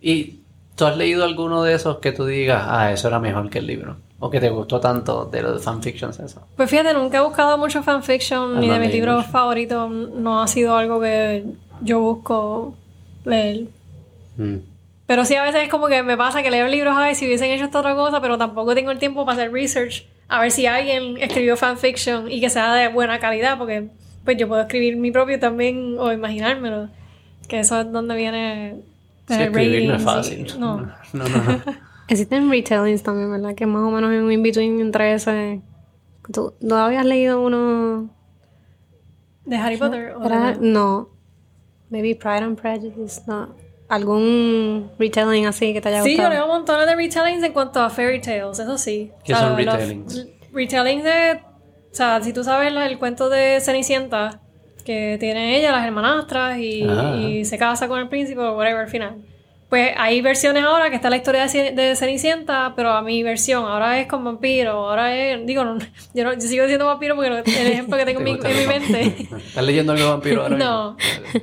¿Y 0.00 0.40
tú 0.74 0.86
has 0.86 0.96
leído 0.96 1.24
alguno 1.24 1.62
de 1.62 1.74
esos 1.74 1.98
que 1.98 2.12
tú 2.12 2.24
digas, 2.26 2.64
ah, 2.66 2.90
eso 2.92 3.08
era 3.08 3.18
mejor 3.18 3.50
que 3.50 3.58
el 3.58 3.66
libro? 3.66 3.96
¿O 4.18 4.30
que 4.30 4.40
te 4.40 4.48
gustó 4.48 4.80
tanto 4.80 5.26
de 5.26 5.42
los 5.42 5.62
fanfictions 5.62 6.18
eso? 6.20 6.40
Pues 6.56 6.70
fíjate, 6.70 6.94
nunca 6.94 7.18
he 7.18 7.20
buscado 7.20 7.58
mucho 7.58 7.82
fanfiction, 7.82 8.56
Ah, 8.56 8.60
ni 8.60 8.68
no 8.68 8.74
de 8.74 8.80
mis 8.80 8.92
libros 8.92 9.16
mucho. 9.18 9.28
favoritos 9.30 9.90
no 9.90 10.40
ha 10.42 10.48
sido 10.48 10.74
algo 10.76 11.00
que 11.00 11.44
yo 11.82 12.00
busco 12.00 12.74
leer. 13.26 13.64
Mm. 14.38 14.56
Pero 15.06 15.24
sí 15.26 15.34
a 15.34 15.42
veces 15.42 15.64
es 15.64 15.68
como 15.68 15.86
que 15.88 16.02
me 16.02 16.16
pasa 16.16 16.42
que 16.42 16.50
leo 16.50 16.66
libros, 16.66 16.94
ay, 16.96 17.14
si 17.14 17.26
hubiesen 17.26 17.50
hecho 17.50 17.64
esta 17.66 17.78
otra 17.80 17.94
cosa, 17.94 18.20
pero 18.22 18.38
tampoco 18.38 18.74
tengo 18.74 18.90
el 18.90 18.98
tiempo 18.98 19.24
para 19.26 19.36
hacer 19.38 19.52
research, 19.52 20.06
a 20.28 20.40
ver 20.40 20.50
si 20.50 20.66
alguien 20.66 21.16
escribió 21.18 21.56
fanfiction 21.56 22.30
y 22.30 22.40
que 22.40 22.50
sea 22.50 22.74
de 22.74 22.88
buena 22.88 23.18
calidad, 23.18 23.58
porque 23.58 23.88
pues 24.24 24.36
yo 24.36 24.48
puedo 24.48 24.60
escribir 24.62 24.96
mi 24.96 25.10
propio 25.12 25.38
también 25.38 25.96
o 25.98 26.12
imaginármelo, 26.12 26.88
que 27.48 27.60
eso 27.60 27.80
es 27.80 27.92
donde 27.92 28.16
viene 28.16 28.80
Sí, 29.28 29.34
escribir 29.34 29.88
no 29.88 29.94
es 29.96 30.04
ratings 30.04 30.30
y- 30.38 30.48
fácil. 30.48 30.60
No. 30.60 30.76
no, 31.12 31.28
no. 31.28 31.28
no. 31.28 31.62
Existen 32.08 32.48
retellings 32.50 33.02
también, 33.02 33.30
¿verdad? 33.30 33.54
Que 33.56 33.66
más 33.66 33.82
o 33.82 33.90
menos 33.90 34.12
es 34.12 34.22
un 34.22 34.30
in-between 34.30 34.80
entre 34.80 35.14
ese... 35.14 35.60
¿Tú 36.32 36.54
no 36.60 36.76
habías 36.76 37.04
leído 37.04 37.40
uno? 37.40 38.08
¿De 39.44 39.56
Harry 39.56 39.76
Potter? 39.76 40.12
o 40.16 40.20
de- 40.20 40.26
Era- 40.26 40.56
no. 40.60 41.08
Maybe 41.90 42.14
Pride 42.16 42.38
and 42.44 42.60
Prejudice, 42.60 43.22
no. 43.26 43.54
¿Algún 43.88 44.90
retelling 44.98 45.46
así 45.46 45.72
que 45.72 45.80
te 45.80 45.88
haya 45.90 46.02
Sí, 46.02 46.16
yo 46.16 46.24
gustado? 46.24 46.34
leo 46.34 46.46
montones 46.48 46.86
de 46.86 46.96
retellings 46.96 47.42
en 47.44 47.52
cuanto 47.52 47.80
a 47.80 47.88
fairy 47.90 48.20
tales, 48.20 48.58
eso 48.58 48.78
sí. 48.78 49.12
¿Qué 49.24 49.34
son 49.34 49.50
los- 49.64 49.74
retellings? 49.76 50.26
retellings 50.52 51.04
de. 51.04 51.40
O 51.92 51.94
sea, 51.96 52.20
si 52.22 52.32
tú 52.32 52.42
sabes 52.44 52.72
el 52.74 52.98
cuento 52.98 53.28
de 53.28 53.60
Cenicienta, 53.60 54.40
que 54.84 55.16
tiene 55.20 55.56
ella, 55.58 55.72
las 55.72 55.84
hermanastras, 55.86 56.58
y, 56.58 56.84
Ah. 56.88 57.16
y 57.18 57.44
se 57.44 57.58
casa 57.58 57.88
con 57.88 57.98
el 58.00 58.08
príncipe 58.08 58.40
o 58.40 58.56
whatever 58.56 58.82
al 58.82 58.88
final. 58.88 59.16
Pues 59.68 59.90
hay 59.96 60.20
versiones 60.20 60.62
ahora 60.62 60.90
que 60.90 60.96
está 60.96 61.10
la 61.10 61.16
historia 61.16 61.42
de, 61.42 61.48
Ce- 61.48 61.72
de 61.72 61.96
Cenicienta, 61.96 62.72
pero 62.76 62.90
a 62.92 63.02
mi 63.02 63.22
versión 63.24 63.64
ahora 63.64 63.98
es 63.98 64.06
con 64.06 64.22
vampiro, 64.24 64.72
ahora 64.72 65.16
es. 65.16 65.44
Digo, 65.46 65.64
no, 65.64 65.78
yo, 66.14 66.24
no- 66.24 66.34
yo 66.34 66.40
sigo 66.40 66.64
diciendo 66.64 66.86
vampiro 66.86 67.16
porque 67.16 67.28
el 67.30 67.66
ejemplo 67.72 67.96
que 67.96 68.04
tengo 68.04 68.20
en 68.20 68.24
mi, 68.24 68.38
¿Te 68.38 68.48
en 68.50 68.56
mi 68.56 68.64
gusta 68.64 68.74
el 68.74 68.80
mente. 68.80 69.28
¿Estás 69.46 69.64
leyendo 69.64 69.92
algo 69.92 70.08
vampiro 70.10 70.42
ahora? 70.42 70.56
No. 70.56 70.96
mismo? 70.96 71.40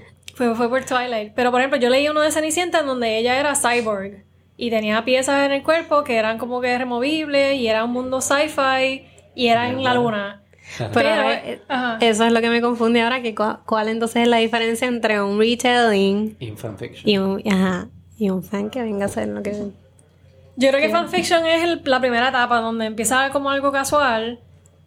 Fue, 0.47 0.55
fue 0.55 0.69
por 0.69 0.83
Twilight. 0.85 1.33
Pero 1.35 1.51
por 1.51 1.59
ejemplo, 1.61 1.79
yo 1.79 1.89
leí 1.89 2.07
uno 2.07 2.21
de 2.21 2.31
Cenicienta 2.31 2.79
en 2.79 2.87
donde 2.87 3.17
ella 3.17 3.39
era 3.39 3.53
cyborg. 3.55 4.23
Y 4.57 4.69
tenía 4.69 5.03
piezas 5.03 5.45
en 5.45 5.51
el 5.51 5.63
cuerpo 5.63 6.03
que 6.03 6.15
eran 6.17 6.37
como 6.37 6.61
que 6.61 6.77
removibles. 6.77 7.55
Y 7.57 7.67
era 7.67 7.83
un 7.83 7.91
mundo 7.91 8.21
sci-fi. 8.21 9.05
Y 9.35 9.47
era 9.47 9.69
en 9.69 9.83
la 9.83 9.93
luna. 9.95 10.39
Pero, 10.77 10.89
Pero, 10.93 11.29
eh, 11.29 11.61
eso 12.01 12.23
es 12.25 12.31
lo 12.31 12.39
que 12.41 12.49
me 12.49 12.61
confunde 12.61 13.01
ahora, 13.01 13.21
que 13.21 13.35
cu- 13.35 13.57
cuál 13.65 13.89
entonces 13.89 14.21
es 14.23 14.27
la 14.27 14.37
diferencia 14.37 14.87
entre 14.87 15.21
un 15.21 15.37
retelling 15.37 16.37
fanfiction. 16.55 17.09
y 17.09 17.17
un, 17.17 17.43
ajá, 17.51 17.89
y 18.17 18.29
un 18.29 18.43
fan 18.43 18.69
que 18.69 18.81
venga 18.81 19.03
a 19.03 19.07
hacer 19.07 19.27
lo 19.27 19.43
que... 19.43 19.51
Yo 19.51 20.69
creo 20.69 20.79
que 20.81 20.89
fanfiction 20.89 21.45
es 21.45 21.63
el- 21.63 21.81
la 21.83 21.99
primera 21.99 22.29
etapa 22.29 22.59
donde 22.61 22.85
empieza 22.85 23.29
como 23.31 23.49
algo 23.49 23.71
casual. 23.71 24.39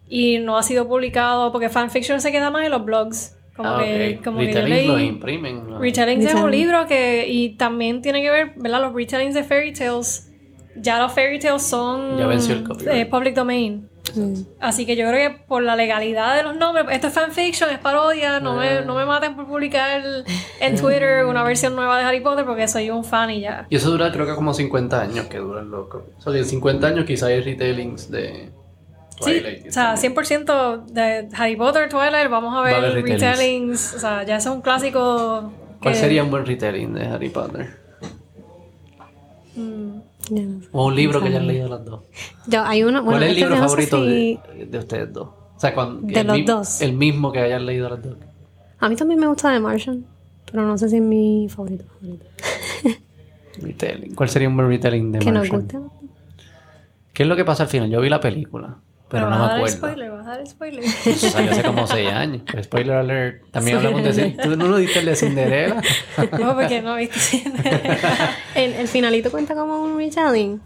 Y 0.09 0.39
no 0.39 0.57
ha 0.57 0.63
sido 0.63 0.87
publicado. 0.87 1.51
Porque 1.51 1.69
fanfiction 1.69 2.21
se 2.21 2.31
queda 2.31 2.49
más 2.49 2.65
en 2.65 2.71
los 2.71 2.83
blogs. 2.83 3.36
Como 3.57 3.69
Ah, 3.69 3.81
que, 3.83 4.15
ok. 4.19 4.23
como 4.23 4.37
que 4.39 4.45
yo 4.45 4.53
Retellings 4.53 4.77
leí. 4.77 4.87
los 4.87 5.01
imprimen. 5.01 5.67
los- 5.71 5.81
Retellings 5.81 6.25
es 6.25 6.35
un 6.35 6.51
libro 6.51 6.85
que, 6.87 7.25
y 7.27 7.49
también 7.57 8.01
tiene 8.01 8.21
que 8.21 8.29
ver, 8.29 8.53
¿verdad? 8.55 8.81
Los 8.81 8.93
retellings 8.93 9.33
de 9.33 9.43
fairy 9.43 9.73
tales, 9.73 10.31
ya 10.75 10.99
los 10.99 11.11
fairy 11.11 11.39
tales 11.39 11.63
son 11.63 12.17
Ya 12.17 12.27
venció 12.27 12.53
el 12.53 12.63
copyright. 12.63 12.95
eh, 13.01 13.05
public 13.07 13.33
domain. 13.35 13.89
Mm. 14.15 14.33
Así 14.61 14.85
que 14.85 14.95
yo 14.95 15.05
creo 15.09 15.31
que 15.31 15.37
por 15.47 15.61
la 15.63 15.75
legalidad 15.75 16.37
de 16.37 16.43
los 16.43 16.55
nombres, 16.55 16.85
esto 16.91 17.07
es 17.07 17.13
fanfiction, 17.13 17.69
es 17.71 17.77
parodia, 17.79 18.39
no, 18.39 18.55
me, 18.55 18.81
no 18.85 18.95
me 18.95 19.03
maten 19.05 19.35
por 19.35 19.47
publicar 19.47 20.01
en 20.61 20.75
Twitter 20.77 21.25
una 21.25 21.43
versión 21.43 21.75
nueva 21.75 21.97
de 21.97 22.05
Harry 22.05 22.21
Potter 22.21 22.45
porque 22.45 22.67
soy 22.69 22.89
un 22.89 23.03
fan 23.03 23.31
y 23.31 23.41
ya. 23.41 23.67
Y 23.69 23.75
eso 23.75 23.91
dura 23.91 24.09
creo 24.11 24.25
que 24.25 24.33
como 24.33 24.53
50 24.53 25.01
años 25.01 25.25
que 25.25 25.39
duran 25.39 25.69
los. 25.69 25.87
O 25.93 26.21
sea, 26.21 26.31
en 26.37 26.45
50 26.45 26.87
años 26.87 27.05
quizá 27.05 27.25
hay 27.27 27.41
retellings 27.41 28.09
de 28.09 28.49
Sí, 29.19 29.39
Twilight. 29.41 29.67
o 29.67 29.71
sea, 29.71 29.95
100% 29.97 30.85
de 30.85 31.27
Harry 31.33 31.55
Potter, 31.55 31.89
Twilight, 31.89 32.29
vamos 32.29 32.55
a 32.55 32.61
ver 32.61 32.73
Va 32.73 32.77
a 32.77 32.79
haber 32.81 32.93
retellings. 33.03 33.21
retellings, 33.21 33.93
o 33.95 33.99
sea, 33.99 34.23
ya 34.23 34.37
es 34.37 34.45
un 34.45 34.61
clásico. 34.61 35.51
¿Cuál 35.81 35.93
que- 35.93 35.99
sería 35.99 36.23
un 36.23 36.29
buen 36.31 36.45
retelling 36.45 36.93
de 36.93 37.05
Harry 37.07 37.29
Potter? 37.29 37.67
Mm, 39.55 39.99
Ya 40.29 40.41
no 40.43 40.61
sé. 40.61 40.67
O 40.71 40.85
un 40.87 40.95
libro 40.95 41.21
que 41.21 41.29
hayan 41.29 41.47
leído 41.47 41.67
las 41.69 41.83
dos. 41.85 42.01
Yo, 42.47 42.63
hay 42.63 42.83
uno, 42.83 43.01
bueno, 43.03 43.11
¿Cuál 43.19 43.23
es 43.23 43.29
el 43.29 43.37
este 43.37 43.39
libro 43.41 43.55
yo 43.55 43.61
no 43.61 43.69
sé 43.69 43.87
favorito 43.87 43.97
si- 44.05 44.39
de, 44.59 44.65
de 44.67 44.77
ustedes 44.77 45.13
dos? 45.13 45.27
O 45.55 45.59
sea, 45.59 45.73
cuando, 45.73 46.05
De 46.07 46.19
el 46.19 46.27
los 46.27 46.37
mi- 46.37 46.43
dos. 46.43 46.81
El 46.81 46.93
mismo 46.93 47.31
que 47.31 47.39
hayan 47.39 47.65
leído 47.65 47.89
las 47.89 48.03
dos. 48.03 48.17
A 48.79 48.89
mí 48.89 48.95
también 48.95 49.19
me 49.19 49.25
gusta 49.27 49.51
The 49.51 49.59
Martian, 49.59 50.05
pero 50.51 50.63
no 50.63 50.77
sé 50.77 50.89
si 50.89 50.97
es 50.97 51.01
mi 51.01 51.47
favorito. 51.49 51.85
favorito. 51.99 52.25
Retelling. 53.61 54.13
¿Cuál 54.13 54.29
sería 54.29 54.47
un 54.49 54.55
buen 54.55 54.67
retelling 54.69 55.11
de 55.13 55.19
Que 55.19 55.31
nos 55.31 55.49
Martian? 55.51 55.81
guste. 55.83 55.97
¿Qué 57.13 57.23
es 57.23 57.29
lo 57.29 57.35
que 57.35 57.43
pasa 57.45 57.63
al 57.63 57.69
final? 57.69 57.89
Yo 57.89 57.99
vi 58.01 58.09
la 58.09 58.19
película, 58.19 58.77
pero 59.09 59.29
no 59.29 59.31
vas 59.31 59.39
me 59.39 59.45
a 59.45 59.47
dar 59.47 59.57
acuerdo. 59.57 59.77
spoiler, 59.77 60.11
vas 60.11 60.27
a 60.27 60.29
dar 60.29 60.47
spoiler. 60.47 60.83
Eso 60.83 61.29
salió 61.29 61.51
hace 61.51 61.63
como 61.63 61.87
6 61.87 62.09
años. 62.11 62.41
Pero 62.45 62.63
spoiler 62.63 62.95
alert. 62.95 63.43
También 63.51 63.77
hablamos 63.77 64.03
de... 64.15 64.29
¿Tú 64.31 64.55
no 64.57 64.67
lo 64.67 64.77
diste 64.77 64.99
el 64.99 65.05
de 65.05 65.15
Cinderella? 65.15 65.81
no, 66.39 66.55
porque 66.55 66.81
no 66.81 66.95
viste. 66.95 67.43
El, 68.55 68.73
el 68.73 68.87
finalito 68.87 69.31
cuenta 69.31 69.55
como 69.55 69.81
un 69.81 69.97
retelling. 69.97 70.61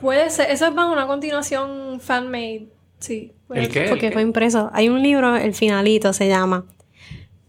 Puede 0.00 0.30
ser, 0.30 0.50
eso 0.50 0.66
es 0.66 0.72
más 0.74 0.90
una 0.90 1.06
continuación 1.06 2.00
fan-made. 2.00 2.68
Sí. 2.98 3.32
¿El 3.50 3.68
qué? 3.68 3.86
Porque 3.88 4.06
¿El 4.06 4.12
fue 4.12 4.22
qué? 4.22 4.26
impreso. 4.26 4.70
Hay 4.72 4.88
un 4.88 5.02
libro, 5.02 5.36
El 5.36 5.54
Finalito 5.54 6.12
se 6.12 6.28
llama, 6.28 6.64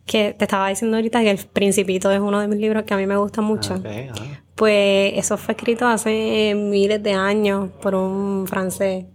que 0.05 0.33
te 0.37 0.43
estaba 0.45 0.67
diciendo 0.69 0.97
ahorita 0.97 1.21
que 1.21 1.31
El 1.31 1.37
Principito 1.37 2.11
es 2.11 2.19
uno 2.19 2.39
de 2.39 2.47
mis 2.47 2.59
libros 2.59 2.83
que 2.83 2.93
a 2.93 2.97
mí 2.97 3.05
me 3.07 3.15
gusta 3.17 3.41
mucho. 3.41 3.75
Ok, 3.75 3.85
ah. 3.85 4.13
Pues 4.55 5.13
eso 5.15 5.37
fue 5.37 5.53
escrito 5.53 5.87
hace 5.87 6.53
miles 6.55 7.01
de 7.01 7.13
años 7.13 7.69
por 7.81 7.95
un 7.95 8.45
francés. 8.47 9.05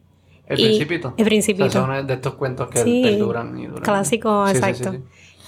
El 0.47 0.61
Y- 0.61 0.65
Principito. 0.65 1.15
El 1.17 1.25
Principito. 1.25 1.65
O 1.67 1.71
sea, 1.71 1.87
son 1.87 2.07
de 2.07 2.15
estos 2.15 2.35
cuentos 2.35 2.69
que 2.69 2.79
Sí, 2.85 3.03
perduran 3.03 3.59
y 3.59 3.67
duran. 3.67 3.83
Clásico, 3.83 4.47
Sí, 4.49 4.57
exacto. 4.57 4.93
sí. 4.93 4.99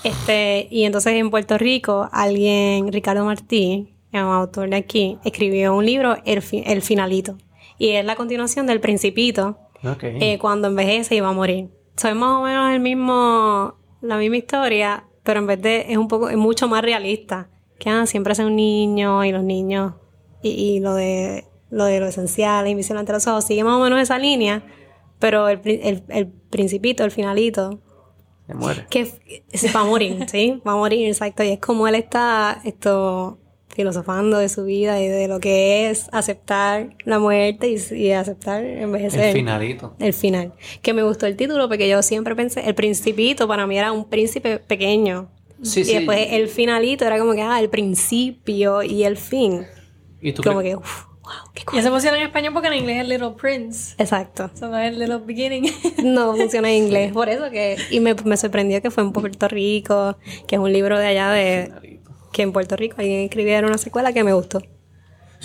Este, 0.04 0.68
y 0.70 0.84
entonces 0.84 1.12
en 1.14 1.30
Puerto 1.30 1.58
Rico, 1.58 2.08
alguien, 2.12 2.92
Ricardo 2.92 3.24
Martí, 3.24 3.94
un 4.12 4.18
autor 4.20 4.70
de 4.70 4.76
aquí, 4.76 5.18
escribió 5.24 5.74
un 5.74 5.84
libro, 5.86 6.16
El, 6.24 6.42
Fi- 6.42 6.62
El 6.66 6.82
Finalito. 6.82 7.36
Y 7.78 7.90
es 7.90 8.04
la 8.04 8.16
continuación 8.16 8.66
del 8.66 8.80
Principito, 8.80 9.58
Ok. 9.84 10.02
eh, 10.04 10.38
cuando 10.40 10.68
envejece 10.68 11.14
y 11.16 11.20
va 11.20 11.28
a 11.28 11.32
morir. 11.32 11.68
So, 11.96 12.08
es 12.08 12.14
más 12.16 12.38
o 12.38 12.42
menos 12.42 12.70
el 12.72 12.80
mismo, 12.80 13.74
la 14.00 14.16
misma 14.16 14.36
historia, 14.36 15.04
pero 15.24 15.40
en 15.40 15.46
vez 15.46 15.60
de, 15.62 15.86
es 15.88 15.96
un 15.98 16.08
poco, 16.08 16.28
es 16.30 16.36
mucho 16.36 16.68
más 16.68 16.82
realista. 16.82 17.48
Que 17.78 17.90
ah, 17.90 18.06
siempre 18.06 18.32
es 18.32 18.38
un 18.40 18.56
niño 18.56 19.24
y 19.24 19.30
los 19.30 19.44
niños, 19.44 19.94
y, 20.42 20.50
y 20.50 20.80
lo 20.80 20.94
de 20.94 21.44
lo 21.70 21.84
de 21.84 22.00
lo 22.00 22.06
esencial, 22.06 22.64
la 22.64 22.70
invisión 22.70 22.96
ante 22.98 23.12
los 23.12 23.26
ojos, 23.26 23.44
sigue 23.44 23.62
más 23.62 23.74
o 23.74 23.80
menos 23.84 24.00
esa 24.00 24.18
línea, 24.18 24.64
pero 25.18 25.48
el, 25.48 25.60
el, 25.64 26.02
el 26.08 26.26
principito, 26.26 27.04
el 27.04 27.10
finalito, 27.10 27.80
Se 28.46 28.54
muere. 28.54 28.86
que 28.90 29.10
va 29.74 29.80
a 29.80 29.84
morir, 29.84 30.26
¿sí? 30.30 30.60
Va 30.66 30.72
a 30.72 30.76
morir, 30.76 31.06
exacto. 31.08 31.42
Y 31.42 31.48
es 31.50 31.58
como 31.58 31.86
él 31.88 31.94
está 31.94 32.60
esto 32.64 33.38
filosofando 33.74 34.38
de 34.38 34.48
su 34.48 34.64
vida 34.64 35.00
y 35.00 35.06
de 35.06 35.28
lo 35.28 35.38
que 35.38 35.88
es 35.90 36.08
aceptar 36.10 36.96
la 37.04 37.20
muerte 37.20 37.68
y, 37.68 37.94
y 37.94 38.10
aceptar 38.10 38.64
envejecer. 38.64 39.26
El 39.26 39.32
finalito. 39.34 39.94
El 40.00 40.12
final. 40.14 40.52
Que 40.82 40.92
me 40.92 41.02
gustó 41.04 41.26
el 41.26 41.36
título 41.36 41.68
porque 41.68 41.88
yo 41.88 42.02
siempre 42.02 42.34
pensé, 42.34 42.60
el 42.66 42.74
principito 42.74 43.46
para 43.46 43.66
mí 43.68 43.78
era 43.78 43.92
un 43.92 44.08
príncipe 44.08 44.58
pequeño. 44.58 45.30
Sí, 45.62 45.80
y 45.80 45.84
sí. 45.84 45.94
después 45.94 46.26
el 46.30 46.48
finalito 46.48 47.04
era 47.04 47.18
como 47.18 47.34
que, 47.34 47.42
ah, 47.42 47.60
el 47.60 47.68
principio 47.68 48.82
y 48.82 49.04
el 49.04 49.16
fin. 49.16 49.66
¿Y 50.20 50.32
tú 50.32 50.42
Como 50.42 50.60
que, 50.60 50.74
uff, 50.76 51.04
wow, 51.28 51.52
qué 51.54 51.62
Y 51.74 51.78
eso 51.78 51.90
funciona 51.90 52.16
en 52.18 52.26
español 52.26 52.52
porque 52.52 52.68
en 52.68 52.74
inglés 52.74 53.02
es 53.02 53.08
Little 53.08 53.30
Prince. 53.40 53.94
Exacto. 53.98 54.50
Eso 54.54 54.68
no 54.68 54.78
es 54.78 54.96
Little 54.96 55.18
Beginning. 55.18 55.72
No 56.04 56.34
funciona 56.36 56.70
en 56.70 56.84
inglés. 56.84 57.12
Por 57.12 57.28
eso 57.28 57.50
que. 57.50 57.76
Y 57.90 58.00
me, 58.00 58.14
me 58.14 58.36
sorprendió 58.36 58.80
que 58.82 58.90
fue 58.90 59.02
en 59.02 59.12
Puerto 59.12 59.48
Rico, 59.48 60.16
que 60.46 60.56
es 60.56 60.60
un 60.60 60.72
libro 60.72 60.98
de 60.98 61.06
allá 61.06 61.30
de. 61.30 61.64
Finalito. 61.80 62.10
Que 62.32 62.42
en 62.42 62.52
Puerto 62.52 62.76
Rico 62.76 62.96
alguien 62.98 63.20
escribiera 63.20 63.66
una 63.66 63.78
secuela 63.78 64.12
que 64.12 64.22
me 64.24 64.32
gustó. 64.32 64.62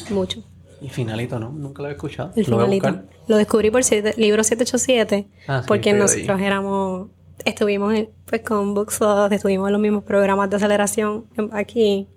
Mucho. 0.10 0.44
Y 0.82 0.90
finalito, 0.90 1.40
¿no? 1.40 1.50
Nunca 1.50 1.82
lo 1.82 1.90
he 1.90 1.92
escuchado. 1.94 2.32
El 2.36 2.46
lo 2.50 2.58
voy 2.58 2.66
a 2.66 2.70
finalito. 2.70 3.08
Lo 3.28 3.38
descubrí 3.38 3.72
por 3.72 3.84
siete- 3.84 4.14
libro 4.18 4.44
787, 4.44 5.28
Ah, 5.48 5.62
sí, 5.62 5.68
porque 5.68 5.94
nosotros 5.94 6.38
ahí. 6.40 6.46
éramos 6.46 7.10
estuvimos 7.46 7.94
en- 7.94 8.10
pues 8.26 8.42
con 8.42 8.74
Bookslot, 8.74 9.32
estuvimos 9.32 9.68
en 9.70 9.74
los 9.74 9.82
mismos 9.82 10.04
programas 10.04 10.50
de 10.50 10.56
aceleración 10.58 11.26
aquí 11.52 12.08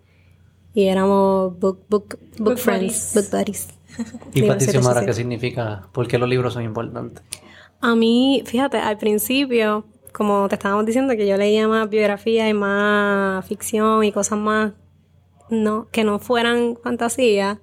y 0.77 0.89
éramos 0.89 1.59
book, 1.59 1.81
book, 1.89 2.18
book, 2.37 2.39
Book 2.39 2.59
friends, 2.59 3.12
buddies. 3.14 3.14
book 3.14 3.39
buddies. 3.41 3.68
¿Y 4.35 4.41
Libro 4.41 4.55
Patricio 4.55 4.83
Mara 4.83 5.01
787. 5.01 5.07
qué 5.07 5.12
significa? 5.14 5.89
¿Por 5.93 6.07
qué 6.07 6.18
los 6.18 6.29
libros 6.29 6.53
son 6.53 6.64
importantes? 6.64 7.22
A 7.81 7.95
mí, 7.97 8.43
fíjate, 8.45 8.77
al 8.79 8.99
principio, 8.99 9.87
como 10.12 10.49
te 10.49 10.57
estábamos 10.57 10.85
diciendo, 10.85 11.16
que 11.16 11.27
yo 11.27 11.39
leía 11.39 11.66
más 11.66 11.89
biografía 11.89 12.47
y 12.49 12.53
más 12.55 13.45
ficción 13.47 14.05
y 14.05 14.12
cosas 14.12 14.39
más 14.39 14.72
no, 15.49 15.89
que 15.93 16.05
no 16.05 16.18
fueran 16.18 16.77
fantasía, 16.83 17.59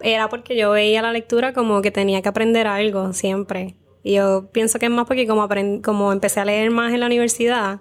era 0.00 0.28
porque 0.28 0.54
yo 0.56 0.70
veía 0.72 1.00
la 1.00 1.12
lectura 1.12 1.54
como 1.54 1.80
que 1.80 1.90
tenía 1.90 2.20
que 2.20 2.28
aprender 2.28 2.66
algo 2.66 3.12
siempre. 3.14 3.76
Y 4.02 4.14
yo 4.16 4.50
pienso 4.52 4.78
que 4.78 4.84
es 4.86 4.92
más 4.92 5.06
porque 5.06 5.26
como, 5.26 5.42
aprend- 5.48 5.80
como 5.82 6.12
empecé 6.12 6.40
a 6.40 6.44
leer 6.44 6.70
más 6.70 6.92
en 6.92 7.00
la 7.00 7.06
universidad, 7.06 7.80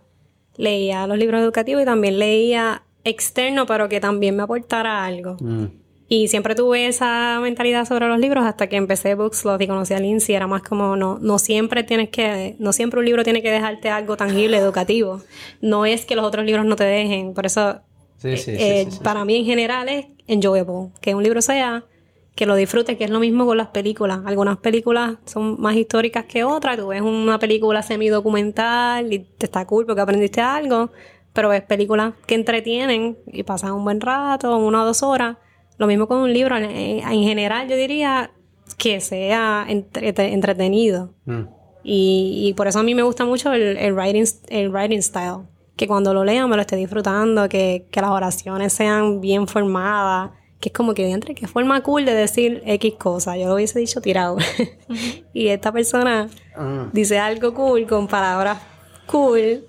leía 0.56 1.06
los 1.08 1.18
libros 1.18 1.42
educativos 1.42 1.82
y 1.82 1.86
también 1.86 2.18
leía 2.20 2.84
externo, 3.04 3.66
pero 3.66 3.90
que 3.90 4.00
también 4.00 4.36
me 4.36 4.44
aportara 4.44 5.06
algo. 5.06 5.38
Mm. 5.40 5.66
Y 6.10 6.28
siempre 6.28 6.54
tuve 6.54 6.88
esa 6.88 7.40
mentalidad 7.42 7.88
sobre 7.88 8.08
los 8.08 8.20
libros 8.20 8.46
hasta 8.46 8.68
que 8.68 8.76
empecé 8.76 9.16
Bookslot 9.16 9.60
y 9.62 9.68
conocí 9.68 9.94
a 9.94 10.00
Lindsay. 10.00 10.36
Era 10.36 10.48
más 10.48 10.62
como, 10.62 10.96
no, 10.96 11.18
no 11.20 11.40
siempre 11.40 11.84
tienes 11.84 12.10
que, 12.10 12.56
no 12.60 12.72
siempre 12.74 13.00
un 13.00 13.06
libro 13.06 13.24
tiene 13.24 13.42
que 13.42 13.50
dejarte 13.50 13.90
algo 13.90 14.16
tangible, 14.16 14.58
educativo. 14.58 15.22
No 15.62 15.86
es 15.86 16.06
que 16.06 16.16
los 16.16 16.26
otros 16.26 16.46
libros 16.46 16.66
no 16.66 16.76
te 16.76 16.84
dejen. 16.84 17.34
Por 17.34 17.46
eso, 17.46 17.82
Sí, 18.18 18.38
sí, 18.38 18.56
sí, 18.56 18.58
eh, 18.58 18.88
sí. 18.90 19.00
para 19.04 19.26
mí 19.26 19.36
en 19.38 19.46
general 19.46 19.90
es 19.90 20.06
enjoyable. 20.28 20.92
Que 21.02 21.16
un 21.16 21.24
libro 21.24 21.42
sea, 21.42 21.84
que 22.36 22.46
lo 22.46 22.56
disfrutes, 22.56 22.98
que 22.98 23.04
es 23.04 23.10
lo 23.10 23.20
mismo 23.20 23.46
con 23.46 23.58
las 23.58 23.68
películas. 23.68 24.20
Algunas 24.26 24.58
películas 24.58 25.18
son 25.26 25.60
más 25.60 25.76
históricas 25.76 26.26
que 26.26 26.44
otras. 26.44 26.78
Tú 26.78 26.88
ves 26.88 27.02
una 27.02 27.38
película 27.38 27.84
semi-documental 27.84 29.12
y 29.12 29.20
te 29.20 29.46
está 29.46 29.66
cool 29.66 29.86
porque 29.86 30.02
aprendiste 30.02 30.42
algo. 30.42 30.92
Pero 31.34 31.50
ves 31.50 31.64
películas 31.64 32.14
que 32.28 32.36
entretienen 32.36 33.18
y 33.28 33.44
pasas 33.44 33.72
un 33.72 33.84
buen 33.84 34.00
rato, 34.02 34.56
una 34.58 34.84
o 34.84 34.86
dos 34.86 35.02
horas. 35.04 35.38
Lo 35.78 35.88
mismo 35.88 36.08
con 36.08 36.20
un 36.20 36.32
libro. 36.32 36.56
En, 36.58 36.66
en 36.66 37.24
general, 37.24 37.68
yo 37.68 37.76
diría 37.76 38.32
que 38.78 39.02
sea 39.02 39.66
entrete- 39.68 40.32
entretenido. 40.32 41.14
Mm. 41.26 41.42
Y, 41.84 42.46
y 42.48 42.54
por 42.54 42.68
eso 42.68 42.80
a 42.80 42.84
mí 42.84 42.96
me 42.96 43.02
gusta 43.04 43.26
mucho 43.26 43.52
el, 43.52 43.78
el, 43.78 43.94
writing, 43.94 44.26
el 44.50 44.70
writing 44.70 45.02
style. 45.02 45.40
Que 45.76 45.88
cuando 45.88 46.14
lo 46.14 46.24
lea 46.24 46.46
me 46.46 46.56
lo 46.56 46.62
esté 46.62 46.76
disfrutando, 46.76 47.50
que, 47.50 47.88
que 47.90 48.00
las 48.00 48.12
oraciones 48.12 48.72
sean 48.74 49.20
bien 49.20 49.48
formadas. 49.48 50.32
Que 50.60 50.70
es 50.70 50.74
como 50.74 50.94
que 50.94 51.10
entre 51.10 51.34
qué 51.36 51.46
forma 51.48 51.82
cool 51.82 52.06
de 52.06 52.14
decir 52.14 52.62
X 52.66 52.94
cosa. 53.00 53.36
Yo 53.36 53.48
lo 53.48 53.56
hubiese 53.56 53.80
dicho 53.80 54.00
tirado. 54.02 54.38
y 55.34 55.48
esta 55.48 55.72
persona 55.72 56.30
Mm. 56.56 56.92
dice 56.94 57.18
algo 57.18 57.54
cool 57.56 57.88
con 57.88 58.08
palabras 58.08 58.60
cool, 59.08 59.66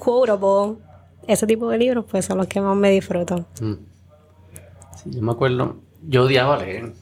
quotable. 0.00 0.78
Ese 1.26 1.46
tipo 1.46 1.68
de 1.70 1.78
libros, 1.78 2.04
pues 2.10 2.24
son 2.24 2.38
los 2.38 2.46
que 2.46 2.60
más 2.60 2.76
me 2.76 2.90
disfruto. 2.90 3.44
Mm. 3.60 3.74
Sí, 4.96 5.10
yo 5.10 5.22
me 5.22 5.32
acuerdo, 5.32 5.76
yo 6.08 6.24
odiaba 6.24 6.56
leer. 6.56 6.92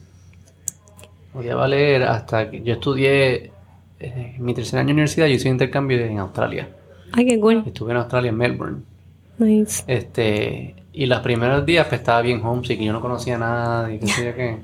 Odiaba 1.33 1.67
leer 1.67 2.03
hasta 2.03 2.51
que 2.51 2.61
yo 2.61 2.73
estudié 2.73 3.51
eh, 3.99 4.35
en 4.37 4.43
mi 4.43 4.53
tercer 4.53 4.79
año 4.79 4.87
de 4.87 4.93
universidad, 4.93 5.27
yo 5.27 5.33
hice 5.33 5.49
intercambio 5.49 5.97
en 5.99 6.19
Australia. 6.19 6.69
Ay, 7.11 7.25
qué 7.25 7.39
cool. 7.39 7.63
Estuve 7.65 7.91
en 7.91 7.97
Australia, 7.97 8.29
en 8.29 8.37
Melbourne. 8.37 8.81
Nice. 9.37 9.83
Este, 9.87 10.75
y 10.93 11.05
los 11.05 11.19
primeros 11.21 11.65
días 11.65 11.87
pues, 11.87 12.01
estaba 12.01 12.21
bien 12.21 12.41
homesick 12.43 12.79
y 12.79 12.85
yo 12.85 12.93
no 12.93 13.01
conocía 13.01 13.37
nada 13.37 13.91
y 13.91 13.99
qué 13.99 14.07
sé 14.07 14.33
qué. 14.35 14.57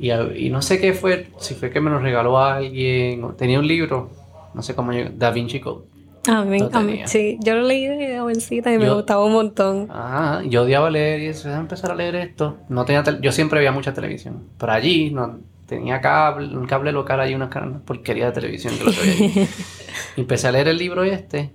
Y, 0.00 0.50
no 0.50 0.62
sé 0.62 0.80
qué 0.80 0.92
fue, 0.92 1.28
si 1.38 1.54
fue 1.54 1.70
que 1.70 1.80
me 1.80 1.90
lo 1.90 1.98
regaló 1.98 2.38
alguien, 2.38 3.24
o 3.24 3.30
tenía 3.30 3.58
un 3.58 3.66
libro, 3.66 4.10
no 4.54 4.62
sé 4.62 4.74
cómo 4.74 4.92
yo, 4.92 5.06
Da 5.12 5.32
Vinci 5.32 5.58
Code. 5.58 5.84
A 6.26 6.42
mí, 6.44 6.50
me- 6.50 6.58
Lo 6.58 6.70
a 6.76 6.80
mí- 6.82 7.00
sí, 7.06 7.38
yo 7.40 7.54
lo 7.54 7.62
leí 7.62 7.86
de 7.86 8.18
jovencita 8.18 8.72
y 8.72 8.78
me 8.78 8.90
gustaba 8.90 9.24
un 9.24 9.32
montón. 9.32 9.88
Ajá, 9.90 10.42
yo 10.44 10.62
odiaba 10.62 10.90
leer 10.90 11.20
y 11.20 11.26
eso, 11.26 11.48
empezar 11.50 11.90
a 11.90 11.94
leer 11.94 12.16
esto. 12.16 12.58
No 12.68 12.84
tenía 12.84 13.02
yo 13.20 13.32
siempre 13.32 13.60
veía 13.60 13.72
mucha 13.72 13.94
televisión, 13.94 14.44
pero 14.58 14.72
allí 14.72 15.10
no 15.10 15.38
tenía 15.66 16.00
cable, 16.00 16.56
un 16.56 16.66
cable 16.66 16.92
local 16.92 17.20
ahí, 17.20 17.34
una 17.34 17.46
una 17.46 17.78
porquería 17.80 18.26
de 18.26 18.32
televisión 18.32 18.74
que 18.76 18.84
lo 18.84 18.90
que 18.92 19.00
allí. 19.00 19.48
Empecé 20.16 20.48
a 20.48 20.52
leer 20.52 20.68
el 20.68 20.76
libro 20.78 21.02
este 21.04 21.50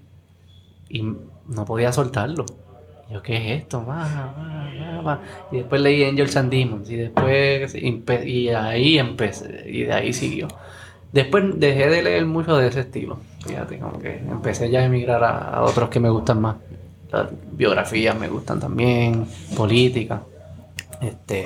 y 0.90 1.04
no 1.48 1.66
podía 1.66 1.92
soltarlo. 1.92 2.46
Yo, 3.12 3.22
¿qué 3.22 3.36
es 3.56 3.62
esto? 3.62 3.86
Va, 3.86 4.08
va, 4.08 5.02
va. 5.02 5.22
Y 5.52 5.58
después 5.58 5.82
leí 5.82 6.04
Angels 6.04 6.36
and 6.38 6.52
Demons 6.52 6.90
y 6.90 6.96
después 6.96 7.76
y 7.76 8.50
ahí 8.50 8.98
empecé 8.98 9.70
y 9.70 9.84
de 9.84 9.94
ahí 9.94 10.14
siguió. 10.14 10.48
Después 11.12 11.44
dejé 11.60 11.90
de 11.90 12.02
leer 12.02 12.26
mucho 12.26 12.58
de 12.58 12.68
ese 12.70 12.80
estilo. 12.80 13.20
Fíjate, 13.46 13.78
como 13.80 14.00
que 14.00 14.18
empecé 14.18 14.70
ya 14.70 14.80
a 14.80 14.86
emigrar 14.86 15.24
a, 15.24 15.50
a 15.56 15.62
otros 15.64 15.90
que 15.90 16.00
me 16.00 16.10
gustan 16.10 16.40
más. 16.42 16.56
Las 17.12 17.28
biografías 17.52 18.18
me 18.18 18.28
gustan 18.30 18.60
también, 18.60 19.26
política, 19.56 20.22
este, 21.02 21.46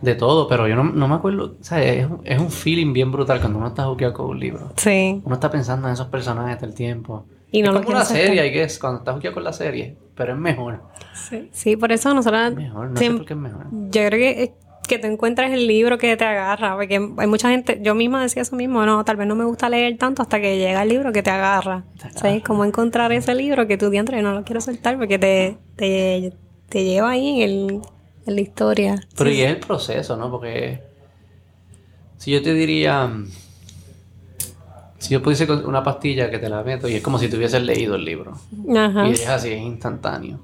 de 0.00 0.14
todo, 0.14 0.48
pero 0.48 0.68
yo 0.68 0.76
no, 0.76 0.84
no 0.84 1.08
me 1.08 1.14
acuerdo, 1.16 1.54
¿sabes? 1.60 2.04
Es, 2.04 2.06
un- 2.10 2.20
es 2.24 2.38
un 2.38 2.50
feeling 2.50 2.92
bien 2.92 3.10
brutal 3.10 3.40
cuando 3.40 3.58
uno 3.58 3.68
está 3.68 3.84
juqueado 3.86 4.14
con 4.14 4.26
un 4.26 4.40
libro. 4.40 4.72
Sí. 4.76 5.20
Uno 5.24 5.34
está 5.34 5.50
pensando 5.50 5.88
en 5.88 5.94
esos 5.94 6.06
personajes 6.08 6.58
todo 6.58 6.68
el 6.68 6.74
tiempo. 6.74 7.24
Y 7.50 7.62
no 7.62 7.70
es 7.72 7.76
como 7.84 7.96
una 7.96 8.04
serie, 8.04 8.46
I 8.46 8.50
guess, 8.50 8.78
cuando 8.78 8.98
estás 9.00 9.14
juqueado 9.14 9.34
con 9.34 9.44
la 9.44 9.52
serie, 9.52 9.96
pero 10.14 10.32
es 10.32 10.38
mejor. 10.38 10.80
Sí, 11.14 11.48
sí, 11.52 11.76
por 11.76 11.92
eso 11.92 12.12
nosotros 12.14 12.48
Es 12.50 12.54
mejor, 12.56 12.90
no 12.90 12.96
sé 12.98 13.10
por 13.12 13.24
qué 13.26 13.32
es 13.34 13.38
mejor. 13.38 13.66
Yo 13.70 14.06
creo 14.06 14.10
que, 14.10 14.54
que 14.86 14.98
tú 14.98 15.06
encuentres 15.06 15.52
el 15.52 15.66
libro 15.66 15.98
que 15.98 16.16
te 16.16 16.24
agarra, 16.24 16.76
porque 16.76 16.94
hay 16.94 17.26
mucha 17.26 17.50
gente, 17.50 17.80
yo 17.82 17.94
misma 17.94 18.22
decía 18.22 18.42
eso 18.42 18.56
mismo, 18.56 18.84
no, 18.86 19.04
tal 19.04 19.16
vez 19.16 19.26
no 19.26 19.34
me 19.34 19.44
gusta 19.44 19.68
leer 19.68 19.98
tanto 19.98 20.22
hasta 20.22 20.40
que 20.40 20.58
llega 20.58 20.82
el 20.82 20.88
libro 20.88 21.12
que 21.12 21.22
te 21.22 21.30
agarra. 21.30 21.84
Te 21.98 22.06
agarra. 22.06 22.20
¿Sabes? 22.20 22.42
Cómo 22.44 22.64
encontrar 22.64 23.12
ese 23.12 23.34
libro 23.34 23.66
que 23.66 23.76
tú 23.76 23.90
diantre 23.90 24.22
no 24.22 24.32
lo 24.32 24.44
quiero 24.44 24.60
soltar 24.60 24.96
porque 24.98 25.18
te, 25.18 25.58
te, 25.76 26.32
te 26.68 26.84
lleva 26.84 27.10
ahí 27.10 27.42
en, 27.42 27.50
el, 27.50 27.80
en 28.26 28.34
la 28.34 28.40
historia. 28.40 29.00
Pero 29.16 29.30
y 29.30 29.40
es 29.40 29.50
el 29.50 29.58
proceso, 29.58 30.16
¿no? 30.16 30.30
Porque 30.30 30.80
si 32.18 32.30
yo 32.30 32.42
te 32.42 32.54
diría, 32.54 33.10
si 34.98 35.10
yo 35.10 35.22
pudiese 35.22 35.50
una 35.52 35.82
pastilla 35.82 36.30
que 36.30 36.38
te 36.38 36.48
la 36.48 36.62
meto 36.62 36.88
y 36.88 36.94
es 36.94 37.02
como 37.02 37.18
si 37.18 37.28
te 37.28 37.36
hubieses 37.36 37.62
leído 37.62 37.94
el 37.94 38.04
libro. 38.04 38.38
Ajá. 38.76 39.08
Y 39.08 39.12
es 39.12 39.28
así, 39.28 39.52
es 39.52 39.60
instantáneo. 39.60 40.40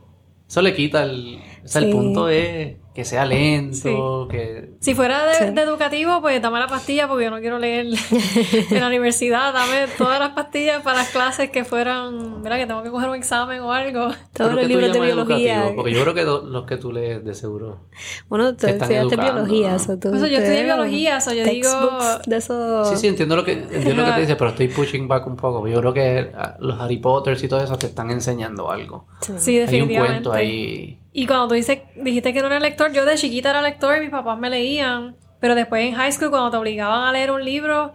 Eso 0.49 0.63
le 0.63 0.75
quita 0.75 1.05
el... 1.05 1.41
O 1.65 1.69
sea, 1.69 1.81
el 1.83 1.89
Sí. 1.89 1.93
punto 1.93 2.29
es 2.29 2.77
que 2.95 3.05
sea 3.05 3.25
lento, 3.25 4.27
que... 4.29 4.71
Si 4.81 4.95
fuera 4.95 5.25
de, 5.25 5.35
Sí. 5.35 5.45
de 5.55 5.63
educativo, 5.63 6.21
pues 6.21 6.43
dame 6.43 6.59
la 6.59 6.67
pastilla 6.67 7.07
porque 7.07 7.25
yo 7.27 7.31
no 7.31 7.39
quiero 7.39 7.59
leer 7.59 7.87
en 8.71 8.81
la 8.81 8.89
universidad. 8.89 9.53
Dame 9.55 9.87
todas 9.97 10.19
las 10.19 10.31
pastillas 10.31 10.83
para 10.83 10.99
las 10.99 11.11
clases 11.11 11.51
que 11.51 11.65
fueran, 11.65 12.43
mira, 12.43 12.59
que 12.59 12.67
tengo 12.67 12.83
que 12.83 12.91
coger 12.91 13.09
un 13.09 13.15
examen 13.15 13.61
o 13.61 13.73
algo. 13.73 14.09
Todos 14.33 14.51
¿Pero 14.51 14.53
los 14.55 14.67
libros 14.67 14.93
de 14.93 15.01
biología. 15.01 15.55
educativo? 15.59 15.77
Porque 15.77 15.93
yo 15.95 16.03
creo 16.03 16.15
que 16.15 16.25
los 16.25 16.67
que 16.67 16.77
tú 16.79 16.93
lees 16.93 17.25
de 17.25 17.35
seguro... 17.35 17.87
Bueno, 18.29 18.57
tú 18.57 18.67
estudiaste 18.67 19.17
biología. 19.17 19.77
¿no? 19.77 19.99
tú- 19.99 20.11
Pues 20.11 20.23
yo 20.23 20.39
estudié 20.39 20.65
biología, 20.65 21.21
so 21.21 21.33
yo 21.33 21.45
digo- 21.45 21.71
textbooks 21.71 22.23
De 22.27 22.37
eso. 22.37 22.85
Sí, 22.87 22.97
sí, 22.97 23.07
entiendo 23.07 23.37
lo 23.37 23.45
que 23.45 23.53
entiendo 23.53 24.03
lo 24.03 24.07
que 24.07 24.13
te 24.15 24.21
dices, 24.23 24.37
pero 24.37 24.51
estoy 24.51 24.67
pushing 24.69 25.07
back 25.07 25.27
un 25.29 25.37
poco. 25.37 25.67
Yo 25.69 25.79
creo 25.81 25.95
que 25.95 26.33
ah, 26.37 26.57
los 26.59 26.79
Harry 26.81 26.97
Potter 26.99 27.39
y 27.41 27.47
todo 27.49 27.63
eso 27.63 27.79
te 27.79 27.87
están 27.87 28.11
enseñando 28.11 28.71
algo. 28.71 29.07
Sí, 29.21 29.53
Hay 29.53 29.61
un 29.61 29.67
definitivamente. 29.67 30.13
cuento 30.29 30.33
ahí... 30.33 30.97
Y 31.13 31.27
cuando 31.27 31.49
tú 31.49 31.55
dices, 31.55 31.81
dijiste 31.97 32.33
que 32.33 32.41
no 32.41 32.47
eras 32.47 32.63
lector, 32.63 32.93
yo 32.93 33.05
de 33.05 33.17
chiquita 33.17 33.51
era 33.51 33.63
lector 33.63 33.97
y 33.97 34.01
mis 34.01 34.11
papás 34.11 34.39
me 34.39 34.49
leían. 34.49 35.17
Pero 35.41 35.55
después 35.55 35.85
en 35.85 35.95
high 35.95 36.13
school, 36.13 36.31
cuando 36.31 36.51
te 36.51 36.57
obligaban 36.57 37.03
a 37.03 37.13
leer 37.13 37.31
un 37.31 37.45
libro 37.45 37.93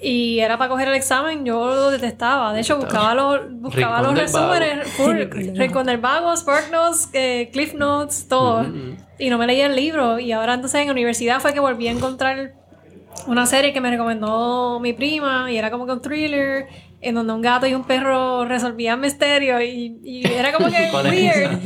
y 0.00 0.40
era 0.40 0.56
para 0.56 0.68
coger 0.68 0.88
el 0.88 0.94
examen, 0.94 1.44
yo 1.44 1.66
lo 1.66 1.90
detestaba. 1.90 2.52
De 2.52 2.60
hecho, 2.60 2.76
buscaba 2.76 3.14
los, 3.14 3.52
buscaba 3.52 3.98
Rincón 3.98 4.14
los 4.14 4.22
resúmenes. 4.22 4.88
full, 4.88 5.16
Rincón 5.56 5.86
del 5.86 5.98
Vago, 5.98 6.34
Spark 6.36 6.70
Notes, 6.70 7.08
eh, 7.12 7.50
Cliff 7.52 7.74
Notes, 7.74 8.28
todo. 8.28 8.66
Y 9.18 9.30
no 9.30 9.38
me 9.38 9.46
leía 9.46 9.66
el 9.66 9.76
libro. 9.76 10.18
Y 10.18 10.32
ahora 10.32 10.54
entonces 10.54 10.80
en 10.80 10.90
universidad 10.90 11.40
fue 11.40 11.52
que 11.52 11.60
volví 11.60 11.88
a 11.88 11.90
encontrar 11.90 12.54
una 13.26 13.46
serie 13.46 13.72
que 13.72 13.80
me 13.80 13.90
recomendó 13.90 14.78
mi 14.80 14.92
prima 14.92 15.50
y 15.50 15.56
era 15.56 15.70
como 15.70 15.86
que 15.86 15.92
un 15.92 16.00
thriller 16.00 16.66
en 17.00 17.14
donde 17.14 17.32
un 17.32 17.42
gato 17.42 17.66
y 17.66 17.74
un 17.74 17.84
perro 17.84 18.44
resolvían 18.44 19.00
misterios 19.00 19.62
y, 19.62 19.98
y 20.02 20.26
era 20.26 20.52
como 20.52 20.68
que 20.68 20.88
¿Cuál 20.90 21.06
es 21.06 21.12
weird. 21.12 21.60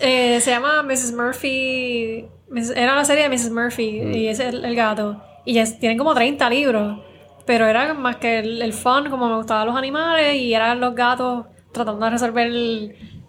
Eh, 0.00 0.40
se 0.40 0.50
llama 0.50 0.82
Mrs. 0.82 1.12
Murphy. 1.12 2.26
Era 2.74 2.92
una 2.92 3.04
serie 3.04 3.28
de 3.28 3.28
Mrs. 3.28 3.50
Murphy 3.50 4.00
Mm. 4.02 4.14
y 4.14 4.28
es 4.28 4.40
el, 4.40 4.64
el 4.64 4.74
gato. 4.74 5.22
Y 5.44 5.54
ya 5.54 5.64
tienen 5.78 5.98
como 5.98 6.14
30 6.14 6.48
libros. 6.50 7.00
Pero 7.46 7.66
era 7.66 7.92
más 7.94 8.16
que 8.16 8.38
el, 8.38 8.62
el 8.62 8.72
fun, 8.72 9.10
como 9.10 9.28
me 9.28 9.36
gustaban 9.36 9.66
los 9.66 9.76
animales 9.76 10.34
y 10.36 10.54
eran 10.54 10.80
los 10.80 10.94
gatos 10.94 11.44
tratando 11.72 12.04
de 12.06 12.10
resolver 12.10 12.50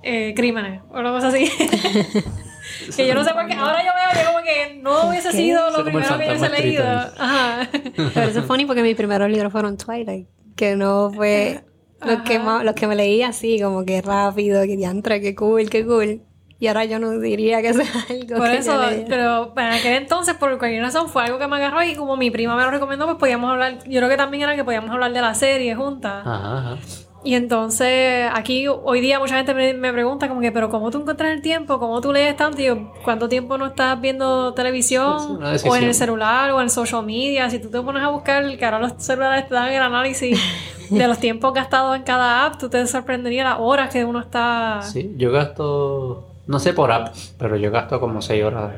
eh, 0.03 0.34
crímenes 0.36 0.82
o 0.89 0.99
una 0.99 1.11
cosa 1.11 1.28
así. 1.28 1.49
que 2.95 3.07
yo 3.07 3.13
no 3.13 3.24
sé 3.24 3.34
por 3.34 3.45
qué. 3.47 3.53
Ahora 3.55 3.84
yo 3.84 3.91
veo 3.93 4.22
que 4.22 4.26
como 4.26 4.43
que 4.43 4.80
no 4.82 5.09
hubiese 5.09 5.32
¿Qué? 5.32 5.38
sido 5.38 5.70
lo 5.72 5.84
primero 5.84 6.07
que 6.18 6.26
hubiese 6.28 6.49
leído. 6.49 6.86
Ajá. 6.86 7.70
Pero 8.13 8.30
eso 8.30 8.39
es 8.39 8.45
funny 8.45 8.66
porque 8.66 8.84
mis 8.84 8.95
primeros 8.95 9.30
libros 9.30 9.51
fueron 9.51 9.76
Twilight, 9.78 10.28
que 10.55 10.76
no 10.78 11.11
fue 11.13 11.61
los 12.05 12.22
que, 12.22 12.39
más, 12.39 12.63
los 12.63 12.74
que 12.76 12.88
me 12.88 12.95
leí 12.95 13.22
así, 13.22 13.59
como 13.61 13.84
que 13.84 14.01
rápido, 14.01 14.61
que 14.63 14.78
diantre, 14.78 15.20
que 15.20 15.36
cool, 15.36 15.70
que 15.70 15.86
cool. 15.86 16.22
Y 16.59 16.67
ahora 16.67 16.85
yo 16.85 16.99
no 16.99 17.19
diría 17.19 17.61
que 17.61 17.73
sea 17.73 17.85
algo 18.09 18.37
Por 18.37 18.49
que 18.49 18.57
eso, 18.57 18.91
yo 18.91 19.05
pero 19.07 19.53
para 19.53 19.75
aquel 19.75 19.93
entonces, 19.93 20.35
por 20.35 20.57
cualquier 20.57 20.81
razón, 20.81 21.09
fue 21.09 21.23
algo 21.23 21.37
que 21.37 21.47
me 21.47 21.57
agarró 21.57 21.83
y 21.83 21.95
como 21.95 22.15
mi 22.15 22.31
prima 22.31 22.55
me 22.55 22.63
lo 22.63 22.71
recomendó, 22.71 23.05
pues 23.05 23.17
podíamos 23.17 23.51
hablar, 23.51 23.79
yo 23.85 23.99
creo 23.99 24.09
que 24.09 24.17
también 24.17 24.43
era 24.43 24.55
que 24.55 24.63
podíamos 24.63 24.89
hablar 24.91 25.11
de 25.11 25.21
la 25.21 25.35
serie 25.35 25.75
juntas. 25.75 26.25
Ajá, 26.25 26.57
ajá. 26.57 26.77
Y 27.25 27.33
entonces 27.33 28.29
aquí 28.31 28.67
hoy 28.67 29.01
día 29.01 29.17
mucha 29.17 29.35
gente 29.37 29.55
me, 29.55 29.73
me 29.73 29.91
pregunta 29.91 30.29
como 30.29 30.41
que, 30.41 30.51
pero 30.51 30.69
¿cómo 30.69 30.91
tú 30.91 30.99
encuentras 30.99 31.31
el 31.31 31.41
tiempo? 31.41 31.79
¿Cómo 31.79 31.99
tú 31.99 32.13
lees 32.13 32.37
tanto? 32.37 32.61
Y 32.61 32.65
yo, 32.65 32.93
¿cuánto 33.03 33.27
tiempo 33.27 33.57
no 33.57 33.65
estás 33.65 33.99
viendo 33.99 34.53
televisión? 34.53 35.43
O 35.43 35.75
en 35.75 35.83
el 35.85 35.95
celular 35.95 36.51
o 36.51 36.61
en 36.61 36.69
social 36.69 37.03
media. 37.03 37.49
Si 37.49 37.57
tú 37.57 37.71
te 37.71 37.81
pones 37.81 38.03
a 38.03 38.09
buscar, 38.09 38.55
que 38.55 38.63
ahora 38.63 38.77
los 38.77 38.93
celulares 38.99 39.47
te 39.47 39.55
dan 39.55 39.73
el 39.73 39.81
análisis 39.81 40.39
de 40.91 41.07
los 41.07 41.17
tiempos 41.17 41.51
gastados 41.51 41.95
en 41.95 42.03
cada 42.03 42.45
app, 42.45 42.59
tú 42.59 42.69
te 42.69 42.85
sorprendería 42.85 43.43
las 43.43 43.57
horas 43.59 43.91
que 43.91 44.05
uno 44.05 44.19
está... 44.19 44.83
Sí, 44.83 45.15
yo 45.17 45.31
gasto, 45.31 46.27
no 46.47 46.59
sé 46.59 46.73
por 46.73 46.91
app, 46.91 47.13
pero 47.37 47.55
yo 47.57 47.71
gasto 47.71 47.99
como 47.99 48.21
6 48.21 48.43
horas 48.43 48.71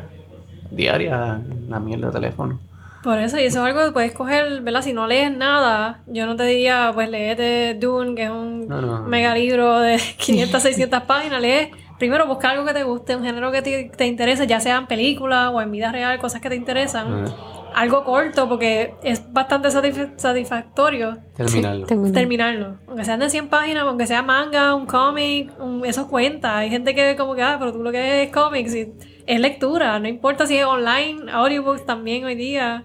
diarias 0.71 1.39
en 1.39 1.69
la 1.69 1.79
mierda 1.79 2.07
de 2.07 2.13
teléfono. 2.13 2.59
Por 3.03 3.19
eso, 3.19 3.37
y 3.37 3.43
eso 3.43 3.59
es 3.59 3.65
algo 3.73 3.85
que 3.85 3.91
puedes 3.91 4.11
coger, 4.13 4.61
¿verdad? 4.61 4.81
Si 4.81 4.91
no 4.91 5.07
lees 5.07 5.31
nada, 5.35 5.99
yo 6.07 6.25
no 6.25 6.35
te 6.35 6.43
diría, 6.43 6.91
pues 6.93 7.09
leete 7.09 7.75
Dune, 7.79 8.15
que 8.15 8.23
es 8.23 8.29
un 8.29 8.67
No, 8.67 8.81
no. 8.81 9.03
mega 9.03 9.33
libro 9.35 9.79
de 9.79 9.97
500, 10.17 10.61
600 10.61 11.03
páginas, 11.03 11.41
lees. 11.41 11.69
Primero 11.99 12.27
busca 12.27 12.49
algo 12.51 12.65
que 12.65 12.73
te 12.73 12.83
guste, 12.83 13.15
un 13.15 13.23
género 13.23 13.51
que 13.51 13.61
te, 13.61 13.91
te 13.95 14.05
interese, 14.07 14.45
ya 14.45 14.59
sea 14.59 14.77
en 14.77 14.87
película 14.87 15.49
o 15.49 15.61
en 15.61 15.71
vida 15.71 15.91
real, 15.91 16.19
cosas 16.19 16.41
que 16.41 16.49
te 16.49 16.55
interesan. 16.55 17.25
Eh, 17.25 17.29
Algo 17.79 18.03
corto, 18.03 18.49
porque 18.49 18.95
es 19.03 19.31
bastante 19.31 19.67
satisf- 19.69 20.17
satisfactorio 20.17 21.17
terminarlo. 21.35 21.85
Terminar. 21.85 22.13
terminarlo. 22.13 22.77
Aunque 22.87 23.05
sean 23.05 23.19
de 23.19 23.29
100 23.29 23.49
páginas, 23.49 23.83
aunque 23.83 24.07
sea 24.07 24.23
manga, 24.23 24.73
un 24.73 24.87
cómic, 24.87 25.51
un- 25.59 25.85
eso 25.85 26.07
cuenta. 26.07 26.57
Hay 26.57 26.69
gente 26.71 26.95
que 26.95 27.15
como 27.15 27.35
que, 27.35 27.43
ah, 27.43 27.57
pero 27.59 27.71
tú 27.73 27.83
lo 27.83 27.91
que 27.91 28.23
es 28.23 28.31
cómics 28.31 28.73
y 28.73 28.93
es 29.27 29.39
lectura. 29.39 29.99
No 29.99 30.07
importa 30.07 30.47
si 30.47 30.57
es 30.57 30.65
online, 30.65 31.31
audiobooks 31.31 31.85
también 31.85 32.25
hoy 32.25 32.33
día. 32.35 32.83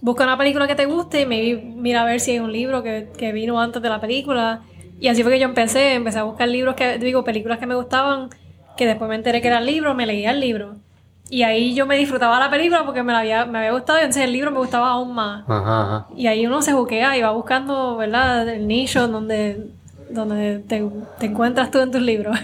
Busca 0.00 0.24
una 0.24 0.36
película 0.36 0.66
que 0.68 0.74
te 0.74 0.84
guste 0.86 1.22
y 1.22 1.26
maybe 1.26 1.60
mira 1.62 2.02
a 2.02 2.04
ver 2.04 2.20
si 2.20 2.32
hay 2.32 2.38
un 2.40 2.52
libro 2.52 2.82
que, 2.82 3.08
que 3.16 3.32
vino 3.32 3.58
antes 3.60 3.80
de 3.82 3.88
la 3.88 4.00
película. 4.00 4.60
Y 5.00 5.08
así 5.08 5.22
fue 5.22 5.32
que 5.32 5.38
yo 5.40 5.46
empecé. 5.46 5.94
Empecé 5.94 6.18
a 6.18 6.24
buscar 6.24 6.48
libros 6.48 6.74
que, 6.74 6.98
digo, 6.98 7.24
películas 7.24 7.58
que 7.58 7.66
me 7.66 7.74
gustaban, 7.74 8.28
que 8.76 8.86
después 8.86 9.08
me 9.08 9.14
enteré 9.16 9.40
que 9.40 9.48
eran 9.48 9.64
libros, 9.64 9.96
me 9.96 10.04
leía 10.06 10.30
el 10.32 10.40
libro. 10.40 10.76
Y 11.30 11.42
ahí 11.42 11.74
yo 11.74 11.84
me 11.86 11.96
disfrutaba 11.96 12.38
la 12.38 12.48
película 12.50 12.84
porque 12.84 13.02
me, 13.02 13.12
la 13.12 13.20
había, 13.20 13.44
me 13.44 13.58
había 13.58 13.72
gustado 13.72 13.98
y 13.98 14.02
entonces 14.02 14.24
el 14.24 14.32
libro 14.32 14.50
me 14.50 14.58
gustaba 14.58 14.90
aún 14.90 15.14
más. 15.14 15.44
Ajá, 15.48 15.82
ajá. 15.82 16.06
Y 16.16 16.26
ahí 16.26 16.46
uno 16.46 16.62
se 16.62 16.72
juquea 16.72 17.16
y 17.16 17.22
va 17.22 17.30
buscando, 17.32 17.96
¿verdad? 17.96 18.48
El 18.48 18.66
nicho 18.66 19.08
donde, 19.08 19.66
donde 20.10 20.60
te, 20.60 20.88
te 21.18 21.26
encuentras 21.26 21.70
tú 21.70 21.80
en 21.80 21.90
tus 21.90 22.00
libros. 22.00 22.38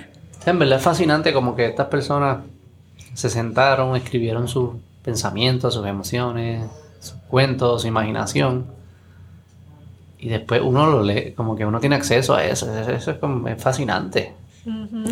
Sí, 0.44 0.50
en 0.50 0.58
verdad 0.58 0.78
es 0.78 0.84
fascinante 0.84 1.32
como 1.32 1.56
que 1.56 1.64
estas 1.64 1.86
personas 1.86 2.38
se 3.14 3.30
sentaron, 3.30 3.96
escribieron 3.96 4.48
sus 4.48 4.70
pensamientos, 5.02 5.72
sus 5.74 5.86
emociones, 5.86 6.66
sus 7.00 7.14
cuentos, 7.28 7.82
su 7.82 7.88
imaginación. 7.88 8.66
Y 10.18 10.28
después 10.28 10.60
uno 10.62 10.86
lo 10.86 11.02
lee, 11.02 11.32
como 11.32 11.56
que 11.56 11.64
uno 11.64 11.80
tiene 11.80 11.96
acceso 11.96 12.34
a 12.34 12.44
eso. 12.44 12.74
Eso 12.76 13.10
es, 13.10 13.18
como, 13.18 13.48
es 13.48 13.62
fascinante. 13.62 14.34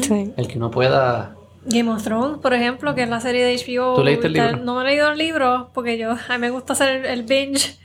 Sí. 0.03 0.33
El 0.37 0.49
que 0.49 0.59
uno 0.59 0.71
pueda... 0.71 1.37
Game 1.65 1.91
of 1.91 2.03
Thrones, 2.03 2.39
por 2.39 2.55
ejemplo, 2.55 2.95
que 2.95 3.03
es 3.05 3.09
la 3.09 3.21
serie 3.21 3.45
de 3.45 3.55
HBO. 3.57 3.95
¿Tú 3.95 4.03
leíste 4.03 4.27
el 4.27 4.33
libro? 4.33 4.57
No 4.59 4.75
me 4.77 4.83
he 4.83 4.87
leído 4.87 5.11
el 5.11 5.19
libro 5.19 5.71
porque 5.73 5.97
yo, 5.97 6.11
a 6.13 6.33
mí 6.33 6.39
me 6.39 6.51
gusta 6.51 6.73
hacer 6.73 6.97
el, 6.97 7.07
el 7.07 7.23
binge 7.23 7.77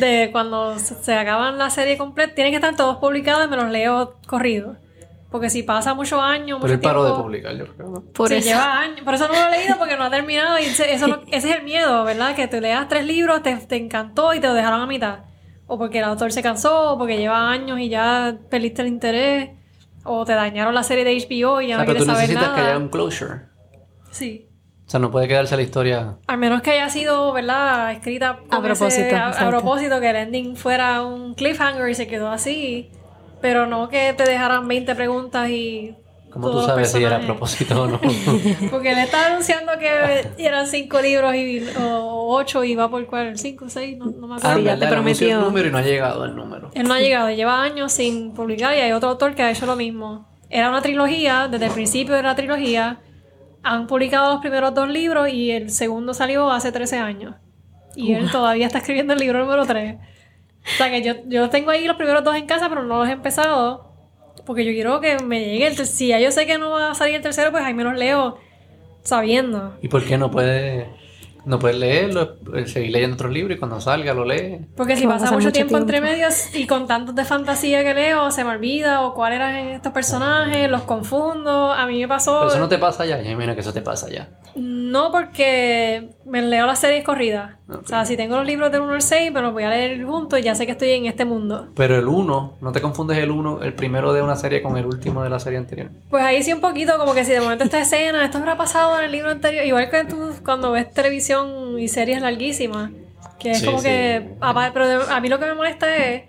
de 0.00 0.28
cuando 0.32 0.78
se, 0.78 1.14
acaban 1.14 1.56
la 1.56 1.70
serie 1.70 1.96
completa. 1.96 2.34
Tienen 2.34 2.52
que 2.52 2.56
estar 2.56 2.76
todos 2.76 2.98
publicados 2.98 3.46
y 3.46 3.48
me 3.48 3.56
los 3.56 3.70
leo 3.70 4.16
corridos. 4.26 4.76
Porque 5.30 5.48
si 5.48 5.62
pasa 5.62 5.94
muchos 5.94 6.20
años, 6.20 6.58
mucho 6.58 6.62
Pero 6.62 6.74
él 6.74 6.80
paró 6.80 7.04
de 7.04 7.22
publicar, 7.22 7.56
yo 7.56 7.66
creo. 7.74 7.88
¿no? 7.88 8.00
Por 8.02 8.28
Sí, 8.28 8.34
eso. 8.34 8.48
lleva 8.50 8.80
años. 8.80 9.00
Por 9.00 9.14
eso 9.14 9.26
no 9.28 9.32
lo 9.32 9.46
he 9.54 9.58
leído 9.58 9.78
porque 9.78 9.96
no 9.96 10.04
ha 10.04 10.10
terminado. 10.10 10.58
Y 10.58 10.64
ese, 10.64 10.92
eso 10.92 11.06
no- 11.06 11.20
ese 11.30 11.48
es 11.50 11.56
el 11.56 11.62
miedo, 11.62 12.04
¿verdad? 12.04 12.36
Que 12.36 12.48
te 12.48 12.60
leas 12.60 12.86
tres 12.88 13.06
libros, 13.06 13.42
te, 13.42 13.56
te 13.56 13.76
encantó 13.76 14.34
y 14.34 14.40
te 14.40 14.46
lo 14.48 14.52
dejaron 14.52 14.82
a 14.82 14.86
mitad. 14.86 15.20
O 15.66 15.78
porque 15.78 16.00
el 16.00 16.04
autor 16.04 16.32
se 16.32 16.42
cansó, 16.42 16.92
o 16.92 16.98
porque 16.98 17.16
lleva 17.16 17.50
años 17.50 17.80
y 17.80 17.88
ya 17.88 18.36
perdiste 18.50 18.82
el 18.82 18.88
interés. 18.88 19.52
O 20.04 20.24
te 20.24 20.32
dañaron 20.32 20.74
la 20.74 20.82
serie 20.82 21.04
de 21.04 21.12
HBO 21.16 21.60
y 21.60 21.68
ya 21.68 21.76
O 21.76 21.78
sea, 21.78 21.78
no 21.78 21.84
pero 21.84 21.86
quieres 21.86 22.02
tú 22.04 22.06
saber 22.06 22.20
necesitas 22.28 22.42
nada. 22.48 22.54
que 22.56 22.62
haya 22.68 22.78
un 22.78 22.88
closure. 22.88 23.40
Sí. 24.10 24.48
O 24.86 24.90
sea, 24.92 25.00
no 25.00 25.10
puede 25.10 25.26
quedarse 25.28 25.56
la 25.56 25.62
historia... 25.62 26.16
Al 26.26 26.38
menos 26.38 26.60
que 26.60 26.72
haya 26.72 26.88
sido, 26.90 27.32
¿verdad? 27.32 27.92
Escrita 27.92 28.40
A 28.50 28.60
propósito, 28.60 28.86
ese- 29.06 29.14
a, 29.16 29.28
a 29.30 29.48
propósito, 29.48 30.00
que 30.00 30.10
el 30.10 30.16
ending 30.16 30.56
fuera 30.56 31.02
un 31.02 31.34
cliffhanger 31.34 31.88
y 31.88 31.94
se 31.94 32.06
quedó 32.06 32.28
así. 32.28 32.90
Pero 33.40 33.66
no 33.66 33.88
que 33.88 34.12
te 34.12 34.24
dejaran 34.24 34.68
20 34.68 34.94
preguntas 34.94 35.48
y. 35.48 35.96
¿Cómo 36.32 36.50
tú 36.50 36.62
sabes 36.62 36.90
si 36.90 37.04
era 37.04 37.16
a 37.16 37.20
propósito 37.20 37.82
o 37.82 37.86
no? 37.86 38.00
Porque 38.70 38.92
él 38.92 38.98
está 38.98 39.26
anunciando 39.26 39.72
que 39.78 40.26
eran 40.38 40.66
cinco 40.66 41.00
libros 41.00 41.34
y, 41.34 41.62
o 41.78 42.34
ocho 42.34 42.64
y 42.64 42.74
va 42.74 42.88
por 42.90 43.04
cuál, 43.06 43.38
cinco, 43.38 43.68
seis, 43.68 43.98
no, 43.98 44.06
no 44.06 44.26
me 44.26 44.34
Ah, 44.34 44.38
acuerdo. 44.38 44.58
Sí, 44.58 44.64
ya 44.64 44.78
te 44.78 44.86
prometió. 44.86 45.28
el 45.38 45.40
número 45.44 45.68
y 45.68 45.70
no 45.70 45.78
ha 45.78 45.82
llegado 45.82 46.24
el 46.24 46.34
número. 46.34 46.70
Él 46.74 46.88
no 46.88 46.94
ha 46.94 47.00
llegado, 47.00 47.30
lleva 47.30 47.62
años 47.62 47.92
sin 47.92 48.32
publicar 48.32 48.74
y 48.76 48.80
hay 48.80 48.92
otro 48.92 49.10
autor 49.10 49.34
que 49.34 49.42
ha 49.42 49.50
hecho 49.50 49.66
lo 49.66 49.76
mismo. 49.76 50.26
Era 50.48 50.68
una 50.70 50.82
trilogía, 50.82 51.48
desde 51.48 51.66
el 51.66 51.72
principio 51.72 52.14
de 52.14 52.22
la 52.22 52.34
trilogía. 52.34 53.00
Han 53.62 53.86
publicado 53.86 54.32
los 54.32 54.40
primeros 54.40 54.74
dos 54.74 54.88
libros 54.88 55.28
y 55.28 55.50
el 55.50 55.70
segundo 55.70 56.14
salió 56.14 56.50
hace 56.50 56.72
13 56.72 56.98
años. 56.98 57.34
Y 57.94 58.14
él 58.14 58.30
todavía 58.30 58.66
está 58.66 58.78
escribiendo 58.78 59.12
el 59.12 59.18
libro 59.20 59.38
número 59.40 59.64
3. 59.66 59.96
O 59.96 60.76
sea 60.78 60.90
que 60.90 61.02
yo, 61.02 61.14
yo 61.26 61.50
tengo 61.50 61.70
ahí 61.70 61.86
los 61.86 61.96
primeros 61.96 62.24
dos 62.24 62.34
en 62.36 62.46
casa, 62.46 62.68
pero 62.68 62.82
no 62.82 62.98
los 62.98 63.08
he 63.08 63.12
empezado. 63.12 63.91
Porque 64.46 64.64
yo 64.64 64.72
quiero 64.72 65.00
que 65.00 65.18
me 65.20 65.40
llegue 65.44 65.66
el 65.68 65.76
ter- 65.76 65.86
Si 65.86 66.08
ya 66.08 66.18
yo 66.20 66.30
sé 66.32 66.46
que 66.46 66.58
no 66.58 66.70
va 66.70 66.90
a 66.90 66.94
salir 66.94 67.14
el 67.16 67.22
tercero, 67.22 67.50
pues 67.50 67.64
ahí 67.64 67.74
me 67.74 67.84
los 67.84 67.94
leo 67.96 68.38
sabiendo. 69.02 69.74
¿Y 69.82 69.88
por 69.88 70.04
qué 70.04 70.16
no 70.18 70.30
puede, 70.30 70.88
no 71.44 71.58
puede 71.58 71.74
leerlo, 71.74 72.36
eh, 72.54 72.66
seguir 72.66 72.92
leyendo 72.92 73.14
otros 73.14 73.32
libros 73.32 73.56
y 73.56 73.58
cuando 73.58 73.80
salga 73.80 74.14
lo 74.14 74.24
lee? 74.24 74.60
Porque 74.76 74.96
si 74.96 75.06
pasa 75.06 75.26
mucho, 75.26 75.34
mucho 75.36 75.52
tiempo, 75.52 75.70
tiempo. 75.76 75.76
entre 75.78 76.00
medios 76.00 76.54
y 76.54 76.66
con 76.66 76.86
tantos 76.86 77.14
de 77.14 77.24
fantasía 77.24 77.82
que 77.84 77.94
leo, 77.94 78.30
se 78.30 78.44
me 78.44 78.50
olvida 78.50 79.02
o 79.02 79.14
cuáles 79.14 79.36
eran 79.36 79.54
estos 79.68 79.92
personajes, 79.92 80.70
los 80.70 80.82
confundo. 80.82 81.72
A 81.72 81.86
mí 81.86 82.00
me 82.00 82.08
pasó. 82.08 82.38
Pero 82.40 82.50
eso 82.50 82.58
no 82.60 82.68
te 82.68 82.78
pasa 82.78 83.04
ya, 83.06 83.20
ya 83.20 83.36
mira 83.36 83.54
que 83.54 83.60
eso 83.60 83.72
te 83.72 83.82
pasa 83.82 84.08
ya. 84.08 84.28
No, 84.54 85.10
porque 85.10 86.10
me 86.24 86.42
leo 86.42 86.66
las 86.66 86.78
series 86.78 87.04
corridas. 87.04 87.56
O 87.80 87.86
sea, 87.86 88.04
si 88.04 88.16
tengo 88.16 88.36
los 88.36 88.46
libros 88.46 88.70
del 88.72 88.82
1 88.82 88.92
al 88.94 89.02
6, 89.02 89.32
me 89.32 89.40
los 89.40 89.52
voy 89.52 89.62
a 89.64 89.70
leer 89.70 90.04
juntos 90.04 90.38
y 90.38 90.42
ya 90.42 90.54
sé 90.54 90.66
que 90.66 90.72
estoy 90.72 90.90
en 90.90 91.06
este 91.06 91.24
mundo. 91.24 91.68
Pero 91.74 91.96
el 91.98 92.06
1, 92.08 92.54
no 92.60 92.72
te 92.72 92.80
confundes 92.80 93.18
el 93.18 93.30
1, 93.30 93.62
el 93.62 93.74
primero 93.74 94.12
de 94.12 94.22
una 94.22 94.36
serie 94.36 94.62
con 94.62 94.76
el 94.76 94.86
último 94.86 95.22
de 95.22 95.30
la 95.30 95.38
serie 95.40 95.58
anterior. 95.58 95.90
Pues 96.10 96.22
ahí 96.24 96.42
sí 96.42 96.52
un 96.52 96.60
poquito, 96.60 96.96
como 96.98 97.14
que 97.14 97.24
si 97.24 97.32
de 97.32 97.40
momento 97.40 97.64
esta 97.64 97.80
escena, 97.80 98.24
esto 98.24 98.38
habrá 98.38 98.56
pasado 98.56 98.98
en 98.98 99.04
el 99.06 99.12
libro 99.12 99.30
anterior, 99.30 99.64
igual 99.64 99.88
que 99.90 100.04
tú 100.04 100.30
cuando 100.44 100.72
ves 100.72 100.92
televisión 100.92 101.78
y 101.78 101.88
series 101.88 102.20
larguísimas, 102.22 102.90
que 103.38 103.52
es 103.52 103.58
Sí, 103.60 103.66
como 103.66 103.78
sí. 103.78 103.84
que, 103.84 104.30
pero 104.72 105.10
a 105.10 105.20
mí 105.20 105.28
lo 105.28 105.38
que 105.38 105.46
me 105.46 105.54
molesta 105.54 105.96
es, 105.96 106.22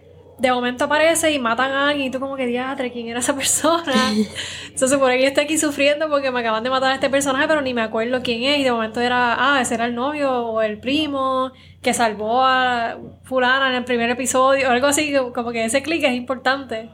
de 0.44 0.52
momento 0.52 0.84
aparece 0.84 1.32
y 1.32 1.40
matan 1.40 1.72
a 1.72 1.88
alguien 1.88 2.08
y 2.08 2.12
tú 2.12 2.20
como 2.20 2.36
que 2.36 2.46
diatre, 2.46 2.92
¿quién 2.92 3.08
era 3.08 3.20
esa 3.20 3.34
persona? 3.34 3.94
Se 4.76 4.88
supone 4.90 5.16
que 5.16 5.22
yo 5.22 5.28
estoy 5.30 5.46
aquí 5.46 5.58
sufriendo 5.58 6.10
porque 6.10 6.32
me 6.32 6.42
acaban 6.42 6.62
de 6.64 6.70
matar 6.70 6.92
a 6.92 6.96
este 6.96 7.10
personaje, 7.10 7.48
pero 7.48 7.62
ni 7.62 7.74
me 7.74 7.82
acuerdo 7.82 8.22
quién 8.22 8.44
es 8.44 8.60
y 8.60 8.64
de 8.64 8.72
momento 8.74 9.00
era, 9.00 9.38
ah, 9.40 9.62
ese 9.62 9.76
era 9.76 9.86
el 9.86 9.96
novio 9.96 10.48
o 10.48 10.62
el 10.62 10.80
primo 10.80 11.54
que 11.82 11.94
salvó 11.94 12.44
a 12.44 12.98
fulana 13.24 13.70
en 13.70 13.76
el 13.76 13.86
primer 13.86 14.10
episodio 14.10 14.68
o 14.68 14.72
algo 14.72 14.88
así, 14.88 15.14
como 15.34 15.54
que 15.54 15.64
ese 15.64 15.82
clic 15.82 16.04
es 16.04 16.14
importante. 16.14 16.90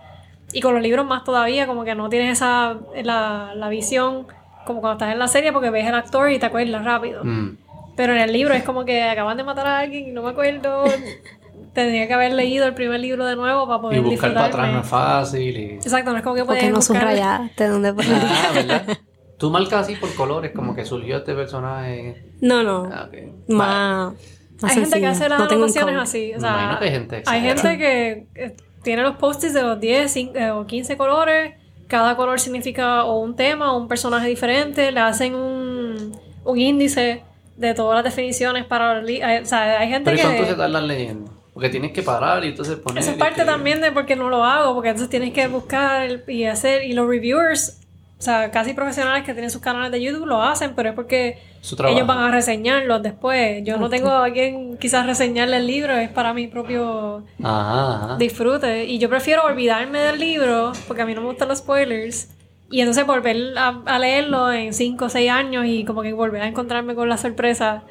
Y 0.54 0.62
con 0.62 0.76
los 0.76 0.84
libros 0.84 1.08
más 1.08 1.24
todavía, 1.24 1.66
como 1.66 1.84
que 1.84 1.96
no 1.96 2.08
tienes 2.08 2.34
esa 2.34 2.78
la, 3.04 3.54
la 3.56 3.70
visión 3.70 4.28
como 4.66 4.82
cuando 4.82 4.94
estás 4.94 5.12
en 5.12 5.18
la 5.18 5.28
serie 5.28 5.52
porque 5.52 5.72
ves 5.72 5.88
el 5.88 5.96
actor 5.96 6.30
y 6.30 6.38
te 6.38 6.46
acuerdas 6.46 6.86
rápido. 6.86 7.24
Mm. 7.24 7.58
Pero 7.96 8.14
en 8.14 8.20
el 8.20 8.32
libro 8.32 8.54
es 8.54 8.64
como 8.64 8.86
que 8.86 9.02
acaban 9.02 9.38
de 9.38 9.44
matar 9.44 9.66
a 9.66 9.80
alguien 9.80 10.10
y 10.10 10.12
no 10.12 10.22
me 10.22 10.30
acuerdo. 10.30 10.84
Tendría 11.74 12.08
que 12.08 12.14
haber 12.14 12.34
leído 12.34 12.66
el 12.66 12.74
primer 12.74 13.00
libro 13.00 13.26
de 13.26 13.36
nuevo 13.36 13.66
para 13.68 13.78
Y 13.78 13.82
poder 13.82 14.02
buscar 14.02 14.34
para 14.34 14.46
atrás 14.48 14.74
no 14.74 14.80
es 14.82 14.88
fácil. 14.88 15.58
Y... 15.58 15.64
Exacto, 15.76 16.12
no 16.12 16.18
es 16.18 16.24
como 16.24 16.36
que 16.36 16.46
puedes 16.46 16.62
Porque 16.64 16.72
no 16.72 16.78
buscar... 16.78 16.98
subrayaste 17.02 17.68
dónde. 17.68 17.90
Ah, 17.90 18.52
¿verdad? 18.54 18.98
Tú 19.38 19.50
marcas 19.52 19.82
así 19.88 19.96
por 19.96 20.14
colores, 20.16 20.52
como 20.54 20.76
que 20.76 20.84
surgió 20.84 21.18
este 21.18 21.34
personaje. 21.34 22.34
No, 22.42 22.62
no. 22.64 22.90
Ah. 22.92 23.08
Más. 23.48 24.14
Hay 24.62 24.76
gente 24.76 25.00
que 25.00 25.08
hace 25.08 25.30
las 25.30 25.40
No 25.40 25.46
anotaciones 25.46 25.96
así. 25.98 26.34
O 26.36 26.40
sea, 26.42 26.76
que 26.80 26.86
hay 26.86 26.92
gente 26.92 27.16
hay 27.16 27.22
exagerada. 27.22 27.62
gente 27.62 27.78
que 27.78 28.28
eh, 28.36 28.56
tiene 28.84 29.04
los 29.04 29.16
post-its 29.16 29.54
de 29.54 29.62
los 29.62 29.80
10 29.80 30.14
cin- 30.16 30.36
eh, 30.36 30.52
o 30.52 30.66
15 30.68 30.98
colores. 30.98 31.54
Cada 31.88 32.18
color 32.18 32.40
significa 32.42 33.06
o 33.06 33.20
un 33.20 33.36
tema 33.38 33.72
o 33.74 33.78
un 33.78 33.88
personaje 33.88 34.28
diferente. 34.28 34.92
Le 34.92 35.00
hacen 35.00 35.36
un, 35.36 36.12
un 36.44 36.60
índice 36.60 37.24
de 37.56 37.74
todas 37.74 37.96
las 37.96 38.04
definiciones 38.14 38.66
para 38.66 38.96
los 38.96 39.06
li- 39.06 39.22
eh, 39.22 39.40
O 39.42 39.46
sea, 39.46 39.80
hay 39.80 39.88
gente 39.90 40.12
Pero 40.12 40.18
¿y 40.18 40.22
cuánto 40.22 40.44
se 40.44 40.50
que... 40.50 40.56
tardan 40.56 40.88
leyendo? 40.88 41.32
Porque 41.60 41.72
tienes 41.72 41.92
que 41.92 42.04
parar 42.04 42.46
y 42.46 42.48
entonces 42.48 42.78
poner. 42.78 43.04
Eso 43.04 43.12
es 43.12 43.18
parte 43.18 43.44
también 43.44 43.82
de 43.82 43.92
porque 43.92 44.16
no 44.16 44.30
lo 44.30 44.46
hago, 44.46 44.74
porque 44.74 44.88
entonces 44.92 45.10
tienes 45.10 45.34
que 45.34 45.46
buscar 45.50 46.24
y 46.26 46.46
hacer, 46.46 46.86
y 46.86 46.94
los 46.94 47.06
reviewers, 47.06 47.82
o 48.18 48.22
sea, 48.22 48.50
casi 48.50 48.74
profesionales 48.74 49.26
que 49.26 49.34
tienen 49.34 49.52
sus 49.52 49.62
canales 49.62 49.92
de 49.92 50.02
YouTube 50.02 50.26
lo 50.26 50.42
hacen, 50.42 50.72
pero 50.74 50.88
es 50.88 50.96
porque 50.96 51.38
ellos 51.86 52.08
van 52.08 52.20
a 52.20 52.32
reseñarlos 52.32 53.04
después. 53.04 53.62
Yo 53.66 53.76
no 53.76 53.90
tengo 53.90 54.10
a 54.10 54.32
quien 54.32 54.78
quizás 54.78 55.06
reseñarle 55.06 55.58
el 55.58 55.68
libro, 55.68 55.98
es 55.98 56.10
para 56.10 56.34
mi 56.34 56.48
propio 56.48 57.26
Ajá, 57.44 57.96
ajá. 58.06 58.16
disfrute. 58.18 58.86
Y 58.86 58.98
yo 59.00 59.10
prefiero 59.10 59.44
olvidarme 59.44 60.00
del 60.00 60.18
libro, 60.18 60.72
porque 60.88 61.02
a 61.02 61.06
mí 61.06 61.14
no 61.14 61.20
me 61.20 61.28
gustan 61.28 61.50
los 61.50 61.58
spoilers, 61.58 62.30
y 62.72 62.80
entonces 62.80 63.06
volver 63.06 63.36
a, 63.58 63.82
a 63.86 64.00
leerlo 64.00 64.50
en 64.50 64.74
5 64.74 65.04
o 65.04 65.10
6 65.10 65.30
años 65.30 65.66
y 65.66 65.84
como 65.84 66.04
que 66.04 66.14
volver 66.14 66.42
a 66.42 66.48
encontrarme 66.48 66.96
con 66.96 67.10
la 67.10 67.18
sorpresa 67.18 67.84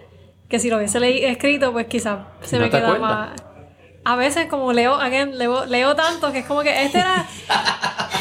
que 0.49 0.59
si 0.59 0.70
lo 0.70 0.78
hubiese 0.78 1.28
escrito, 1.31 1.73
pues 1.73 1.86
quizás 1.86 2.20
se 2.40 2.57
¿No 2.57 2.65
me 2.65 2.70
quedaba 2.70 2.95
acuerdas? 2.95 3.48
A 4.10 4.16
veces 4.16 4.47
como 4.47 4.72
leo, 4.72 4.94
again, 4.94 5.36
leo, 5.39 5.66
leo 5.66 5.94
tanto 5.94 6.32
que 6.32 6.39
es 6.40 6.47
como 6.47 6.62
que 6.62 6.85
este 6.85 6.98
era, 6.98 7.26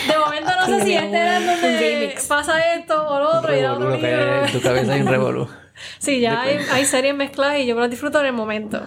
de 0.07 0.17
momento 0.17 0.51
no 0.59 0.65
sé 0.77 0.83
si 0.83 0.93
este 0.95 1.17
era 1.17 1.39
donde 1.39 2.15
pasa 2.27 2.73
esto 2.75 3.07
o 3.07 3.19
lo 3.19 3.37
otro 3.37 3.55
y 3.55 3.59
era 3.59 3.73
otro 3.73 3.91
que 3.91 3.97
libro. 3.97 4.45
en 4.45 4.51
tu 4.51 4.61
cabeza 4.61 4.93
hay 4.93 5.01
un 5.01 5.07
revolú. 5.07 5.49
Sí, 5.99 6.19
ya 6.19 6.41
hay, 6.41 6.57
hay 6.71 6.85
series 6.85 7.13
mezcladas 7.15 7.59
y 7.59 7.67
yo 7.67 7.75
me 7.75 7.81
las 7.81 7.91
disfruto 7.91 8.19
en 8.19 8.25
el 8.25 8.33
momento. 8.33 8.81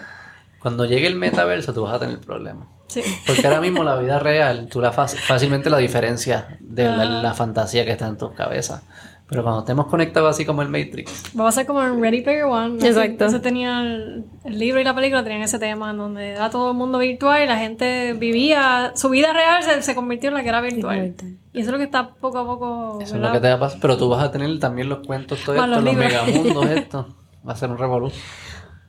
Cuando 0.59 0.85
llegue 0.87 1.07
el 1.07 1.15
metaverso, 1.15 1.73
tú 1.73 1.83
vas 1.85 1.95
a 1.95 2.01
tener 2.01 2.19
problemas. 2.19 2.67
Sí. 2.89 3.01
Porque 3.29 3.47
ahora 3.47 3.61
mismo 3.61 3.85
la 3.85 3.95
vida 3.97 4.19
real, 4.31 4.67
tú 4.69 4.81
la 4.81 4.93
fácil- 4.93 5.21
fácilmente 5.21 5.71
la 5.71 5.79
diferencias 5.79 6.47
de 6.59 6.85
la, 6.87 7.05
la 7.05 7.33
fantasía 7.33 7.85
que 7.85 7.93
está 7.93 8.09
en 8.09 8.19
tus 8.19 8.33
cabezas. 8.33 8.83
Pero 9.31 9.45
cuando 9.45 9.61
estemos 9.61 9.87
conectados 9.87 10.29
así 10.35 10.45
como 10.45 10.61
el 10.61 10.69
Matrix, 10.69 11.23
Va 11.39 11.49
a 11.49 11.53
ser 11.53 11.65
como 11.65 11.81
en 11.83 12.03
Ready 12.03 12.23
Player 12.23 12.45
One. 12.45 12.81
¿no? 12.81 12.85
Exacto. 12.85 13.27
Ese 13.27 13.39
tenía 13.39 13.81
el, 13.81 14.25
el 14.45 14.59
libro 14.59 14.81
y 14.81 14.85
la 14.85 14.93
película 14.93 15.23
tenían 15.23 15.43
ese 15.43 15.61
tema 15.61 15.93
en 15.93 15.99
donde 15.99 16.31
era 16.33 16.51
todo 16.51 16.73
el 16.73 16.77
mundo 16.77 16.99
virtual 16.99 17.41
y 17.45 17.47
la 17.47 17.57
gente 17.57 18.13
vivía, 18.15 18.93
su 18.97 19.09
vida 19.09 19.33
real 19.33 19.63
se, 19.63 19.83
se 19.83 19.95
convirtió 19.95 20.29
en 20.31 20.35
la 20.35 20.43
que 20.43 20.49
era 20.49 20.61
virtual. 20.61 21.15
Y 21.53 21.61
eso 21.61 21.69
es 21.69 21.73
lo 21.73 21.79
que 21.79 21.85
está 21.85 22.11
poco 22.15 22.39
a 22.39 22.45
poco. 22.45 22.99
eso 23.01 23.15
es 23.15 23.21
lo 23.23 23.31
que 23.31 23.39
te 23.39 23.49
va 23.49 23.55
a 23.55 23.61
pasar. 23.61 23.79
Pero 23.81 23.97
tú 23.97 24.09
vas 24.09 24.25
a 24.25 24.33
tener 24.33 24.59
también 24.59 24.89
los 24.89 25.07
cuentos, 25.07 25.39
todo 25.45 25.55
Más 25.57 25.69
esto, 25.69 25.77
los 25.81 25.85
los, 25.85 25.95
libros. 25.95 26.27
megamundos, 26.27 26.67
esto. 26.77 27.17
Va 27.49 27.53
a 27.53 27.57
ser 27.57 27.71
un 27.71 27.79
revolú. 27.79 28.11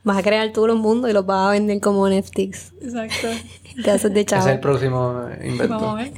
Vas 0.02 0.18
a 0.18 0.22
crear 0.24 0.52
tú 0.52 0.66
los 0.66 0.76
mundos 0.76 1.08
y 1.08 1.12
los 1.12 1.24
vas 1.24 1.48
a 1.48 1.50
vender 1.52 1.80
como 1.80 2.08
NFTs. 2.08 2.72
Exacto. 2.82 3.28
Te 3.84 3.90
haces 3.92 4.12
de 4.12 4.20
Ese 4.20 4.26
chavo. 4.26 4.46
es 4.48 4.54
el 4.54 4.60
próximo 4.60 5.24
invento. 5.40 5.68
Vamos 5.78 6.00
a 6.00 6.02
ver. 6.02 6.12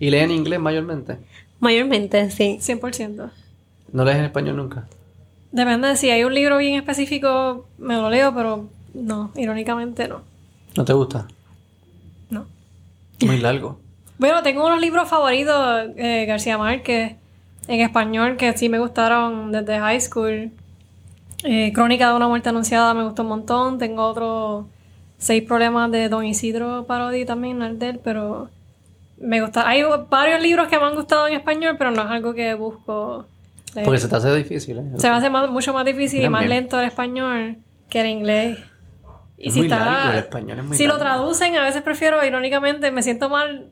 ¿Y 0.00 0.10
leen 0.10 0.32
inglés 0.32 0.58
mayormente? 0.58 1.18
Mayormente, 1.60 2.30
sí. 2.30 2.58
100%. 2.60 3.30
¿No 3.92 4.04
lees 4.04 4.18
en 4.18 4.24
español 4.24 4.56
nunca? 4.56 4.86
Depende 5.52 5.88
de 5.88 5.96
si 5.96 6.10
hay 6.10 6.24
un 6.24 6.34
libro 6.34 6.58
bien 6.58 6.76
específico, 6.76 7.66
me 7.78 7.94
lo 7.94 8.08
leo, 8.08 8.34
pero 8.34 8.68
no, 8.94 9.32
irónicamente 9.36 10.08
no. 10.08 10.22
¿No 10.76 10.84
te 10.84 10.92
gusta? 10.92 11.26
No. 12.30 12.46
Muy 13.24 13.38
largo. 13.38 13.78
Bueno, 14.20 14.42
tengo 14.42 14.66
unos 14.66 14.82
libros 14.82 15.08
favoritos, 15.08 15.56
eh, 15.96 16.26
García 16.26 16.58
Márquez, 16.58 17.16
en 17.68 17.80
español, 17.80 18.36
que 18.36 18.54
sí 18.54 18.68
me 18.68 18.78
gustaron 18.78 19.50
desde 19.50 19.78
high 19.78 19.98
school. 19.98 20.50
Eh, 21.42 21.72
Crónica 21.72 22.10
de 22.10 22.16
una 22.16 22.28
muerte 22.28 22.50
anunciada 22.50 22.92
me 22.92 23.02
gustó 23.02 23.22
un 23.22 23.28
montón. 23.28 23.78
Tengo 23.78 24.06
otros 24.06 24.66
seis 25.16 25.42
problemas 25.42 25.90
de 25.90 26.10
Don 26.10 26.22
Isidro 26.26 26.84
Parodi 26.86 27.24
también, 27.24 27.62
el 27.62 27.78
de 27.78 27.88
él, 27.88 28.00
pero 28.04 28.50
me 29.20 29.40
gusta. 29.40 29.68
Hay 29.68 29.82
varios 30.08 30.40
libros 30.42 30.68
que 30.68 30.78
me 30.78 30.84
han 30.86 30.94
gustado 30.94 31.28
en 31.28 31.34
español, 31.34 31.76
pero 31.78 31.90
no 31.90 32.02
es 32.02 32.08
algo 32.10 32.34
que 32.34 32.54
busco. 32.54 33.26
leer. 33.74 33.84
Porque 33.84 34.00
se 34.00 34.08
te 34.08 34.16
hace 34.16 34.34
difícil, 34.34 34.78
¿eh? 34.78 34.82
Se 34.96 35.08
me 35.08 35.16
hace 35.16 35.30
más- 35.30 35.48
mucho 35.50 35.72
más 35.72 35.84
difícil 35.84 36.24
y 36.24 36.28
más 36.28 36.46
lento 36.48 36.80
el 36.80 36.86
español 36.86 37.58
que 37.88 38.00
el 38.00 38.06
inglés. 38.08 38.58
Y 39.38 39.48
Es 39.48 39.54
si 39.54 39.60
muy 39.60 39.68
está, 39.68 39.84
largo, 39.84 40.12
el 40.12 40.18
español 40.18 40.58
es 40.58 40.64
muy 40.64 40.76
si 40.76 40.86
lo 40.86 40.98
traducen, 40.98 41.56
a 41.56 41.62
veces 41.62 41.80
prefiero, 41.82 42.22
irónicamente, 42.24 42.90
me 42.90 43.02
siento 43.02 43.28
mal 43.30 43.70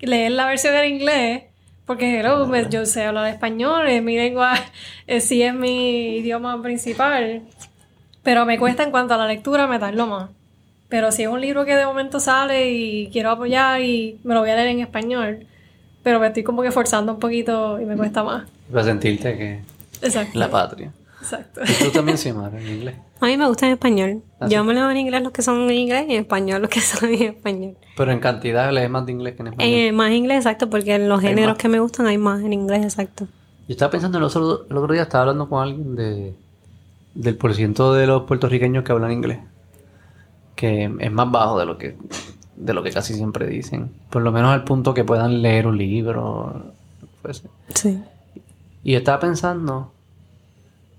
leer 0.00 0.32
la 0.32 0.46
versión 0.46 0.74
en 0.74 0.94
inglés, 0.94 1.42
porque 1.86 2.18
hello, 2.18 2.46
me- 2.46 2.68
yo 2.68 2.84
sé 2.86 3.04
hablar 3.04 3.26
español, 3.28 3.86
es 3.88 4.02
mi 4.02 4.16
lengua, 4.16 4.54
eh, 5.06 5.20
sí 5.20 5.42
es 5.42 5.54
mi 5.54 6.16
idioma 6.16 6.60
principal, 6.62 7.42
pero 8.22 8.44
me 8.46 8.58
cuesta 8.58 8.82
en 8.82 8.90
cuanto 8.90 9.14
a 9.14 9.18
la 9.18 9.26
lectura, 9.26 9.66
me 9.66 9.78
tardo 9.78 10.06
más. 10.06 10.30
Pero 10.88 11.12
si 11.12 11.22
es 11.22 11.28
un 11.28 11.40
libro 11.40 11.64
que 11.64 11.74
de 11.76 11.86
momento 11.86 12.20
sale 12.20 12.70
y 12.70 13.08
quiero 13.10 13.30
apoyar 13.30 13.80
y 13.80 14.18
me 14.22 14.34
lo 14.34 14.40
voy 14.40 14.50
a 14.50 14.56
leer 14.56 14.68
en 14.68 14.80
español, 14.80 15.46
pero 16.02 16.20
me 16.20 16.28
estoy 16.28 16.42
como 16.42 16.62
que 16.62 16.70
forzando 16.70 17.14
un 17.14 17.18
poquito 17.18 17.80
y 17.80 17.84
me 17.84 17.96
cuesta 17.96 18.22
más. 18.22 18.44
Para 18.70 18.84
sentirte 18.84 19.36
que 19.36 19.62
Exacto. 20.02 20.38
la 20.38 20.50
patria. 20.50 20.92
Exacto. 21.20 21.62
Y 21.64 21.84
tú 21.84 21.90
también 21.90 22.18
sí, 22.18 22.28
en 22.28 22.68
inglés. 22.68 22.96
A 23.20 23.26
mí 23.26 23.36
me 23.38 23.48
gusta 23.48 23.64
en 23.66 23.72
español. 23.72 24.22
¿Ah, 24.38 24.46
Yo 24.48 24.62
me 24.62 24.74
leo 24.74 24.90
en 24.90 24.98
inglés 24.98 25.22
los 25.22 25.32
que 25.32 25.40
son 25.40 25.62
en 25.62 25.70
inglés 25.70 26.04
y 26.06 26.14
en 26.14 26.20
español 26.20 26.60
los 26.60 26.70
que 26.70 26.80
son 26.82 27.08
en 27.08 27.22
español. 27.22 27.76
Pero 27.96 28.12
en 28.12 28.20
cantidad 28.20 28.70
lees 28.70 28.90
más 28.90 29.06
de 29.06 29.12
inglés 29.12 29.34
que 29.34 29.40
en 29.42 29.46
español. 29.48 29.74
Eh, 29.74 29.92
más 29.92 30.12
inglés, 30.12 30.38
exacto, 30.38 30.68
porque 30.68 30.94
en 30.94 31.08
los 31.08 31.22
géneros 31.22 31.56
que 31.56 31.68
me 31.68 31.80
gustan 31.80 32.06
hay 32.06 32.18
más 32.18 32.42
en 32.42 32.52
inglés, 32.52 32.82
exacto. 32.84 33.26
Yo 33.66 33.72
estaba 33.72 33.90
pensando 33.90 34.18
el 34.18 34.24
otro, 34.24 34.66
el 34.68 34.76
otro 34.76 34.92
día, 34.92 35.02
estaba 35.02 35.22
hablando 35.22 35.48
con 35.48 35.62
alguien 35.62 35.96
de, 35.96 36.34
del 37.14 37.36
porciento 37.36 37.94
de 37.94 38.06
los 38.06 38.24
puertorriqueños 38.24 38.84
que 38.84 38.92
hablan 38.92 39.12
inglés. 39.12 39.38
Que 40.54 40.90
es 40.98 41.12
más 41.12 41.30
bajo 41.30 41.58
de 41.58 41.66
lo 41.66 41.78
que, 41.78 41.96
de 42.56 42.74
lo 42.74 42.82
que 42.82 42.90
casi 42.90 43.14
siempre 43.14 43.46
dicen. 43.46 43.90
Por 44.10 44.22
lo 44.22 44.32
menos 44.32 44.52
al 44.52 44.64
punto 44.64 44.94
que 44.94 45.04
puedan 45.04 45.42
leer 45.42 45.66
un 45.66 45.78
libro. 45.78 46.72
lo 47.00 47.08
que 47.08 47.16
fuese. 47.22 47.48
Sí. 47.74 48.02
Y 48.82 48.94
estaba 48.94 49.20
pensando, 49.20 49.92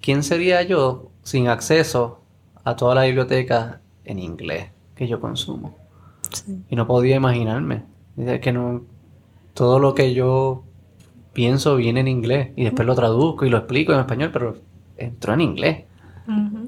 ¿quién 0.02 0.24
sería 0.24 0.64
yo 0.64 1.10
sin 1.24 1.48
acceso 1.48 2.22
a 2.64 2.76
toda 2.76 2.96
la 2.96 3.04
biblioteca 3.04 3.80
en 4.04 4.20
inglés 4.20 4.70
que 4.96 5.08
yo 5.08 5.20
consumo? 5.20 5.76
sí. 6.32 6.64
Y 6.70 6.76
no 6.76 6.88
podía 6.88 7.16
imaginarme. 7.16 7.84
Es 8.18 8.40
que 8.40 8.52
no. 8.52 8.82
Todo 9.54 9.80
lo 9.80 9.96
que 9.96 10.14
yo 10.14 10.64
pienso 11.36 11.76
viene 11.76 12.00
en 12.00 12.08
inglés. 12.08 12.50
Y 12.56 12.64
después 12.64 12.88
lo 12.88 12.96
traduzco 12.96 13.46
y 13.46 13.50
lo 13.50 13.58
explico 13.58 13.94
en 13.94 14.00
español, 14.00 14.32
pero 14.34 14.58
entró 14.98 15.34
en 15.34 15.42
inglés. 15.42 15.84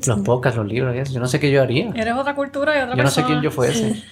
Los 0.05 0.19
podcasts, 0.19 0.57
los 0.57 0.67
libros 0.67 0.95
y 0.95 0.99
eso. 0.99 1.13
Yo 1.13 1.19
no 1.19 1.27
sé 1.27 1.39
qué 1.39 1.49
yo 1.51 1.61
haría. 1.61 1.89
Eres 1.95 2.13
otra 2.15 2.35
cultura 2.35 2.77
y 2.77 2.81
otra 2.81 2.95
Yo 2.95 3.03
no 3.03 3.09
sé 3.09 3.21
persona. 3.21 3.27
quién 3.27 3.41
yo 3.41 3.51
fuese. 3.51 4.03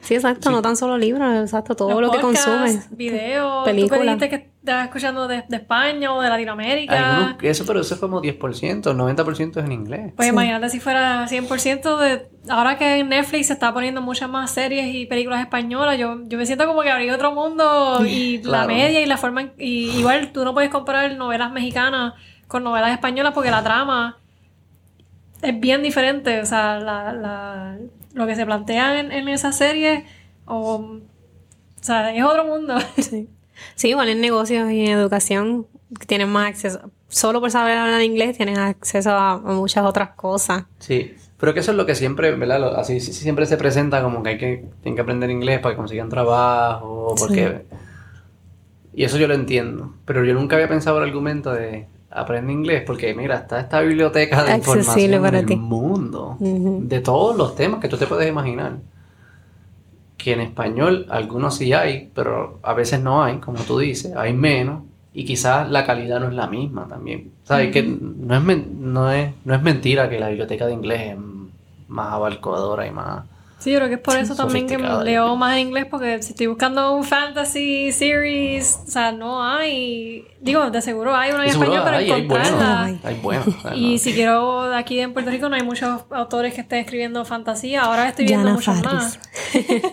Sí, 0.00 0.14
exacto, 0.14 0.50
no 0.50 0.62
tan 0.62 0.76
solo 0.76 0.96
libros, 0.96 1.42
exacto, 1.42 1.74
todo 1.74 1.90
Los 2.00 2.02
lo 2.02 2.10
que 2.12 2.20
consumes. 2.20 2.88
videos, 2.96 3.64
películas. 3.64 4.16
tú 4.16 4.28
que 4.28 4.48
estabas 4.60 4.84
escuchando 4.86 5.26
de, 5.26 5.44
de 5.48 5.56
España 5.56 6.14
o 6.14 6.22
de 6.22 6.28
Latinoamérica. 6.28 7.16
Algunos- 7.16 7.36
eso, 7.42 7.66
pero 7.66 7.80
eso 7.80 7.94
es 7.94 8.00
como 8.00 8.22
10%, 8.22 8.94
90% 8.94 9.56
es 9.58 9.64
en 9.64 9.72
inglés. 9.72 10.12
Pues 10.16 10.28
imagínate 10.28 10.68
si 10.70 10.78
fuera 10.78 11.26
100% 11.28 11.98
de... 11.98 12.28
Ahora 12.48 12.78
que 12.78 12.98
en 13.00 13.08
Netflix 13.08 13.48
se 13.48 13.52
está 13.54 13.74
poniendo 13.74 14.00
muchas 14.00 14.30
más 14.30 14.52
series 14.52 14.94
y 14.94 15.06
películas 15.06 15.40
españolas, 15.40 15.98
yo, 15.98 16.16
yo 16.26 16.38
me 16.38 16.46
siento 16.46 16.66
como 16.66 16.82
que 16.82 16.90
abrí 16.90 17.10
otro 17.10 17.32
mundo 17.32 18.00
y 18.06 18.38
la 18.44 18.66
media 18.68 19.00
y 19.00 19.06
la 19.06 19.16
forma... 19.16 19.42
en- 19.42 19.52
y 19.58 19.90
igual 19.98 20.30
tú 20.32 20.44
no 20.44 20.54
puedes 20.54 20.70
comparar 20.70 21.14
novelas 21.16 21.50
mexicanas 21.52 22.14
con 22.46 22.62
novelas 22.62 22.92
españolas 22.92 23.32
porque 23.34 23.50
la 23.50 23.62
trama 23.64 24.18
es 25.42 25.60
bien 25.60 25.82
diferente. 25.82 26.40
O 26.40 26.46
sea, 26.46 26.78
la, 26.78 27.12
la- 27.12 27.78
lo 28.14 28.26
que 28.26 28.34
se 28.36 28.44
plantea 28.46 29.00
en, 29.00 29.12
en 29.12 29.28
esas 29.28 29.56
series 29.56 30.04
o... 30.46 30.74
O 30.76 31.84
sea, 31.84 32.14
es 32.14 32.22
otro 32.24 32.44
mundo. 32.44 32.74
Sí. 32.96 33.28
Sí, 33.76 33.88
igual 33.90 34.08
en 34.08 34.20
negocios 34.20 34.70
y 34.72 34.86
en 34.86 34.98
educación 34.98 35.66
tienes 36.06 36.26
más 36.26 36.48
acceso. 36.48 36.90
Solo 37.08 37.40
por 37.40 37.50
saber 37.50 37.76
hablar 37.78 38.00
inglés 38.02 38.36
tienes 38.36 38.58
acceso 38.58 39.10
a, 39.10 39.32
a 39.34 39.36
muchas 39.38 39.84
otras 39.84 40.10
cosas. 40.16 40.64
Sí, 40.78 41.14
pero 41.38 41.54
que 41.54 41.60
eso 41.60 41.70
es 41.70 41.76
lo 41.76 41.86
que 41.86 41.94
siempre, 41.94 42.32
¿verdad? 42.34 42.74
Así 42.76 42.98
sí- 43.00 43.12
sí 43.12 43.22
siempre 43.22 43.46
se 43.46 43.56
presenta 43.58 44.02
como 44.02 44.22
que 44.22 44.30
hay 44.30 44.38
que, 44.38 44.64
tienen 44.82 44.96
que 44.96 45.02
aprender 45.02 45.30
inglés 45.30 45.60
para 45.60 45.74
que 45.74 45.78
consigan 45.78 46.08
trabajo, 46.08 47.14
porque... 47.18 47.64
Y 48.94 49.04
eso 49.04 49.16
yo 49.16 49.26
lo 49.28 49.34
entiendo, 49.34 49.94
pero 50.04 50.24
yo 50.24 50.34
nunca 50.34 50.56
había 50.56 50.68
pensado 50.68 50.98
el 50.98 51.04
argumento 51.04 51.52
de 51.52 51.86
aprende 52.14 52.52
inglés, 52.52 52.82
porque 52.86 53.14
mira, 53.14 53.36
está 53.36 53.60
esta 53.60 53.80
biblioteca 53.80 54.44
de 54.44 54.52
Accesible 54.52 54.80
información 54.80 55.22
para 55.22 55.38
en 55.38 55.46
ti. 55.46 55.52
el 55.54 55.60
mundo, 55.60 56.36
de 56.38 57.00
todos 57.00 57.36
los 57.36 57.54
temas 57.54 57.80
que 57.80 57.88
tú 57.88 57.96
te 57.96 58.06
puedes 58.06 58.28
imaginar. 58.28 58.76
Que 60.16 60.32
en 60.34 60.40
español 60.40 61.06
algunos 61.10 61.56
sí 61.56 61.72
hay, 61.72 62.10
pero 62.14 62.60
a 62.62 62.74
veces 62.74 63.00
no 63.00 63.24
hay, 63.24 63.38
como 63.38 63.58
tú 63.60 63.78
dices, 63.78 64.14
hay 64.14 64.32
menos, 64.32 64.82
y 65.14 65.24
quizás 65.24 65.68
la 65.70 65.84
calidad 65.84 66.20
no 66.20 66.28
es 66.28 66.34
la 66.34 66.46
misma 66.46 66.86
también. 66.86 67.32
¿Sabes? 67.44 67.72
Que 67.72 67.82
no 67.82 68.36
es, 68.36 68.66
no, 68.68 69.10
es, 69.10 69.32
no 69.44 69.54
es 69.54 69.62
mentira 69.62 70.08
que 70.08 70.20
la 70.20 70.28
biblioteca 70.28 70.66
de 70.66 70.74
inglés 70.74 71.12
es 71.12 71.18
más 71.88 72.12
abarcadora 72.12 72.86
y 72.86 72.90
más... 72.90 73.24
Sí, 73.62 73.70
yo 73.70 73.78
creo 73.78 73.88
que 73.88 73.94
es 73.94 74.00
por 74.00 74.16
eso 74.16 74.34
también 74.34 74.66
que 74.66 74.76
leo 74.76 75.36
más 75.36 75.54
en 75.54 75.68
inglés, 75.68 75.86
porque 75.88 76.20
si 76.20 76.32
estoy 76.32 76.48
buscando 76.48 76.96
un 76.96 77.04
fantasy 77.04 77.92
series, 77.92 78.80
o 78.88 78.90
sea, 78.90 79.12
no 79.12 79.40
hay. 79.44 80.24
Digo, 80.40 80.68
de 80.68 80.82
seguro 80.82 81.14
hay 81.14 81.30
una 81.30 81.44
en 81.44 81.50
español, 81.50 81.82
pero 81.84 81.96
hay, 81.98 82.10
hay 82.10 82.26
buenos, 82.26 82.48
encontrarla. 82.48 82.84
Ay. 82.84 83.00
hay 83.04 83.14
buenos. 83.20 83.46
Y 83.76 83.98
si 83.98 84.14
quiero, 84.14 84.62
aquí 84.74 84.98
en 84.98 85.12
Puerto 85.12 85.30
Rico 85.30 85.48
no 85.48 85.54
hay 85.54 85.62
muchos 85.62 86.00
autores 86.10 86.54
que 86.54 86.62
estén 86.62 86.80
escribiendo 86.80 87.24
fantasía. 87.24 87.82
Ahora 87.82 88.08
estoy 88.08 88.24
viendo 88.24 88.46
Yana 88.46 88.56
muchos 88.56 88.74
Faris. 88.80 88.92
más. 88.92 89.20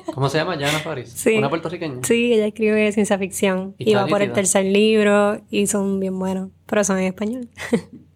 ¿Cómo 0.15 0.29
se 0.29 0.39
llama? 0.39 0.53
Jana 0.53 0.79
Faris. 0.79 1.11
Sí. 1.11 1.37
Una 1.37 1.49
puertorriqueña. 1.49 1.99
Sí, 2.01 2.33
ella 2.33 2.47
escribe 2.47 2.91
ciencia 2.91 3.19
ficción. 3.19 3.75
Y 3.77 3.93
va 3.93 4.07
por 4.07 4.23
el 4.23 4.33
tercer 4.33 4.65
libro 4.65 5.41
y 5.51 5.67
son 5.67 5.99
bien 5.99 6.17
buenos, 6.17 6.49
pero 6.65 6.83
son 6.83 6.97
en 6.97 7.05
español. 7.05 7.49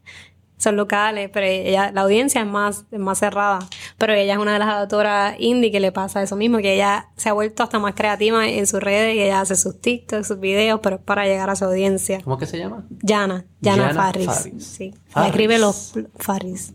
son 0.63 0.75
locales, 0.77 1.29
pero 1.31 1.45
ella, 1.45 1.91
la 1.91 2.01
audiencia 2.01 2.41
es 2.41 2.47
más, 2.47 2.85
es 2.91 2.99
más 2.99 3.19
cerrada. 3.19 3.59
Pero 3.97 4.13
ella 4.13 4.33
es 4.33 4.39
una 4.39 4.53
de 4.53 4.59
las 4.59 4.69
autoras 4.69 5.35
indie 5.39 5.71
que 5.71 5.79
le 5.79 5.91
pasa 5.91 6.23
eso 6.23 6.35
mismo, 6.35 6.57
que 6.59 6.73
ella 6.75 7.09
se 7.15 7.29
ha 7.29 7.33
vuelto 7.33 7.63
hasta 7.63 7.79
más 7.79 7.93
creativa 7.95 8.47
en 8.47 8.65
sus 8.65 8.81
redes 8.81 9.15
y 9.15 9.21
ella 9.21 9.41
hace 9.41 9.55
sus 9.55 9.79
TikToks, 9.79 10.27
sus 10.27 10.39
videos, 10.39 10.79
pero 10.81 10.95
es 10.95 11.01
para 11.01 11.25
llegar 11.25 11.49
a 11.49 11.55
su 11.55 11.65
audiencia. 11.65 12.21
¿Cómo 12.23 12.37
que 12.37 12.45
se 12.45 12.57
llama? 12.57 12.85
Yana 13.01 13.45
Faris. 13.93 14.25
Faris. 14.25 14.65
Sí. 14.65 14.93
Escribe 15.15 15.59
los 15.59 15.93
Faris. 16.15 16.73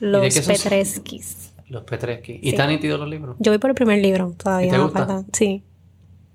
de 0.00 0.06
Los? 0.06 0.34
Petreskis. 0.46 1.52
Los 1.68 1.82
Petreschi. 1.84 2.32
¿Y 2.34 2.40
Sí. 2.42 2.48
están 2.50 2.68
nítidos 2.70 3.00
los 3.00 3.08
libros? 3.08 3.36
Yo 3.40 3.50
voy 3.50 3.58
por 3.58 3.70
el 3.70 3.74
primer 3.74 3.98
libro, 4.00 4.34
todavía 4.36 4.68
¿Y 4.68 4.70
te 4.70 4.76
me 4.78 4.84
gusta? 4.84 5.06
falta. 5.06 5.24
Sí. 5.32 5.64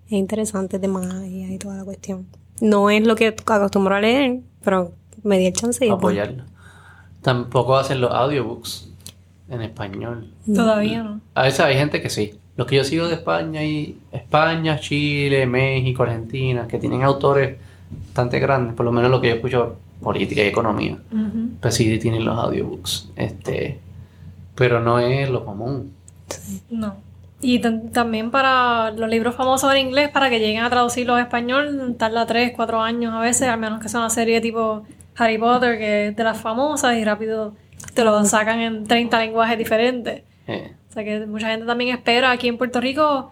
Es 0.07 0.11
interesante 0.13 0.77
de 0.77 0.87
magia 0.89 1.49
y 1.53 1.57
toda 1.57 1.77
la 1.77 1.85
cuestión. 1.85 2.27
No 2.59 2.89
es 2.89 3.07
lo 3.07 3.15
que 3.15 3.27
acostumbro 3.27 3.95
a 3.95 4.01
leer, 4.01 4.41
pero 4.63 4.91
me 5.23 5.37
di 5.39 5.47
el 5.47 5.53
chance 5.53 5.79
bueno. 5.79 5.95
apoyarlo. 5.95 6.43
Tampoco 7.21 7.77
hacen 7.77 8.01
los 8.01 8.11
audiobooks. 8.11 8.87
en 9.49 9.61
español. 9.61 10.31
Todavía 10.55 11.03
no. 11.03 11.19
A 11.35 11.43
veces 11.43 11.59
hay 11.59 11.75
gente 11.75 12.01
que 12.01 12.09
sí. 12.09 12.35
Los 12.55 12.67
que 12.67 12.77
yo 12.77 12.83
sigo 12.85 13.07
de 13.09 13.15
España 13.15 13.61
y 13.63 13.97
España, 14.13 14.79
Chile, 14.79 15.45
México, 15.45 16.03
Argentina, 16.03 16.67
que 16.69 16.77
tienen 16.79 17.03
autores 17.03 17.57
bastante 18.07 18.39
grandes, 18.39 18.75
por 18.75 18.85
lo 18.85 18.93
menos 18.93 19.11
lo 19.11 19.19
que 19.19 19.27
yo 19.29 19.35
escucho 19.35 19.75
política 20.01 20.41
y 20.41 20.47
economía, 20.47 20.97
Ujú. 21.11 21.49
pues 21.61 21.75
sí 21.75 21.99
tienen 21.99 22.23
los 22.23 22.37
audiobooks. 22.37 23.09
Este, 23.17 23.77
pero 24.55 24.79
no 24.79 24.99
es 24.99 25.29
lo 25.29 25.43
común. 25.45 25.91
No. 26.69 26.95
Y 27.41 27.59
tam- 27.59 27.91
también 27.91 28.31
para 28.31 28.91
los 28.91 29.09
libros 29.09 29.35
famosos 29.35 29.69
en 29.73 29.87
inglés, 29.87 30.09
para 30.11 30.29
que 30.29 30.39
lleguen 30.39 30.63
a 30.63 30.69
traducirlos 30.69 31.17
a 31.17 31.21
español, 31.23 31.95
tarda 31.97 32.25
3, 32.25 32.53
4 32.55 32.81
años 32.81 33.13
a 33.13 33.19
veces, 33.19 33.49
al 33.49 33.59
menos 33.59 33.81
que 33.81 33.89
sea 33.89 33.99
una 33.99 34.09
serie 34.09 34.39
tipo 34.39 34.83
Harry 35.17 35.37
Potter, 35.37 35.77
que 35.77 36.07
es 36.07 36.15
de 36.15 36.23
las 36.23 36.39
famosas, 36.39 36.95
y 36.97 37.03
rápido 37.05 37.53
te 37.93 38.03
lo 38.03 38.23
sacan 38.25 38.59
en 38.59 38.85
30 38.87 39.19
lenguajes 39.19 39.57
diferentes. 39.57 40.23
Eh, 40.47 40.73
O 40.89 40.93
sea 40.93 41.03
que 41.03 41.25
mucha 41.25 41.47
gente 41.49 41.65
también 41.65 41.95
espera 41.95 42.31
aquí 42.31 42.47
en 42.47 42.57
Puerto 42.57 42.79
Rico 42.81 43.31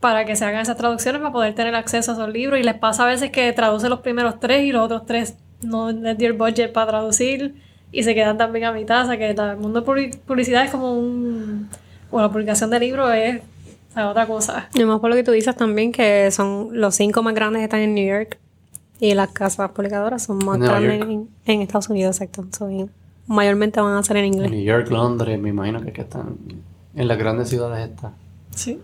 para 0.00 0.24
que 0.24 0.36
se 0.36 0.44
hagan 0.44 0.60
esas 0.60 0.76
traducciones 0.76 1.20
para 1.20 1.32
poder 1.32 1.54
tener 1.54 1.74
acceso 1.74 2.12
a 2.12 2.14
esos 2.14 2.28
libros. 2.32 2.60
Y 2.60 2.62
les 2.62 2.74
pasa 2.74 3.04
a 3.04 3.06
veces 3.06 3.30
que 3.30 3.52
traduce 3.52 3.88
los 3.88 4.00
primeros 4.00 4.38
tres 4.40 4.64
y 4.64 4.72
los 4.72 4.82
otros 4.84 5.04
tres 5.06 5.36
no 5.62 5.90
les 5.90 6.16
dio 6.16 6.28
el 6.28 6.34
budget 6.34 6.72
para 6.72 6.86
traducir 6.88 7.54
y 7.90 8.02
se 8.04 8.14
quedan 8.14 8.38
también 8.38 8.66
a 8.66 8.72
mitad. 8.72 9.04
O 9.04 9.08
sea 9.08 9.16
que 9.18 9.30
el 9.30 9.56
mundo 9.56 9.80
de 9.80 9.86
publi- 9.86 10.18
publicidad 10.20 10.64
es 10.64 10.70
como 10.70 10.92
un... 10.94 11.68
O 12.10 12.20
la 12.20 12.30
publicación 12.30 12.70
de 12.70 12.78
libros 12.80 13.12
es 13.14 13.40
o 13.90 13.94
sea, 13.94 14.08
otra 14.10 14.26
cosa. 14.26 14.68
Y 14.74 14.84
más 14.84 15.00
por 15.00 15.10
lo 15.10 15.16
que 15.16 15.24
tú 15.24 15.32
dices 15.32 15.56
también, 15.56 15.90
que 15.92 16.30
son 16.30 16.68
los 16.72 16.94
cinco 16.94 17.22
más 17.22 17.34
grandes 17.34 17.62
están 17.62 17.80
en 17.80 17.94
New 17.94 18.06
York 18.06 18.38
y 19.00 19.14
las 19.14 19.28
casas 19.30 19.70
publicadoras 19.70 20.24
son 20.24 20.38
más 20.44 20.58
grandes 20.58 21.00
en, 21.02 21.28
en 21.46 21.62
Estados 21.62 21.88
Unidos, 21.88 22.20
exacto. 22.20 22.46
So, 22.56 22.88
mayormente 23.26 23.80
van 23.80 23.96
a 23.96 24.02
ser 24.02 24.16
en 24.18 24.24
en 24.24 24.34
inglés. 24.34 24.50
New 24.50 24.62
York, 24.62 24.90
Londres, 24.90 25.38
me 25.38 25.50
imagino 25.50 25.80
que, 25.82 25.92
que 25.92 26.00
están 26.02 26.36
en 26.94 27.08
las 27.08 27.18
grandes 27.18 27.48
ciudades 27.48 27.90
estas. 27.90 28.12
Sí. 28.50 28.80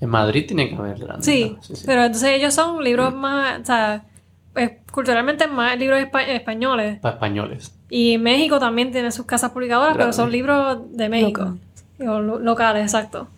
En 0.00 0.08
Madrid 0.10 0.44
tiene 0.46 0.68
que 0.68 0.76
haber 0.76 0.98
grandes. 0.98 1.24
Sí, 1.24 1.56
sí, 1.62 1.74
sí. 1.76 1.82
pero 1.86 2.04
entonces 2.04 2.28
ellos 2.30 2.52
son 2.54 2.82
libros 2.84 3.14
más... 3.14 3.60
O 3.60 3.64
sea, 3.64 4.04
pues, 4.52 4.72
culturalmente 4.92 5.46
más 5.46 5.78
libros 5.78 5.98
espa- 6.00 6.26
españoles. 6.28 6.98
Para 7.00 7.14
españoles. 7.14 7.74
Y 7.90 8.18
México 8.18 8.58
también 8.58 8.92
tiene 8.92 9.10
sus 9.12 9.26
casas 9.26 9.50
publicadoras, 9.52 9.96
pero 9.96 10.12
son 10.12 10.30
libros 10.30 10.78
de 10.92 11.08
México. 11.08 11.56
O 12.00 12.18
lo- 12.20 12.38
locales, 12.38 12.82
exacto. 12.82 13.28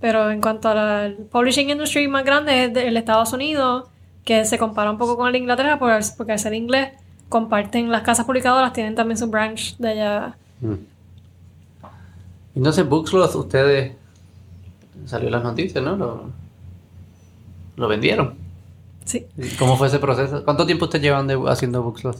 Pero 0.00 0.30
en 0.30 0.40
cuanto 0.40 0.68
al 0.68 1.14
publishing 1.30 1.70
industry 1.70 2.08
más 2.08 2.24
grande 2.24 2.64
es 2.64 2.74
del 2.74 2.96
Estados 2.96 3.32
Unidos, 3.32 3.84
que 4.24 4.44
se 4.44 4.58
compara 4.58 4.90
un 4.90 4.98
poco 4.98 5.16
con 5.16 5.26
el 5.26 5.32
de 5.32 5.38
Inglaterra, 5.38 5.78
por- 5.78 5.92
porque 6.16 6.32
al 6.32 6.38
ser 6.38 6.54
inglés, 6.54 6.90
comparten 7.28 7.90
las 7.90 8.02
casas 8.02 8.26
publicadoras, 8.26 8.72
tienen 8.72 8.94
también 8.94 9.16
su 9.18 9.26
branch 9.28 9.76
de 9.78 9.88
allá. 9.88 10.36
Mm. 10.60 10.74
Entonces, 12.54 12.88
Booksloth, 12.88 13.34
ustedes. 13.34 13.92
Salió 15.06 15.30
las 15.30 15.42
noticias, 15.42 15.82
¿no? 15.82 15.96
Lo, 15.96 16.24
lo 17.76 17.88
vendieron. 17.88 18.34
Sí. 19.04 19.26
¿Cómo 19.58 19.76
fue 19.76 19.88
ese 19.88 19.98
proceso? 19.98 20.44
¿Cuánto 20.44 20.64
tiempo 20.64 20.84
ustedes 20.84 21.02
llevan 21.02 21.26
de, 21.26 21.40
haciendo 21.48 21.82
Booksloth? 21.82 22.18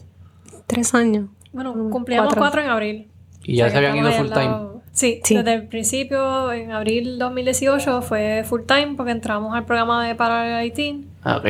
Tres 0.67 0.93
años. 0.95 1.29
Bueno, 1.53 1.75
Mm, 1.75 1.91
cumplíamos 1.91 2.29
cuatro. 2.35 2.41
cuatro 2.41 2.63
en 2.63 2.69
abril. 2.71 3.09
Y 3.45 3.57
ya 3.57 3.67
O 3.67 3.71
sea, 3.71 3.81
se 3.81 3.87
habían 3.87 4.05
ido 4.05 4.13
full 4.13 4.29
time. 4.31 4.45
lado. 4.47 4.83
Sí, 4.93 5.21
Sí. 5.25 5.37
desde 5.37 5.55
el 5.55 5.69
principio, 5.69 6.53
en 6.53 6.73
abril 6.73 7.19
2018, 7.19 8.03
fue 8.03 8.43
full 8.45 8.63
time 8.67 8.95
porque 8.97 9.13
entramos 9.13 9.55
al 9.55 9.65
programa 9.65 10.05
de 10.07 10.15
Parallel 10.15 10.73
18 10.73 11.07
Ah, 11.23 11.37
ok. 11.37 11.47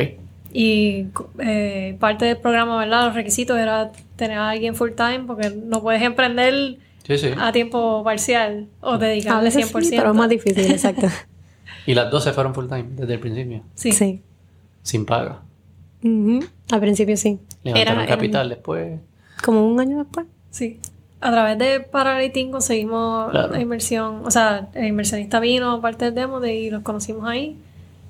Y 0.53 1.07
eh, 1.39 1.97
parte 1.99 2.25
del 2.25 2.37
programa, 2.37 2.77
¿verdad? 2.77 3.05
Los 3.07 3.15
requisitos 3.15 3.57
era 3.57 3.91
tener 4.15 4.37
a 4.37 4.49
alguien 4.51 4.75
full 4.75 4.91
time 4.91 5.23
porque 5.25 5.49
no 5.49 5.81
puedes 5.81 6.01
emprender 6.03 6.77
Sí, 7.03 7.17
sí. 7.17 7.29
a 7.37 7.51
tiempo 7.51 8.03
parcial 8.03 8.67
o 8.79 8.91
A 8.91 8.97
dedicarle 8.97 9.45
veces 9.45 9.73
100%. 9.73 9.81
sí, 9.89 9.95
pero 9.97 10.11
es 10.11 10.15
más 10.15 10.29
difícil, 10.29 10.71
exacto. 10.71 11.07
Y 11.85 11.95
las 11.95 12.09
dos 12.09 12.23
se 12.23 12.31
fueron 12.31 12.53
full 12.55 12.67
time 12.67 12.85
desde 12.95 13.15
el 13.15 13.19
principio. 13.19 13.61
Sí. 13.75 13.91
sí. 13.91 14.21
Sin 14.83 15.05
paga. 15.05 15.41
Ujú. 16.01 16.39
Al 16.71 16.79
principio 16.79 17.17
sí. 17.17 17.39
Levantaron 17.63 18.03
Era- 18.03 18.07
capital 18.15 18.47
después. 18.49 18.99
Como 19.43 19.67
un 19.67 19.77
año 19.81 19.97
después. 19.97 20.25
Sí. 20.49 20.79
A 21.19 21.31
través 21.31 21.57
de 21.57 21.79
Paralitin 21.81 22.51
conseguimos 22.51 23.31
Claro. 23.31 23.51
la 23.53 23.59
inversión, 23.61 24.21
o 24.25 24.31
sea, 24.31 24.69
el 24.75 24.85
inversionista 24.87 25.39
vino 25.41 25.81
parte 25.81 26.05
del 26.05 26.15
demo 26.15 26.39
de, 26.39 26.53
y 26.55 26.69
los 26.69 26.83
conocimos 26.83 27.27
ahí. 27.27 27.57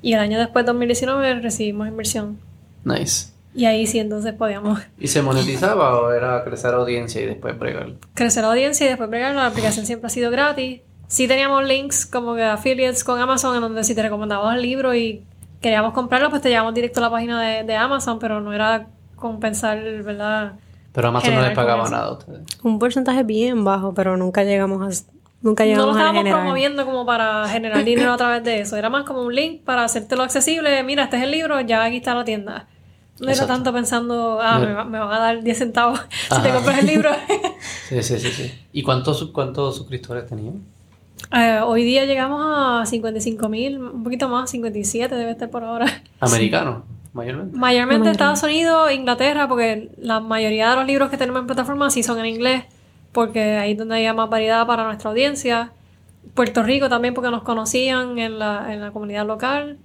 Y 0.04 0.14
el 0.14 0.20
año 0.20 0.38
después, 0.38 0.66
2019, 0.66 1.40
recibimos 1.40 1.88
inversión. 1.88 2.38
Nice. 2.84 3.32
Y 3.56 3.66
ahí 3.66 3.88
sí, 3.88 4.00
entonces 4.00 4.34
podíamos 4.34 4.80
¿Y 5.00 5.08
se 5.08 5.22
monetizaba 5.22 6.00
o 6.00 6.12
era 6.12 6.44
crecer 6.44 6.74
audiencia 6.74 7.22
y 7.22 7.26
después 7.26 7.58
bregar? 7.58 7.94
crecer 8.14 8.44
audiencia 8.44 8.86
y 8.86 8.90
después 8.90 9.10
bregar. 9.10 9.34
La 9.34 9.48
aplicación 9.48 9.86
siempre 9.86 10.08
ha 10.08 10.10
sido 10.10 10.30
gratis. 10.30 10.82
Sí 11.08 11.28
teníamos 11.28 11.64
links 11.66 12.06
como 12.06 12.36
que 12.36 12.44
affiliates 12.44 13.04
con 13.04 13.20
Amazon, 13.20 13.56
en 13.56 13.62
donde 13.62 13.84
si 13.84 13.96
te 13.96 14.04
recomendabas 14.04 14.56
el 14.56 14.62
libro 14.62 14.94
y 14.94 15.24
queríamos 15.62 15.94
comprarlo, 15.94 16.30
pues 16.30 16.42
te 16.42 16.50
llevamos 16.50 16.74
directo 16.74 17.00
a 17.00 17.04
la 17.04 17.10
página 17.10 17.42
de, 17.42 17.64
de 17.64 17.76
Amazon, 17.76 18.20
pero 18.20 18.42
no 18.42 18.52
era 18.52 18.88
compensar, 19.16 19.82
¿verdad? 20.04 20.54
Pero 20.92 21.08
Amazon 21.08 21.36
no 21.36 21.42
les 21.42 21.56
pagaba 21.56 21.90
nada 21.90 22.08
a 22.08 22.14
ustedes. 22.14 22.42
Un 22.62 22.78
porcentaje 22.78 23.24
bien 23.24 23.64
bajo, 23.64 23.94
pero 23.94 24.18
nunca 24.18 24.44
llegamos 24.44 25.06
No 25.44 25.52
lo 25.52 25.60
a 25.92 25.92
estábamos 25.92 26.18
generar. 26.18 26.40
promoviendo 26.40 26.86
como 26.86 27.06
para 27.06 27.48
generar 27.50 27.84
dinero 27.84 28.14
a 28.14 28.18
través 28.18 28.44
de 28.44 28.62
eso. 28.62 28.78
Era 28.78 28.90
más 28.90 29.04
como 29.04 29.22
un 29.24 29.36
link 29.36 29.62
para 29.64 29.84
hacértelo 29.84 30.24
accesible. 30.24 30.82
Mira, 30.84 31.04
este 31.04 31.18
es 31.18 31.24
el 31.24 31.32
libro, 31.32 31.60
ya 31.62 31.84
aquí 31.84 31.98
está 31.98 32.16
la 32.16 32.24
tienda. 32.24 32.68
No 33.20 33.30
era 33.30 33.46
tanto 33.46 33.72
pensando, 33.72 34.40
ah, 34.42 34.58
me, 34.60 34.74
va- 34.74 34.86
me 34.86 34.98
van 35.00 35.12
a 35.14 35.20
dar 35.20 35.44
10 35.44 35.58
centavos 35.58 36.00
si 36.36 36.42
te 36.42 36.50
compras 36.50 36.80
el 36.80 36.88
libro. 36.88 37.10
Sí, 37.90 38.02
sí, 38.02 38.20
sí, 38.20 38.30
sí. 38.32 38.54
¿Y 38.74 38.82
cuántos, 38.82 39.24
cuántos 39.32 39.76
suscriptores 39.78 40.26
tenían? 40.26 40.62
Eh, 41.32 41.60
hoy 41.64 41.84
día 41.84 42.06
llegamos 42.06 42.42
a 42.46 42.86
55 42.86 43.48
mil, 43.50 43.78
un 43.80 44.04
poquito 44.04 44.28
más, 44.30 44.50
57 44.50 45.14
debe 45.16 45.32
estar 45.32 45.50
por 45.50 45.64
ahora. 45.64 45.86
Americanos, 46.20 46.84
mayormente. 47.14 47.56
Mayormente 47.58 48.10
Estados 48.12 48.42
Unidos, 48.44 48.92
Inglaterra, 48.92 49.48
porque 49.48 49.92
la 49.98 50.20
mayoría 50.20 50.72
de 50.72 50.76
los 50.78 50.86
libros 50.88 51.10
que 51.10 51.18
tenemos 51.18 51.42
en 51.42 51.46
plataforma 51.48 51.90
sí 51.92 52.02
son 52.02 52.20
en 52.20 52.26
inglés, 52.26 52.64
porque 53.14 53.58
ahí 53.58 53.72
es 53.72 53.78
donde 53.78 53.96
hay 53.96 54.14
más 54.14 54.30
variedad 54.30 54.68
para 54.68 54.84
nuestra 54.84 55.12
audiencia. 55.12 55.72
Puerto 56.34 56.64
Rico 56.64 56.90
también 56.90 57.14
porque 57.14 57.30
nos 57.30 57.44
conocían 57.44 58.18
en 58.20 58.40
la, 58.40 58.74
en 58.74 58.82
la 58.82 58.92
comunidad 58.92 59.26
local. 59.26 59.78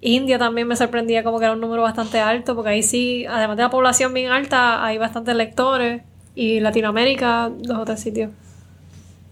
India 0.00 0.38
también 0.38 0.68
me 0.68 0.76
sorprendía 0.76 1.24
como 1.24 1.38
que 1.38 1.46
era 1.46 1.54
un 1.54 1.60
número 1.60 1.82
bastante 1.82 2.20
alto, 2.20 2.54
porque 2.54 2.70
ahí 2.70 2.82
sí, 2.82 3.26
además 3.26 3.56
de 3.56 3.64
la 3.64 3.70
población 3.70 4.14
bien 4.14 4.30
alta, 4.30 4.84
hay 4.84 4.98
bastantes 4.98 5.34
lectores. 5.34 6.02
Y 6.34 6.60
Latinoamérica, 6.60 7.50
dos 7.58 7.78
o 7.78 7.84
tres 7.84 7.98
sitios. 7.98 8.30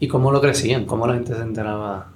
¿Y 0.00 0.08
cómo 0.08 0.32
lo 0.32 0.40
crecían? 0.40 0.86
¿Cómo 0.86 1.06
la 1.06 1.14
gente 1.14 1.34
se 1.34 1.42
enteraba 1.42 2.08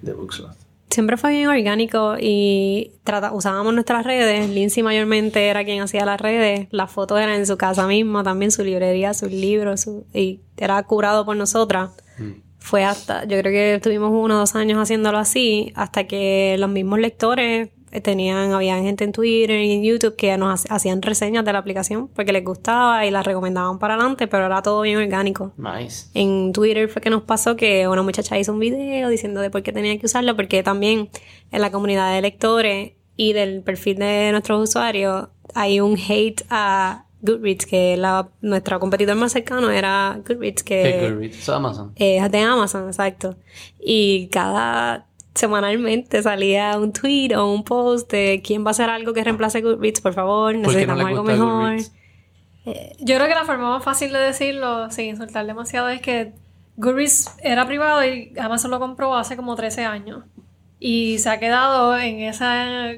de 0.00 0.14
Booksloth? 0.14 0.61
Siempre 0.92 1.16
fue 1.16 1.30
bien 1.30 1.48
orgánico 1.48 2.16
y 2.20 2.92
trata, 3.02 3.32
usábamos 3.32 3.72
nuestras 3.72 4.04
redes. 4.04 4.50
Lindsay 4.50 4.82
mayormente 4.82 5.46
era 5.48 5.64
quien 5.64 5.80
hacía 5.80 6.04
las 6.04 6.20
redes. 6.20 6.68
Las 6.70 6.90
fotos 6.90 7.18
eran 7.18 7.36
en 7.36 7.46
su 7.46 7.56
casa 7.56 7.86
misma, 7.86 8.22
también 8.22 8.50
su 8.52 8.62
librería, 8.62 9.14
sus 9.14 9.32
libros, 9.32 9.80
su- 9.80 10.04
y 10.12 10.40
era 10.58 10.82
curado 10.82 11.24
por 11.24 11.34
nosotras. 11.34 11.92
Mm. 12.18 12.32
Fue 12.58 12.84
hasta, 12.84 13.24
yo 13.24 13.38
creo 13.38 13.50
que 13.52 13.74
estuvimos 13.76 14.10
uno 14.12 14.34
o 14.34 14.38
dos 14.40 14.54
años 14.54 14.78
haciéndolo 14.78 15.16
así, 15.16 15.72
hasta 15.76 16.06
que 16.06 16.56
los 16.58 16.68
mismos 16.68 16.98
lectores 16.98 17.70
tenían, 18.00 18.52
había 18.52 18.76
gente 18.78 19.04
en 19.04 19.12
Twitter 19.12 19.60
y 19.60 19.72
en 19.72 19.82
YouTube 19.82 20.16
que 20.16 20.36
nos 20.38 20.64
ha- 20.70 20.74
hacían 20.74 21.02
reseñas 21.02 21.44
de 21.44 21.52
la 21.52 21.58
aplicación 21.58 22.08
porque 22.08 22.32
les 22.32 22.44
gustaba 22.44 23.04
y 23.04 23.10
la 23.10 23.22
recomendaban 23.22 23.78
para 23.78 23.94
adelante, 23.94 24.26
pero 24.28 24.46
era 24.46 24.62
todo 24.62 24.80
bien 24.82 24.96
orgánico. 24.98 25.52
Nice. 25.56 26.06
En 26.14 26.52
Twitter 26.52 26.88
fue 26.88 27.02
que 27.02 27.10
nos 27.10 27.22
pasó 27.22 27.56
que 27.56 27.86
una 27.88 28.02
muchacha 28.02 28.38
hizo 28.38 28.52
un 28.52 28.58
video 28.60 29.08
diciendo 29.08 29.40
de 29.40 29.50
por 29.50 29.62
qué 29.62 29.72
tenía 29.72 29.98
que 29.98 30.06
usarlo, 30.06 30.34
porque 30.36 30.62
también 30.62 31.10
en 31.50 31.60
la 31.60 31.70
comunidad 31.70 32.14
de 32.14 32.22
lectores 32.22 32.92
y 33.16 33.34
del 33.34 33.62
perfil 33.62 33.98
de 33.98 34.30
nuestros 34.32 34.68
usuarios 34.70 35.28
hay 35.54 35.80
un 35.80 35.98
hate 35.98 36.42
a 36.48 37.04
Goodreads, 37.24 37.66
que 37.66 37.96
la, 37.96 38.30
nuestro 38.40 38.80
competidor 38.80 39.14
más 39.16 39.30
cercano 39.32 39.70
era 39.70 40.18
Goodreads, 40.26 40.62
¿Qué 40.64 40.82
que 40.82 41.10
Goodreads? 41.10 41.38
Eso 41.38 41.52
es 41.52 41.56
Amazon. 41.56 41.92
es 41.94 42.30
de 42.32 42.38
Amazon, 42.40 42.86
exacto. 42.88 43.36
Y 43.78 44.26
cada 44.28 45.06
semanalmente 45.34 46.22
salía 46.22 46.78
un 46.78 46.92
tweet 46.92 47.34
o 47.36 47.50
un 47.52 47.64
post 47.64 48.10
de 48.10 48.42
quién 48.44 48.64
va 48.64 48.68
a 48.68 48.70
hacer 48.72 48.90
algo 48.90 49.12
que 49.12 49.24
reemplace 49.24 49.60
Goodreads, 49.60 50.00
por 50.00 50.12
favor, 50.14 50.52
¿Por 50.62 50.74
qué 50.74 50.86
no 50.86 50.94
necesitamos 50.96 51.04
algo 51.06 51.22
mejor. 51.24 51.48
Goodreads? 51.62 51.92
Yo 53.00 53.16
creo 53.16 53.26
que 53.26 53.34
la 53.34 53.44
forma 53.44 53.70
más 53.70 53.82
fácil 53.84 54.12
de 54.12 54.18
decirlo, 54.20 54.90
sin 54.90 55.06
insultar 55.06 55.46
demasiado, 55.46 55.88
es 55.88 56.00
que 56.00 56.32
Goodreads 56.76 57.36
era 57.42 57.66
privado 57.66 58.04
y 58.04 58.32
Amazon 58.38 58.70
lo 58.70 58.78
compró 58.78 59.14
hace 59.16 59.36
como 59.36 59.56
13 59.56 59.84
años. 59.84 60.24
Y 60.78 61.18
se 61.18 61.30
ha 61.30 61.38
quedado 61.38 61.96
en 61.98 62.20
esa 62.20 62.92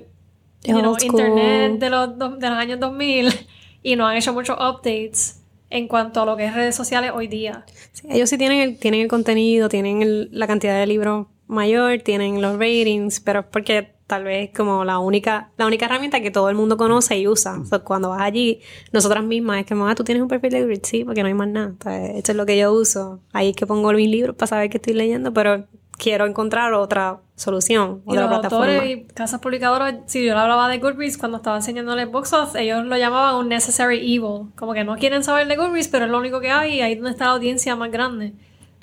you 0.65 0.81
know, 0.81 0.97
internet 1.02 1.78
de 1.78 1.90
los, 1.90 2.19
de 2.19 2.51
los 2.51 2.59
años 2.59 2.81
2000 2.81 3.28
y 3.82 3.97
no 3.97 4.06
han 4.06 4.16
hecho 4.16 4.32
muchos 4.32 4.56
updates 4.59 5.40
en 5.70 5.89
cuanto 5.89 6.23
a 6.23 6.27
lo 6.27 6.36
que 6.36 6.44
es 6.47 6.55
redes 6.55 6.74
sociales 6.74 7.12
hoy 7.15 7.27
día. 7.27 7.65
Sí, 7.93 8.06
ellos 8.11 8.28
sí 8.31 8.39
tienen 8.39 8.61
el, 8.61 8.78
tienen 8.78 9.01
el 9.01 9.09
contenido, 9.09 9.69
tienen 9.69 10.02
el- 10.02 10.28
la 10.32 10.47
cantidad 10.47 10.78
de 10.78 10.86
libros 10.86 11.27
mayor, 11.47 12.01
tienen 12.01 12.41
los 12.41 12.55
ratings, 12.55 13.21
pero 13.21 13.41
es 13.41 13.47
porque 13.47 13.95
tal 14.07 14.25
vez 14.25 14.51
como 14.55 14.85
la 14.85 14.99
única, 14.99 15.51
la 15.57 15.66
única 15.66 15.87
herramienta 15.87 16.21
que 16.21 16.31
todo 16.31 16.51
el 16.51 16.57
mundo 16.57 16.77
conoce 16.77 17.19
y 17.19 17.27
usa. 17.27 17.59
O 17.61 17.65
sea, 17.65 17.79
cuando 17.81 18.11
vas 18.11 18.21
allí, 18.23 18.61
nosotras 18.93 19.25
mismas, 19.25 19.61
es 19.61 19.66
que, 19.66 19.75
mamá, 19.75 19.95
tú 19.95 20.05
tienes 20.05 20.23
un 20.23 20.29
perfil 20.29 20.51
de 20.51 20.61
Goodreads, 20.61 20.89
sí, 20.89 21.05
porque 21.05 21.23
no 21.23 21.29
hay 21.29 21.35
más 21.35 21.49
nada. 21.49 21.75
O 21.79 21.83
sea, 21.83 22.07
esto 22.07 22.33
es 22.33 22.37
lo 22.37 22.47
que 22.47 22.59
yo 22.59 22.73
uso. 22.73 23.21
Ahí 23.33 23.51
es 23.51 23.57
que 23.57 23.66
pongo 23.66 23.93
mis 23.93 24.09
libros 24.09 24.37
para 24.37 24.49
saber 24.49 24.71
qué 24.71 24.77
estoy 24.77 24.93
leyendo, 24.95 25.33
pero 25.33 25.66
quiero 25.97 26.27
encontrar 26.27 26.75
otra 26.75 27.21
solución, 27.37 28.03
Y 28.07 28.11
otra 28.11 28.23
los 28.23 28.31
plataforma. 28.31 28.75
autores 28.75 28.97
y 28.97 29.05
casas 29.15 29.41
publicadoras, 29.41 29.95
si 30.07 30.25
yo 30.25 30.35
le 30.35 30.41
hablaba 30.41 30.69
de 30.69 30.79
Goodreads 30.79 31.19
cuando 31.19 31.39
estaba 31.39 31.57
enseñándoles 31.57 32.11
Booksoft, 32.11 32.57
ellos 32.57 32.85
lo 32.85 32.97
llamaban 32.97 33.37
un 33.37 33.49
necessary 33.49 33.99
evil. 33.99 34.51
Como 34.57 34.75
que 34.75 34.85
no 34.85 34.97
quieren 34.97 35.25
saber 35.25 35.47
de 35.49 35.57
Goodreads, 35.57 35.89
pero 35.89 36.05
es 36.05 36.11
lo 36.11 36.19
único 36.19 36.41
que 36.41 36.51
hay 36.51 36.75
y 36.75 36.81
ahí 36.83 36.93
es 36.93 36.99
donde 36.99 37.12
está 37.12 37.27
la 37.27 37.33
audiencia 37.33 37.75
más 37.77 37.91
grande. 37.91 38.35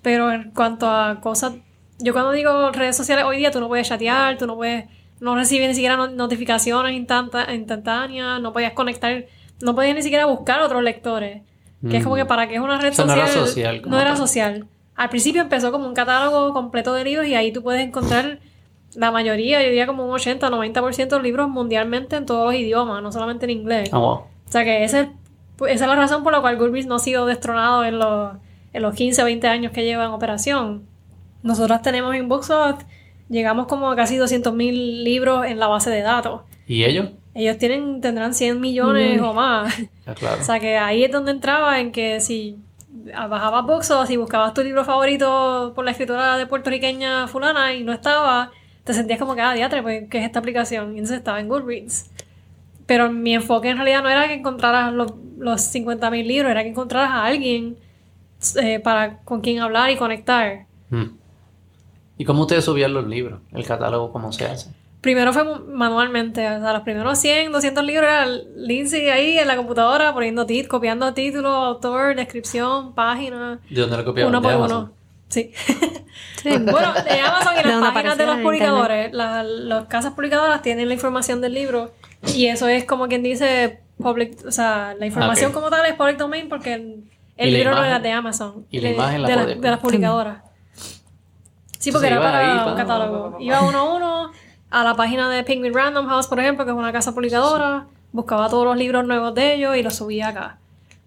Pero 0.01 0.31
en 0.31 0.51
cuanto 0.51 0.89
a 0.89 1.19
cosas, 1.21 1.53
yo 2.03 2.13
cuando 2.13 2.31
digo 2.31 2.71
redes 2.71 2.95
sociales 2.97 3.25
hoy 3.25 3.37
día, 3.37 3.51
tú 3.51 3.59
no 3.59 3.67
puedes 3.67 3.87
chatear, 3.87 4.37
tú 4.37 4.47
no 4.47 4.55
puedes, 4.55 4.85
no 5.19 5.35
recibes 5.35 5.67
ni 5.67 5.73
siquiera 5.75 5.97
no- 5.97 6.07
notificaciones 6.07 6.93
instantá- 6.93 7.53
instantáneas, 7.53 8.41
no 8.41 8.53
podías 8.53 8.73
conectar, 8.73 9.25
no 9.61 9.75
podías 9.75 9.95
ni 9.95 10.01
siquiera 10.01 10.25
buscar 10.25 10.61
otros 10.61 10.83
lectores. 10.83 11.41
Que 11.89 11.97
es 11.97 12.03
como 12.03 12.15
que 12.15 12.25
para 12.25 12.47
qué 12.47 12.55
es 12.55 12.61
una 12.61 12.79
red 12.79 12.93
social. 12.93 13.17
era 13.17 13.27
social 13.27 13.81
como 13.81 13.95
No 13.95 13.99
era 14.01 14.11
tal. 14.11 14.17
social. 14.17 14.67
Al 14.95 15.09
principio 15.09 15.41
empezó 15.41 15.71
como 15.71 15.87
un 15.87 15.95
catálogo 15.95 16.53
completo 16.53 16.93
de 16.93 17.03
libros 17.03 17.25
y 17.25 17.33
ahí 17.33 17.51
tú 17.51 17.63
puedes 17.63 17.81
encontrar 17.81 18.37
la 18.93 19.09
mayoría, 19.09 19.59
yo 19.63 19.69
diría 19.69 19.87
como 19.87 20.05
un 20.05 20.11
80, 20.11 20.47
90% 20.49 21.07
de 21.17 21.23
libros 21.23 21.49
mundialmente 21.49 22.17
en 22.17 22.25
todos 22.27 22.45
los 22.45 22.53
idiomas, 22.53 23.01
no 23.01 23.11
solamente 23.11 23.45
en 23.45 23.51
inglés. 23.51 23.89
Ah, 23.91 23.97
wow. 23.97 24.09
O 24.11 24.27
sea 24.45 24.63
que 24.63 24.83
ese, 24.83 25.09
esa 25.67 25.71
es 25.71 25.81
la 25.81 25.95
razón 25.95 26.21
por 26.23 26.33
la 26.33 26.41
cual 26.41 26.57
Goodreads 26.57 26.85
no 26.87 26.95
ha 26.95 26.99
sido 26.99 27.25
destronado 27.25 27.83
en 27.83 27.97
los, 27.97 28.33
en 28.73 28.81
los 28.83 28.93
15 28.93 29.21
o 29.23 29.25
20 29.25 29.47
años 29.47 29.71
que 29.71 29.83
lleva 29.83 30.03
en 30.05 30.11
operación. 30.11 30.83
Nosotros 31.43 31.81
tenemos 31.81 32.15
en 32.15 32.29
Booksoft, 32.29 32.83
llegamos 33.29 33.67
como 33.67 33.89
a 33.89 33.95
casi 33.95 34.17
200.000 34.17 35.03
libros 35.03 35.45
en 35.45 35.59
la 35.59 35.67
base 35.67 35.89
de 35.89 36.01
datos. 36.01 36.41
¿Y 36.67 36.83
ellos? 36.83 37.09
Ellos 37.33 37.57
tienen, 37.57 38.01
tendrán 38.01 38.33
100 38.33 38.59
millones 38.59 39.21
o 39.21 39.33
más. 39.33 39.73
Ya, 40.05 40.15
claro. 40.15 40.41
O 40.41 40.43
sea 40.43 40.59
que 40.59 40.77
ahí 40.77 41.03
es 41.03 41.11
donde 41.11 41.31
entraba 41.31 41.79
en 41.79 41.91
que 41.91 42.19
si 42.19 42.57
bajabas 42.89 43.65
Boxos 43.65 44.09
y 44.09 44.17
buscabas 44.17 44.53
tu 44.53 44.63
libro 44.63 44.83
favorito 44.83 45.73
por 45.75 45.85
la 45.85 45.91
escritora 45.91 46.37
de 46.37 46.45
puertorriqueña 46.45 47.27
fulana 47.27 47.73
y 47.73 47.83
no 47.83 47.93
estaba, 47.93 48.51
te 48.83 48.93
sentías 48.93 49.19
como 49.19 49.35
que, 49.35 49.41
ah, 49.41 49.53
diatre, 49.53 49.81
pues, 49.81 50.09
¿qué 50.09 50.19
es 50.19 50.25
esta 50.25 50.39
aplicación? 50.39 50.95
Y 50.95 50.99
entonces 50.99 51.17
estaba 51.17 51.39
en 51.39 51.47
Goodreads. 51.47 52.11
Pero 52.85 53.11
mi 53.11 53.33
enfoque 53.33 53.69
en 53.69 53.77
realidad 53.77 54.03
no 54.03 54.09
era 54.09 54.27
que 54.27 54.33
encontraras 54.33 54.91
los, 54.91 55.13
los 55.37 55.61
50.000 55.73 56.25
libros, 56.25 56.51
era 56.51 56.63
que 56.63 56.69
encontraras 56.69 57.11
a 57.11 57.25
alguien 57.25 57.77
eh, 58.61 58.79
para 58.79 59.19
con 59.19 59.41
quien 59.41 59.59
hablar 59.59 59.89
y 59.91 59.97
conectar. 59.97 60.65
Mm. 60.89 61.20
¿Y 62.21 62.25
cómo 62.25 62.41
ustedes 62.41 62.63
subían 62.65 62.93
los 62.93 63.07
libros? 63.07 63.39
El 63.51 63.65
catálogo, 63.65 64.11
¿cómo 64.11 64.31
se 64.31 64.45
hace? 64.45 64.69
Primero 65.01 65.33
fue 65.33 65.43
manualmente, 65.43 66.45
o 66.47 66.59
sea, 66.61 66.73
los 66.73 66.83
primeros 66.83 67.17
100, 67.17 67.51
200 67.51 67.83
libros 67.83 68.03
era 68.07 68.27
Lindsay 68.55 69.09
ahí 69.09 69.39
en 69.39 69.47
la 69.47 69.55
computadora 69.55 70.13
poniendo 70.13 70.45
tit, 70.45 70.67
copiando 70.67 71.11
título, 71.15 71.49
autor, 71.49 72.15
descripción, 72.15 72.93
página, 72.93 73.59
¿De 73.67 73.81
dónde 73.81 73.97
lo 73.97 74.05
copiaban? 74.05 74.35
uno 74.35 74.47
¿De 74.47 74.55
por 74.55 74.65
uno. 74.67 74.91
Sí. 75.29 75.51
Sí. 76.43 76.49
bueno, 76.59 76.93
de 76.93 77.19
Amazon 77.19 77.53
y 77.59 77.67
las 77.67 77.91
páginas 77.91 78.17
de 78.19 78.25
los 78.27 78.37
publicadores. 78.37 79.11
Las, 79.13 79.43
las 79.47 79.85
casas 79.85 80.13
publicadoras 80.13 80.61
tienen 80.61 80.87
la 80.89 80.93
información 80.93 81.41
del 81.41 81.55
libro 81.55 81.91
y 82.35 82.45
eso 82.45 82.67
es 82.67 82.85
como 82.85 83.07
quien 83.07 83.23
dice 83.23 83.79
public, 83.97 84.45
o 84.45 84.51
sea, 84.51 84.93
la 84.99 85.07
información 85.07 85.51
como 85.53 85.71
tal 85.71 85.83
es 85.87 85.95
public 85.95 86.17
domain 86.17 86.47
porque 86.49 86.73
el, 86.75 87.03
el 87.37 87.49
¿Y 87.49 87.51
la 87.53 87.57
libro 87.57 87.75
no 87.75 87.83
era 87.83 87.97
de 87.99 88.11
Amazon. 88.11 88.67
¿Y 88.69 88.79
la 88.81 88.89
de, 88.89 88.93
imagen 88.93 89.21
la 89.23 89.27
de, 89.27 89.35
las- 89.35 89.45
podía- 89.45 89.61
de 89.61 89.69
las 89.71 89.79
publicadoras. 89.79 90.43
Sí, 91.81 91.91
porque 91.91 92.07
Entonces 92.07 92.11
era 92.11 92.21
para 92.43 92.63
ahí, 92.63 92.69
un 92.69 92.75
catálogo. 92.77 93.37
Iba 93.39 93.61
uno 93.61 93.77
a 93.79 93.93
uno 93.95 94.31
a 94.69 94.83
la 94.83 94.95
página 94.95 95.29
de 95.29 95.43
Penguin 95.43 95.73
Random 95.73 96.07
House, 96.07 96.27
por 96.27 96.39
ejemplo, 96.39 96.63
que 96.63 96.71
es 96.71 96.77
una 96.77 96.91
casa 96.93 97.13
publicadora, 97.13 97.87
buscaba 98.11 98.47
todos 98.49 98.65
los 98.65 98.77
libros 98.77 99.05
nuevos 99.05 99.33
de 99.33 99.55
ellos 99.55 99.75
y 99.75 99.83
los 99.83 99.95
subía 99.95 100.29
acá. 100.29 100.57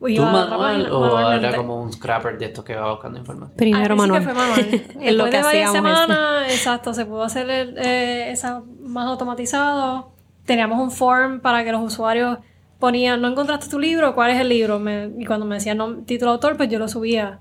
O 0.00 0.06
¿Tú 0.08 0.22
manual 0.22 0.90
o 0.92 1.30
era 1.30 1.56
como 1.56 1.80
un 1.80 1.90
scrapper 1.92 2.36
de 2.36 2.46
estos 2.46 2.62
que 2.64 2.74
va 2.74 2.90
buscando 2.92 3.18
información? 3.18 3.56
Primero 3.56 3.92
Al 3.92 3.96
manual. 3.96 4.22
principio 4.22 4.34
fue 4.34 4.56
manual. 4.66 4.84
es 5.00 5.14
lo 5.14 5.24
Después 5.24 5.30
que 5.30 5.36
de 5.38 5.42
varias 5.44 5.68
hacíamos. 5.70 5.90
este. 5.92 6.02
semanas, 6.12 6.52
exacto, 6.52 6.92
se 6.94 7.06
pudo 7.06 7.22
hacer 7.22 7.48
el, 7.48 7.78
eh, 7.78 8.30
esa 8.32 8.62
más 8.82 9.06
automatizado. 9.06 10.10
Teníamos 10.44 10.78
un 10.80 10.90
form 10.90 11.40
para 11.40 11.64
que 11.64 11.72
los 11.72 11.80
usuarios 11.80 12.38
ponían, 12.78 13.22
¿no 13.22 13.28
encontraste 13.28 13.70
tu 13.70 13.78
libro? 13.78 14.14
¿Cuál 14.14 14.32
es 14.32 14.40
el 14.40 14.48
libro? 14.50 14.78
Me- 14.78 15.10
y 15.18 15.24
cuando 15.24 15.46
me 15.46 15.54
decían 15.54 15.78
no, 15.78 15.94
título 16.04 16.32
autor, 16.32 16.56
pues 16.58 16.68
yo 16.68 16.78
lo 16.78 16.88
subía. 16.88 17.38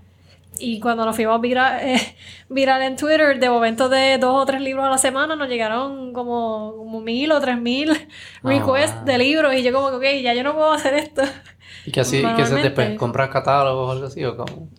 Y 0.60 0.80
cuando 0.80 1.06
nos 1.06 1.16
fuimos 1.16 1.42
viral, 1.42 1.80
eh, 1.82 2.16
viral 2.50 2.82
en 2.84 2.96
Twitter, 2.96 3.40
de 3.40 3.50
momento 3.50 3.90
de 3.90 4.18
dos 4.18 4.42
o 4.42 4.46
tres 4.46 4.62
libros 4.62 4.86
a 4.86 4.90
la 4.90 4.98
semana, 4.98 5.36
nos 5.36 5.50
llegaron 5.50 6.14
como, 6.14 6.76
como 6.78 7.02
mil 7.02 7.32
o 7.32 7.40
tres 7.40 7.60
mil 7.60 7.90
requests 8.44 8.98
wow. 8.98 9.06
de 9.06 9.18
libros. 9.18 9.54
Y 9.56 9.64
yo 9.64 9.74
como 9.74 9.90
que, 9.90 9.96
ok, 9.96 10.24
ya 10.24 10.34
yo 10.34 10.44
no 10.44 10.54
puedo 10.54 10.72
hacer 10.72 10.94
esto. 10.94 11.24
¿Y 11.86 11.92
que 11.92 12.02
así, 12.02 12.24
que 12.36 12.46
se 12.46 12.56
después 12.56 12.98
compras 12.98 13.30
catálogos 13.30 13.90
o 13.90 13.92
algo 13.92 14.06
así 14.08 14.24
o 14.24 14.38
cómo? 14.38 14.70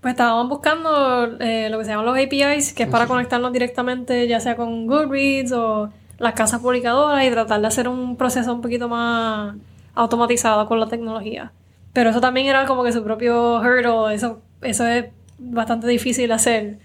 Pues 0.00 0.12
estábamos 0.12 0.48
buscando 0.48 1.38
eh, 1.40 1.68
lo 1.70 1.78
que 1.78 1.84
se 1.84 1.90
llaman 1.90 2.06
los 2.06 2.16
APIs, 2.18 2.72
que 2.72 2.84
es 2.84 2.88
para 2.88 3.06
conectarnos 3.06 3.52
directamente 3.52 4.26
ya 4.28 4.40
sea 4.40 4.56
con 4.56 4.86
Goodreads 4.86 5.52
o 5.52 5.90
las 6.18 6.34
casas 6.34 6.60
publicadoras 6.60 7.24
y 7.24 7.30
tratar 7.30 7.60
de 7.60 7.66
hacer 7.66 7.88
un 7.88 8.16
proceso 8.16 8.52
un 8.54 8.60
poquito 8.60 8.88
más 8.88 9.56
automatizado 9.94 10.66
con 10.66 10.80
la 10.80 10.86
tecnología. 10.86 11.52
Pero 11.92 12.10
eso 12.10 12.20
también 12.20 12.46
era 12.46 12.66
como 12.66 12.82
que 12.84 12.92
su 12.92 13.02
propio 13.02 13.60
hurdle, 13.60 14.14
eso, 14.14 14.40
eso 14.62 14.86
es 14.86 15.06
bastante 15.38 15.86
difícil 15.88 16.30
hacer. 16.32 16.78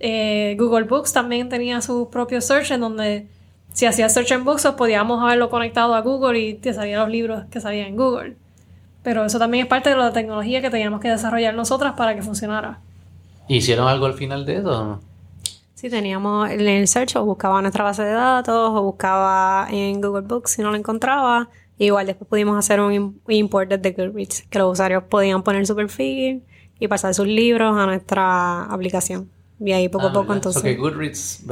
Eh, 0.00 0.56
Google 0.58 0.84
Books 0.84 1.12
también 1.12 1.48
tenía 1.48 1.80
su 1.80 2.08
propio 2.10 2.40
search 2.40 2.70
en 2.70 2.80
donde 2.80 3.26
si 3.72 3.86
hacías 3.86 4.14
search 4.14 4.30
en 4.32 4.44
Books 4.44 4.66
podíamos 4.76 5.22
haberlo 5.22 5.50
conectado 5.50 5.94
a 5.94 6.00
Google 6.00 6.38
y 6.38 6.54
te 6.54 6.72
salían 6.72 7.00
los 7.00 7.10
libros 7.10 7.44
que 7.50 7.60
salían 7.60 7.88
en 7.88 7.96
Google. 7.96 8.36
Pero 9.02 9.24
eso 9.24 9.38
también 9.38 9.64
es 9.64 9.68
parte 9.68 9.90
de 9.90 9.96
la 9.96 10.12
tecnología 10.12 10.60
que 10.60 10.70
teníamos 10.70 11.00
que 11.00 11.08
desarrollar 11.08 11.54
nosotras 11.54 11.94
para 11.96 12.14
que 12.14 12.22
funcionara. 12.22 12.80
¿Hicieron 13.48 13.88
algo 13.88 14.06
al 14.06 14.14
final 14.14 14.44
de 14.44 14.56
eso 14.56 14.70
o 14.80 14.84
no? 14.84 15.00
Sí, 15.74 15.88
teníamos 15.88 16.50
en 16.50 16.60
el 16.66 16.88
search 16.88 17.16
o 17.16 17.24
buscaba 17.24 17.62
nuestra 17.62 17.84
base 17.84 18.02
de 18.02 18.12
datos 18.12 18.70
o 18.74 18.82
buscaba 18.82 19.68
en 19.70 20.00
Google 20.00 20.26
Books 20.26 20.50
si 20.52 20.62
no 20.62 20.70
lo 20.70 20.76
encontraba. 20.76 21.48
Igual 21.78 22.06
después 22.06 22.28
pudimos 22.28 22.58
hacer 22.58 22.80
un 22.80 22.92
im- 22.92 23.14
import 23.28 23.70
desde 23.70 23.92
Goodreads, 23.92 24.42
que 24.50 24.58
los 24.58 24.72
usuarios 24.72 25.04
podían 25.04 25.44
poner 25.44 25.64
su 25.66 25.76
perfil 25.76 26.42
y 26.78 26.88
pasar 26.88 27.14
sus 27.14 27.26
libros 27.26 27.76
a 27.76 27.86
nuestra 27.86 28.64
aplicación. 28.64 29.28
Y 29.60 29.72
ahí 29.72 29.88
poco 29.88 30.06
a 30.06 30.10
Ah, 30.10 30.12
poco 30.12 30.32
entonces... 30.34 30.62
Que 30.62 30.76
Goodreads 30.76 31.42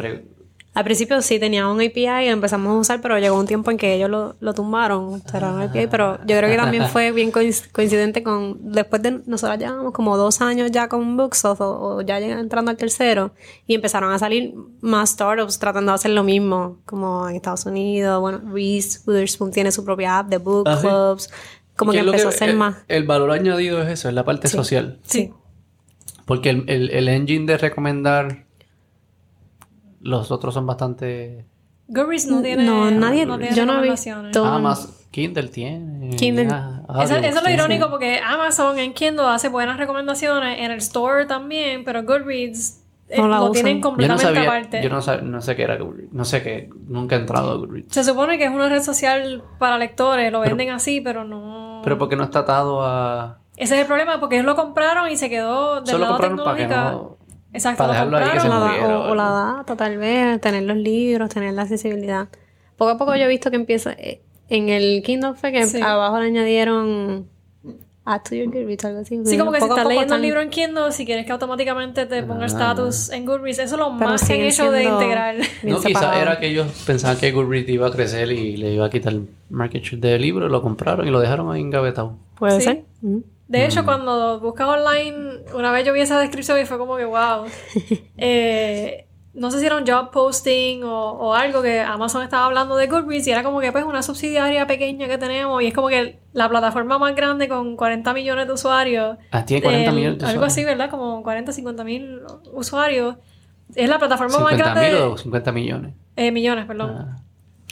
Al 0.74 0.84
principio 0.84 1.20
sí 1.22 1.40
tenía 1.40 1.66
un 1.66 1.80
API 1.80 2.02
y 2.06 2.26
lo 2.26 2.32
empezamos 2.32 2.70
a 2.76 2.78
usar, 2.78 3.00
pero 3.00 3.18
llegó 3.18 3.36
un 3.38 3.46
tiempo 3.46 3.70
en 3.70 3.78
que 3.78 3.94
ellos 3.94 4.10
lo, 4.10 4.36
lo 4.40 4.52
tumbaron. 4.54 5.22
Era 5.34 5.50
un 5.50 5.62
API, 5.62 5.86
pero 5.88 6.18
yo 6.26 6.36
creo 6.36 6.50
que 6.50 6.56
también 6.56 6.86
fue 6.88 7.10
bien 7.12 7.32
coinc- 7.32 7.72
coincidente 7.72 8.22
con. 8.22 8.58
Después 8.72 9.00
de. 9.02 9.22
Nosotros 9.26 9.58
llevamos 9.58 9.92
como 9.94 10.16
dos 10.18 10.40
años 10.42 10.70
ya 10.70 10.86
con 10.88 11.16
Booksoft 11.16 11.62
o, 11.62 11.96
o 11.96 12.00
ya 12.02 12.18
entrando 12.18 12.70
al 12.70 12.76
tercero 12.76 13.32
y 13.66 13.74
empezaron 13.74 14.12
a 14.12 14.18
salir 14.18 14.54
más 14.82 15.10
startups 15.10 15.58
tratando 15.58 15.92
de 15.92 15.96
hacer 15.96 16.10
lo 16.10 16.22
mismo, 16.22 16.76
como 16.84 17.26
en 17.28 17.36
Estados 17.36 17.64
Unidos. 17.66 18.20
Bueno, 18.20 18.42
Reese 18.52 19.00
Witherspoon 19.06 19.50
tiene 19.50 19.72
su 19.72 19.82
propia 19.82 20.18
app 20.18 20.28
de 20.28 20.36
book 20.38 20.68
Ah, 20.68 20.76
¿sí? 21.16 21.28
Como 21.76 21.92
¿Qué 21.92 21.98
que 22.00 22.04
empezó 22.06 22.26
a 22.28 22.30
hacer 22.30 22.48
el, 22.50 22.56
más. 22.56 22.76
El 22.88 23.04
valor 23.04 23.30
añadido 23.30 23.82
es 23.82 23.88
eso, 23.90 24.08
es 24.08 24.14
la 24.14 24.24
parte 24.24 24.48
Sí. 24.48 24.56
social. 24.56 24.98
Sí. 25.04 25.32
Porque 26.24 26.50
el, 26.50 26.64
el, 26.68 26.90
el 26.90 27.08
engine 27.08 27.46
de 27.46 27.58
recomendar 27.58 28.46
los 30.00 30.30
otros 30.30 30.54
son 30.54 30.66
bastante... 30.66 31.44
Goodreads 31.88 32.26
no 32.26 32.42
tiene. 32.42 32.64
No, 32.64 32.90
nadie. 32.90 33.26
no 33.26 33.38
tiene 33.38 33.54
yo 33.54 33.64
no 33.64 33.82
he 33.84 33.90
visto. 33.90 34.44
Ah, 34.44 34.58
más 34.58 35.06
Kindle 35.12 35.48
tiene. 35.48 36.16
Kindle. 36.16 36.48
ah, 36.50 36.82
Eso, 37.04 37.14
audiobooks 37.14 37.24
eso 37.28 37.38
es 37.38 37.44
lo 37.44 37.50
irónico 37.50 37.90
porque 37.90 38.18
Amazon 38.18 38.78
en 38.80 38.92
Kindle 38.92 39.26
hace 39.28 39.48
buenas 39.48 39.76
recomendaciones, 39.78 40.58
en 40.58 40.72
el 40.72 40.78
store 40.78 41.26
también, 41.26 41.84
pero 41.84 42.02
Goodreads 42.02 42.80
eh, 42.80 42.85
No 43.16 43.28
la 43.28 43.38
lo 43.38 43.44
usan. 43.44 43.52
tienen 43.54 43.74
Yo 43.74 43.78
no 43.78 43.88
completamente 43.88 44.24
sabía, 44.24 44.42
aparte. 44.50 44.82
yo 44.82 44.88
no, 44.90 44.98
sab- 45.00 45.22
no 45.22 45.40
sé 45.40 45.54
qué 45.56 45.62
era 45.62 45.76
Goodreads. 45.76 46.12
No 46.12 46.24
sé 46.24 46.42
qué, 46.42 46.68
nunca 46.88 47.16
he 47.16 47.20
entrado 47.20 47.52
a 47.52 47.56
Goodreads. 47.56 47.92
Se 47.94 48.02
supone 48.04 48.36
que 48.38 48.44
es 48.44 48.50
una 48.50 48.68
red 48.68 48.82
social 48.82 49.44
para 49.58 49.78
lectores, 49.78 50.32
lo 50.32 50.40
Pero- 50.42 50.56
venden 50.56 50.74
así, 50.74 51.00
pero 51.00 51.24
no. 51.24 51.80
Pero 51.84 51.98
porque 51.98 52.16
no 52.16 52.24
está 52.24 52.40
atado 52.40 52.82
a... 52.84 53.38
Ese 53.56 53.74
es 53.76 53.80
el 53.82 53.86
problema, 53.86 54.18
porque 54.18 54.34
ellos 54.36 54.46
lo 54.46 54.56
compraron 54.56 55.08
y 55.10 55.16
se 55.16 55.30
quedó 55.30 55.76
del 55.76 55.86
Solo 55.86 55.98
lado 56.00 56.12
compraron 56.14 56.38
para 56.44 56.56
que 56.56 56.62
tecnológica. 56.64 56.92
no... 56.92 57.16
Exacto, 57.52 57.78
para 57.78 57.88
lo 57.88 57.92
dejarlo 58.10 58.16
ahí 58.18 58.24
que 58.34 58.40
se 58.40 58.48
O 58.48 58.50
compraron. 58.50 58.66
la, 58.66 58.76
muriera 58.82 58.98
o- 58.98 59.08
o 59.08 59.10
o 59.10 59.14
la 59.14 59.26
algo. 59.48 59.56
data, 59.58 59.76
tal 59.76 59.96
vez, 59.98 60.40
tener 60.40 60.62
los 60.64 60.76
libros, 60.76 61.30
tener 61.30 61.54
la 61.54 61.62
accesibilidad. 61.62 62.28
Poco 62.76 62.90
a 62.90 62.98
poco 62.98 63.14
yo 63.14 63.22
he 63.24 63.28
visto 63.28 63.50
que 63.50 63.56
empieza. 63.56 63.92
eh, 63.92 64.20
En 64.48 64.68
el 64.68 65.02
Kindle 65.02 65.34
fue 65.34 65.52
que 65.52 65.64
Sí. 65.64 65.80
abajo 65.80 66.18
le 66.20 66.26
añadieron. 66.26 67.28
Add 68.08 68.22
to 68.28 68.34
your 68.36 68.46
Goodreads, 68.46 68.84
algo 68.84 69.00
así. 69.00 69.20
Sí, 69.24 69.36
como 69.36 69.50
que 69.52 69.58
si 69.60 69.64
estás 69.66 69.84
leyendo 69.84 70.02
están- 70.02 70.16
el 70.16 70.22
libro 70.22 70.40
en 70.40 70.48
Kindle, 70.50 70.92
si 70.92 71.04
quieres 71.04 71.26
que 71.26 71.32
automáticamente 71.32 72.06
te 72.06 72.22
ponga 72.22 72.44
Ah. 72.44 72.46
status 72.46 73.10
en 73.10 73.26
Goodreads, 73.26 73.58
eso 73.58 73.74
es 73.74 73.80
lo 73.80 73.90
más 73.90 74.24
que 74.26 74.34
han 74.34 74.40
hecho 74.42 74.70
de 74.70 74.84
integrar. 74.84 75.34
No, 75.64 75.76
quizá 75.78 75.88
separado. 75.88 76.22
era 76.22 76.38
que 76.38 76.46
ellos 76.46 76.68
pensaban 76.86 77.16
que 77.18 77.32
Goodreads 77.32 77.68
iba 77.68 77.88
a 77.88 77.90
crecer 77.90 78.30
y 78.30 78.56
le 78.56 78.74
iba 78.74 78.86
a 78.86 78.90
quitar 78.90 79.12
el 79.12 79.28
market 79.50 79.82
share 79.82 79.98
del 80.00 80.22
libro, 80.22 80.48
lo 80.48 80.62
compraron 80.62 81.06
y 81.06 81.10
lo 81.10 81.18
dejaron 81.20 81.50
ahí 81.52 81.60
engavetado. 81.60 82.16
Puede 82.38 82.60
Sí. 82.60 82.64
ser. 82.66 82.84
De 83.48 83.64
hecho, 83.64 83.84
cuando 83.84 84.40
buscas 84.40 84.66
online, 84.68 85.44
una 85.54 85.70
vez 85.72 85.84
yo 85.86 85.92
vi 85.92 86.00
esa 86.00 86.18
descripción 86.20 86.60
y 86.60 86.64
fue 86.64 86.78
como 86.78 86.96
que, 86.96 87.04
wow. 87.04 87.44
Eh, 88.18 89.05
no 89.36 89.50
sé 89.50 89.60
si 89.60 89.66
era 89.66 89.76
un 89.76 89.86
job 89.86 90.10
posting 90.10 90.82
o, 90.82 91.10
o 91.12 91.34
algo 91.34 91.60
que 91.62 91.80
Amazon 91.80 92.22
estaba 92.22 92.46
hablando 92.46 92.74
de 92.76 92.86
Goodreads 92.86 93.26
y 93.26 93.30
era 93.30 93.42
como 93.42 93.60
que 93.60 93.70
pues 93.70 93.84
una 93.84 94.02
subsidiaria 94.02 94.66
pequeña 94.66 95.06
que 95.08 95.18
tenemos 95.18 95.62
y 95.62 95.66
es 95.66 95.74
como 95.74 95.88
que 95.88 96.18
la 96.32 96.48
plataforma 96.48 96.98
más 96.98 97.14
grande 97.14 97.46
con 97.48 97.76
40 97.76 98.12
millones 98.14 98.46
de 98.46 98.52
usuarios. 98.54 99.18
Ah, 99.30 99.44
tiene 99.44 99.62
40 99.62 99.90
el- 99.90 99.96
millones 99.96 100.18
de 100.18 100.24
Algo 100.26 100.38
usuarios. 100.46 100.52
así, 100.52 100.64
¿verdad? 100.64 100.90
Como 100.90 101.22
40, 101.22 101.52
50 101.52 101.84
mil 101.84 102.20
usuarios. 102.52 103.16
Es 103.74 103.88
la 103.88 103.98
plataforma 103.98 104.38
más 104.38 104.50
50 104.52 104.64
grande. 104.74 104.88
mil 104.90 104.98
de- 104.98 105.02
o 105.04 105.16
50 105.18 105.52
millones. 105.52 105.94
eh, 106.16 106.30
millones, 106.32 106.64
perdón. 106.66 106.96
Ah. 106.98 107.16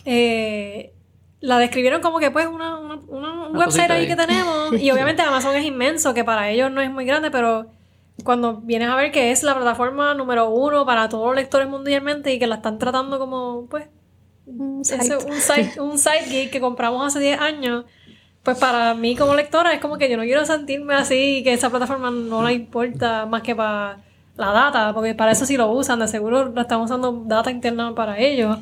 Eh, 0.04 0.92
la 1.40 1.58
describieron 1.58 2.00
como 2.00 2.18
que 2.18 2.30
pues 2.30 2.46
una, 2.46 2.78
una- 2.78 3.00
una- 3.08 3.48
un 3.48 3.56
website 3.56 3.90
ahí. 3.90 4.06
que 4.06 4.16
tenemos 4.16 4.72
y 4.80 4.90
obviamente 4.90 5.22
Amazon 5.22 5.54
es 5.56 5.64
inmenso 5.64 6.14
que 6.14 6.24
para 6.24 6.50
ellos 6.50 6.70
no 6.70 6.80
es 6.80 6.90
muy 6.90 7.04
grande 7.04 7.30
pero 7.30 7.66
cuando 8.24 8.56
vienes 8.56 8.88
a 8.88 8.96
ver 8.96 9.12
que 9.12 9.30
es 9.30 9.42
la 9.42 9.54
plataforma 9.54 10.14
número 10.14 10.48
uno 10.50 10.84
para 10.84 11.08
todos 11.08 11.26
los 11.26 11.36
lectores 11.36 11.68
mundialmente 11.68 12.32
y 12.34 12.38
que 12.38 12.46
la 12.46 12.56
están 12.56 12.78
tratando 12.78 13.18
como 13.18 13.66
pues 13.70 13.86
Un 14.46 14.80
ese- 14.80 15.00
site. 15.02 15.80
un 15.80 15.98
side, 15.98 16.44
un 16.46 16.50
que 16.50 16.60
compramos 16.60 17.06
hace 17.06 17.20
10 17.20 17.40
años 17.40 17.84
pues 18.42 18.58
para 18.58 18.94
mí 18.94 19.16
como 19.16 19.34
lectora 19.34 19.72
es 19.72 19.80
como 19.80 19.96
que 19.96 20.10
yo 20.10 20.16
no 20.16 20.22
quiero 20.24 20.44
sentirme 20.44 20.94
así 20.94 21.38
y 21.38 21.42
que 21.44 21.52
esa 21.54 21.70
plataforma 21.70 22.10
no 22.10 22.42
le 22.46 22.52
importa 22.54 23.24
más 23.26 23.42
que 23.42 23.54
para 23.54 23.98
la 24.36 24.50
data 24.52 24.92
porque 24.92 25.14
para 25.14 25.30
eso 25.32 25.46
sí 25.46 25.56
lo 25.56 25.70
usan 25.70 26.00
de 26.00 26.08
seguro 26.08 26.46
lo 26.46 26.60
están 26.60 26.80
usando 26.80 27.22
data 27.26 27.50
interna 27.50 27.94
para 27.94 28.18
ellos 28.18 28.58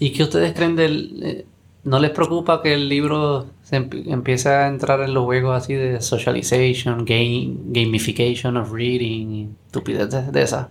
¿Y 0.00 0.12
qué 0.12 0.22
ustedes 0.22 0.52
creen 0.54 0.76
del... 0.76 1.20
eh, 1.24 1.46
¿No 1.88 1.98
les 1.98 2.10
preocupa 2.10 2.60
que 2.62 2.74
el 2.74 2.88
libro 2.88 3.46
se 3.62 3.80
emp- 3.80 4.04
empiece 4.12 4.48
a 4.50 4.66
entrar 4.68 5.00
en 5.00 5.14
los 5.14 5.24
juegos 5.24 5.56
así 5.56 5.72
de 5.74 6.00
socialization, 6.00 7.04
game, 7.04 7.54
gamification 7.66 8.56
of 8.58 8.70
reading 8.72 9.26
y 9.34 9.48
estupideces 9.66 10.30
de 10.32 10.42
esas? 10.42 10.66
O 10.66 10.70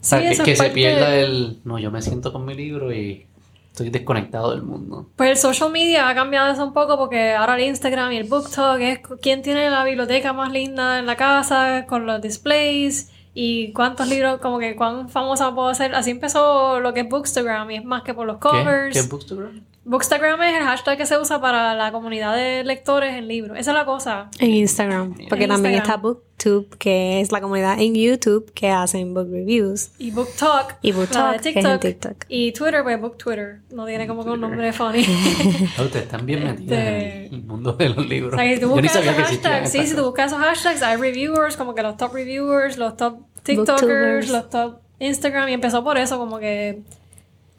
sea, 0.00 0.18
Sí, 0.32 0.38
que, 0.38 0.42
que 0.44 0.56
se 0.56 0.70
pierda 0.70 1.10
de- 1.10 1.22
el... 1.22 1.58
No, 1.64 1.78
yo 1.78 1.90
me 1.90 2.02
siento 2.02 2.32
con 2.32 2.44
mi 2.44 2.54
libro 2.54 2.92
y 2.92 3.26
estoy 3.70 3.90
desconectado 3.90 4.50
del 4.50 4.62
mundo. 4.62 5.06
Pues 5.16 5.30
el 5.30 5.36
social 5.36 5.70
media 5.70 6.08
ha 6.08 6.14
cambiado 6.14 6.50
eso 6.52 6.64
un 6.64 6.72
poco 6.72 6.96
porque 6.98 7.32
ahora 7.34 7.54
el 7.56 7.64
Instagram 7.68 8.10
y 8.12 8.16
el 8.16 8.24
BookTok 8.28 8.80
es 8.80 9.00
quién 9.22 9.42
tiene 9.42 9.70
la 9.70 9.84
biblioteca 9.84 10.32
más 10.32 10.50
linda 10.52 10.98
en 10.98 11.06
la 11.06 11.16
casa 11.16 11.86
con 11.88 12.06
los 12.06 12.20
displays 12.20 13.10
y 13.34 13.72
cuántos 13.72 14.08
libros, 14.08 14.40
como 14.40 14.58
que 14.58 14.74
cuán 14.74 15.08
famosa 15.08 15.54
puedo 15.54 15.72
ser. 15.74 15.94
Así 15.94 16.10
empezó 16.10 16.80
lo 16.80 16.92
que 16.92 17.00
es 17.00 17.08
Bookstagram 17.08 17.70
y 17.70 17.76
es 17.76 17.84
más 17.84 18.02
que 18.02 18.14
por 18.14 18.26
los 18.26 18.36
¿Qué? 18.38 18.48
covers. 18.48 18.92
¿Qué 18.94 18.98
es 18.98 19.08
Bookstagram? 19.08 19.60
Bookstagram 19.84 20.40
es 20.42 20.58
el 20.58 20.62
hashtag 20.64 20.98
que 20.98 21.06
se 21.06 21.18
usa 21.18 21.40
para 21.40 21.74
la 21.74 21.90
comunidad 21.90 22.36
de 22.36 22.62
lectores 22.64 23.14
en 23.14 23.26
libros. 23.28 23.58
Esa 23.58 23.70
es 23.70 23.74
la 23.76 23.84
cosa. 23.86 24.28
En 24.38 24.50
Instagram. 24.50 25.14
Porque 25.28 25.44
En 25.44 25.50
también 25.50 25.74
Instagram. 25.74 25.76
está 25.76 25.96
BookTube, 25.96 26.76
que 26.76 27.20
es 27.22 27.32
la 27.32 27.40
comunidad 27.40 27.80
en 27.80 27.94
YouTube 27.94 28.52
que 28.52 28.68
hacen 28.70 29.14
book 29.14 29.28
reviews. 29.30 29.90
Y 29.98 30.10
BookTok, 30.10 30.74
Y 30.82 30.90
es 30.90 30.96
en 31.46 31.80
TikTok. 31.80 32.24
Y 32.28 32.52
Twitter, 32.52 32.82
pues 32.82 33.00
BookTwitter. 33.00 33.60
No 33.70 33.86
tiene 33.86 34.06
como 34.06 34.22
que 34.22 34.30
un 34.30 34.40
nombre 34.40 34.70
funny. 34.72 35.04
Ah, 35.78 35.82
ustedes 35.82 36.04
están 36.04 36.26
bien 36.26 36.44
metidos 36.44 36.72
Este- 36.78 37.26
en 37.26 37.34
el 37.34 37.42
mundo 37.44 37.72
de 37.72 37.88
los 37.88 38.06
libros. 38.06 38.34
O 38.34 38.36
sea, 38.36 38.54
si 38.54 38.60
tú 38.60 38.68
Yo 38.68 38.76
ni 38.76 38.82
buscas 38.82 38.92
sabía 38.92 39.10
esos 39.12 39.24
hashtags, 39.28 39.70
sí, 39.72 39.86
si 39.86 39.96
tú 39.96 40.02
buscas 40.04 40.26
esos 40.32 40.38
hashtags, 40.44 40.82
hay 40.82 40.96
reviewers, 40.98 41.56
como 41.56 41.74
que 41.74 41.82
los 41.82 41.96
top 41.96 42.12
reviewers, 42.14 42.76
los 42.76 42.96
top 42.98 43.20
TikTokers, 43.42 43.80
Booktubers. 43.80 44.28
los 44.30 44.50
top 44.50 44.80
Instagram, 44.98 45.48
y 45.48 45.52
empezó 45.54 45.82
por 45.82 45.96
eso, 45.96 46.18
como 46.18 46.38
que 46.38 46.82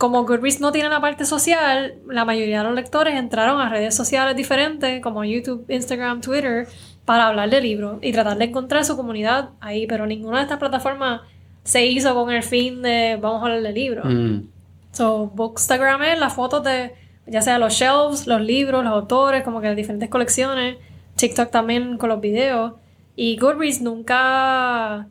como 0.01 0.25
Goodreads 0.25 0.59
no 0.61 0.71
tiene 0.71 0.89
la 0.89 0.99
parte 0.99 1.25
social, 1.25 1.93
la 2.07 2.25
mayoría 2.25 2.57
de 2.57 2.63
los 2.63 2.73
lectores 2.73 3.13
entraron 3.13 3.61
a 3.61 3.69
redes 3.69 3.93
sociales 3.93 4.35
diferentes, 4.35 4.99
como 4.99 5.23
YouTube, 5.23 5.63
Instagram, 5.69 6.21
Twitter, 6.21 6.67
para 7.05 7.27
hablar 7.27 7.51
de 7.51 7.61
libros 7.61 7.99
y 8.01 8.11
tratar 8.11 8.35
de 8.39 8.45
encontrar 8.45 8.83
su 8.83 8.97
comunidad 8.97 9.49
ahí, 9.59 9.85
pero 9.85 10.07
ninguna 10.07 10.37
de 10.37 10.43
estas 10.45 10.57
plataformas 10.57 11.21
se 11.63 11.85
hizo 11.85 12.15
con 12.15 12.31
el 12.31 12.41
fin 12.41 12.81
de 12.81 13.19
vamos 13.21 13.43
a 13.43 13.45
hablar 13.45 13.61
de 13.61 13.71
libros. 13.73 14.05
Mm. 14.09 14.47
So, 14.91 15.27
Bookstagram 15.35 16.01
es 16.01 16.17
las 16.17 16.33
fotos 16.33 16.63
de, 16.63 16.95
ya 17.27 17.43
sea 17.43 17.59
los 17.59 17.73
shelves, 17.73 18.25
los 18.25 18.41
libros, 18.41 18.83
los 18.83 18.93
autores, 18.93 19.43
como 19.43 19.61
que 19.61 19.67
las 19.67 19.75
diferentes 19.75 20.09
colecciones. 20.09 20.77
TikTok 21.15 21.51
también 21.51 21.99
con 21.99 22.09
los 22.09 22.19
videos. 22.19 22.73
Y 23.15 23.37
Goodreads 23.37 23.81
nunca 23.83 25.09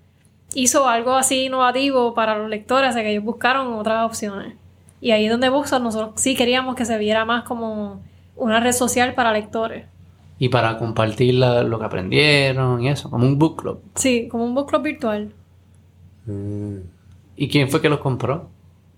hizo 0.52 0.88
algo 0.88 1.14
así 1.14 1.44
innovativo 1.44 2.12
para 2.12 2.36
los 2.36 2.50
lectores, 2.50 2.92
sea 2.92 3.04
que 3.04 3.12
ellos 3.12 3.22
buscaron 3.22 3.74
otras 3.74 4.04
opciones. 4.04 4.54
Y 5.01 5.12
ahí 5.12 5.24
es 5.27 5.31
donde 5.31 5.48
Bookstop 5.48 5.82
nosotros 5.82 6.12
sí 6.16 6.35
queríamos 6.36 6.74
que 6.74 6.85
se 6.85 6.98
viera 6.98 7.24
más 7.24 7.44
como 7.44 8.02
una 8.36 8.60
red 8.60 8.72
social 8.72 9.14
para 9.14 9.32
lectores. 9.32 9.86
Y 10.39 10.48
para 10.48 10.78
compartir 10.78 11.35
la- 11.35 11.62
lo 11.62 11.78
que 11.78 11.85
aprendieron 11.85 12.82
y 12.82 12.89
eso, 12.89 13.10
como 13.10 13.27
un 13.27 13.39
book 13.39 13.60
club. 13.60 13.82
Sí, 13.94 14.28
como 14.28 14.44
un 14.44 14.55
book 14.55 14.68
club 14.68 14.82
virtual. 14.82 15.32
¿Y 17.36 17.48
quién 17.48 17.68
fue 17.70 17.81
que 17.81 17.89
los 17.89 18.01
compró? 18.01 18.48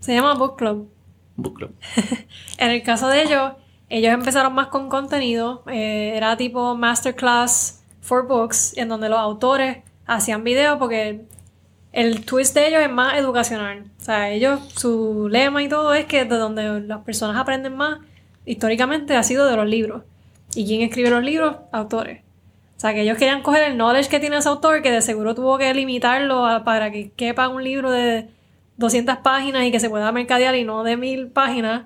Se 0.01 0.15
llama 0.15 0.35
Book 0.35 0.57
Club. 0.57 0.89
Book 1.37 1.55
club. 1.55 1.71
En 2.59 2.71
el 2.71 2.83
caso 2.83 3.09
de 3.09 3.23
ellos, 3.23 3.53
ellos 3.89 4.13
empezaron 4.13 4.55
más 4.55 4.67
con 4.69 4.89
contenido. 4.89 5.63
eh, 5.69 6.13
era 6.17 6.37
tipo 6.37 6.75
masterclass 6.77 7.83
for 8.01 8.27
books, 8.27 8.77
en 8.77 8.89
donde 8.89 9.09
los 9.09 9.19
autores 9.19 9.79
hacían 10.07 10.43
videos 10.45 10.77
porque 10.79 11.25
el 11.93 12.25
twist 12.25 12.55
de 12.55 12.69
ellos 12.69 12.81
es 12.83 12.91
más 12.91 13.15
educacional. 13.19 13.85
O 14.01 14.05
sea, 14.05 14.31
ellos, 14.31 14.61
su 14.77 15.29
lema 15.31 15.63
y 15.63 15.69
todo 15.69 15.95
es 15.95 16.07
que 16.07 16.25
de 16.25 16.37
donde 16.37 16.81
las 16.81 17.01
personas 17.05 17.37
aprenden 17.37 17.77
más, 17.77 17.99
históricamente 18.47 19.15
ha 19.17 19.23
sido 19.23 19.47
de 19.47 19.57
los 19.57 19.67
libros. 19.69 20.03
¿Y 20.55 20.67
quién 20.67 20.83
escribe 20.83 21.11
los 21.11 21.23
libros? 21.23 21.57
Autores. 21.71 22.21
O 22.77 22.81
sea, 22.83 22.93
que 22.95 23.03
ellos 23.03 23.17
querían 23.17 23.43
coger 23.43 23.63
el 23.71 23.77
knowledge 23.77 24.09
que 24.09 24.19
tiene 24.21 24.39
ese 24.39 24.49
autor, 24.49 24.83
que 24.83 24.91
de 24.91 25.03
seguro 25.03 25.35
tuvo 25.35 25.57
que 25.59 25.73
limitarlo 25.73 26.47
a- 26.47 26.65
para 26.65 26.91
que 26.91 27.11
quepa 27.13 27.49
un 27.49 27.63
libro 27.63 27.91
de 27.91 28.29
200 28.77 29.19
páginas 29.19 29.65
y 29.65 29.71
que 29.71 29.79
se 29.79 29.89
pueda 29.89 30.11
mercadear 30.13 30.57
y 30.57 30.65
no 30.65 30.83
de 30.83 30.97
mil 30.97 31.29
páginas. 31.29 31.83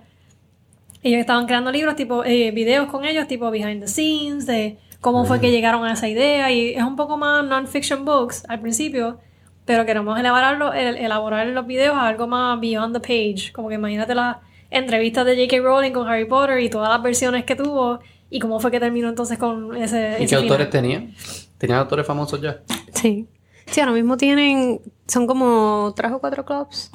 Ellos 1.03 1.21
estaban 1.21 1.47
creando 1.47 1.71
libros, 1.71 1.95
tipo, 1.97 2.25
eh, 2.25 2.51
videos 2.51 2.87
con 2.89 3.05
ellos, 3.05 3.29
tipo 3.29 3.51
behind 3.51 3.83
the 3.83 3.89
scenes, 3.89 4.47
de 4.47 4.79
cómo 5.01 5.25
fue 5.25 5.41
que 5.41 5.51
llegaron 5.51 5.85
a 5.85 5.93
esa 5.93 6.09
idea. 6.09 6.51
Y 6.51 6.71
es 6.71 6.83
un 6.83 6.97
poco 6.97 7.17
más 7.17 7.45
non-fiction 7.45 8.05
books 8.05 8.45
al 8.49 8.61
principio, 8.61 9.19
pero 9.67 9.85
queremos 9.85 10.19
elaborarlo, 10.19 10.73
el- 10.73 10.97
elaborar 10.97 11.47
los 11.49 11.67
videos 11.67 11.95
a 11.95 12.07
algo 12.09 12.27
más 12.27 12.59
beyond 12.61 12.95
the 12.95 13.01
page. 13.01 13.53
Como 13.53 13.69
que 13.69 13.75
imagínate 13.75 14.15
las 14.15 14.39
entrevistas 14.71 15.27
de 15.27 15.35
J.K. 15.37 15.63
Rowling 15.63 15.93
con 15.93 16.09
Harry 16.09 16.25
Potter 16.25 16.61
y 16.61 16.71
todas 16.71 16.89
las 16.89 17.03
versiones 17.03 17.45
que 17.45 17.55
tuvo 17.57 17.99
y 18.31 18.39
cómo 18.41 18.59
fue 18.61 18.71
que 18.71 18.81
terminó 18.81 19.09
entonces 19.09 19.37
con 19.39 19.77
ese. 19.77 20.17
¿Y 20.19 20.25
ese 20.25 20.37
qué 20.37 20.43
autores 20.43 20.71
tenían? 20.71 21.13
¿Tenían 21.59 21.81
autores 21.81 22.07
famosos 22.07 22.41
ya? 22.41 22.61
Sí. 22.95 23.27
Sí, 23.67 23.81
ahora 23.81 23.93
mismo 23.93 24.17
tienen, 24.17 24.81
son 25.09 25.27
como 25.27 25.93
tres 25.97 26.13
o 26.13 26.21
cuatro 26.21 26.45
clubs. 26.45 26.91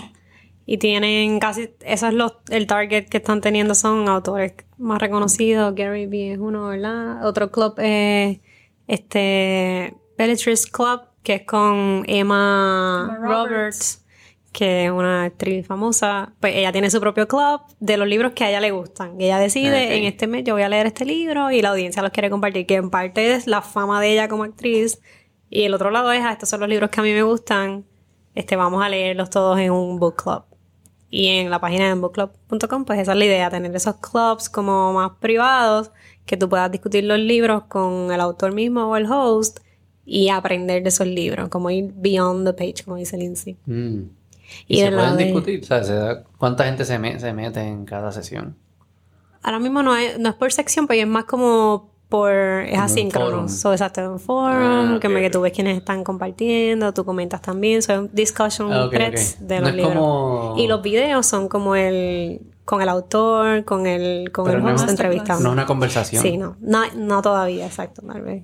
Y 0.66 0.78
tienen 0.78 1.40
casi, 1.40 1.70
eso 1.82 2.08
es 2.08 2.14
los, 2.14 2.34
el 2.50 2.66
target 2.68 3.10
que 3.10 3.18
están 3.18 3.42
teniendo 3.42 3.76
son 3.76 4.08
autores 4.08 4.54
más 4.78 5.02
reconocidos. 5.02 5.76
Gary 5.76 6.06
Vee 6.06 6.34
es 6.34 6.40
uno, 6.40 6.68
¿verdad? 6.70 7.26
Otro 7.26 7.52
club 7.52 7.74
es 7.80 8.40
este 8.88 9.96
Bellatrix 10.18 10.68
Club, 10.68 11.02
que 11.24 11.36
es 11.36 11.42
con 11.44 12.04
Emma, 12.08 13.10
Emma 13.10 13.18
Roberts. 13.22 13.50
Roberts. 13.50 14.06
que 14.52 14.86
es 14.86 14.92
una 14.92 15.24
actriz 15.24 15.66
famosa. 15.66 16.34
Pues 16.40 16.56
ella 16.56 16.72
tiene 16.72 16.90
su 16.90 17.00
propio 17.00 17.28
club 17.28 17.62
de 17.80 17.98
los 17.98 18.08
libros 18.08 18.34
que 18.34 18.44
a 18.44 18.50
ella 18.50 18.60
le 18.60 18.72
gustan. 18.72 19.20
Y 19.20 19.26
ella 19.26 19.40
decide, 19.40 19.98
en 19.98 20.06
este 20.06 20.28
mes 20.28 20.44
yo 20.44 20.54
voy 20.54 20.64
a 20.64 20.70
leer 20.70 20.88
este 20.88 21.06
libro 21.06 21.52
y 21.52 21.62
la 21.62 21.70
audiencia 21.70 22.02
los 22.02 22.12
quiere 22.12 22.30
compartir, 22.30 22.66
que 22.66 22.76
en 22.76 22.90
parte 22.90 23.34
es 23.34 23.48
la 23.48 23.62
fama 23.62 24.02
de 24.02 24.14
ella 24.14 24.28
como 24.28 24.44
actriz. 24.44 25.02
Y 25.50 25.64
el 25.64 25.74
otro 25.74 25.92
lado 25.92 26.12
es, 26.12 26.22
ah, 26.24 26.32
estos 26.32 26.50
son 26.50 26.62
los 26.62 26.70
libros 26.70 26.90
que 26.90 27.00
a 27.00 27.04
mí 27.04 27.12
me 27.12 27.24
gustan, 27.24 27.86
este, 28.36 28.56
vamos 28.56 28.84
a 28.84 28.90
leerlos 28.90 29.30
todos 29.30 29.60
en 29.60 29.72
un 29.72 30.00
book 30.00 30.24
club. 30.24 30.44
Y 31.10 31.28
en 31.28 31.50
la 31.50 31.60
página 31.60 31.90
de 31.90 31.96
bookclub.com, 31.96 32.86
pues 32.86 33.00
esa 33.00 33.12
es 33.12 33.18
la 33.18 33.26
idea, 33.26 33.50
tener 33.50 33.76
esos 33.76 33.98
clubs 33.98 34.50
como 34.50 34.94
más 34.94 35.12
privados, 35.20 35.92
que 36.26 36.38
tú 36.38 36.48
puedas 36.48 36.72
discutir 36.72 37.04
los 37.04 37.20
libros 37.20 37.64
con 37.64 38.14
el 38.14 38.22
autor 38.22 38.54
mismo 38.54 38.86
o 38.86 38.96
el 38.96 39.12
host 39.12 39.60
y 40.14 40.28
aprender 40.28 40.84
de 40.84 40.90
esos 40.90 41.08
libros, 41.08 41.48
como 41.48 41.70
ir 41.70 41.94
beyond 41.96 42.46
the 42.46 42.54
page, 42.54 42.84
como 42.84 42.98
dice 42.98 43.16
Lindsay. 43.18 43.56
Mm. 43.66 44.02
Y 44.68 44.78
¿Y, 44.78 44.80
se 44.82 44.92
pueden 44.92 45.16
de- 45.16 45.24
discutir? 45.24 45.62
¿cuánta 46.38 46.66
gente 46.66 46.84
se, 46.84 47.00
me- 47.00 47.18
se 47.18 47.32
mete 47.32 47.62
en 47.62 47.86
cada 47.86 48.12
sesión? 48.12 48.58
Ahora 49.42 49.60
mismo 49.60 49.82
no 49.82 49.96
es, 49.96 50.20
no 50.20 50.28
es 50.28 50.36
por 50.36 50.52
sección, 50.52 50.86
pero 50.86 51.02
es 51.02 51.08
más 51.08 51.24
como 51.24 51.90
por... 52.10 52.30
Es 52.30 52.72
Como 52.72 52.84
asíncrono. 52.84 53.48
So, 53.48 53.72
exacto, 53.72 54.12
un 54.12 54.20
forum, 54.20 54.52
Ah, 54.96 54.98
que, 55.00 55.08
ok, 55.08 55.14
me- 55.14 55.22
que 55.22 55.30
tú 55.30 55.40
ves 55.40 55.54
quienes 55.54 55.78
están 55.78 56.04
compartiendo, 56.04 56.94
tú 56.94 57.06
comentas 57.06 57.42
también, 57.42 57.82
son 57.82 58.10
discussion 58.12 58.74
Ah, 58.74 58.86
ok, 58.88 58.92
threads 58.92 59.38
ok. 59.40 59.48
de 59.48 59.60
No 59.62 59.66
los 59.68 59.76
libros. 59.76 59.94
como- 59.96 60.56
Y 60.58 60.68
los 60.68 60.82
videos 60.82 61.26
son 61.26 61.48
como 61.48 61.76
el... 61.78 62.42
con 62.66 62.82
el 62.82 62.90
autor, 62.90 63.64
con 63.64 63.88
el, 63.88 64.30
con 64.34 64.44
Pero 64.44 64.58
el 64.58 64.64
no 64.66 64.74
host 64.74 64.90
entrevistando. 64.90 65.42
No 65.44 65.50
es 65.52 65.54
una 65.54 65.66
conversación. 65.66 66.22
Sí, 66.22 66.36
no. 66.38 66.58
no. 66.60 66.82
No 66.98 67.22
todavía, 67.22 67.66
exacto, 67.66 68.02
tal 68.06 68.22
vez. 68.24 68.44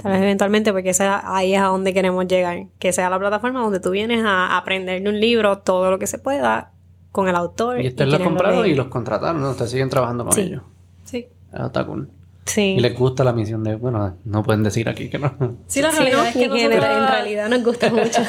Tal 0.00 0.12
vez 0.12 0.22
eventualmente, 0.22 0.72
porque 0.72 0.90
esa, 0.90 1.34
ahí 1.36 1.54
es 1.54 1.60
a 1.60 1.64
donde 1.66 1.92
queremos 1.92 2.26
llegar. 2.26 2.66
Que 2.78 2.92
sea 2.92 3.10
la 3.10 3.18
plataforma 3.18 3.60
donde 3.60 3.80
tú 3.80 3.90
vienes 3.90 4.24
a 4.24 4.56
aprender 4.56 5.02
de 5.02 5.08
un 5.08 5.20
libro 5.20 5.58
todo 5.58 5.90
lo 5.90 5.98
que 5.98 6.06
se 6.06 6.18
pueda 6.18 6.70
con 7.10 7.28
el 7.28 7.34
autor. 7.36 7.80
Y 7.80 7.88
ustedes 7.88 8.10
los 8.10 8.20
compraron 8.22 8.64
y 8.66 8.74
los 8.74 8.86
contrataron, 8.88 9.42
¿no? 9.42 9.50
Ustedes 9.50 9.70
siguen 9.70 9.90
trabajando 9.90 10.24
con 10.24 10.32
Sí. 10.32 10.40
ellos. 10.42 10.62
Sí. 11.04 11.26
Ah, 11.52 11.66
está 11.66 11.84
cool. 11.84 12.08
Sí. 12.46 12.74
Y 12.76 12.80
les 12.80 12.98
gusta 12.98 13.22
la 13.22 13.32
misión 13.32 13.62
de, 13.62 13.76
bueno, 13.76 14.16
no 14.24 14.42
pueden 14.42 14.62
decir 14.62 14.88
aquí 14.88 15.08
que 15.10 15.18
no. 15.18 15.32
Sí, 15.66 15.80
la 15.82 15.92
Sí, 15.92 15.98
realidad 15.98 16.18
¿no? 16.22 16.24
es 16.28 16.32
que 16.32 16.44
en, 16.44 16.50
nosotros... 16.50 16.74
en 16.84 17.08
realidad 17.08 17.48
nos 17.50 17.62
gusta 17.64 17.90
mucho. 17.92 18.22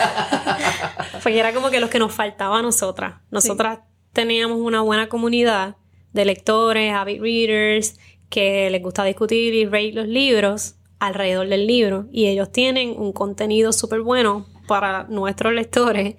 Porque 1.23 1.40
era 1.40 1.53
como 1.53 1.69
que 1.69 1.80
los 1.80 1.90
que 1.90 1.99
nos 1.99 2.11
faltaba 2.11 2.60
a 2.60 2.61
nosotras. 2.61 3.15
Nosotras 3.31 3.80
teníamos 4.11 4.57
una 4.60 4.81
buena 4.81 5.07
comunidad 5.07 5.77
de 6.11 6.26
lectores, 6.26 6.94
avid 6.94 7.22
readers, 7.22 7.98
que 8.30 8.69
les 8.69 8.81
gusta 8.84 9.03
discutir 9.03 9.53
y 9.53 9.65
rate 9.65 9.94
los 9.94 10.07
libros 10.07 10.76
alrededor 11.07 11.47
del 11.47 11.67
libro. 11.67 12.05
Y 12.11 12.27
ellos 12.27 12.51
tienen 12.51 12.95
un 12.97 13.11
contenido 13.13 13.71
súper 13.73 14.01
bueno 14.01 14.45
para 14.67 15.03
nuestros 15.05 15.53
lectores 15.53 16.15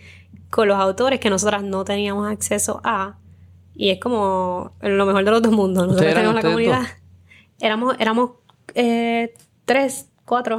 con 0.50 0.68
los 0.68 0.78
autores 0.78 1.20
que 1.20 1.30
nosotras 1.30 1.62
no 1.62 1.84
teníamos 1.84 2.30
acceso 2.30 2.80
a. 2.84 3.18
Y 3.74 3.90
es 3.90 3.98
como 3.98 4.72
lo 4.80 5.06
mejor 5.06 5.24
de 5.24 5.30
los 5.30 5.42
dos 5.42 5.52
mundos. 5.52 5.86
Nosotros 5.86 6.06
¿Ustedes 6.08 6.12
eran 6.12 6.34
tenemos 6.36 6.44
la 6.44 6.50
comunidad. 6.50 6.98
Éramos, 7.60 7.96
éramos 7.98 8.30
eh, 8.74 9.34
tres, 9.64 10.08
cuatro. 10.24 10.58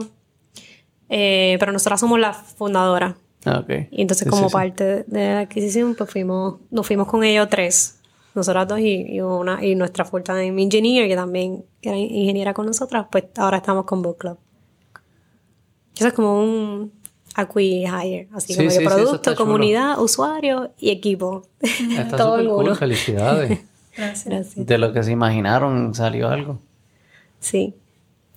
Eh, 1.09 1.57
pero 1.59 1.71
nosotras 1.71 1.99
somos 1.99 2.19
las 2.19 2.37
fundadoras. 2.55 3.15
Ah. 3.45 3.63
Y 3.91 4.01
entonces, 4.01 4.25
Sí, 4.25 4.29
como 4.29 4.43
sí, 4.43 4.49
sí. 4.49 4.53
parte 4.53 5.03
de 5.07 5.33
la 5.33 5.39
adquisición, 5.41 5.95
pues 5.95 6.09
fuimos, 6.09 6.55
nos 6.71 6.85
fuimos 6.87 7.07
con 7.07 7.23
ellos 7.23 7.47
tres. 7.49 7.99
Nosotras 8.35 8.67
dos 8.67 8.79
y, 8.79 9.13
y 9.15 9.21
una, 9.21 9.63
y 9.65 9.75
nuestra 9.75 10.05
full 10.05 10.21
time 10.21 10.61
engineer, 10.61 11.07
que 11.07 11.15
también 11.15 11.65
era 11.81 11.97
ingeniera 11.97 12.53
con 12.53 12.65
nosotras, 12.65 13.07
pues 13.09 13.25
ahora 13.37 13.57
estamos 13.57 13.85
con 13.85 14.01
Book 14.01 14.17
Club. 14.17 14.37
Eso 15.95 16.07
es 16.07 16.13
como 16.13 16.39
un 16.43 16.91
acqui-hire, 17.35 18.27
así 18.33 18.53
Sí, 18.53 18.59
como 18.59 18.69
sí, 18.69 18.77
que 18.77 18.81
sí, 18.81 18.85
eso 18.85 18.95
producto, 18.95 19.15
está 19.15 19.33
chulo. 19.35 19.45
comunidad, 19.45 19.99
usuario 20.01 20.71
y 20.77 20.89
equipo. 20.91 21.43
Está 21.61 22.17
Todo 22.17 22.35
cool, 22.37 22.65
uno. 22.67 22.75
felicidades. 22.75 23.61
Gracias. 23.97 24.25
Gracias. 24.25 24.65
De 24.65 24.77
lo 24.77 24.91
que 24.91 25.03
se 25.03 25.11
imaginaron 25.11 25.93
salió 25.95 26.27
algo. 26.29 26.59
Sí. 27.39 27.73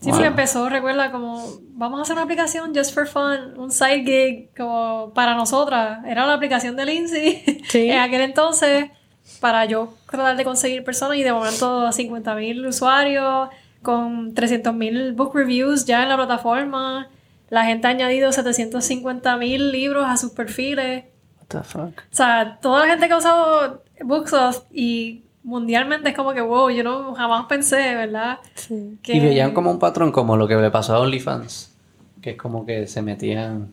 Sí, 0.01 0.11
porque 0.11 0.27
empezó, 0.27 0.69
recuerda, 0.69 1.11
como 1.11 1.45
vamos 1.73 1.99
a 1.99 2.03
hacer 2.03 2.13
una 2.15 2.23
aplicación 2.23 2.73
just 2.73 2.95
for 2.95 3.09
fun, 3.09 3.59
un 3.59 3.73
side 3.73 4.05
gig, 4.05 4.51
como 4.57 5.11
para 5.13 5.35
nosotras. 5.35 6.05
Era 6.07 6.25
la 6.25 6.35
aplicación 6.35 6.77
de 6.77 6.87
Lindsay 6.87 7.43
Sí. 7.69 7.91
en 7.91 7.99
aquel 7.99 8.21
entonces, 8.21 8.91
para 9.41 9.65
yo 9.65 9.95
tratar 10.11 10.37
de 10.37 10.45
conseguir 10.45 10.85
personas 10.85 11.17
y 11.17 11.23
de 11.23 11.33
momento 11.33 11.91
50 11.93 12.35
mil 12.35 12.67
usuarios, 12.67 13.49
con 13.83 14.35
300 14.35 14.75
mil 14.75 15.13
book 15.13 15.33
reviews 15.35 15.85
ya 15.85 16.03
en 16.03 16.09
la 16.09 16.17
plataforma. 16.17 17.09
La 17.51 17.65
gente 17.65 17.87
ha 17.87 17.91
añadido 17.91 18.31
750 18.33 19.37
mil 19.37 19.73
libros 19.73 20.05
a 20.07 20.17
sus 20.17 20.33
perfiles. 20.33 21.05
What 21.41 21.47
the 21.49 21.63
fuck? 21.63 21.99
O 22.01 22.15
sea, 22.15 22.59
toda 22.61 22.81
la 22.81 22.87
gente 22.93 23.07
que 23.09 23.15
ha 23.15 23.19
usado 23.19 23.83
Booksoft 24.03 24.65
y 24.73 25.23
mundialmente 25.45 26.11
es 26.11 26.17
como 26.17 26.35
que, 26.35 26.43
wow, 26.43 26.69
yo 26.71 26.85
no 26.85 27.15
jamás 27.15 27.47
pensé, 27.47 27.95
¿verdad? 27.95 28.39
Sí. 28.55 28.99
Que- 29.03 29.15
Y 29.15 29.21
veían 29.21 29.55
como 29.55 29.71
un 29.71 29.79
patrón 29.79 30.13
como 30.13 30.37
lo 30.37 30.47
que 30.47 30.57
le 30.57 30.71
pasó 30.71 30.95
a 30.95 31.01
OnlyFans. 31.01 31.75
Que 32.21 32.31
es 32.31 32.37
como 32.37 32.67
que 32.67 32.87
se 32.87 33.01
metían... 33.01 33.73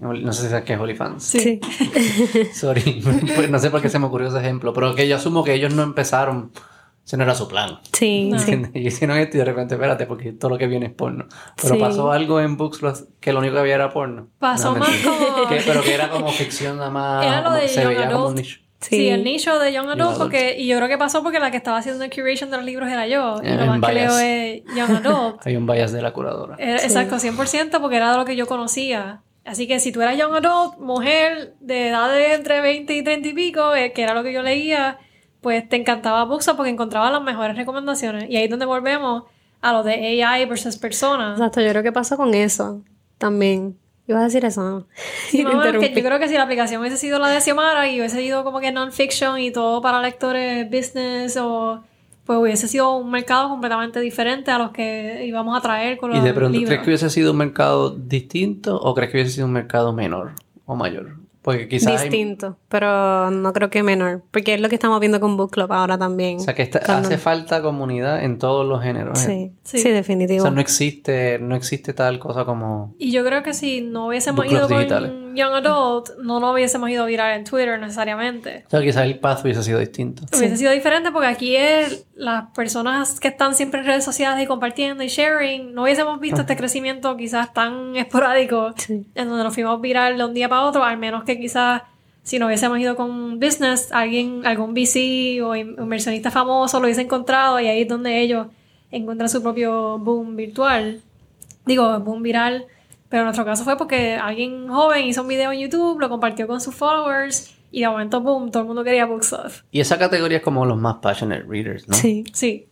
No 0.00 0.32
sé 0.32 0.42
si 0.42 0.48
sabes 0.48 0.64
qué 0.64 0.74
es 0.74 0.78
OnlyFans. 0.80 1.22
Sí. 1.22 1.60
Sorry. 2.52 3.02
Pues 3.36 3.50
no 3.50 3.58
sé 3.58 3.70
por 3.70 3.80
qué 3.82 3.88
se 3.88 3.98
me 3.98 4.06
ocurrió 4.06 4.28
ese 4.28 4.38
ejemplo. 4.38 4.72
Pero 4.72 4.94
que 4.94 5.08
yo 5.08 5.16
asumo 5.16 5.42
que 5.44 5.54
ellos 5.54 5.74
no 5.74 5.82
empezaron... 5.82 6.52
Ese 7.04 7.16
no 7.16 7.22
era 7.22 7.34
su 7.36 7.46
plan. 7.46 7.78
Sí, 7.92 8.28
No. 8.32 8.38
sí. 8.38 8.62
Y 8.74 8.88
hicieron 8.88 9.16
esto 9.18 9.36
y 9.36 9.38
de 9.38 9.44
repente, 9.44 9.74
espérate, 9.76 10.06
porque 10.06 10.32
todo 10.32 10.50
lo 10.50 10.58
que 10.58 10.66
viene 10.66 10.86
es 10.86 10.92
porno. 10.92 11.26
Pero 11.60 11.74
Sí. 11.74 11.80
pasó 11.80 12.10
algo 12.10 12.40
en 12.40 12.56
Booksplot 12.56 13.20
que 13.20 13.32
lo 13.32 13.38
único 13.38 13.54
que 13.54 13.60
había 13.60 13.76
era 13.76 13.90
porno. 13.90 14.28
Pasó 14.40 14.72
No, 14.72 14.80
más 14.80 14.90
como- 15.04 15.48
Que- 15.48 15.62
pero 15.64 15.82
que 15.82 15.94
era 15.94 16.10
como 16.10 16.28
ficción 16.30 16.78
nada 16.78 16.90
más. 16.90 17.24
Era 17.24 17.38
lo 17.38 17.44
como- 17.44 17.56
de 17.56 17.68
se 17.68 17.80
Young 17.82 17.88
veía 17.94 18.06
como 18.10 18.16
un 18.18 18.22
Adult. 18.24 18.36
nicho. 18.38 18.58
Sí. 18.80 18.96
Sí. 18.96 19.08
el 19.08 19.24
nicho 19.24 19.58
de 19.58 19.72
Young 19.72 19.88
Adult, 19.88 20.18
porque, 20.18 20.56
y 20.58 20.66
yo 20.66 20.76
creo 20.76 20.88
que 20.88 20.98
pasó 20.98 21.22
porque 21.22 21.40
la 21.40 21.50
que 21.50 21.56
estaba 21.56 21.78
haciendo 21.78 22.04
el 22.04 22.10
curation 22.10 22.50
de 22.50 22.56
los 22.58 22.66
libros 22.66 22.88
era 22.90 23.06
yo. 23.06 23.40
Y 23.42 23.46
En- 23.48 23.58
lo 23.58 23.66
más 23.66 23.80
que 23.88 23.94
leo 23.94 24.08
bias. 24.10 24.22
es 24.22 24.62
Young 24.76 24.96
Adult. 25.06 25.46
Hay 25.46 25.56
un 25.56 25.66
bias 25.66 25.92
de 25.92 26.02
la 26.02 26.12
curadora. 26.12 26.56
Era- 26.58 26.78
Sí. 26.80 26.86
Exacto, 26.86 27.18
100% 27.18 27.80
porque 27.80 27.96
era 27.96 28.10
de 28.12 28.18
lo 28.18 28.24
que 28.26 28.36
yo 28.36 28.46
conocía. 28.46 29.22
Así 29.46 29.68
que 29.68 29.78
si 29.78 29.92
tú 29.92 30.02
eras 30.02 30.18
Young 30.18 30.34
Adult, 30.34 30.78
mujer 30.78 31.54
de 31.60 31.88
edad 31.88 32.10
de 32.12 32.34
entre 32.34 32.60
20 32.60 32.92
y 32.94 33.02
30 33.04 33.28
y 33.28 33.32
pico, 33.32 33.74
eh, 33.74 33.92
que 33.92 34.02
era 34.02 34.12
lo 34.12 34.22
que 34.22 34.32
yo 34.32 34.42
leía, 34.42 34.98
pues 35.40 35.68
te 35.68 35.76
encantaba 35.76 36.24
Buxa 36.24 36.56
porque 36.56 36.70
encontraba 36.70 37.10
las 37.10 37.22
mejores 37.22 37.56
recomendaciones. 37.56 38.28
Y 38.28 38.36
ahí 38.36 38.44
es 38.44 38.50
donde 38.50 38.66
volvemos 38.66 39.24
a 39.60 39.72
lo 39.72 39.82
de 39.84 40.22
AI 40.22 40.44
versus 40.46 40.76
personas. 40.76 41.38
Exacto, 41.38 41.60
yo 41.60 41.70
creo 41.70 41.82
que 41.82 41.92
pasó 41.92 42.16
con 42.16 42.34
eso 42.34 42.82
también. 43.18 43.78
¿Ibas 44.08 44.22
a 44.22 44.24
decir 44.26 44.44
eso? 44.44 44.62
¿no? 44.62 44.86
Sí, 45.28 45.44
que 45.44 45.92
yo 45.92 46.02
creo 46.02 46.18
que 46.18 46.28
si 46.28 46.34
la 46.34 46.42
aplicación 46.42 46.80
hubiese 46.80 46.96
sido 46.96 47.18
la 47.18 47.28
de 47.28 47.40
Xiomara 47.40 47.88
y 47.88 47.98
hubiese 47.98 48.18
sido 48.18 48.44
como 48.44 48.60
que 48.60 48.70
non-fiction 48.70 49.38
y 49.38 49.50
todo 49.50 49.80
para 49.80 50.00
lectores 50.00 50.70
business 50.70 51.36
o 51.36 51.82
pues 52.26 52.38
hubiese 52.38 52.68
sido 52.68 52.96
un 52.96 53.10
mercado 53.10 53.48
completamente 53.48 54.00
diferente 54.00 54.50
a 54.50 54.58
los 54.58 54.72
que 54.72 55.24
íbamos 55.26 55.56
a 55.56 55.60
traer 55.62 55.96
con 55.96 56.10
los 56.10 56.18
Y 56.18 56.22
de 56.22 56.34
pronto, 56.34 56.52
libros. 56.58 56.68
¿crees 56.68 56.82
que 56.82 56.90
hubiese 56.90 57.10
sido 57.10 57.30
un 57.30 57.38
mercado 57.38 57.90
distinto 57.90 58.76
o 58.78 58.94
crees 58.94 59.10
que 59.12 59.16
hubiese 59.18 59.30
sido 59.32 59.46
un 59.46 59.52
mercado 59.52 59.92
menor 59.92 60.32
o 60.66 60.74
mayor? 60.74 61.16
Porque 61.42 61.68
quizás. 61.68 62.00
hay- 62.02 62.08
Distinto, 62.08 62.56
pero 62.68 63.30
no 63.30 63.52
creo 63.52 63.70
que 63.70 63.84
menor. 63.84 64.20
Porque 64.32 64.54
es 64.54 64.60
lo 64.60 64.68
que 64.68 64.74
estamos 64.74 64.98
viendo 64.98 65.20
con 65.20 65.36
Book 65.36 65.52
Club 65.52 65.72
ahora 65.72 65.96
también. 65.96 66.38
o 66.38 66.40
sea, 66.40 66.54
que 66.56 66.68
Cuando- 66.68 67.06
hace 67.06 67.18
falta 67.18 67.62
comunidad 67.62 68.24
en 68.24 68.38
todos 68.38 68.66
los 68.66 68.82
géneros. 68.82 69.16
¿eh? 69.28 69.52
Sí, 69.62 69.78
sí, 69.78 69.82
Sí. 69.84 69.88
O 69.90 69.92
definitivo. 69.94 70.42
sea, 70.42 70.50
no 70.50 70.60
existe, 70.60 71.38
no 71.38 71.54
existe 71.54 71.92
tal 71.94 72.18
cosa 72.18 72.44
como. 72.44 72.96
Y 72.98 73.12
yo 73.12 73.24
creo 73.24 73.44
que 73.44 73.54
si 73.54 73.80
no 73.80 74.08
hubiésemos 74.08 74.44
ido 74.50 74.66
digitales. 74.66 75.12
Young 75.36 75.52
Adult, 75.54 76.10
no 76.22 76.40
lo 76.40 76.52
hubiésemos 76.52 76.88
ido 76.90 77.04
a 77.04 77.06
virar 77.06 77.32
en 77.38 77.44
Twitter 77.44 77.78
necesariamente. 77.78 78.64
O 78.66 78.70
sea, 78.70 78.80
quizás 78.80 79.04
el 79.04 79.18
path 79.18 79.42
hubiese 79.44 79.62
sido 79.62 79.78
distinto. 79.78 80.22
Hubiese 80.36 80.56
sido 80.56 80.72
diferente 80.72 81.10
porque 81.12 81.28
aquí 81.28 81.56
es 81.56 82.06
las 82.14 82.50
personas 82.54 83.20
que 83.20 83.28
están 83.28 83.54
siempre 83.54 83.80
en 83.80 83.86
redes 83.86 84.04
sociales 84.04 84.42
y 84.42 84.46
compartiendo 84.46 85.02
y 85.02 85.08
sharing, 85.08 85.74
no 85.74 85.82
hubiésemos 85.84 86.18
visto 86.20 86.40
este 86.40 86.56
crecimiento 86.56 87.16
quizás 87.16 87.52
tan 87.52 87.96
esporádico 87.96 88.72
Sí. 88.76 89.04
en 89.14 89.28
donde 89.28 89.44
nos 89.44 89.54
fuimos 89.54 89.80
viral 89.80 90.16
de 90.18 90.24
un 90.24 90.34
día 90.34 90.48
para 90.48 90.62
otro, 90.62 90.82
al 90.84 90.96
menos 90.96 91.24
que 91.24 91.38
quizás 91.38 91.82
si 92.22 92.38
no 92.40 92.46
hubiésemos 92.46 92.78
ido 92.80 92.96
con 92.96 93.38
business, 93.38 93.92
alguien, 93.92 94.44
algún 94.46 94.74
VC 94.74 95.40
o 95.42 95.54
in- 95.54 95.76
inversionista 95.78 96.30
famoso 96.32 96.80
lo 96.80 96.86
hubiese 96.86 97.02
encontrado 97.02 97.60
y 97.60 97.68
ahí 97.68 97.82
es 97.82 97.88
donde 97.88 98.20
ellos 98.20 98.48
encuentran 98.90 99.28
su 99.28 99.42
propio 99.42 99.98
boom 99.98 100.34
virtual. 100.34 101.02
Digo, 101.66 101.98
boom 102.00 102.22
viral. 102.22 102.66
Pero 103.08 103.22
en 103.22 103.26
nuestro 103.26 103.44
caso 103.44 103.64
fue 103.64 103.76
porque 103.76 104.16
alguien 104.16 104.68
joven 104.68 105.04
hizo 105.04 105.22
un 105.22 105.28
video 105.28 105.52
en 105.52 105.60
YouTube, 105.60 106.00
lo 106.00 106.08
compartió 106.08 106.46
con 106.46 106.60
sus 106.60 106.74
followers 106.74 107.54
y 107.70 107.82
de 107.82 107.88
momento, 107.88 108.20
boom, 108.20 108.50
todo 108.50 108.62
el 108.62 108.66
mundo 108.66 108.84
quería 108.84 109.06
Bookstuff. 109.06 109.62
Y 109.70 109.80
esa 109.80 109.98
categoría 109.98 110.38
es 110.38 110.44
como 110.44 110.64
los 110.64 110.78
más 110.78 110.96
passionate 110.96 111.44
readers, 111.46 111.88
¿no? 111.88 111.94
Sí. 111.94 112.24
Sí. 112.32 112.66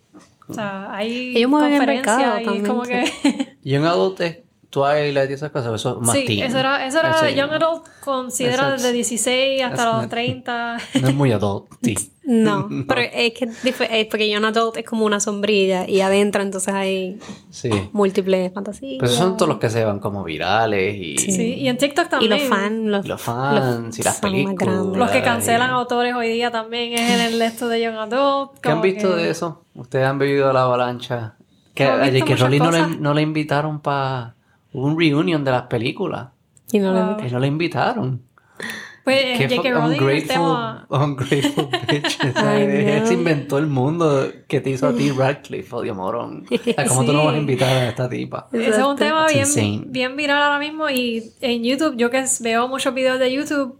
O 0.46 0.54
sea, 0.54 0.94
hay 0.94 1.36
Ellos 1.36 1.50
mueven 1.50 1.72
el 1.72 1.86
mercado 1.86 2.38
y 2.38 2.40
es 2.40 2.44
también, 2.44 2.66
como 2.66 2.84
sí. 2.84 2.92
que... 3.22 3.56
Young 3.62 3.84
Adult 3.84 4.20
es 4.20 4.38
Twilight 4.74 5.30
y 5.30 5.32
esas 5.34 5.50
cosas, 5.52 5.72
eso 5.74 5.98
es 6.00 6.06
más 6.06 6.16
sí, 6.16 6.24
teen. 6.26 6.42
eso 6.46 6.58
era, 6.58 6.84
eso 6.86 6.98
era 6.98 7.10
Ese- 7.16 7.34
Young 7.36 7.52
Adult, 7.52 7.84
considera 8.00 8.70
desde 8.72 8.92
16 8.92 9.62
hasta 9.62 9.84
los 9.92 10.02
no- 10.02 10.08
30. 10.08 10.76
No 11.00 11.08
es 11.08 11.14
muy 11.14 11.32
adult. 11.32 11.66
No, 12.26 12.68
pero 12.88 13.02
es 13.02 13.34
que 13.34 13.44
es 13.66 14.06
porque 14.06 14.30
Young 14.30 14.46
Adult 14.46 14.78
es 14.78 14.84
como 14.86 15.04
una 15.04 15.20
sombrilla 15.20 15.86
y 15.86 16.00
adentro 16.00 16.40
entonces 16.40 16.72
hay 16.72 17.18
Sí. 17.50 17.68
múltiples 17.92 18.50
fantasías. 18.50 18.98
Pues 18.98 19.10
esos 19.12 19.22
son 19.22 19.36
todos 19.36 19.46
los 19.50 19.58
que 19.58 19.68
se 19.68 19.84
van 19.84 19.98
como 20.00 20.24
virales 20.24 20.96
y, 20.96 21.18
Sí, 21.18 21.54
y 21.56 21.68
en 21.68 21.76
TikTok 21.76 22.06
y 22.06 22.08
también. 22.08 22.30
los 22.30 22.42
fans, 22.48 22.86
los, 22.86 23.06
los 23.06 23.20
fans 23.20 23.98
y 23.98 24.02
las 24.02 24.20
películas. 24.20 24.74
Los 24.96 25.10
que 25.10 25.20
cancelan 25.22 25.68
y- 25.68 25.74
autores 25.74 26.14
hoy 26.14 26.28
día 26.30 26.50
también 26.50 26.94
es 26.94 27.10
en 27.10 27.20
el 27.34 27.42
esto 27.42 27.68
de 27.68 27.82
Young 27.82 27.96
Adult. 27.98 28.58
¿Qué 28.62 28.70
han 28.70 28.80
visto 28.80 29.10
que- 29.10 29.16
de 29.22 29.28
eso? 29.30 29.62
Ustedes 29.74 30.06
han 30.06 30.18
vivido 30.18 30.50
la 30.50 30.62
avalancha. 30.62 31.34
Que 31.74 31.86
muchas 32.22 32.40
Rowling 32.40 32.58
no 32.60 32.70
le, 32.70 32.86
no 32.86 33.12
le 33.12 33.20
invitaron 33.20 33.80
para 33.80 34.34
un 34.74 34.98
reunion 34.98 35.44
de 35.44 35.50
las 35.50 35.62
películas. 35.62 36.28
Y 36.72 36.78
no 36.78 36.92
Wow. 36.92 37.16
le- 37.20 37.28
Y 37.28 37.32
no 37.32 37.38
le 37.38 37.46
invitaron. 37.46 38.22
Pues 39.04 39.36
Qué 39.38 39.48
J.K. 39.50 39.70
Rowling 39.70 39.92
es 39.92 39.98
el 39.98 40.02
ungrateful, 40.02 40.28
tema... 40.28 40.86
ungrateful 40.90 41.68
bitch. 41.88 42.18
Él 42.46 43.06
se 43.06 43.12
inventó 43.14 43.58
el 43.58 43.66
mundo 43.66 44.26
que 44.48 44.60
te 44.62 44.70
hizo 44.70 44.88
a 44.88 44.94
ti 44.94 45.10
Radcliffe, 45.16 45.74
odio 45.76 45.94
morón. 45.94 46.46
O 46.50 46.56
sea, 46.56 46.86
¿Cómo 46.86 47.04
tú 47.04 47.12
no 47.12 47.24
vas 47.26 47.34
a 47.34 47.38
invitar 47.38 47.68
a 47.68 47.88
esta 47.90 48.08
tipa? 48.08 48.48
Ese 48.50 48.70
es 48.70 48.78
un 48.78 48.96
tema 48.96 49.26
bien, 49.26 49.40
insane. 49.40 49.82
bien 49.86 50.16
viral 50.16 50.42
ahora 50.42 50.58
mismo 50.58 50.88
y 50.88 51.22
en 51.42 51.62
YouTube, 51.62 51.96
yo 51.98 52.10
que 52.10 52.24
veo 52.40 52.66
muchos 52.68 52.94
videos 52.94 53.18
de 53.18 53.30
YouTube, 53.30 53.78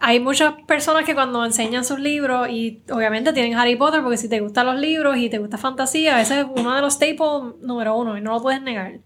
hay 0.00 0.20
muchas 0.20 0.52
personas 0.66 1.04
que 1.04 1.14
cuando 1.14 1.42
enseñan 1.46 1.84
sus 1.86 1.98
libros 1.98 2.48
y 2.50 2.82
obviamente 2.90 3.32
tienen 3.32 3.54
Harry 3.54 3.76
Potter 3.76 4.02
porque 4.02 4.18
si 4.18 4.28
te 4.28 4.40
gustan 4.40 4.66
los 4.66 4.78
libros 4.78 5.16
y 5.16 5.30
te 5.30 5.38
gusta 5.38 5.56
fantasía, 5.56 6.20
ese 6.20 6.40
es 6.40 6.46
uno 6.56 6.74
de 6.74 6.82
los 6.82 6.92
staples 6.94 7.54
número 7.62 7.96
uno 7.96 8.18
y 8.18 8.20
no 8.20 8.32
lo 8.32 8.42
puedes 8.42 8.60
negar. 8.60 8.98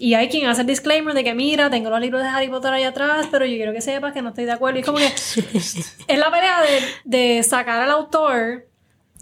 Y 0.00 0.14
hay 0.14 0.28
quien 0.28 0.46
hace 0.48 0.60
el 0.60 0.66
disclaimer 0.68 1.12
de 1.14 1.24
que 1.24 1.34
mira, 1.34 1.70
tengo 1.70 1.90
los 1.90 2.00
libros 2.00 2.22
de 2.22 2.28
Harry 2.28 2.48
Potter 2.48 2.72
ahí 2.72 2.84
atrás, 2.84 3.26
pero 3.30 3.44
yo 3.44 3.56
quiero 3.56 3.72
que 3.72 3.80
sepas 3.80 4.12
que 4.12 4.22
no 4.22 4.28
estoy 4.28 4.44
de 4.44 4.52
acuerdo. 4.52 4.78
Y 4.78 4.80
es 4.80 4.86
como 4.86 4.98
que 4.98 5.06
es 5.58 6.18
la 6.18 6.30
pelea 6.30 6.60
de, 6.62 7.36
de 7.36 7.42
sacar 7.42 7.80
al 7.80 7.90
autor 7.90 8.66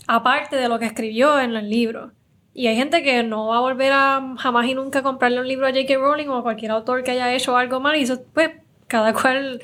aparte 0.07 0.57
de 0.57 0.69
lo 0.69 0.79
que 0.79 0.87
escribió 0.87 1.41
en 1.41 1.55
el 1.57 1.69
libro. 1.71 2.13
Y 2.55 2.69
hay 2.69 2.77
gente 2.77 3.03
que 3.03 3.23
no 3.23 3.49
va 3.49 3.59
a 3.59 3.61
volver 3.61 3.93
a 3.93 4.35
jamás 4.39 4.67
y 4.67 4.75
nunca 4.75 5.03
comprarle 5.03 5.41
un 5.41 5.49
libro 5.49 5.67
a 5.67 5.71
J.K. 5.71 5.95
Rowling 5.99 6.29
o 6.29 6.37
a 6.39 6.43
cualquier 6.43 6.71
autor 6.71 7.03
que 7.05 7.11
haya 7.11 7.33
hecho 7.35 7.57
algo 7.57 7.81
mal. 7.81 7.97
Y 7.97 8.03
eso, 8.03 8.21
pues, 8.33 8.51
cada 8.87 9.13
cual 9.13 9.61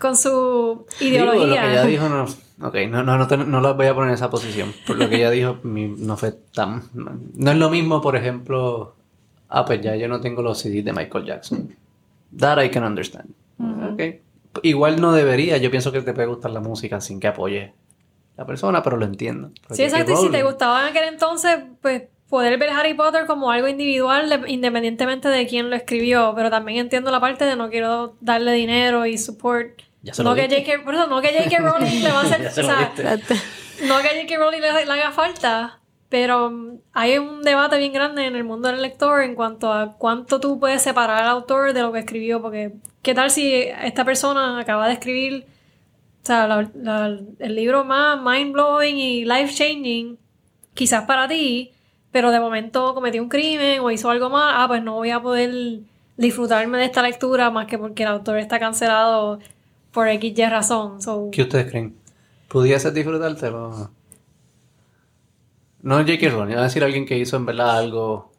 con 0.00 0.16
su 0.16 0.84
Digo, 1.00 1.24
lo 1.24 1.30
que 1.32 1.36
ideología. 1.38 1.70
ella 1.72 1.84
dijo 1.86 2.08
no... 2.08 2.26
Ok, 2.62 2.74
no, 2.88 3.02
no, 3.02 3.18
no, 3.18 3.26
te- 3.26 3.36
no 3.36 3.74
voy 3.74 3.86
a 3.86 3.94
poner 3.94 4.10
en 4.10 4.14
esa 4.14 4.30
posición. 4.30 4.72
Por 4.86 4.96
lo 4.98 5.08
que 5.08 5.16
ella 5.16 5.30
dijo 5.30 5.58
mi- 5.62 5.88
no 5.98 6.16
fue 6.16 6.32
tan... 6.54 6.82
No 6.92 7.50
es 7.50 7.56
lo 7.56 7.70
mismo, 7.70 8.00
por 8.00 8.16
ejemplo... 8.16 8.94
Ah, 9.48 9.64
pues 9.64 9.80
ya 9.80 9.94
yo 9.96 10.08
no 10.08 10.20
tengo 10.20 10.42
los 10.42 10.58
CDs 10.58 10.84
de 10.84 10.92
Michael 10.92 11.24
Jackson. 11.24 11.74
That 12.38 12.62
I 12.62 12.70
can 12.70 12.84
understand. 12.84 13.30
Ok. 13.92 14.02
igual 14.62 15.00
no 15.00 15.12
debería. 15.12 15.56
Yo 15.58 15.70
pienso 15.70 15.92
que 15.92 16.00
te 16.00 16.12
puede 16.12 16.26
gustar 16.28 16.50
la 16.50 16.60
música 16.60 17.00
sin 17.00 17.20
que 17.20 17.28
apoye 17.28 17.72
la 18.36 18.44
persona, 18.46 18.82
pero 18.82 18.96
lo 18.96 19.04
entiendo. 19.04 19.50
Sí, 19.70 19.82
exacto. 19.84 20.12
Y 20.12 20.16
si 20.16 20.30
te 20.30 20.42
gustaba 20.42 20.82
en 20.82 20.88
aquel 20.88 21.04
entonces, 21.08 21.58
pues 21.80 22.02
poder 22.28 22.58
ver 22.58 22.70
Harry 22.70 22.94
Potter 22.94 23.26
como 23.26 23.50
algo 23.52 23.68
individual, 23.68 24.28
de- 24.28 24.50
independientemente 24.50 25.28
de 25.28 25.46
quién 25.46 25.70
lo 25.70 25.76
escribió. 25.76 26.32
Pero 26.34 26.50
también 26.50 26.78
entiendo 26.78 27.10
la 27.12 27.20
parte 27.20 27.44
de 27.44 27.54
no 27.54 27.70
quiero 27.70 28.16
darle 28.20 28.52
dinero 28.52 29.06
y 29.06 29.18
support. 29.18 29.80
Ya 30.02 30.14
se 30.14 30.22
lo 30.24 30.30
no 30.30 30.34
que. 30.36 30.48
J.K. 30.48 30.82
por 30.84 30.94
eso, 30.94 31.06
no 31.06 31.20
que 31.20 31.28
J.K. 31.32 31.58
Rowling 31.60 32.02
le 32.02 32.10
va 32.10 32.20
a 32.20 32.22
hacer. 32.24 32.42
Ya 32.42 32.50
se 32.50 32.60
o 32.62 32.64
sea, 32.64 32.92
no 33.86 33.98
que 33.98 34.08
J.K. 34.08 34.36
Rowling 34.38 34.60
le, 34.60 34.84
le 34.84 34.92
haga 34.92 35.12
falta, 35.12 35.78
pero 36.14 36.48
mm, 36.48 36.78
hay 36.92 37.18
un 37.18 37.42
debate 37.42 37.76
bien 37.76 37.92
grande 37.92 38.24
en 38.24 38.36
el 38.36 38.44
mundo 38.44 38.68
del 38.68 38.80
lector 38.80 39.24
en 39.24 39.34
cuanto 39.34 39.72
a 39.72 39.96
cuánto 39.98 40.38
tú 40.38 40.60
puedes 40.60 40.80
separar 40.80 41.20
al 41.20 41.28
autor 41.28 41.72
de 41.72 41.82
lo 41.82 41.90
que 41.90 41.98
escribió, 41.98 42.40
porque 42.40 42.74
¿qué 43.02 43.14
tal 43.14 43.32
si 43.32 43.52
esta 43.52 44.04
persona 44.04 44.60
acaba 44.60 44.86
de 44.86 44.92
escribir 44.92 45.44
el 46.28 47.54
libro 47.56 47.84
más 47.84 48.20
mind-blowing 48.22 48.96
y 48.96 49.24
life-changing, 49.24 50.16
quizás 50.72 51.02
para 51.02 51.26
ti, 51.26 51.72
pero 52.12 52.30
de 52.30 52.38
momento 52.38 52.94
cometió 52.94 53.20
un 53.20 53.28
crimen 53.28 53.80
o 53.80 53.90
hizo 53.90 54.08
algo 54.08 54.30
mal, 54.30 54.54
ah, 54.56 54.68
pues 54.68 54.84
no 54.84 54.94
voy 54.94 55.10
a 55.10 55.20
poder 55.20 55.80
disfrutarme 56.16 56.78
de 56.78 56.84
esta 56.84 57.02
lectura 57.02 57.50
más 57.50 57.66
que 57.66 57.76
porque 57.76 58.04
el 58.04 58.10
autor 58.10 58.38
está 58.38 58.60
cancelado 58.60 59.40
por 59.90 60.06
X 60.06 60.48
razón. 60.48 61.02
So, 61.02 61.30
¿Qué 61.32 61.42
ustedes 61.42 61.68
creen? 61.72 61.96
¿Pudieses 62.46 62.94
disfrutártelo? 62.94 63.90
No 65.84 65.98
J.K. 65.98 66.28
Rowling, 66.30 66.56
va 66.56 66.60
a 66.60 66.64
decir 66.64 66.82
alguien 66.82 67.04
que 67.06 67.18
hizo 67.18 67.36
en 67.36 67.44
verdad 67.46 67.76
algo 67.78 68.32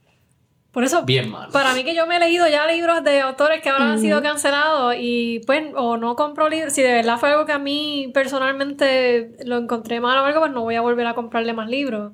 Por 0.71 0.83
eso, 0.83 1.03
bien 1.03 1.29
malo. 1.29 1.51
para 1.53 1.73
mí 1.73 1.83
que 1.83 1.93
yo 1.95 2.07
me 2.07 2.17
he 2.17 2.19
leído 2.19 2.47
ya 2.47 2.65
libros 2.67 3.03
de 3.03 3.21
autores 3.21 3.61
que 3.61 3.69
ahora 3.69 3.91
han 3.91 3.99
sido 3.99 4.21
cancelados 4.21 4.95
y 4.99 5.41
pues 5.45 5.63
o 5.75 5.95
no 5.97 6.15
compro 6.15 6.49
libros, 6.49 6.73
si 6.73 6.81
de 6.81 6.91
verdad 6.91 7.17
fue 7.19 7.29
algo 7.29 7.45
que 7.45 7.51
a 7.53 7.59
mí 7.59 8.09
personalmente 8.13 9.35
lo 9.45 9.57
encontré 9.57 9.99
mal 9.99 10.17
o 10.17 10.25
algo, 10.25 10.39
pues 10.41 10.51
no 10.51 10.61
voy 10.63 10.75
a 10.75 10.81
volver 10.81 11.05
a 11.07 11.13
comprarle 11.13 11.53
más 11.53 11.69
libros. 11.69 12.13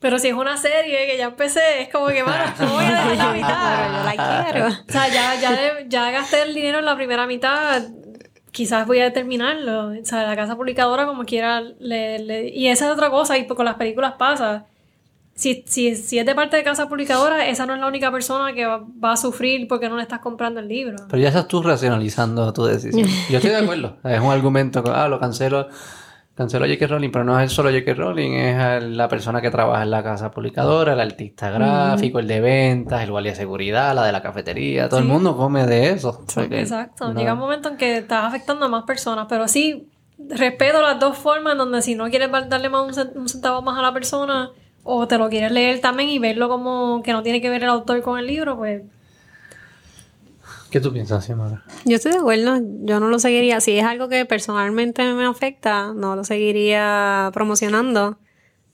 Pero 0.00 0.18
si 0.18 0.28
es 0.28 0.34
una 0.34 0.56
serie 0.58 1.06
que 1.06 1.16
ya 1.16 1.26
empecé, 1.26 1.82
es 1.82 1.88
como 1.90 2.08
que, 2.08 2.22
mano, 2.24 2.52
no 2.58 2.72
voy 2.74 2.84
a 2.84 2.90
dejar 3.08 3.16
la 3.16 3.24
Pero 3.30 3.30
yo 3.30 3.34
mitad. 3.34 4.04
la 4.04 4.42
quiero. 4.52 4.66
O 4.66 4.92
sea, 4.92 5.08
ya, 5.08 5.80
ya 5.88 6.10
gasté 6.10 6.42
el 6.42 6.54
dinero 6.54 6.78
en 6.80 6.84
la 6.84 6.94
primera 6.96 7.26
mitad, 7.26 7.82
quizás 8.54 8.86
voy 8.86 9.00
a 9.00 9.12
terminarlo. 9.12 9.88
O 9.88 10.04
sea, 10.04 10.22
la 10.28 10.36
casa 10.36 10.56
publicadora 10.56 11.06
como 11.06 11.24
quiera, 11.24 11.60
le, 11.60 12.48
y 12.48 12.68
esa 12.68 12.86
es 12.86 12.92
otra 12.92 13.10
cosa, 13.10 13.36
y 13.36 13.46
con 13.46 13.64
las 13.66 13.74
películas 13.74 14.14
pasa. 14.16 14.66
Si, 15.34 15.64
si, 15.66 15.96
si 15.96 16.20
es 16.20 16.24
de 16.24 16.34
parte 16.36 16.56
de 16.56 16.62
casa 16.62 16.88
publicadora, 16.88 17.48
esa 17.48 17.66
no 17.66 17.74
es 17.74 17.80
la 17.80 17.88
única 17.88 18.12
persona 18.12 18.54
que 18.54 18.64
va, 18.64 19.12
a 19.12 19.16
sufrir 19.16 19.66
porque 19.66 19.88
no 19.88 19.96
le 19.96 20.02
estás 20.02 20.20
comprando 20.20 20.60
el 20.60 20.68
libro. 20.68 20.96
Pero 21.10 21.20
ya 21.20 21.28
estás 21.28 21.48
tú 21.48 21.60
racionalizando 21.60 22.52
tu 22.52 22.64
decisión. 22.64 23.08
Yo 23.28 23.38
estoy 23.38 23.50
de 23.50 23.56
acuerdo. 23.56 23.96
Es 24.04 24.20
un 24.20 24.30
argumento 24.30 24.84
ah, 24.86 25.08
lo 25.08 25.18
cancelo, 25.18 25.66
cancelo 26.34 26.64
a 26.64 26.68
J.K. 26.68 26.86
Rowling, 26.88 27.10
pero 27.10 27.24
no 27.24 27.38
es 27.40 27.52
solo 27.52 27.70
J.K. 27.70 27.94
Rowling, 27.94 28.32
es 28.32 28.82
la 28.84 29.08
persona 29.08 29.40
que 29.40 29.50
trabaja 29.50 29.82
en 29.84 29.90
la 29.90 30.02
casa 30.02 30.30
publicadora, 30.30 30.92
el 30.94 31.00
artista 31.00 31.50
gráfico, 31.50 32.18
el 32.18 32.26
de 32.28 32.40
ventas, 32.40 33.02
el 33.02 33.10
guardia 33.10 33.32
de 33.32 33.36
seguridad, 33.36 33.94
la 33.94 34.04
de 34.04 34.12
la 34.12 34.22
cafetería. 34.22 34.88
Todo 34.88 35.00
el 35.00 35.06
mundo 35.06 35.36
come 35.36 35.66
de 35.66 35.90
eso. 35.90 36.24
Exacto. 36.60 37.12
no- 37.12 37.18
Llega 37.20 37.34
un 37.34 37.38
momento 37.38 37.68
en 37.68 37.76
que 37.76 37.98
estás 37.98 38.24
afectando 38.24 38.66
a 38.66 38.68
más 38.68 38.84
personas, 38.84 39.26
pero 39.28 39.46
sí 39.48 39.88
respeto 40.30 40.80
las 40.82 40.98
dos 41.00 41.16
formas 41.18 41.52
en 41.52 41.58
donde 41.58 41.82
si 41.82 41.94
no 41.94 42.08
quieres 42.10 42.30
darle 42.48 42.68
más 42.68 42.96
un 43.14 43.28
centavo 43.28 43.62
más 43.62 43.78
a 43.78 43.82
la 43.82 43.92
persona 43.92 44.50
o 44.84 45.08
te 45.08 45.18
lo 45.18 45.28
quieres 45.28 45.50
leer 45.50 45.80
también 45.80 46.08
y 46.10 46.18
verlo 46.18 46.48
como 46.48 47.02
que 47.02 47.12
no 47.12 47.22
tiene 47.22 47.40
que 47.40 47.48
ver 47.50 47.62
el 47.62 47.68
autor 47.70 48.00
con 48.02 48.18
el 48.18 48.26
libro, 48.26 48.56
pues 48.56 48.82
¿Qué 50.74 50.80
tú 50.80 50.92
piensas, 50.92 51.24
Xiomara? 51.24 51.62
Yo 51.84 51.94
estoy 51.94 52.10
de 52.10 52.18
acuerdo, 52.18 52.58
yo 52.82 52.98
no 52.98 53.06
lo 53.06 53.20
seguiría. 53.20 53.60
Si 53.60 53.78
es 53.78 53.84
algo 53.84 54.08
que 54.08 54.24
personalmente 54.26 55.04
me 55.14 55.24
afecta, 55.24 55.92
no 55.94 56.16
lo 56.16 56.24
seguiría 56.24 57.30
promocionando. 57.32 58.18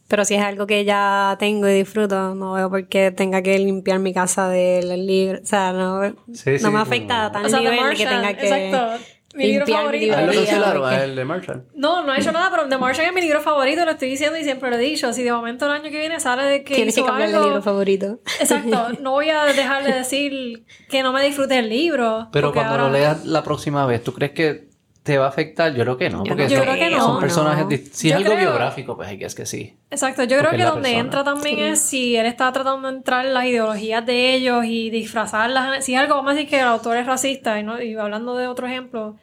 Pero 0.09 0.25
si 0.25 0.35
es 0.35 0.41
algo 0.41 0.67
que 0.67 0.87
ya 0.87 1.37
tengo 1.39 1.69
y 1.69 1.75
disfruto, 1.75 2.35
no 2.35 2.55
veo 2.55 2.71
por 2.71 2.89
qué 2.89 3.11
tenga 3.11 3.43
que 3.43 3.59
limpiar 3.59 3.99
mi 3.99 4.15
casa 4.15 4.49
del 4.49 5.07
libro. 5.07 5.41
O 5.43 5.47
sea, 5.47 5.75
no, 5.75 6.03
Sí, 6.33 6.57
sí, 6.57 6.65
no 6.65 6.71
me 6.71 6.79
como- 6.79 6.79
afecta 6.79 7.27
a 7.27 7.33
tal 7.33 7.45
O 7.45 7.49
sea, 7.51 7.59
nivel 7.61 7.91
de 7.91 7.97
que 7.97 8.07
tenga 8.07 8.35
que 8.35 8.49
exacto. 8.71 9.05
Mi 9.35 9.47
libro 9.47 9.67
favorito. 9.67 10.15
¿A 10.17 10.21
él 10.21 10.27
lo 10.27 10.33
librería, 10.33 10.53
cancelaron? 10.53 10.83
porque- 10.83 10.97
¿A 10.97 11.05
el 11.05 11.15
de 11.17 11.25
Marshall? 11.25 11.65
No, 11.75 12.05
no 12.05 12.15
he 12.15 12.19
hecho 12.21 12.33
nada, 12.33 12.51
pero 12.51 12.69
The 12.69 12.79
Martian 12.79 13.07
es 13.07 13.13
mi 13.13 13.21
libro 13.21 13.41
favorito, 13.41 13.85
lo 13.85 13.93
estoy 13.93 14.09
diciendo 14.09 14.37
y 14.39 14.43
siempre 14.45 14.71
lo 14.71 14.77
he 14.77 14.81
dicho. 14.81 15.13
Si 15.13 15.23
de 15.23 15.33
momento 15.33 15.67
el 15.67 15.73
año 15.73 15.85
que 15.91 15.99
viene 16.01 16.19
sale 16.19 16.43
de 16.45 16.65
que 16.65 16.75
Tienes 16.75 16.95
que 16.95 17.05
cambiar 17.05 17.29
de 17.29 17.35
algo- 17.37 17.47
libro 17.49 17.63
favorito. 17.63 18.21
Exacto, 18.41 18.89
no 19.01 19.13
voy 19.13 19.31
a 19.31 19.45
dejar 19.45 19.85
de 19.85 19.93
decir 19.93 20.65
que 20.89 21.03
no 21.03 21.13
me 21.13 21.23
disfruté 21.25 21.59
el 21.59 21.69
libro. 21.69 22.29
Pero 22.33 22.53
cuando 22.53 22.77
lo 22.79 22.91
leas 22.91 23.25
la 23.25 23.43
próxima 23.45 23.87
vez, 23.87 24.03
¿tú 24.03 24.13
crees 24.13 24.33
que 24.33 24.70
te 25.03 25.17
va 25.19 25.27
a 25.27 25.29
afectar? 25.29 25.75
Yo 25.75 25.83
creo 25.83 25.97
que 25.97 26.11
no, 26.11 26.23
porque 26.25 26.49
Yo 26.49 26.59
son, 26.59 26.67
creo 26.67 26.75
que 26.77 26.91
no. 26.95 27.01
son 27.05 27.21
personajes... 27.21 27.65
no. 27.65 27.71
dist- 27.71 27.91
Si 27.93 28.09
Yo 28.09 28.15
es 28.15 28.17
algo 28.19 28.35
creo- 28.35 28.49
biográfico, 28.51 28.97
pues 28.97 29.09
hay 29.09 29.19
que 29.19 29.25
es 29.25 29.35
que 29.35 29.47
sí. 29.47 29.75
Exacto, 29.91 30.25
yo 30.25 30.39
creo 30.39 30.51
que 30.51 30.59
donde 30.65 30.83
persona. 30.83 30.99
entra 31.01 31.25
también 31.25 31.59
es 31.59 31.81
si 31.81 32.17
él 32.17 32.27
está 32.27 32.53
tratando 32.53 32.89
de 32.91 32.97
entrar 32.97 33.25
en 33.27 33.33
las 33.35 33.45
ideologías 33.47 34.05
de 34.05 34.35
ellos 34.35 34.65
y 34.67 34.91
disfrazarlas. 34.91 35.85
Si 35.85 35.95
es 35.95 36.01
algo, 36.01 36.15
vamos 36.17 36.33
a 36.33 36.35
decir 36.35 36.49
que 36.51 36.59
el 36.61 36.67
autor 36.67 36.97
es 36.99 37.07
racista, 37.07 37.59
y, 37.59 37.63
no- 37.63 37.81
y 37.83 37.95
hablando 37.97 38.37
de 38.37 38.47
otro 38.47 38.67
ejemplo, 38.67 39.17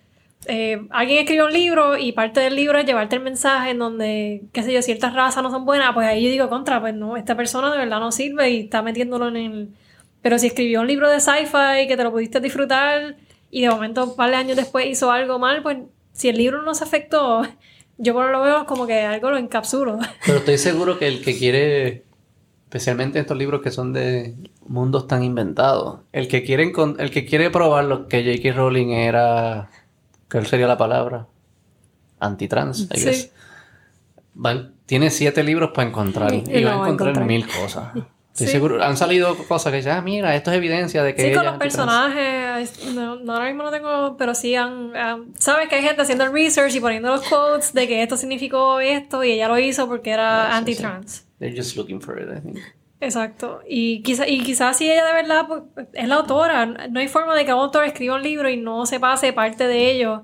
eh, 0.47 0.81
alguien 0.91 1.19
escribe 1.19 1.43
un 1.43 1.53
libro 1.53 1.97
y 1.97 2.11
parte 2.13 2.39
del 2.39 2.55
libro 2.55 2.77
es 2.79 2.85
llevarte 2.85 3.15
el 3.15 3.21
mensaje 3.21 3.71
en 3.71 3.79
donde, 3.79 4.43
qué 4.53 4.63
sé 4.63 4.71
yo, 4.73 4.81
ciertas 4.81 5.13
razas 5.13 5.43
no 5.43 5.51
son 5.51 5.65
buenas, 5.65 5.93
pues 5.93 6.07
ahí 6.07 6.23
yo 6.23 6.29
digo 6.29 6.49
contra, 6.49 6.79
pues 6.79 6.93
no, 6.95 7.17
esta 7.17 7.35
persona 7.35 7.71
de 7.71 7.77
verdad 7.77 7.99
no 7.99 8.11
sirve 8.11 8.49
y 8.49 8.59
está 8.61 8.81
metiéndolo 8.81 9.27
en 9.27 9.35
el... 9.37 9.69
Pero 10.21 10.39
si 10.39 10.47
escribió 10.47 10.81
un 10.81 10.87
libro 10.87 11.09
de 11.09 11.19
sci-fi 11.19 11.87
que 11.87 11.95
te 11.95 12.03
lo 12.03 12.11
pudiste 12.11 12.39
disfrutar 12.39 13.15
y 13.52 13.61
de 13.61 13.69
momento 13.69 14.03
un 14.03 14.15
par 14.15 14.30
de 14.30 14.36
años 14.38 14.57
después 14.57 14.86
hizo 14.88 15.11
algo 15.11 15.40
mal, 15.40 15.61
pues 15.64 15.78
si 16.14 16.30
el 16.30 16.38
libro 16.38 16.64
no 16.64 16.74
se 16.76 16.84
afectó, 16.84 17.44
yo 17.98 18.14
por 18.14 18.30
lo 18.32 18.41
veo 18.41 18.65
como 18.65 18.86
que 18.88 19.02
algo 19.02 19.30
lo 19.32 19.38
encapsulo. 19.38 19.99
Pero 20.26 20.40
estoy 20.40 20.57
seguro 20.57 20.98
que 20.99 21.07
el 21.07 21.24
que 21.24 21.38
quiere, 21.38 22.03
especialmente 22.65 23.19
estos 23.19 23.38
libros 23.38 23.61
que 23.61 23.72
son 23.72 23.94
de 23.94 24.36
mundos 24.68 25.07
tan 25.07 25.24
inventados, 25.24 26.02
el 26.11 26.28
que 26.28 26.44
quiere, 26.44 26.72
el 26.99 27.11
que 27.11 27.26
quiere 27.26 27.49
probar 27.49 27.86
lo 27.86 28.07
que 28.07 28.24
J.K. 28.24 28.56
Rowling 28.57 28.90
era, 28.90 29.69
¿cuál 30.30 30.45
sería 30.45 30.68
la 30.68 30.78
palabra? 30.78 31.28
Antitrans, 32.19 32.88
I 32.94 32.98
Sí. 32.99 33.06
guess. 33.06 33.32
Va- 34.36 34.69
tiene 34.86 35.10
siete 35.10 35.44
libros 35.44 35.72
para 35.74 35.88
encontrar 35.88 36.34
Y 36.34 36.64
va 36.64 36.72
a 36.72 36.74
encontrar, 36.76 37.10
encontrar. 37.10 37.26
mil 37.26 37.45
cosas. 37.48 37.94
Sí. 38.45 38.51
seguro, 38.51 38.84
han 38.84 38.95
salido 38.97 39.35
cosas 39.47 39.72
que 39.72 39.77
dicen, 39.77 39.93
ah, 39.93 40.01
mira, 40.01 40.35
esto 40.35 40.51
es 40.51 40.57
evidencia 40.57 41.03
de 41.03 41.15
que 41.15 41.22
Sí, 41.22 41.27
ella 41.30 41.35
con 41.38 41.45
los 41.45 41.53
es 41.55 41.61
antitrans". 41.80 41.88
personajes. 41.88 42.93
No, 42.95 43.15
no, 43.15 43.34
ahora 43.34 43.45
mismo 43.47 43.64
no 43.64 43.72
tengo, 43.72 44.15
pero 44.18 44.35
sí 44.35 44.53
han, 44.55 44.95
han- 44.95 45.34
Sabes 45.39 45.68
que 45.69 45.76
hay 45.76 45.81
gente 45.84 46.01
haciendo 46.01 46.23
el 46.26 46.31
research 46.34 46.76
y 46.76 46.80
poniendo 46.80 47.09
los 47.09 47.22
quotes 47.27 47.73
de 47.73 47.88
que 47.88 48.03
esto 48.03 48.15
significó 48.18 48.80
esto 48.80 49.23
y 49.23 49.31
ella 49.31 49.47
lo 49.47 49.57
hizo 49.57 49.88
porque 49.88 50.11
era 50.11 50.47
Ah, 50.47 50.51
sí, 50.51 50.57
anti-trans. 50.57 51.27
They're 51.39 51.55
just 51.55 51.76
looking 51.77 51.99
for 52.01 52.19
it, 52.22 52.27
I 52.35 52.41
think. 52.41 52.59
Exacto. 52.99 53.61
Y, 53.68 54.01
quizá, 54.01 54.27
y 54.27 54.41
quizás 54.43 54.77
si 54.77 54.89
ella 54.91 55.05
de 55.05 55.14
verdad 55.14 55.45
pues, 55.47 55.61
es 55.93 56.07
la 56.07 56.15
autora, 56.15 56.65
no 56.65 56.99
hay 56.99 57.07
forma 57.07 57.35
de 57.35 57.45
que 57.45 57.53
un 57.53 57.59
autor 57.59 57.85
escriba 57.85 58.15
un 58.15 58.23
libro 58.23 58.49
y 58.49 58.57
no 58.57 58.85
se 58.85 58.99
pase 58.99 59.34
parte 59.34 59.68
de 59.68 59.91
ello 59.91 60.23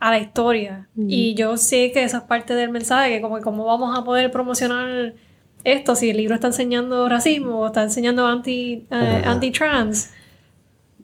a 0.00 0.10
la 0.10 0.18
historia. 0.18 0.88
Y 0.96 1.34
yo 1.34 1.56
sé 1.56 1.92
que 1.92 2.02
eso 2.02 2.16
es 2.18 2.22
parte 2.24 2.54
del 2.54 2.70
mensaje, 2.70 3.10
que 3.10 3.20
como 3.20 3.40
cómo 3.40 3.64
vamos 3.66 3.98
a 3.98 4.04
poder 4.04 4.30
promocionar 4.30 5.14
esto 5.64 5.94
si 5.96 6.10
el 6.10 6.16
libro 6.18 6.34
está 6.34 6.48
enseñando 6.48 7.08
racismo 7.08 7.60
o 7.60 7.66
está 7.66 7.82
enseñando 7.82 8.26
anti, 8.26 8.86
Ajá. 8.90 9.30
anti-trans. 9.30 10.10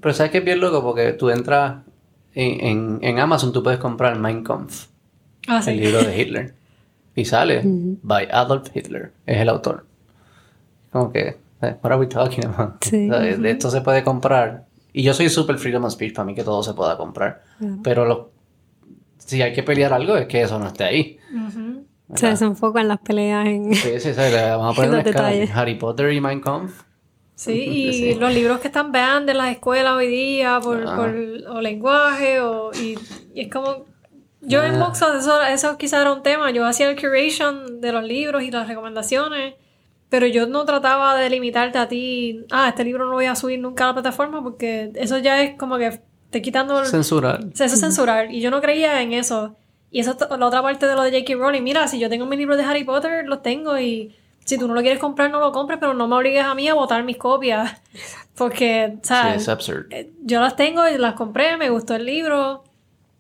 Pero 0.01 0.15
sabes 0.15 0.33
que 0.33 0.39
es 0.39 0.45
bien 0.45 0.61
loco 0.61 0.83
porque 0.83 1.13
tú 1.13 1.31
entras 1.31 1.83
en, 2.35 2.67
en, 2.67 2.99
en 3.03 3.19
Amazon, 3.19 3.53
tú 3.53 3.63
puedes 3.63 3.79
comprar 3.81 4.19
Mein 4.19 4.45
Kampf, 4.45 4.87
Ah, 5.49 5.61
sí. 5.63 5.71
el 5.71 5.81
libro 5.81 6.03
de 6.03 6.21
Hitler. 6.21 6.55
Y 7.17 7.25
sale 7.25 7.63
by 8.03 8.29
Adolf 8.31 8.69
Hitler, 8.75 9.13
es 9.27 9.39
el 9.39 9.49
autor. 9.49 9.85
Como 10.93 11.13
que, 11.13 11.21
eh, 11.63 11.77
what 11.83 11.93
are 11.93 11.97
we 11.97 12.07
talking 12.07 12.45
about? 12.47 12.83
Sí. 12.83 13.09
O 13.11 13.13
sea, 13.13 13.21
de- 13.23 13.37
De 13.37 13.51
esto 13.51 13.71
se 13.71 13.81
puede 13.81 14.03
comprar. 14.05 14.65
Y 14.93 15.03
yo 15.03 15.15
soy 15.15 15.29
super 15.29 15.57
freedom 15.59 15.85
of 15.85 15.93
speech, 15.93 16.15
para 16.15 16.25
mí 16.27 16.35
que 16.35 16.43
todo 16.45 16.63
se 16.63 16.75
pueda 16.75 16.97
comprar. 16.97 17.43
Pero 17.85 18.05
lo, 18.07 18.31
si 19.19 19.41
hay 19.41 19.53
que 19.53 19.63
pelear 19.63 19.93
algo 19.93 20.17
es 20.17 20.27
que 20.27 20.43
eso 20.43 20.59
no 20.59 20.67
esté 20.67 20.83
ahí. 20.85 21.19
Ujú. 22.11 22.19
Se 22.19 22.27
desenfoca 22.29 22.81
en 22.81 22.89
las 22.89 22.99
peleas 22.99 23.47
en... 23.47 23.75
Sí, 23.75 24.01
sí, 24.01 24.13
sí, 24.15 24.21
vamos 24.35 24.73
a 24.73 24.77
poner 24.77 24.91
Los 24.91 25.01
una 25.01 25.09
escala. 25.11 25.29
detalles. 25.29 25.51
Harry 25.57 25.75
Potter 25.77 26.13
y 26.13 26.21
Mein 26.21 26.41
Kampf. 26.41 26.83
Sí, 27.35 27.53
y 27.53 27.93
Sí. 27.93 28.15
los 28.15 28.33
libros 28.35 28.61
que 28.61 28.69
están 28.69 28.93
banned 28.93 29.29
en 29.31 29.39
las 29.39 29.51
escuelas 29.53 29.93
hoy 29.95 30.09
día 30.09 30.61
por, 30.63 30.85
Ah. 30.87 30.97
por 30.97 31.11
o 31.57 31.61
lenguaje 31.61 32.41
o 32.41 32.71
y, 32.75 32.99
y 33.35 33.41
es 33.43 33.49
como 33.51 33.85
yo 34.43 34.63
en 34.63 34.75
Ah. 34.77 34.87
Boxos 34.87 35.15
eso, 35.19 35.43
eso 35.43 35.77
quizá 35.79 36.01
era 36.01 36.13
un 36.13 36.23
tema, 36.23 36.51
yo 36.51 36.67
hacía 36.67 36.91
el 36.91 37.01
curation 37.01 37.81
de 37.81 37.93
los 37.93 38.05
libros 38.05 38.43
y 38.43 38.51
las 38.51 38.67
recomendaciones, 38.69 39.55
pero 40.09 40.27
yo 40.27 40.47
no 40.47 40.65
trataba 40.65 41.17
de 41.17 41.31
limitarte 41.31 41.79
a 41.79 41.89
ti, 41.89 42.45
ah, 42.51 42.69
este 42.69 42.85
libro 42.85 43.05
no 43.05 43.11
lo 43.11 43.17
voy 43.17 43.27
a 43.27 43.37
subir 43.37 43.61
nunca 43.61 43.85
a 43.85 43.87
la 43.89 43.93
plataforma 43.95 44.43
porque 44.43 44.91
eso 44.97 45.19
ya 45.19 45.43
es 45.43 45.57
como 45.57 45.79
que 45.79 46.01
te 46.31 46.43
quitando 46.43 46.79
el, 46.81 46.87
Censurar. 46.87 47.41
eso 47.53 47.65
es 47.65 47.79
censurar. 47.81 48.31
Y 48.33 48.41
yo 48.41 48.51
no 48.51 48.61
creía 48.61 49.01
en 49.03 49.13
eso. 49.13 49.57
Y 49.91 50.01
eso 50.01 50.13
es 50.13 50.39
la 50.39 50.47
otra 50.47 50.63
parte 50.63 50.87
de 50.87 50.95
lo 50.95 51.03
de 51.03 51.11
J.K. 51.11 51.35
Rowling. 51.39 51.63
Mira, 51.63 51.89
si 51.89 51.99
yo 51.99 52.09
tengo 52.09 52.27
mis 52.27 52.39
libros 52.39 52.57
de 52.57 52.65
Harry 52.65 52.85
Potter, 52.85 53.27
los 53.27 53.43
tengo. 53.43 53.79
Y 53.79 54.15
si 54.45 54.57
tú 54.59 54.69
no 54.69 54.75
lo 54.75 54.81
quieres 54.83 54.99
comprar, 55.01 55.31
no 55.31 55.41
lo 55.41 55.51
compres, 55.53 55.79
pero 55.81 55.95
no 55.95 56.07
me 56.07 56.17
obligues 56.17 56.45
a 56.45 56.55
mí 56.55 56.69
a 56.69 56.75
botar 56.75 57.03
mis 57.03 57.17
copias. 57.17 57.81
Porque, 58.37 58.99
o 59.03 59.05
Sí, 59.05 59.15
es 59.35 59.49
absurd. 59.49 59.87
eh, 59.91 60.11
yo 60.23 60.41
las 60.41 60.57
tengo 60.57 60.89
y 60.89 60.97
las 60.97 61.15
compré, 61.15 61.57
me 61.57 61.71
gustó 61.71 61.95
el 61.97 62.07
libro. 62.07 62.63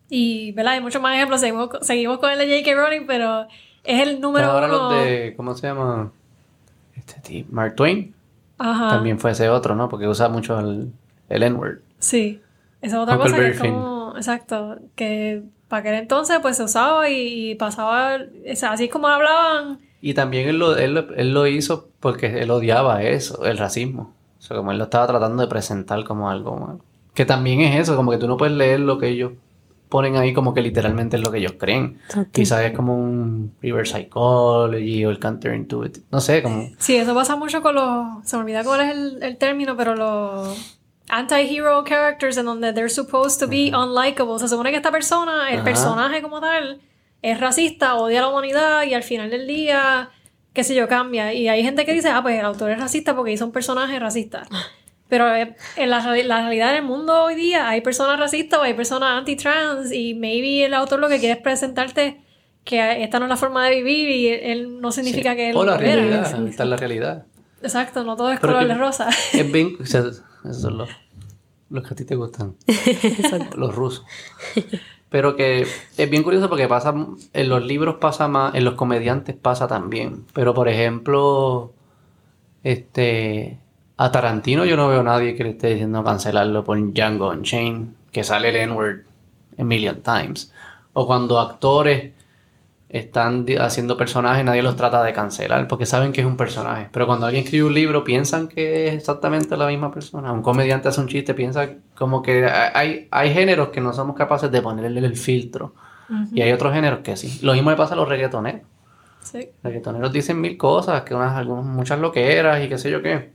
Y, 0.09 0.53
¿verdad? 0.53 0.75
Hay 0.75 0.81
muchos 0.81 1.03
más 1.03 1.15
ejemplos. 1.17 1.41
Seguimos, 1.41 1.71
seguimos 1.83 2.19
con 2.19 2.31
el 2.31 2.39
de 2.39 2.47
J.K. 2.63 2.75
Rowling, 2.81 3.07
pero 3.07 3.47
es 3.85 4.01
el 4.09 4.21
número 4.21 4.47
Pero 4.47 4.53
ahora 4.53 4.67
uno. 4.69 4.91
los 4.93 5.05
de, 5.05 5.35
¿cómo 5.37 5.55
se 5.55 5.67
llama? 5.67 6.13
Este 6.97 7.21
tipo, 7.21 7.53
Mark 7.53 7.75
Twain. 7.75 8.15
Ajá. 8.59 8.91
También 8.91 9.19
fue 9.19 9.31
ese 9.33 9.49
otro, 9.49 9.75
¿no? 9.75 9.89
Porque 9.89 10.07
usa 10.07 10.29
mucho 10.29 10.59
el, 10.61 10.93
el 11.29 11.43
N-word. 11.43 11.79
Sí. 11.99 12.41
Esa 12.81 12.97
es 12.97 13.03
otra 13.03 13.17
cosa 13.19 13.37
que 13.37 13.49
es 13.49 13.59
como... 13.61 14.15
Exacto. 14.17 14.79
Que 14.95 15.43
para 15.71 15.81
aquel 15.81 15.95
entonces 15.95 16.41
pues 16.43 16.57
se 16.57 16.65
usaba 16.65 17.09
y, 17.09 17.53
y 17.53 17.55
pasaba... 17.55 18.19
o 18.19 18.57
sea, 18.57 18.73
así 18.73 18.89
como 18.89 19.07
hablaban... 19.09 19.79
Y 20.03 20.15
también 20.15 20.49
él 20.49 20.59
lo, 20.59 20.77
él, 20.77 21.07
él 21.17 21.33
lo 21.33 21.47
hizo 21.47 21.89
porque 22.01 22.41
él 22.41 22.51
odiaba 22.51 23.03
eso, 23.03 23.45
el 23.45 23.57
racismo. 23.57 24.15
O 24.39 24.43
sea, 24.43 24.57
como 24.57 24.73
él 24.73 24.79
lo 24.79 24.85
estaba 24.85 25.07
tratando 25.07 25.43
de 25.43 25.49
presentar 25.49 26.03
como 26.05 26.29
algo 26.29 26.57
malo. 26.57 26.81
Que 27.15 27.25
también 27.25 27.61
es 27.61 27.81
eso, 27.81 27.97
como 27.97 28.11
que 28.11 28.19
tú 28.19 28.27
no 28.27 28.37
puedes 28.37 28.55
leer 28.55 28.81
lo 28.81 28.99
que 28.99 29.09
ellos 29.09 29.33
ponen 29.89 30.17
ahí 30.17 30.33
como 30.33 30.55
que 30.55 30.63
literalmente 30.63 31.17
es 31.17 31.23
lo 31.23 31.31
que 31.31 31.39
ellos 31.39 31.55
creen. 31.59 31.99
Exacto. 32.07 32.31
Quizás 32.33 32.63
es 32.65 32.73
como 32.73 32.97
un 32.97 33.53
reverse 33.61 33.93
psychology 33.93 35.05
o 35.05 35.11
el 35.11 35.21
counterintuitive. 35.21 36.07
No 36.11 36.21
sé, 36.21 36.43
como... 36.43 36.71
Sí, 36.79 36.97
eso 36.97 37.15
pasa 37.15 37.37
mucho 37.37 37.63
con 37.63 37.75
los... 37.75 38.07
Se 38.25 38.37
me 38.37 38.43
olvida 38.43 38.65
cuál 38.65 38.81
es 38.81 38.97
el, 38.97 39.23
el 39.23 39.37
término, 39.37 39.77
pero 39.77 39.95
los 39.95 40.80
anti-hero 41.11 41.85
characters 41.85 42.37
en 42.37 42.47
donde 42.47 42.73
they're 42.73 42.89
supposed 42.89 43.39
to 43.41 43.49
be 43.49 43.73
unlikable. 43.75 44.39
Se 44.39 44.49
supone 44.49 44.71
que 44.71 44.77
esta 44.77 44.91
persona, 44.91 45.51
el 45.51 45.57
Ajá. 45.57 45.65
personaje 45.65 46.23
como 46.23 46.41
tal, 46.41 46.81
es 47.23 47.39
racista, 47.39 47.97
odia 47.97 48.21
a 48.21 48.23
la 48.23 48.29
humanidad 48.29 48.85
y 48.85 48.95
al 48.95 49.03
final 49.03 49.29
del 49.31 49.47
día, 49.47 50.11
qué 50.53 50.65
sé 50.65 50.75
yo, 50.75 50.89
cambia. 50.89 51.33
Y 51.35 51.49
hay 51.49 51.63
gente 51.63 51.85
que 51.85 51.93
dice, 51.93 52.09
ah, 52.09 52.23
pues 52.23 52.39
el 52.39 52.45
autor 52.45 52.71
es 52.71 52.79
racista 52.79 53.15
porque 53.15 53.33
hizo 53.33 53.45
un 53.45 53.53
personaje 53.53 53.99
racista. 53.99 54.47
Pero 55.09 55.35
eh, 55.35 55.57
en 55.77 55.91
la, 55.91 55.99
la 56.25 56.41
realidad 56.43 56.73
del 56.73 56.85
mundo 56.85 57.25
hoy 57.25 57.35
día 57.35 57.69
hay 57.69 57.81
personas 57.81 58.19
racistas 58.19 58.61
o 58.61 58.63
hay 58.63 58.75
personas 58.75 59.19
anti-trans 59.19 59.93
y 59.93 60.15
maybe 60.15 60.65
el 60.65 60.73
autor 60.73 61.01
lo 61.01 61.09
que 61.09 61.19
quiere 61.19 61.35
es 61.35 61.43
presentarte 61.43 62.21
que 62.65 63.03
esta 63.03 63.19
no 63.19 63.25
es 63.25 63.29
la 63.31 63.37
forma 63.37 63.67
de 63.67 63.75
vivir 63.77 64.09
y 64.09 64.29
él 64.29 64.81
no 64.81 64.93
significa 64.93 65.35
que 65.35 65.51
él 65.51 65.57
o 65.57 65.65
la 65.65 65.75
lo 65.75 65.81
era. 65.81 65.95
realidad, 65.97 66.47
esta 66.47 66.63
es 66.63 66.69
la 66.69 66.77
realidad. 66.77 67.27
Exacto, 67.63 68.05
no 68.05 68.17
todo 68.17 68.31
es 68.31 68.39
color 68.39 68.67
de 68.69 68.75
rosa. 68.75 69.09
Es 69.33 69.51
bien... 69.51 69.77
o 69.81 69.87
sea, 69.87 70.05
esos 70.45 70.63
son 70.63 70.79
los, 70.79 70.91
los 71.69 71.87
que 71.87 71.95
a 71.95 71.97
ti 71.97 72.05
te 72.05 72.17
gustan. 72.17 72.55
los 73.57 73.75
rusos. 73.75 74.05
Pero 75.09 75.35
que 75.35 75.67
es 75.97 76.11
bien 76.11 76.23
curioso 76.23 76.49
porque 76.49 76.69
pasa, 76.69 76.95
en 77.33 77.49
los 77.49 77.65
libros 77.65 77.97
pasa 77.97 78.29
más, 78.29 78.55
en 78.55 78.65
los 78.65 78.75
comediantes 78.75 79.35
pasa 79.35 79.67
también. 79.67 80.25
Pero 80.33 80.55
por 80.55 80.69
ejemplo, 80.69 81.73
este, 82.63 83.59
a 83.97 84.13
Tarantino 84.13 84.65
yo 84.65 84.77
no 84.77 84.89
veo 84.89 85.01
a 85.01 85.05
nadie 85.05 85.35
que 85.35 85.45
le 85.45 85.51
esté 85.51 85.71
diciendo 85.71 86.05
cancelarlo 86.05 86.65
por 86.65 86.79
Django 86.79 87.31
Unchained, 87.31 87.89
que 88.13 88.23
sale 88.23 88.51
el 88.51 88.57
N-word 88.57 89.01
a 89.59 89.65
million 89.65 90.01
times. 90.01 90.53
O 90.93 91.07
cuando 91.07 91.41
actores 91.41 92.13
están 92.91 93.47
haciendo 93.61 93.97
personajes, 93.97 94.45
nadie 94.45 94.63
los 94.63 94.75
trata 94.75 95.03
de 95.05 95.13
cancelar 95.13 95.69
porque 95.69 95.87
saben 95.87 96.13
que 96.13 96.23
es 96.23 96.27
un 96.27 96.37
personaje. 96.37 96.89
Pero 96.91 97.07
cuando 97.07 97.27
alguien 97.27 97.45
escribe 97.45 97.65
un 97.65 97.75
libro, 97.75 98.03
piensan 98.03 98.49
que 98.49 98.89
es 98.89 98.95
exactamente 98.95 99.57
la 99.57 99.69
misma 99.69 99.93
persona. 99.93 100.33
Un 100.33 100.43
comediante 100.43 100.89
hace 100.89 101.01
un 101.01 101.07
chiste, 101.07 101.33
piensa 101.33 101.71
como 101.95 102.21
que 102.21 102.45
hay, 102.47 103.07
hay 103.11 103.33
géneros 103.33 103.69
que 103.69 103.81
no 103.81 103.93
somos 103.93 104.17
capaces 104.17 104.51
de 104.51 104.61
ponerle 104.61 105.01
el 105.01 105.17
filtro. 105.17 105.75
Y 106.33 106.43
hay 106.43 106.51
otros 106.51 106.75
géneros 106.75 107.01
que 107.01 107.17
sí. 107.17 107.39
Lo 107.43 107.53
mismo 107.53 107.71
le 107.71 107.77
pasa 107.77 107.95
a 107.95 107.97
los 107.97 108.09
reggaetoneros. 108.09 108.63
Sí. 109.23 109.39
Los 109.39 109.63
reggaetoneros 109.63 110.13
dicen 110.13 110.41
mil 110.41 110.57
cosas, 110.57 111.03
que 111.03 111.15
unas, 111.15 111.37
algunas, 111.37 111.65
muchas 111.65 112.01
loqueras 112.01 112.65
y 112.65 112.69
qué 112.69 112.79
sé 112.79 112.91
yo 112.91 113.01
qué. 113.01 113.31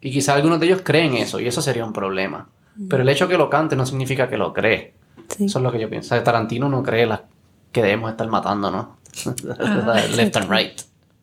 Y 0.00 0.12
quizás 0.12 0.36
algunos 0.36 0.60
de 0.60 0.66
ellos 0.66 0.82
creen 0.84 1.14
eso, 1.14 1.40
y 1.40 1.48
eso 1.48 1.60
sería 1.60 1.84
un 1.84 1.92
problema. 1.92 2.46
Pero 2.88 3.02
el 3.02 3.08
hecho 3.08 3.26
que 3.26 3.36
lo 3.36 3.50
cante 3.50 3.74
no 3.74 3.84
significa 3.84 4.28
que 4.28 4.36
lo 4.36 4.52
cree. 4.52 4.94
Sí. 5.36 5.46
Eso 5.46 5.58
es 5.58 5.62
lo 5.64 5.72
que 5.72 5.80
yo 5.80 5.90
pienso. 5.90 6.20
Tarantino 6.22 6.68
no 6.68 6.82
cree 6.84 7.06
las 7.06 7.22
que 7.74 7.82
debemos 7.82 8.10
estar 8.10 8.26
matando, 8.28 8.70
¿no? 8.70 8.96
Left 10.16 10.36
and 10.36 10.50
right. 10.50 10.80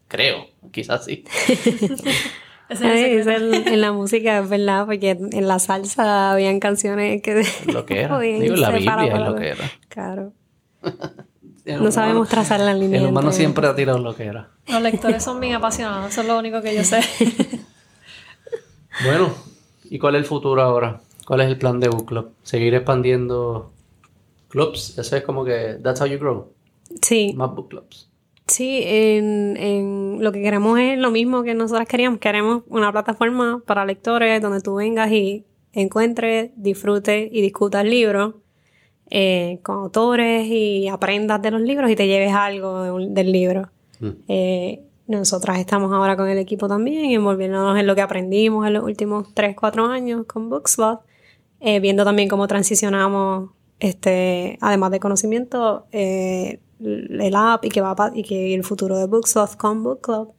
Creo, 0.07 0.45
quizás 0.71 1.05
sí. 1.05 1.23
Ese 2.69 2.85
Ay, 2.87 3.01
es 3.03 3.05
el 3.05 3.17
es 3.17 3.25
secreto. 3.25 3.67
el- 3.67 3.73
en 3.73 3.81
la 3.81 3.91
música, 3.91 4.39
es 4.39 4.47
verdad, 4.49 4.85
porque 4.85 5.11
en 5.19 5.47
la 5.47 5.59
salsa 5.59 6.31
habían 6.31 6.59
canciones 6.61 7.21
que... 7.21 7.43
Lo 7.73 7.85
que 7.85 8.01
era. 8.01 8.17
Digo, 8.21 8.55
la 8.55 8.69
Biblia 8.71 9.13
es 9.13 9.19
lo 9.19 9.35
que 9.35 9.49
era. 9.49 9.71
Claro. 9.89 10.31
El 11.65 11.83
No 11.83 11.91
sabemos 11.91 12.29
trazar 12.29 12.59
la 12.61 12.73
línea 12.73 12.99
El 13.01 13.07
humano 13.07 13.27
entre- 13.27 13.37
siempre 13.37 13.67
ha 13.67 13.75
tirado 13.75 13.99
lo 13.99 14.15
que 14.15 14.23
era. 14.23 14.49
Los 14.67 14.81
lectores 14.81 15.21
son 15.23 15.39
bien 15.41 15.53
apasionados, 15.55 16.11
eso 16.11 16.21
es 16.21 16.27
lo 16.27 16.39
único 16.39 16.61
que 16.61 16.73
yo 16.75 16.83
sé. 16.85 17.01
Bueno, 19.03 19.33
¿y 19.85 19.99
cuál 19.99 20.15
es 20.15 20.19
el 20.21 20.25
futuro 20.25 20.61
ahora? 20.61 21.01
¿Cuál 21.25 21.41
es 21.41 21.47
el 21.47 21.57
plan 21.57 21.79
de 21.79 21.89
Book 21.89 22.07
Club? 22.07 22.31
¿Seguir 22.43 22.73
expandiendo 22.73 23.71
clubs? 24.51 24.97
Eso 24.97 25.15
es 25.15 25.23
como 25.23 25.43
que, 25.43 25.77
that's 25.81 25.99
how 26.01 26.07
you 26.07 26.17
grow. 26.19 26.47
Sí, 27.01 27.33
Más 27.35 27.55
book 27.55 27.69
clubs. 27.69 28.09
sí, 28.47 28.81
en, 28.83 29.55
en 29.57 30.17
lo 30.21 30.31
que 30.31 30.41
queremos 30.41 30.77
es 30.79 30.97
lo 30.99 31.09
mismo 31.09 31.41
que 31.43 31.53
nosotras 31.53 31.87
queríamos. 31.87 32.19
Queremos 32.19 32.63
una 32.67 32.91
plataforma 32.91 33.61
para 33.65 33.85
lectores 33.85 34.41
donde 34.41 34.61
tú 34.61 34.75
vengas 34.75 35.09
y 35.11 35.45
encuentres, 35.73 36.51
disfrutes 36.57 37.29
y 37.31 37.41
discutas 37.41 37.85
libros 37.85 38.35
eh, 39.09 39.59
con 39.63 39.77
autores 39.77 40.45
y 40.47 40.87
aprendas 40.87 41.41
de 41.41 41.51
los 41.51 41.61
libros 41.61 41.89
y 41.91 41.95
te 41.95 42.07
lleves 42.07 42.33
algo 42.33 42.83
de 42.83 42.91
un- 42.91 43.13
del 43.13 43.31
libro. 43.31 43.69
Mm. 43.99 44.09
Eh, 44.27 44.81
nosotras 45.07 45.59
estamos 45.59 45.91
ahora 45.93 46.15
con 46.15 46.29
el 46.29 46.37
equipo 46.37 46.67
también, 46.69 47.11
envolviéndonos 47.11 47.77
en 47.77 47.87
lo 47.87 47.95
que 47.95 48.01
aprendimos 48.01 48.65
en 48.67 48.73
los 48.73 48.83
últimos 48.83 49.33
3, 49.33 49.55
4 49.55 49.85
años 49.87 50.25
con 50.25 50.49
Bookslot, 50.49 51.01
eh, 51.59 51.79
viendo 51.81 52.03
también 52.05 52.29
cómo 52.29 52.47
transicionamos, 52.47 53.49
este, 53.81 54.57
además 54.61 54.91
de 54.91 54.99
conocimiento, 54.99 55.87
eh, 55.91 56.59
el 56.79 57.35
app 57.35 57.65
y 57.65 57.69
que 57.69 57.81
va 57.81 57.95
pa- 57.95 58.11
y 58.13 58.23
que 58.23 58.53
el 58.55 58.63
futuro 58.63 58.97
de 58.97 59.05
Bookslot 59.07 59.57
con 59.57 59.83
Book 59.83 60.01
Club. 60.01 60.33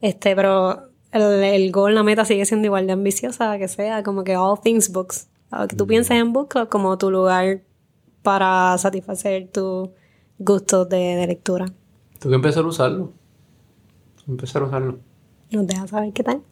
Este, 0.00 0.34
pero 0.34 0.88
el, 1.12 1.22
el 1.22 1.70
goal, 1.72 1.94
la 1.94 2.02
meta 2.02 2.24
sigue 2.24 2.44
siendo 2.46 2.66
igual 2.66 2.86
de 2.86 2.92
ambiciosa, 2.94 3.58
que 3.58 3.68
sea 3.68 4.02
como 4.02 4.24
que 4.24 4.36
all 4.36 4.58
things 4.60 4.90
books. 4.90 5.28
Que 5.68 5.76
tú 5.76 5.86
pienses 5.86 6.12
en 6.16 6.32
Book 6.32 6.48
Club 6.48 6.68
como 6.68 6.96
tu 6.98 7.10
lugar 7.10 7.62
para 8.22 8.76
satisfacer 8.78 9.48
tus 9.52 9.90
gustos 10.38 10.88
de, 10.88 10.96
de 11.16 11.26
lectura. 11.26 11.66
Tengo 12.18 12.30
que 12.30 12.36
empezar 12.36 12.64
a 12.64 12.66
usarlo. 12.68 13.12
Empezar 14.26 14.62
a 14.62 14.66
usarlo. 14.66 14.98
Nos 15.50 15.66
deja 15.66 15.86
saber 15.86 16.12
qué 16.12 16.22
tal. 16.24 16.42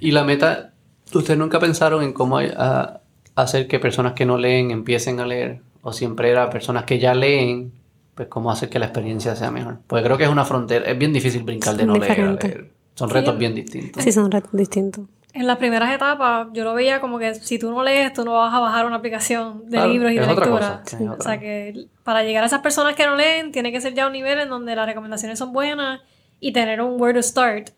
Y 0.00 0.10
la 0.12 0.22
meta, 0.24 0.74
¿ustedes 1.12 1.38
nunca 1.38 1.58
pensaron 1.58 2.02
en 2.02 2.12
cómo 2.12 2.38
a- 2.38 3.00
hacer 3.34 3.66
que 3.68 3.78
personas 3.78 4.12
que 4.14 4.26
no 4.26 4.38
leen 4.38 4.70
empiecen 4.70 5.20
a 5.20 5.26
leer? 5.26 5.60
¿O 5.82 5.92
siempre 5.92 6.30
era 6.30 6.48
personas 6.50 6.84
que 6.84 6.98
ya 6.98 7.14
leen, 7.14 7.72
pues 8.14 8.28
cómo 8.28 8.50
hacer 8.50 8.68
que 8.70 8.78
la 8.78 8.86
experiencia 8.86 9.36
sea 9.36 9.50
mejor? 9.50 9.78
Pues 9.86 10.02
creo 10.02 10.16
que 10.16 10.24
es 10.24 10.30
una 10.30 10.44
frontera, 10.44 10.86
es 10.90 10.98
bien 10.98 11.12
difícil 11.12 11.42
brincar 11.42 11.76
de 11.76 11.86
no 11.86 11.96
leer 11.96 12.20
a 12.20 12.32
leer. 12.32 12.70
Son 12.94 13.10
retos 13.10 13.36
bien 13.36 13.54
distintos. 13.54 14.02
Sí, 14.02 14.12
son 14.12 14.30
retos 14.30 14.52
distintos. 14.52 15.04
En 15.32 15.48
las 15.48 15.56
primeras 15.58 15.92
etapas 15.92 16.46
yo 16.52 16.62
lo 16.62 16.74
veía 16.74 17.00
como 17.00 17.18
que 17.18 17.34
si 17.34 17.58
tú 17.58 17.68
no 17.72 17.82
lees, 17.82 18.12
tú 18.12 18.24
no 18.24 18.34
vas 18.34 18.54
a 18.54 18.60
bajar 18.60 18.86
una 18.86 18.96
aplicación 18.96 19.64
de 19.64 19.78
Claro, 19.78 19.92
libros 19.92 20.12
y 20.12 20.14
de 20.14 20.26
lectura. 20.28 20.48
cosa, 20.48 20.82
Sí, 20.86 20.96
es 21.02 21.10
O 21.10 21.20
sea 21.22 21.40
que 21.40 21.86
para 22.04 22.22
llegar 22.22 22.44
a 22.44 22.46
esas 22.46 22.60
personas 22.60 22.94
que 22.94 23.04
no 23.04 23.16
leen, 23.16 23.50
tiene 23.50 23.72
que 23.72 23.80
ser 23.80 23.94
ya 23.94 24.06
un 24.06 24.12
nivel 24.12 24.38
en 24.38 24.48
donde 24.48 24.76
las 24.76 24.86
recomendaciones 24.86 25.36
son 25.40 25.52
buenas 25.52 26.00
y 26.38 26.52
tener 26.52 26.80
un 26.80 27.00
where 27.00 27.12
to 27.14 27.22
start. 27.22 27.70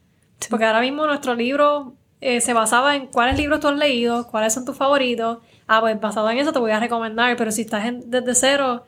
Porque 0.51 0.66
ahora 0.66 0.83
mismo 0.83 1.07
nuestro 1.07 1.35
libro 1.35 1.95
eh, 2.20 2.40
se 2.40 2.52
basaba 2.52 2.97
en 2.97 3.06
cuáles 3.09 3.36
libros 3.36 3.60
tú 3.60 3.68
has 3.68 3.76
leído, 3.76 4.26
cuáles 4.28 4.52
son 4.55 4.64
tus 4.64 4.76
favoritos. 4.76 5.38
Ah, 5.68 5.80
pues 5.80 6.01
basado 6.01 6.30
en 6.30 6.38
eso 6.38 6.52
te 6.52 6.59
voy 6.59 6.70
a 6.70 6.80
recomendar, 6.80 7.36
pero 7.36 7.51
si 7.51 7.62
estás 7.62 7.84
en- 7.86 8.10
desde 8.10 8.34
cero, 8.34 8.84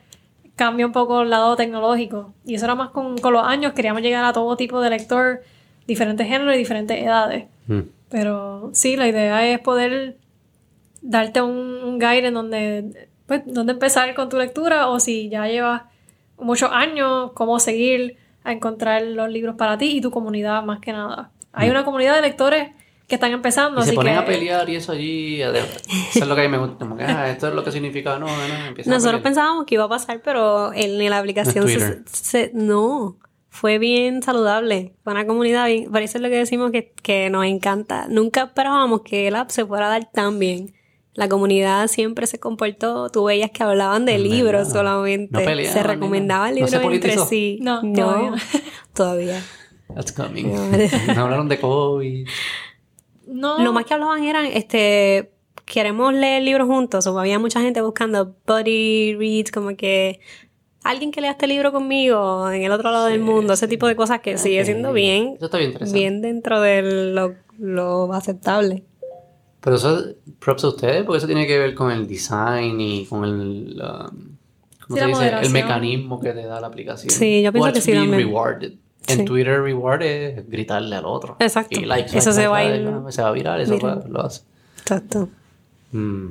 cambia 0.55 0.85
un 0.85 0.91
poco 0.91 1.21
el 1.21 1.29
lado 1.29 1.55
tecnológico. 1.55 2.33
Y 2.45 2.55
eso 2.55 2.65
era 2.65 2.75
más 2.75 2.89
con, 2.89 3.17
con 3.17 3.33
los 3.33 3.43
años, 3.45 3.73
queríamos 3.73 4.01
llegar 4.01 4.23
a 4.25 4.33
todo 4.33 4.55
tipo 4.57 4.81
de 4.81 4.89
lector, 4.89 5.41
diferentes 5.87 6.27
géneros 6.27 6.55
y 6.55 6.57
diferentes 6.57 6.97
edades. 7.01 7.45
Mm. 7.67 7.79
Pero 8.09 8.69
sí, 8.73 8.95
la 8.97 9.07
idea 9.07 9.45
es 9.47 9.59
poder 9.59 10.17
darte 11.01 11.41
un, 11.41 11.83
un 11.83 11.99
guide 11.99 12.27
en 12.27 12.33
donde, 12.33 13.07
pues, 13.25 13.41
donde 13.45 13.73
empezar 13.73 14.13
con 14.15 14.29
tu 14.29 14.37
lectura 14.37 14.87
o 14.89 14.99
si 14.99 15.29
ya 15.29 15.47
llevas 15.47 15.83
muchos 16.37 16.69
años, 16.71 17.31
cómo 17.33 17.59
seguir 17.59 18.17
a 18.43 18.51
encontrar 18.51 19.01
los 19.03 19.29
libros 19.29 19.55
para 19.55 19.77
ti 19.77 19.97
y 19.97 20.01
tu 20.01 20.11
comunidad 20.11 20.63
más 20.63 20.79
que 20.79 20.91
nada. 20.93 21.31
Hay 21.51 21.69
una 21.69 21.83
comunidad 21.85 22.15
de 22.15 22.21
lectores 22.21 22.69
que 23.09 23.15
están 23.15 23.31
empezando. 23.31 23.81
Y 23.81 23.83
se 23.83 23.89
así 23.89 23.95
ponen 23.95 24.13
que 24.13 24.19
a 24.19 24.25
pelear 24.25 24.69
y 24.69 24.75
eso 24.75 24.91
allí. 24.91 25.41
Eso 25.41 25.53
es 26.13 26.27
lo 26.27 26.35
que 26.35 26.41
a 26.41 26.43
mí 26.45 26.49
me 26.49 26.59
gusta. 26.59 26.77
Como 26.77 26.95
que, 26.95 27.03
ah, 27.03 27.29
esto 27.29 27.47
es 27.47 27.55
lo 27.55 27.63
que 27.63 27.71
significa. 27.71 28.19
No, 28.19 28.27
no, 28.27 28.47
no. 28.47 28.83
Nosotros 28.85 29.21
pensábamos 29.21 29.65
que 29.65 29.75
iba 29.75 29.85
a 29.85 29.89
pasar, 29.89 30.21
pero 30.23 30.71
en, 30.73 31.09
la 31.09 31.17
aplicación 31.17 31.67
En 31.67 32.05
se, 32.05 32.51
no 32.53 33.17
fue 33.49 33.79
bien 33.79 34.21
saludable. 34.21 34.93
Fue 35.03 35.11
una 35.11 35.25
comunidad 35.25 35.65
bien, 35.65 35.91
por 35.91 36.03
eso 36.03 36.19
es 36.19 36.21
lo 36.21 36.29
que 36.29 36.35
decimos 36.35 36.71
que, 36.71 36.93
que 37.01 37.31
nos 37.31 37.45
encanta. 37.45 38.05
Nunca 38.07 38.43
esperábamos 38.43 39.01
que 39.01 39.27
el 39.27 39.35
app 39.35 39.49
se 39.49 39.65
fuera 39.65 39.87
a 39.87 39.89
dar 39.89 40.09
tan 40.11 40.37
bien. 40.37 40.75
La 41.15 41.27
comunidad 41.27 41.87
siempre 41.87 42.27
se 42.27 42.39
comportó, 42.39 43.09
tú 43.09 43.23
veías 43.23 43.49
que 43.49 43.63
hablaban 43.63 44.05
de 44.05 44.19
libros 44.19 44.67
verdad. 44.67 44.71
solamente. 44.71 45.31
No 45.31 45.43
peleaban, 45.43 45.73
se 45.73 46.21
nada. 46.21 46.47
¿No 46.49 46.53
libros 46.53 46.73
entre 46.73 47.17
sí. 47.17 47.57
No, 47.59 47.81
todavía 47.91 48.29
no. 48.29 48.37
todavía. 48.93 49.43
That's 49.95 50.11
coming. 50.11 50.53
No. 50.53 50.69
no 51.15 51.21
hablaron 51.23 51.49
de 51.49 51.59
COVID. 51.59 52.27
No, 53.29 53.59
Lo 53.63 53.73
más 53.73 53.85
que 53.85 53.93
hablaban 53.93 54.23
eran 54.23 54.45
este 54.45 55.31
queremos 55.65 56.13
leer 56.13 56.41
libros 56.43 56.67
juntos, 56.67 57.05
o 57.05 57.19
había 57.19 57.37
mucha 57.37 57.61
gente 57.61 57.79
buscando 57.81 58.35
buddy 58.47 59.13
reads, 59.15 59.51
como 59.51 59.75
que 59.77 60.19
alguien 60.83 61.11
que 61.11 61.21
lea 61.21 61.31
este 61.31 61.45
libro 61.45 61.71
conmigo 61.71 62.49
en 62.49 62.63
el 62.63 62.71
otro 62.71 62.89
lado 62.91 63.05
del 63.05 63.19
mundo, 63.21 63.53
ese 63.53 63.67
tipo 63.67 63.85
de 63.85 63.95
cosas 63.95 64.21
que 64.21 64.37
sigue 64.39 64.65
siendo 64.65 64.93
bien, 64.93 65.33
Eso 65.35 65.45
está 65.45 65.57
bien 65.59 65.69
interesante. 65.71 65.99
bien 65.99 66.21
dentro 66.21 66.59
de 66.59 67.11
lo, 67.13 67.35
lo 67.59 68.11
aceptable. 68.13 68.83
Pero 69.61 69.75
eso, 69.75 70.05
props 70.39 70.63
a 70.63 70.67
ustedes, 70.69 71.03
porque 71.03 71.17
eso 71.19 71.27
tiene 71.27 71.45
que 71.45 71.59
ver 71.59 71.75
con 71.75 71.91
el 71.91 72.07
design 72.07 72.79
y 72.81 73.05
con 73.05 73.23
el, 73.25 73.77
la- 73.77 74.09
¿cómo 74.87 74.95
Sí, 74.95 74.99
se 74.99 75.07
la 75.07 75.07
dice? 75.41 75.45
El 75.45 75.51
mecanismo 75.51 76.19
que 76.19 76.31
te 76.31 76.45
da 76.45 76.59
la 76.61 76.67
aplicación. 76.67 77.11
Sí, 77.11 77.43
yo 77.43 77.51
pienso 77.51 77.67
What's 77.67 77.75
que 77.75 77.81
sí 77.81 77.91
being 77.91 78.11
rewarded. 78.11 78.73
En 79.07 79.19
Sí. 79.19 79.25
Twitter, 79.25 79.61
reward 79.61 80.03
es 80.03 80.47
gritarle 80.49 80.95
al 80.95 81.05
otro. 81.05 81.35
Exacto. 81.39 81.79
Y 81.79 81.85
likes, 81.85 82.17
Eso 82.17 82.29
likes, 82.29 82.33
se 82.33 82.47
likes, 82.47 82.83
va 82.85 82.97
a 82.97 83.07
ah, 83.07 83.11
se 83.11 83.21
va 83.21 83.27
a 83.29 83.31
virar, 83.31 83.59
eso 83.59 83.79
va- 83.79 84.03
lo 84.07 84.21
hace. 84.25 84.43
Exacto. 84.81 85.29
Mm. 85.91 86.27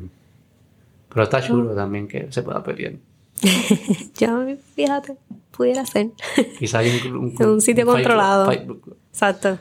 Pero 1.08 1.22
está 1.22 1.40
chulo 1.42 1.74
también 1.74 2.06
que 2.06 2.30
se 2.30 2.42
pueda 2.42 2.62
pelear. 2.62 2.92
Yo, 4.18 4.44
fíjate, 4.74 5.16
pudiera 5.50 5.84
ser. 5.86 6.10
Quizás 6.58 6.80
hay 6.82 7.00
un, 7.08 7.16
un- 7.16 7.34
En 7.38 7.48
un 7.48 7.60
sitio 7.60 7.84
fight 7.86 7.96
controlado. 7.96 8.46
fight 8.46 8.64
club. 8.66 8.96
Exacto. 9.10 9.58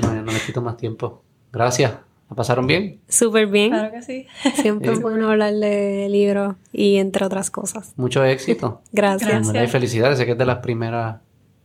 No, 0.00 0.14
no 0.22 0.32
les 0.32 0.42
quito 0.44 0.62
más 0.62 0.76
tiempo. 0.76 1.22
Gracias. 1.52 1.92
¿La 2.30 2.36
pasaron 2.36 2.66
bien? 2.66 3.00
Súper 3.08 3.46
bien. 3.46 3.70
Claro 3.72 3.92
que 3.92 4.00
sí. 4.02 4.26
Siempre 4.54 4.92
es 4.92 5.02
bueno 5.02 5.28
hablar 5.28 5.52
de 5.52 6.08
libros 6.08 6.54
y 6.72 6.96
entre 6.96 7.26
otras 7.26 7.50
cosas. 7.50 7.92
Mucho 7.96 8.24
éxito. 8.24 8.80
Gracias. 8.92 9.30
Gracias. 9.30 9.64
Y 9.64 9.70
felicidades. 9.70 10.16
Sé 10.18 10.24
que 10.24 10.32
es 10.32 10.38
de 10.38 10.46
las 10.46 10.58
primeras. 10.60 11.16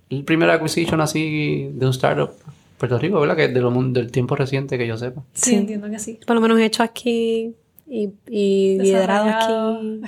El 0.10 0.24
primer 0.24 0.50
acquisition 0.50 1.02
así 1.02 1.70
de 1.74 1.86
un 1.86 1.92
startup 1.92 2.32
en 2.32 2.54
Puerto 2.78 2.98
Rico, 3.00 3.20
¿verdad? 3.20 3.36
Que 3.36 3.48
de 3.50 3.60
lo, 3.62 3.72
del 3.72 4.12
tiempo 4.12 4.36
reciente 4.36 4.78
que 4.78 4.88
yo 4.88 4.98
sepa. 4.98 5.24
Sí, 5.34 5.52
Sí. 5.52 5.56
entiendo 5.56 5.90
que 5.90 6.00
sí. 6.00 6.20
Por 6.26 6.36
lo 6.36 6.42
menos 6.42 6.60
hecho 6.60 6.84
aquí 6.84 7.54
y, 7.88 8.10
y 8.30 8.78
liderado 8.80 9.30
aquí. 9.30 10.02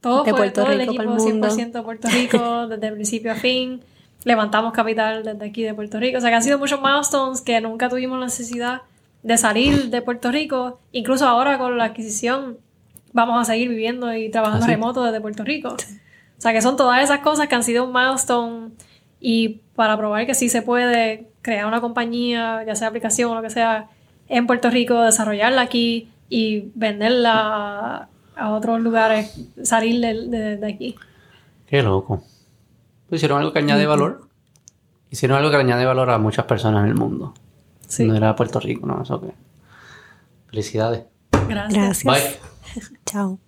Todo 0.00 0.22
De 0.24 0.30
fue 0.30 0.38
Puerto 0.38 0.62
todo 0.62 0.72
el 0.72 0.78
Rico 0.80 0.92
equipo 0.92 1.04
pa'l 1.04 1.18
mundo. 1.32 1.48
100% 1.48 1.82
Puerto 1.84 2.08
Rico, 2.08 2.66
desde 2.68 2.86
el 2.86 2.94
principio 2.94 3.32
a 3.32 3.34
fin. 3.34 3.80
Levantamos 4.24 4.72
capital 4.72 5.24
desde 5.24 5.44
aquí 5.44 5.62
de 5.62 5.74
Puerto 5.74 5.98
Rico. 5.98 6.18
O 6.18 6.20
sea 6.20 6.30
que 6.30 6.36
han 6.36 6.42
sido 6.42 6.58
muchos 6.58 6.80
milestones 6.80 7.40
que 7.40 7.60
nunca 7.60 7.88
tuvimos 7.88 8.18
la 8.18 8.26
necesidad 8.26 8.82
de 9.22 9.36
salir 9.38 9.90
de 9.90 10.02
Puerto 10.02 10.30
Rico. 10.30 10.80
Incluso 10.92 11.26
ahora 11.26 11.58
con 11.58 11.76
la 11.76 11.84
adquisición 11.86 12.58
vamos 13.12 13.40
a 13.40 13.44
seguir 13.44 13.68
viviendo 13.68 14.14
y 14.14 14.28
trabajando 14.30 14.64
¿Ah, 14.64 14.68
sí? 14.68 14.72
remoto 14.74 15.02
desde 15.04 15.20
Puerto 15.20 15.42
Rico. 15.44 15.76
O 16.38 16.40
sea 16.40 16.52
que 16.52 16.60
son 16.62 16.76
todas 16.76 17.02
esas 17.02 17.20
cosas 17.20 17.48
que 17.48 17.54
han 17.54 17.62
sido 17.62 17.84
un 17.84 17.92
milestone 17.92 18.70
y 19.20 19.60
para 19.74 19.96
probar 19.96 20.26
que 20.26 20.34
sí 20.34 20.48
se 20.48 20.62
puede 20.62 21.28
crear 21.42 21.66
una 21.66 21.80
compañía, 21.80 22.62
ya 22.66 22.74
sea 22.74 22.88
aplicación 22.88 23.30
o 23.30 23.34
lo 23.36 23.42
que 23.42 23.50
sea, 23.50 23.88
en 24.28 24.46
Puerto 24.46 24.68
Rico, 24.70 25.00
desarrollarla 25.00 25.62
aquí 25.62 26.10
y 26.28 26.70
venderla 26.74 27.32
a, 27.34 28.08
a 28.36 28.50
otros 28.52 28.80
lugares, 28.80 29.34
salir 29.62 30.00
de, 30.00 30.28
de- 30.28 30.56
de 30.56 30.66
aquí. 30.66 30.96
Qué 31.66 31.82
loco. 31.82 32.22
Pues 33.08 33.20
hicieron 33.20 33.38
algo 33.38 33.52
que 33.52 33.60
añade 33.60 33.86
valor. 33.86 34.28
Hicieron 35.10 35.38
algo 35.38 35.50
que 35.50 35.56
añade 35.56 35.84
valor 35.84 36.10
a 36.10 36.18
muchas 36.18 36.44
personas 36.46 36.82
en 36.82 36.88
el 36.90 36.94
mundo. 36.96 37.32
Sí. 37.86 38.04
No 38.04 38.16
era 38.16 38.34
Puerto 38.34 38.58
Rico, 38.60 38.86
¿no? 38.86 39.00
Eso 39.02 39.20
que. 39.20 39.32
Felicidades. 40.48 41.04
Gracias. 41.48 42.02
Gracias. 42.04 42.04
Bye. 42.74 42.88
Chao. 43.06 43.38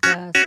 podcast. 0.00 0.41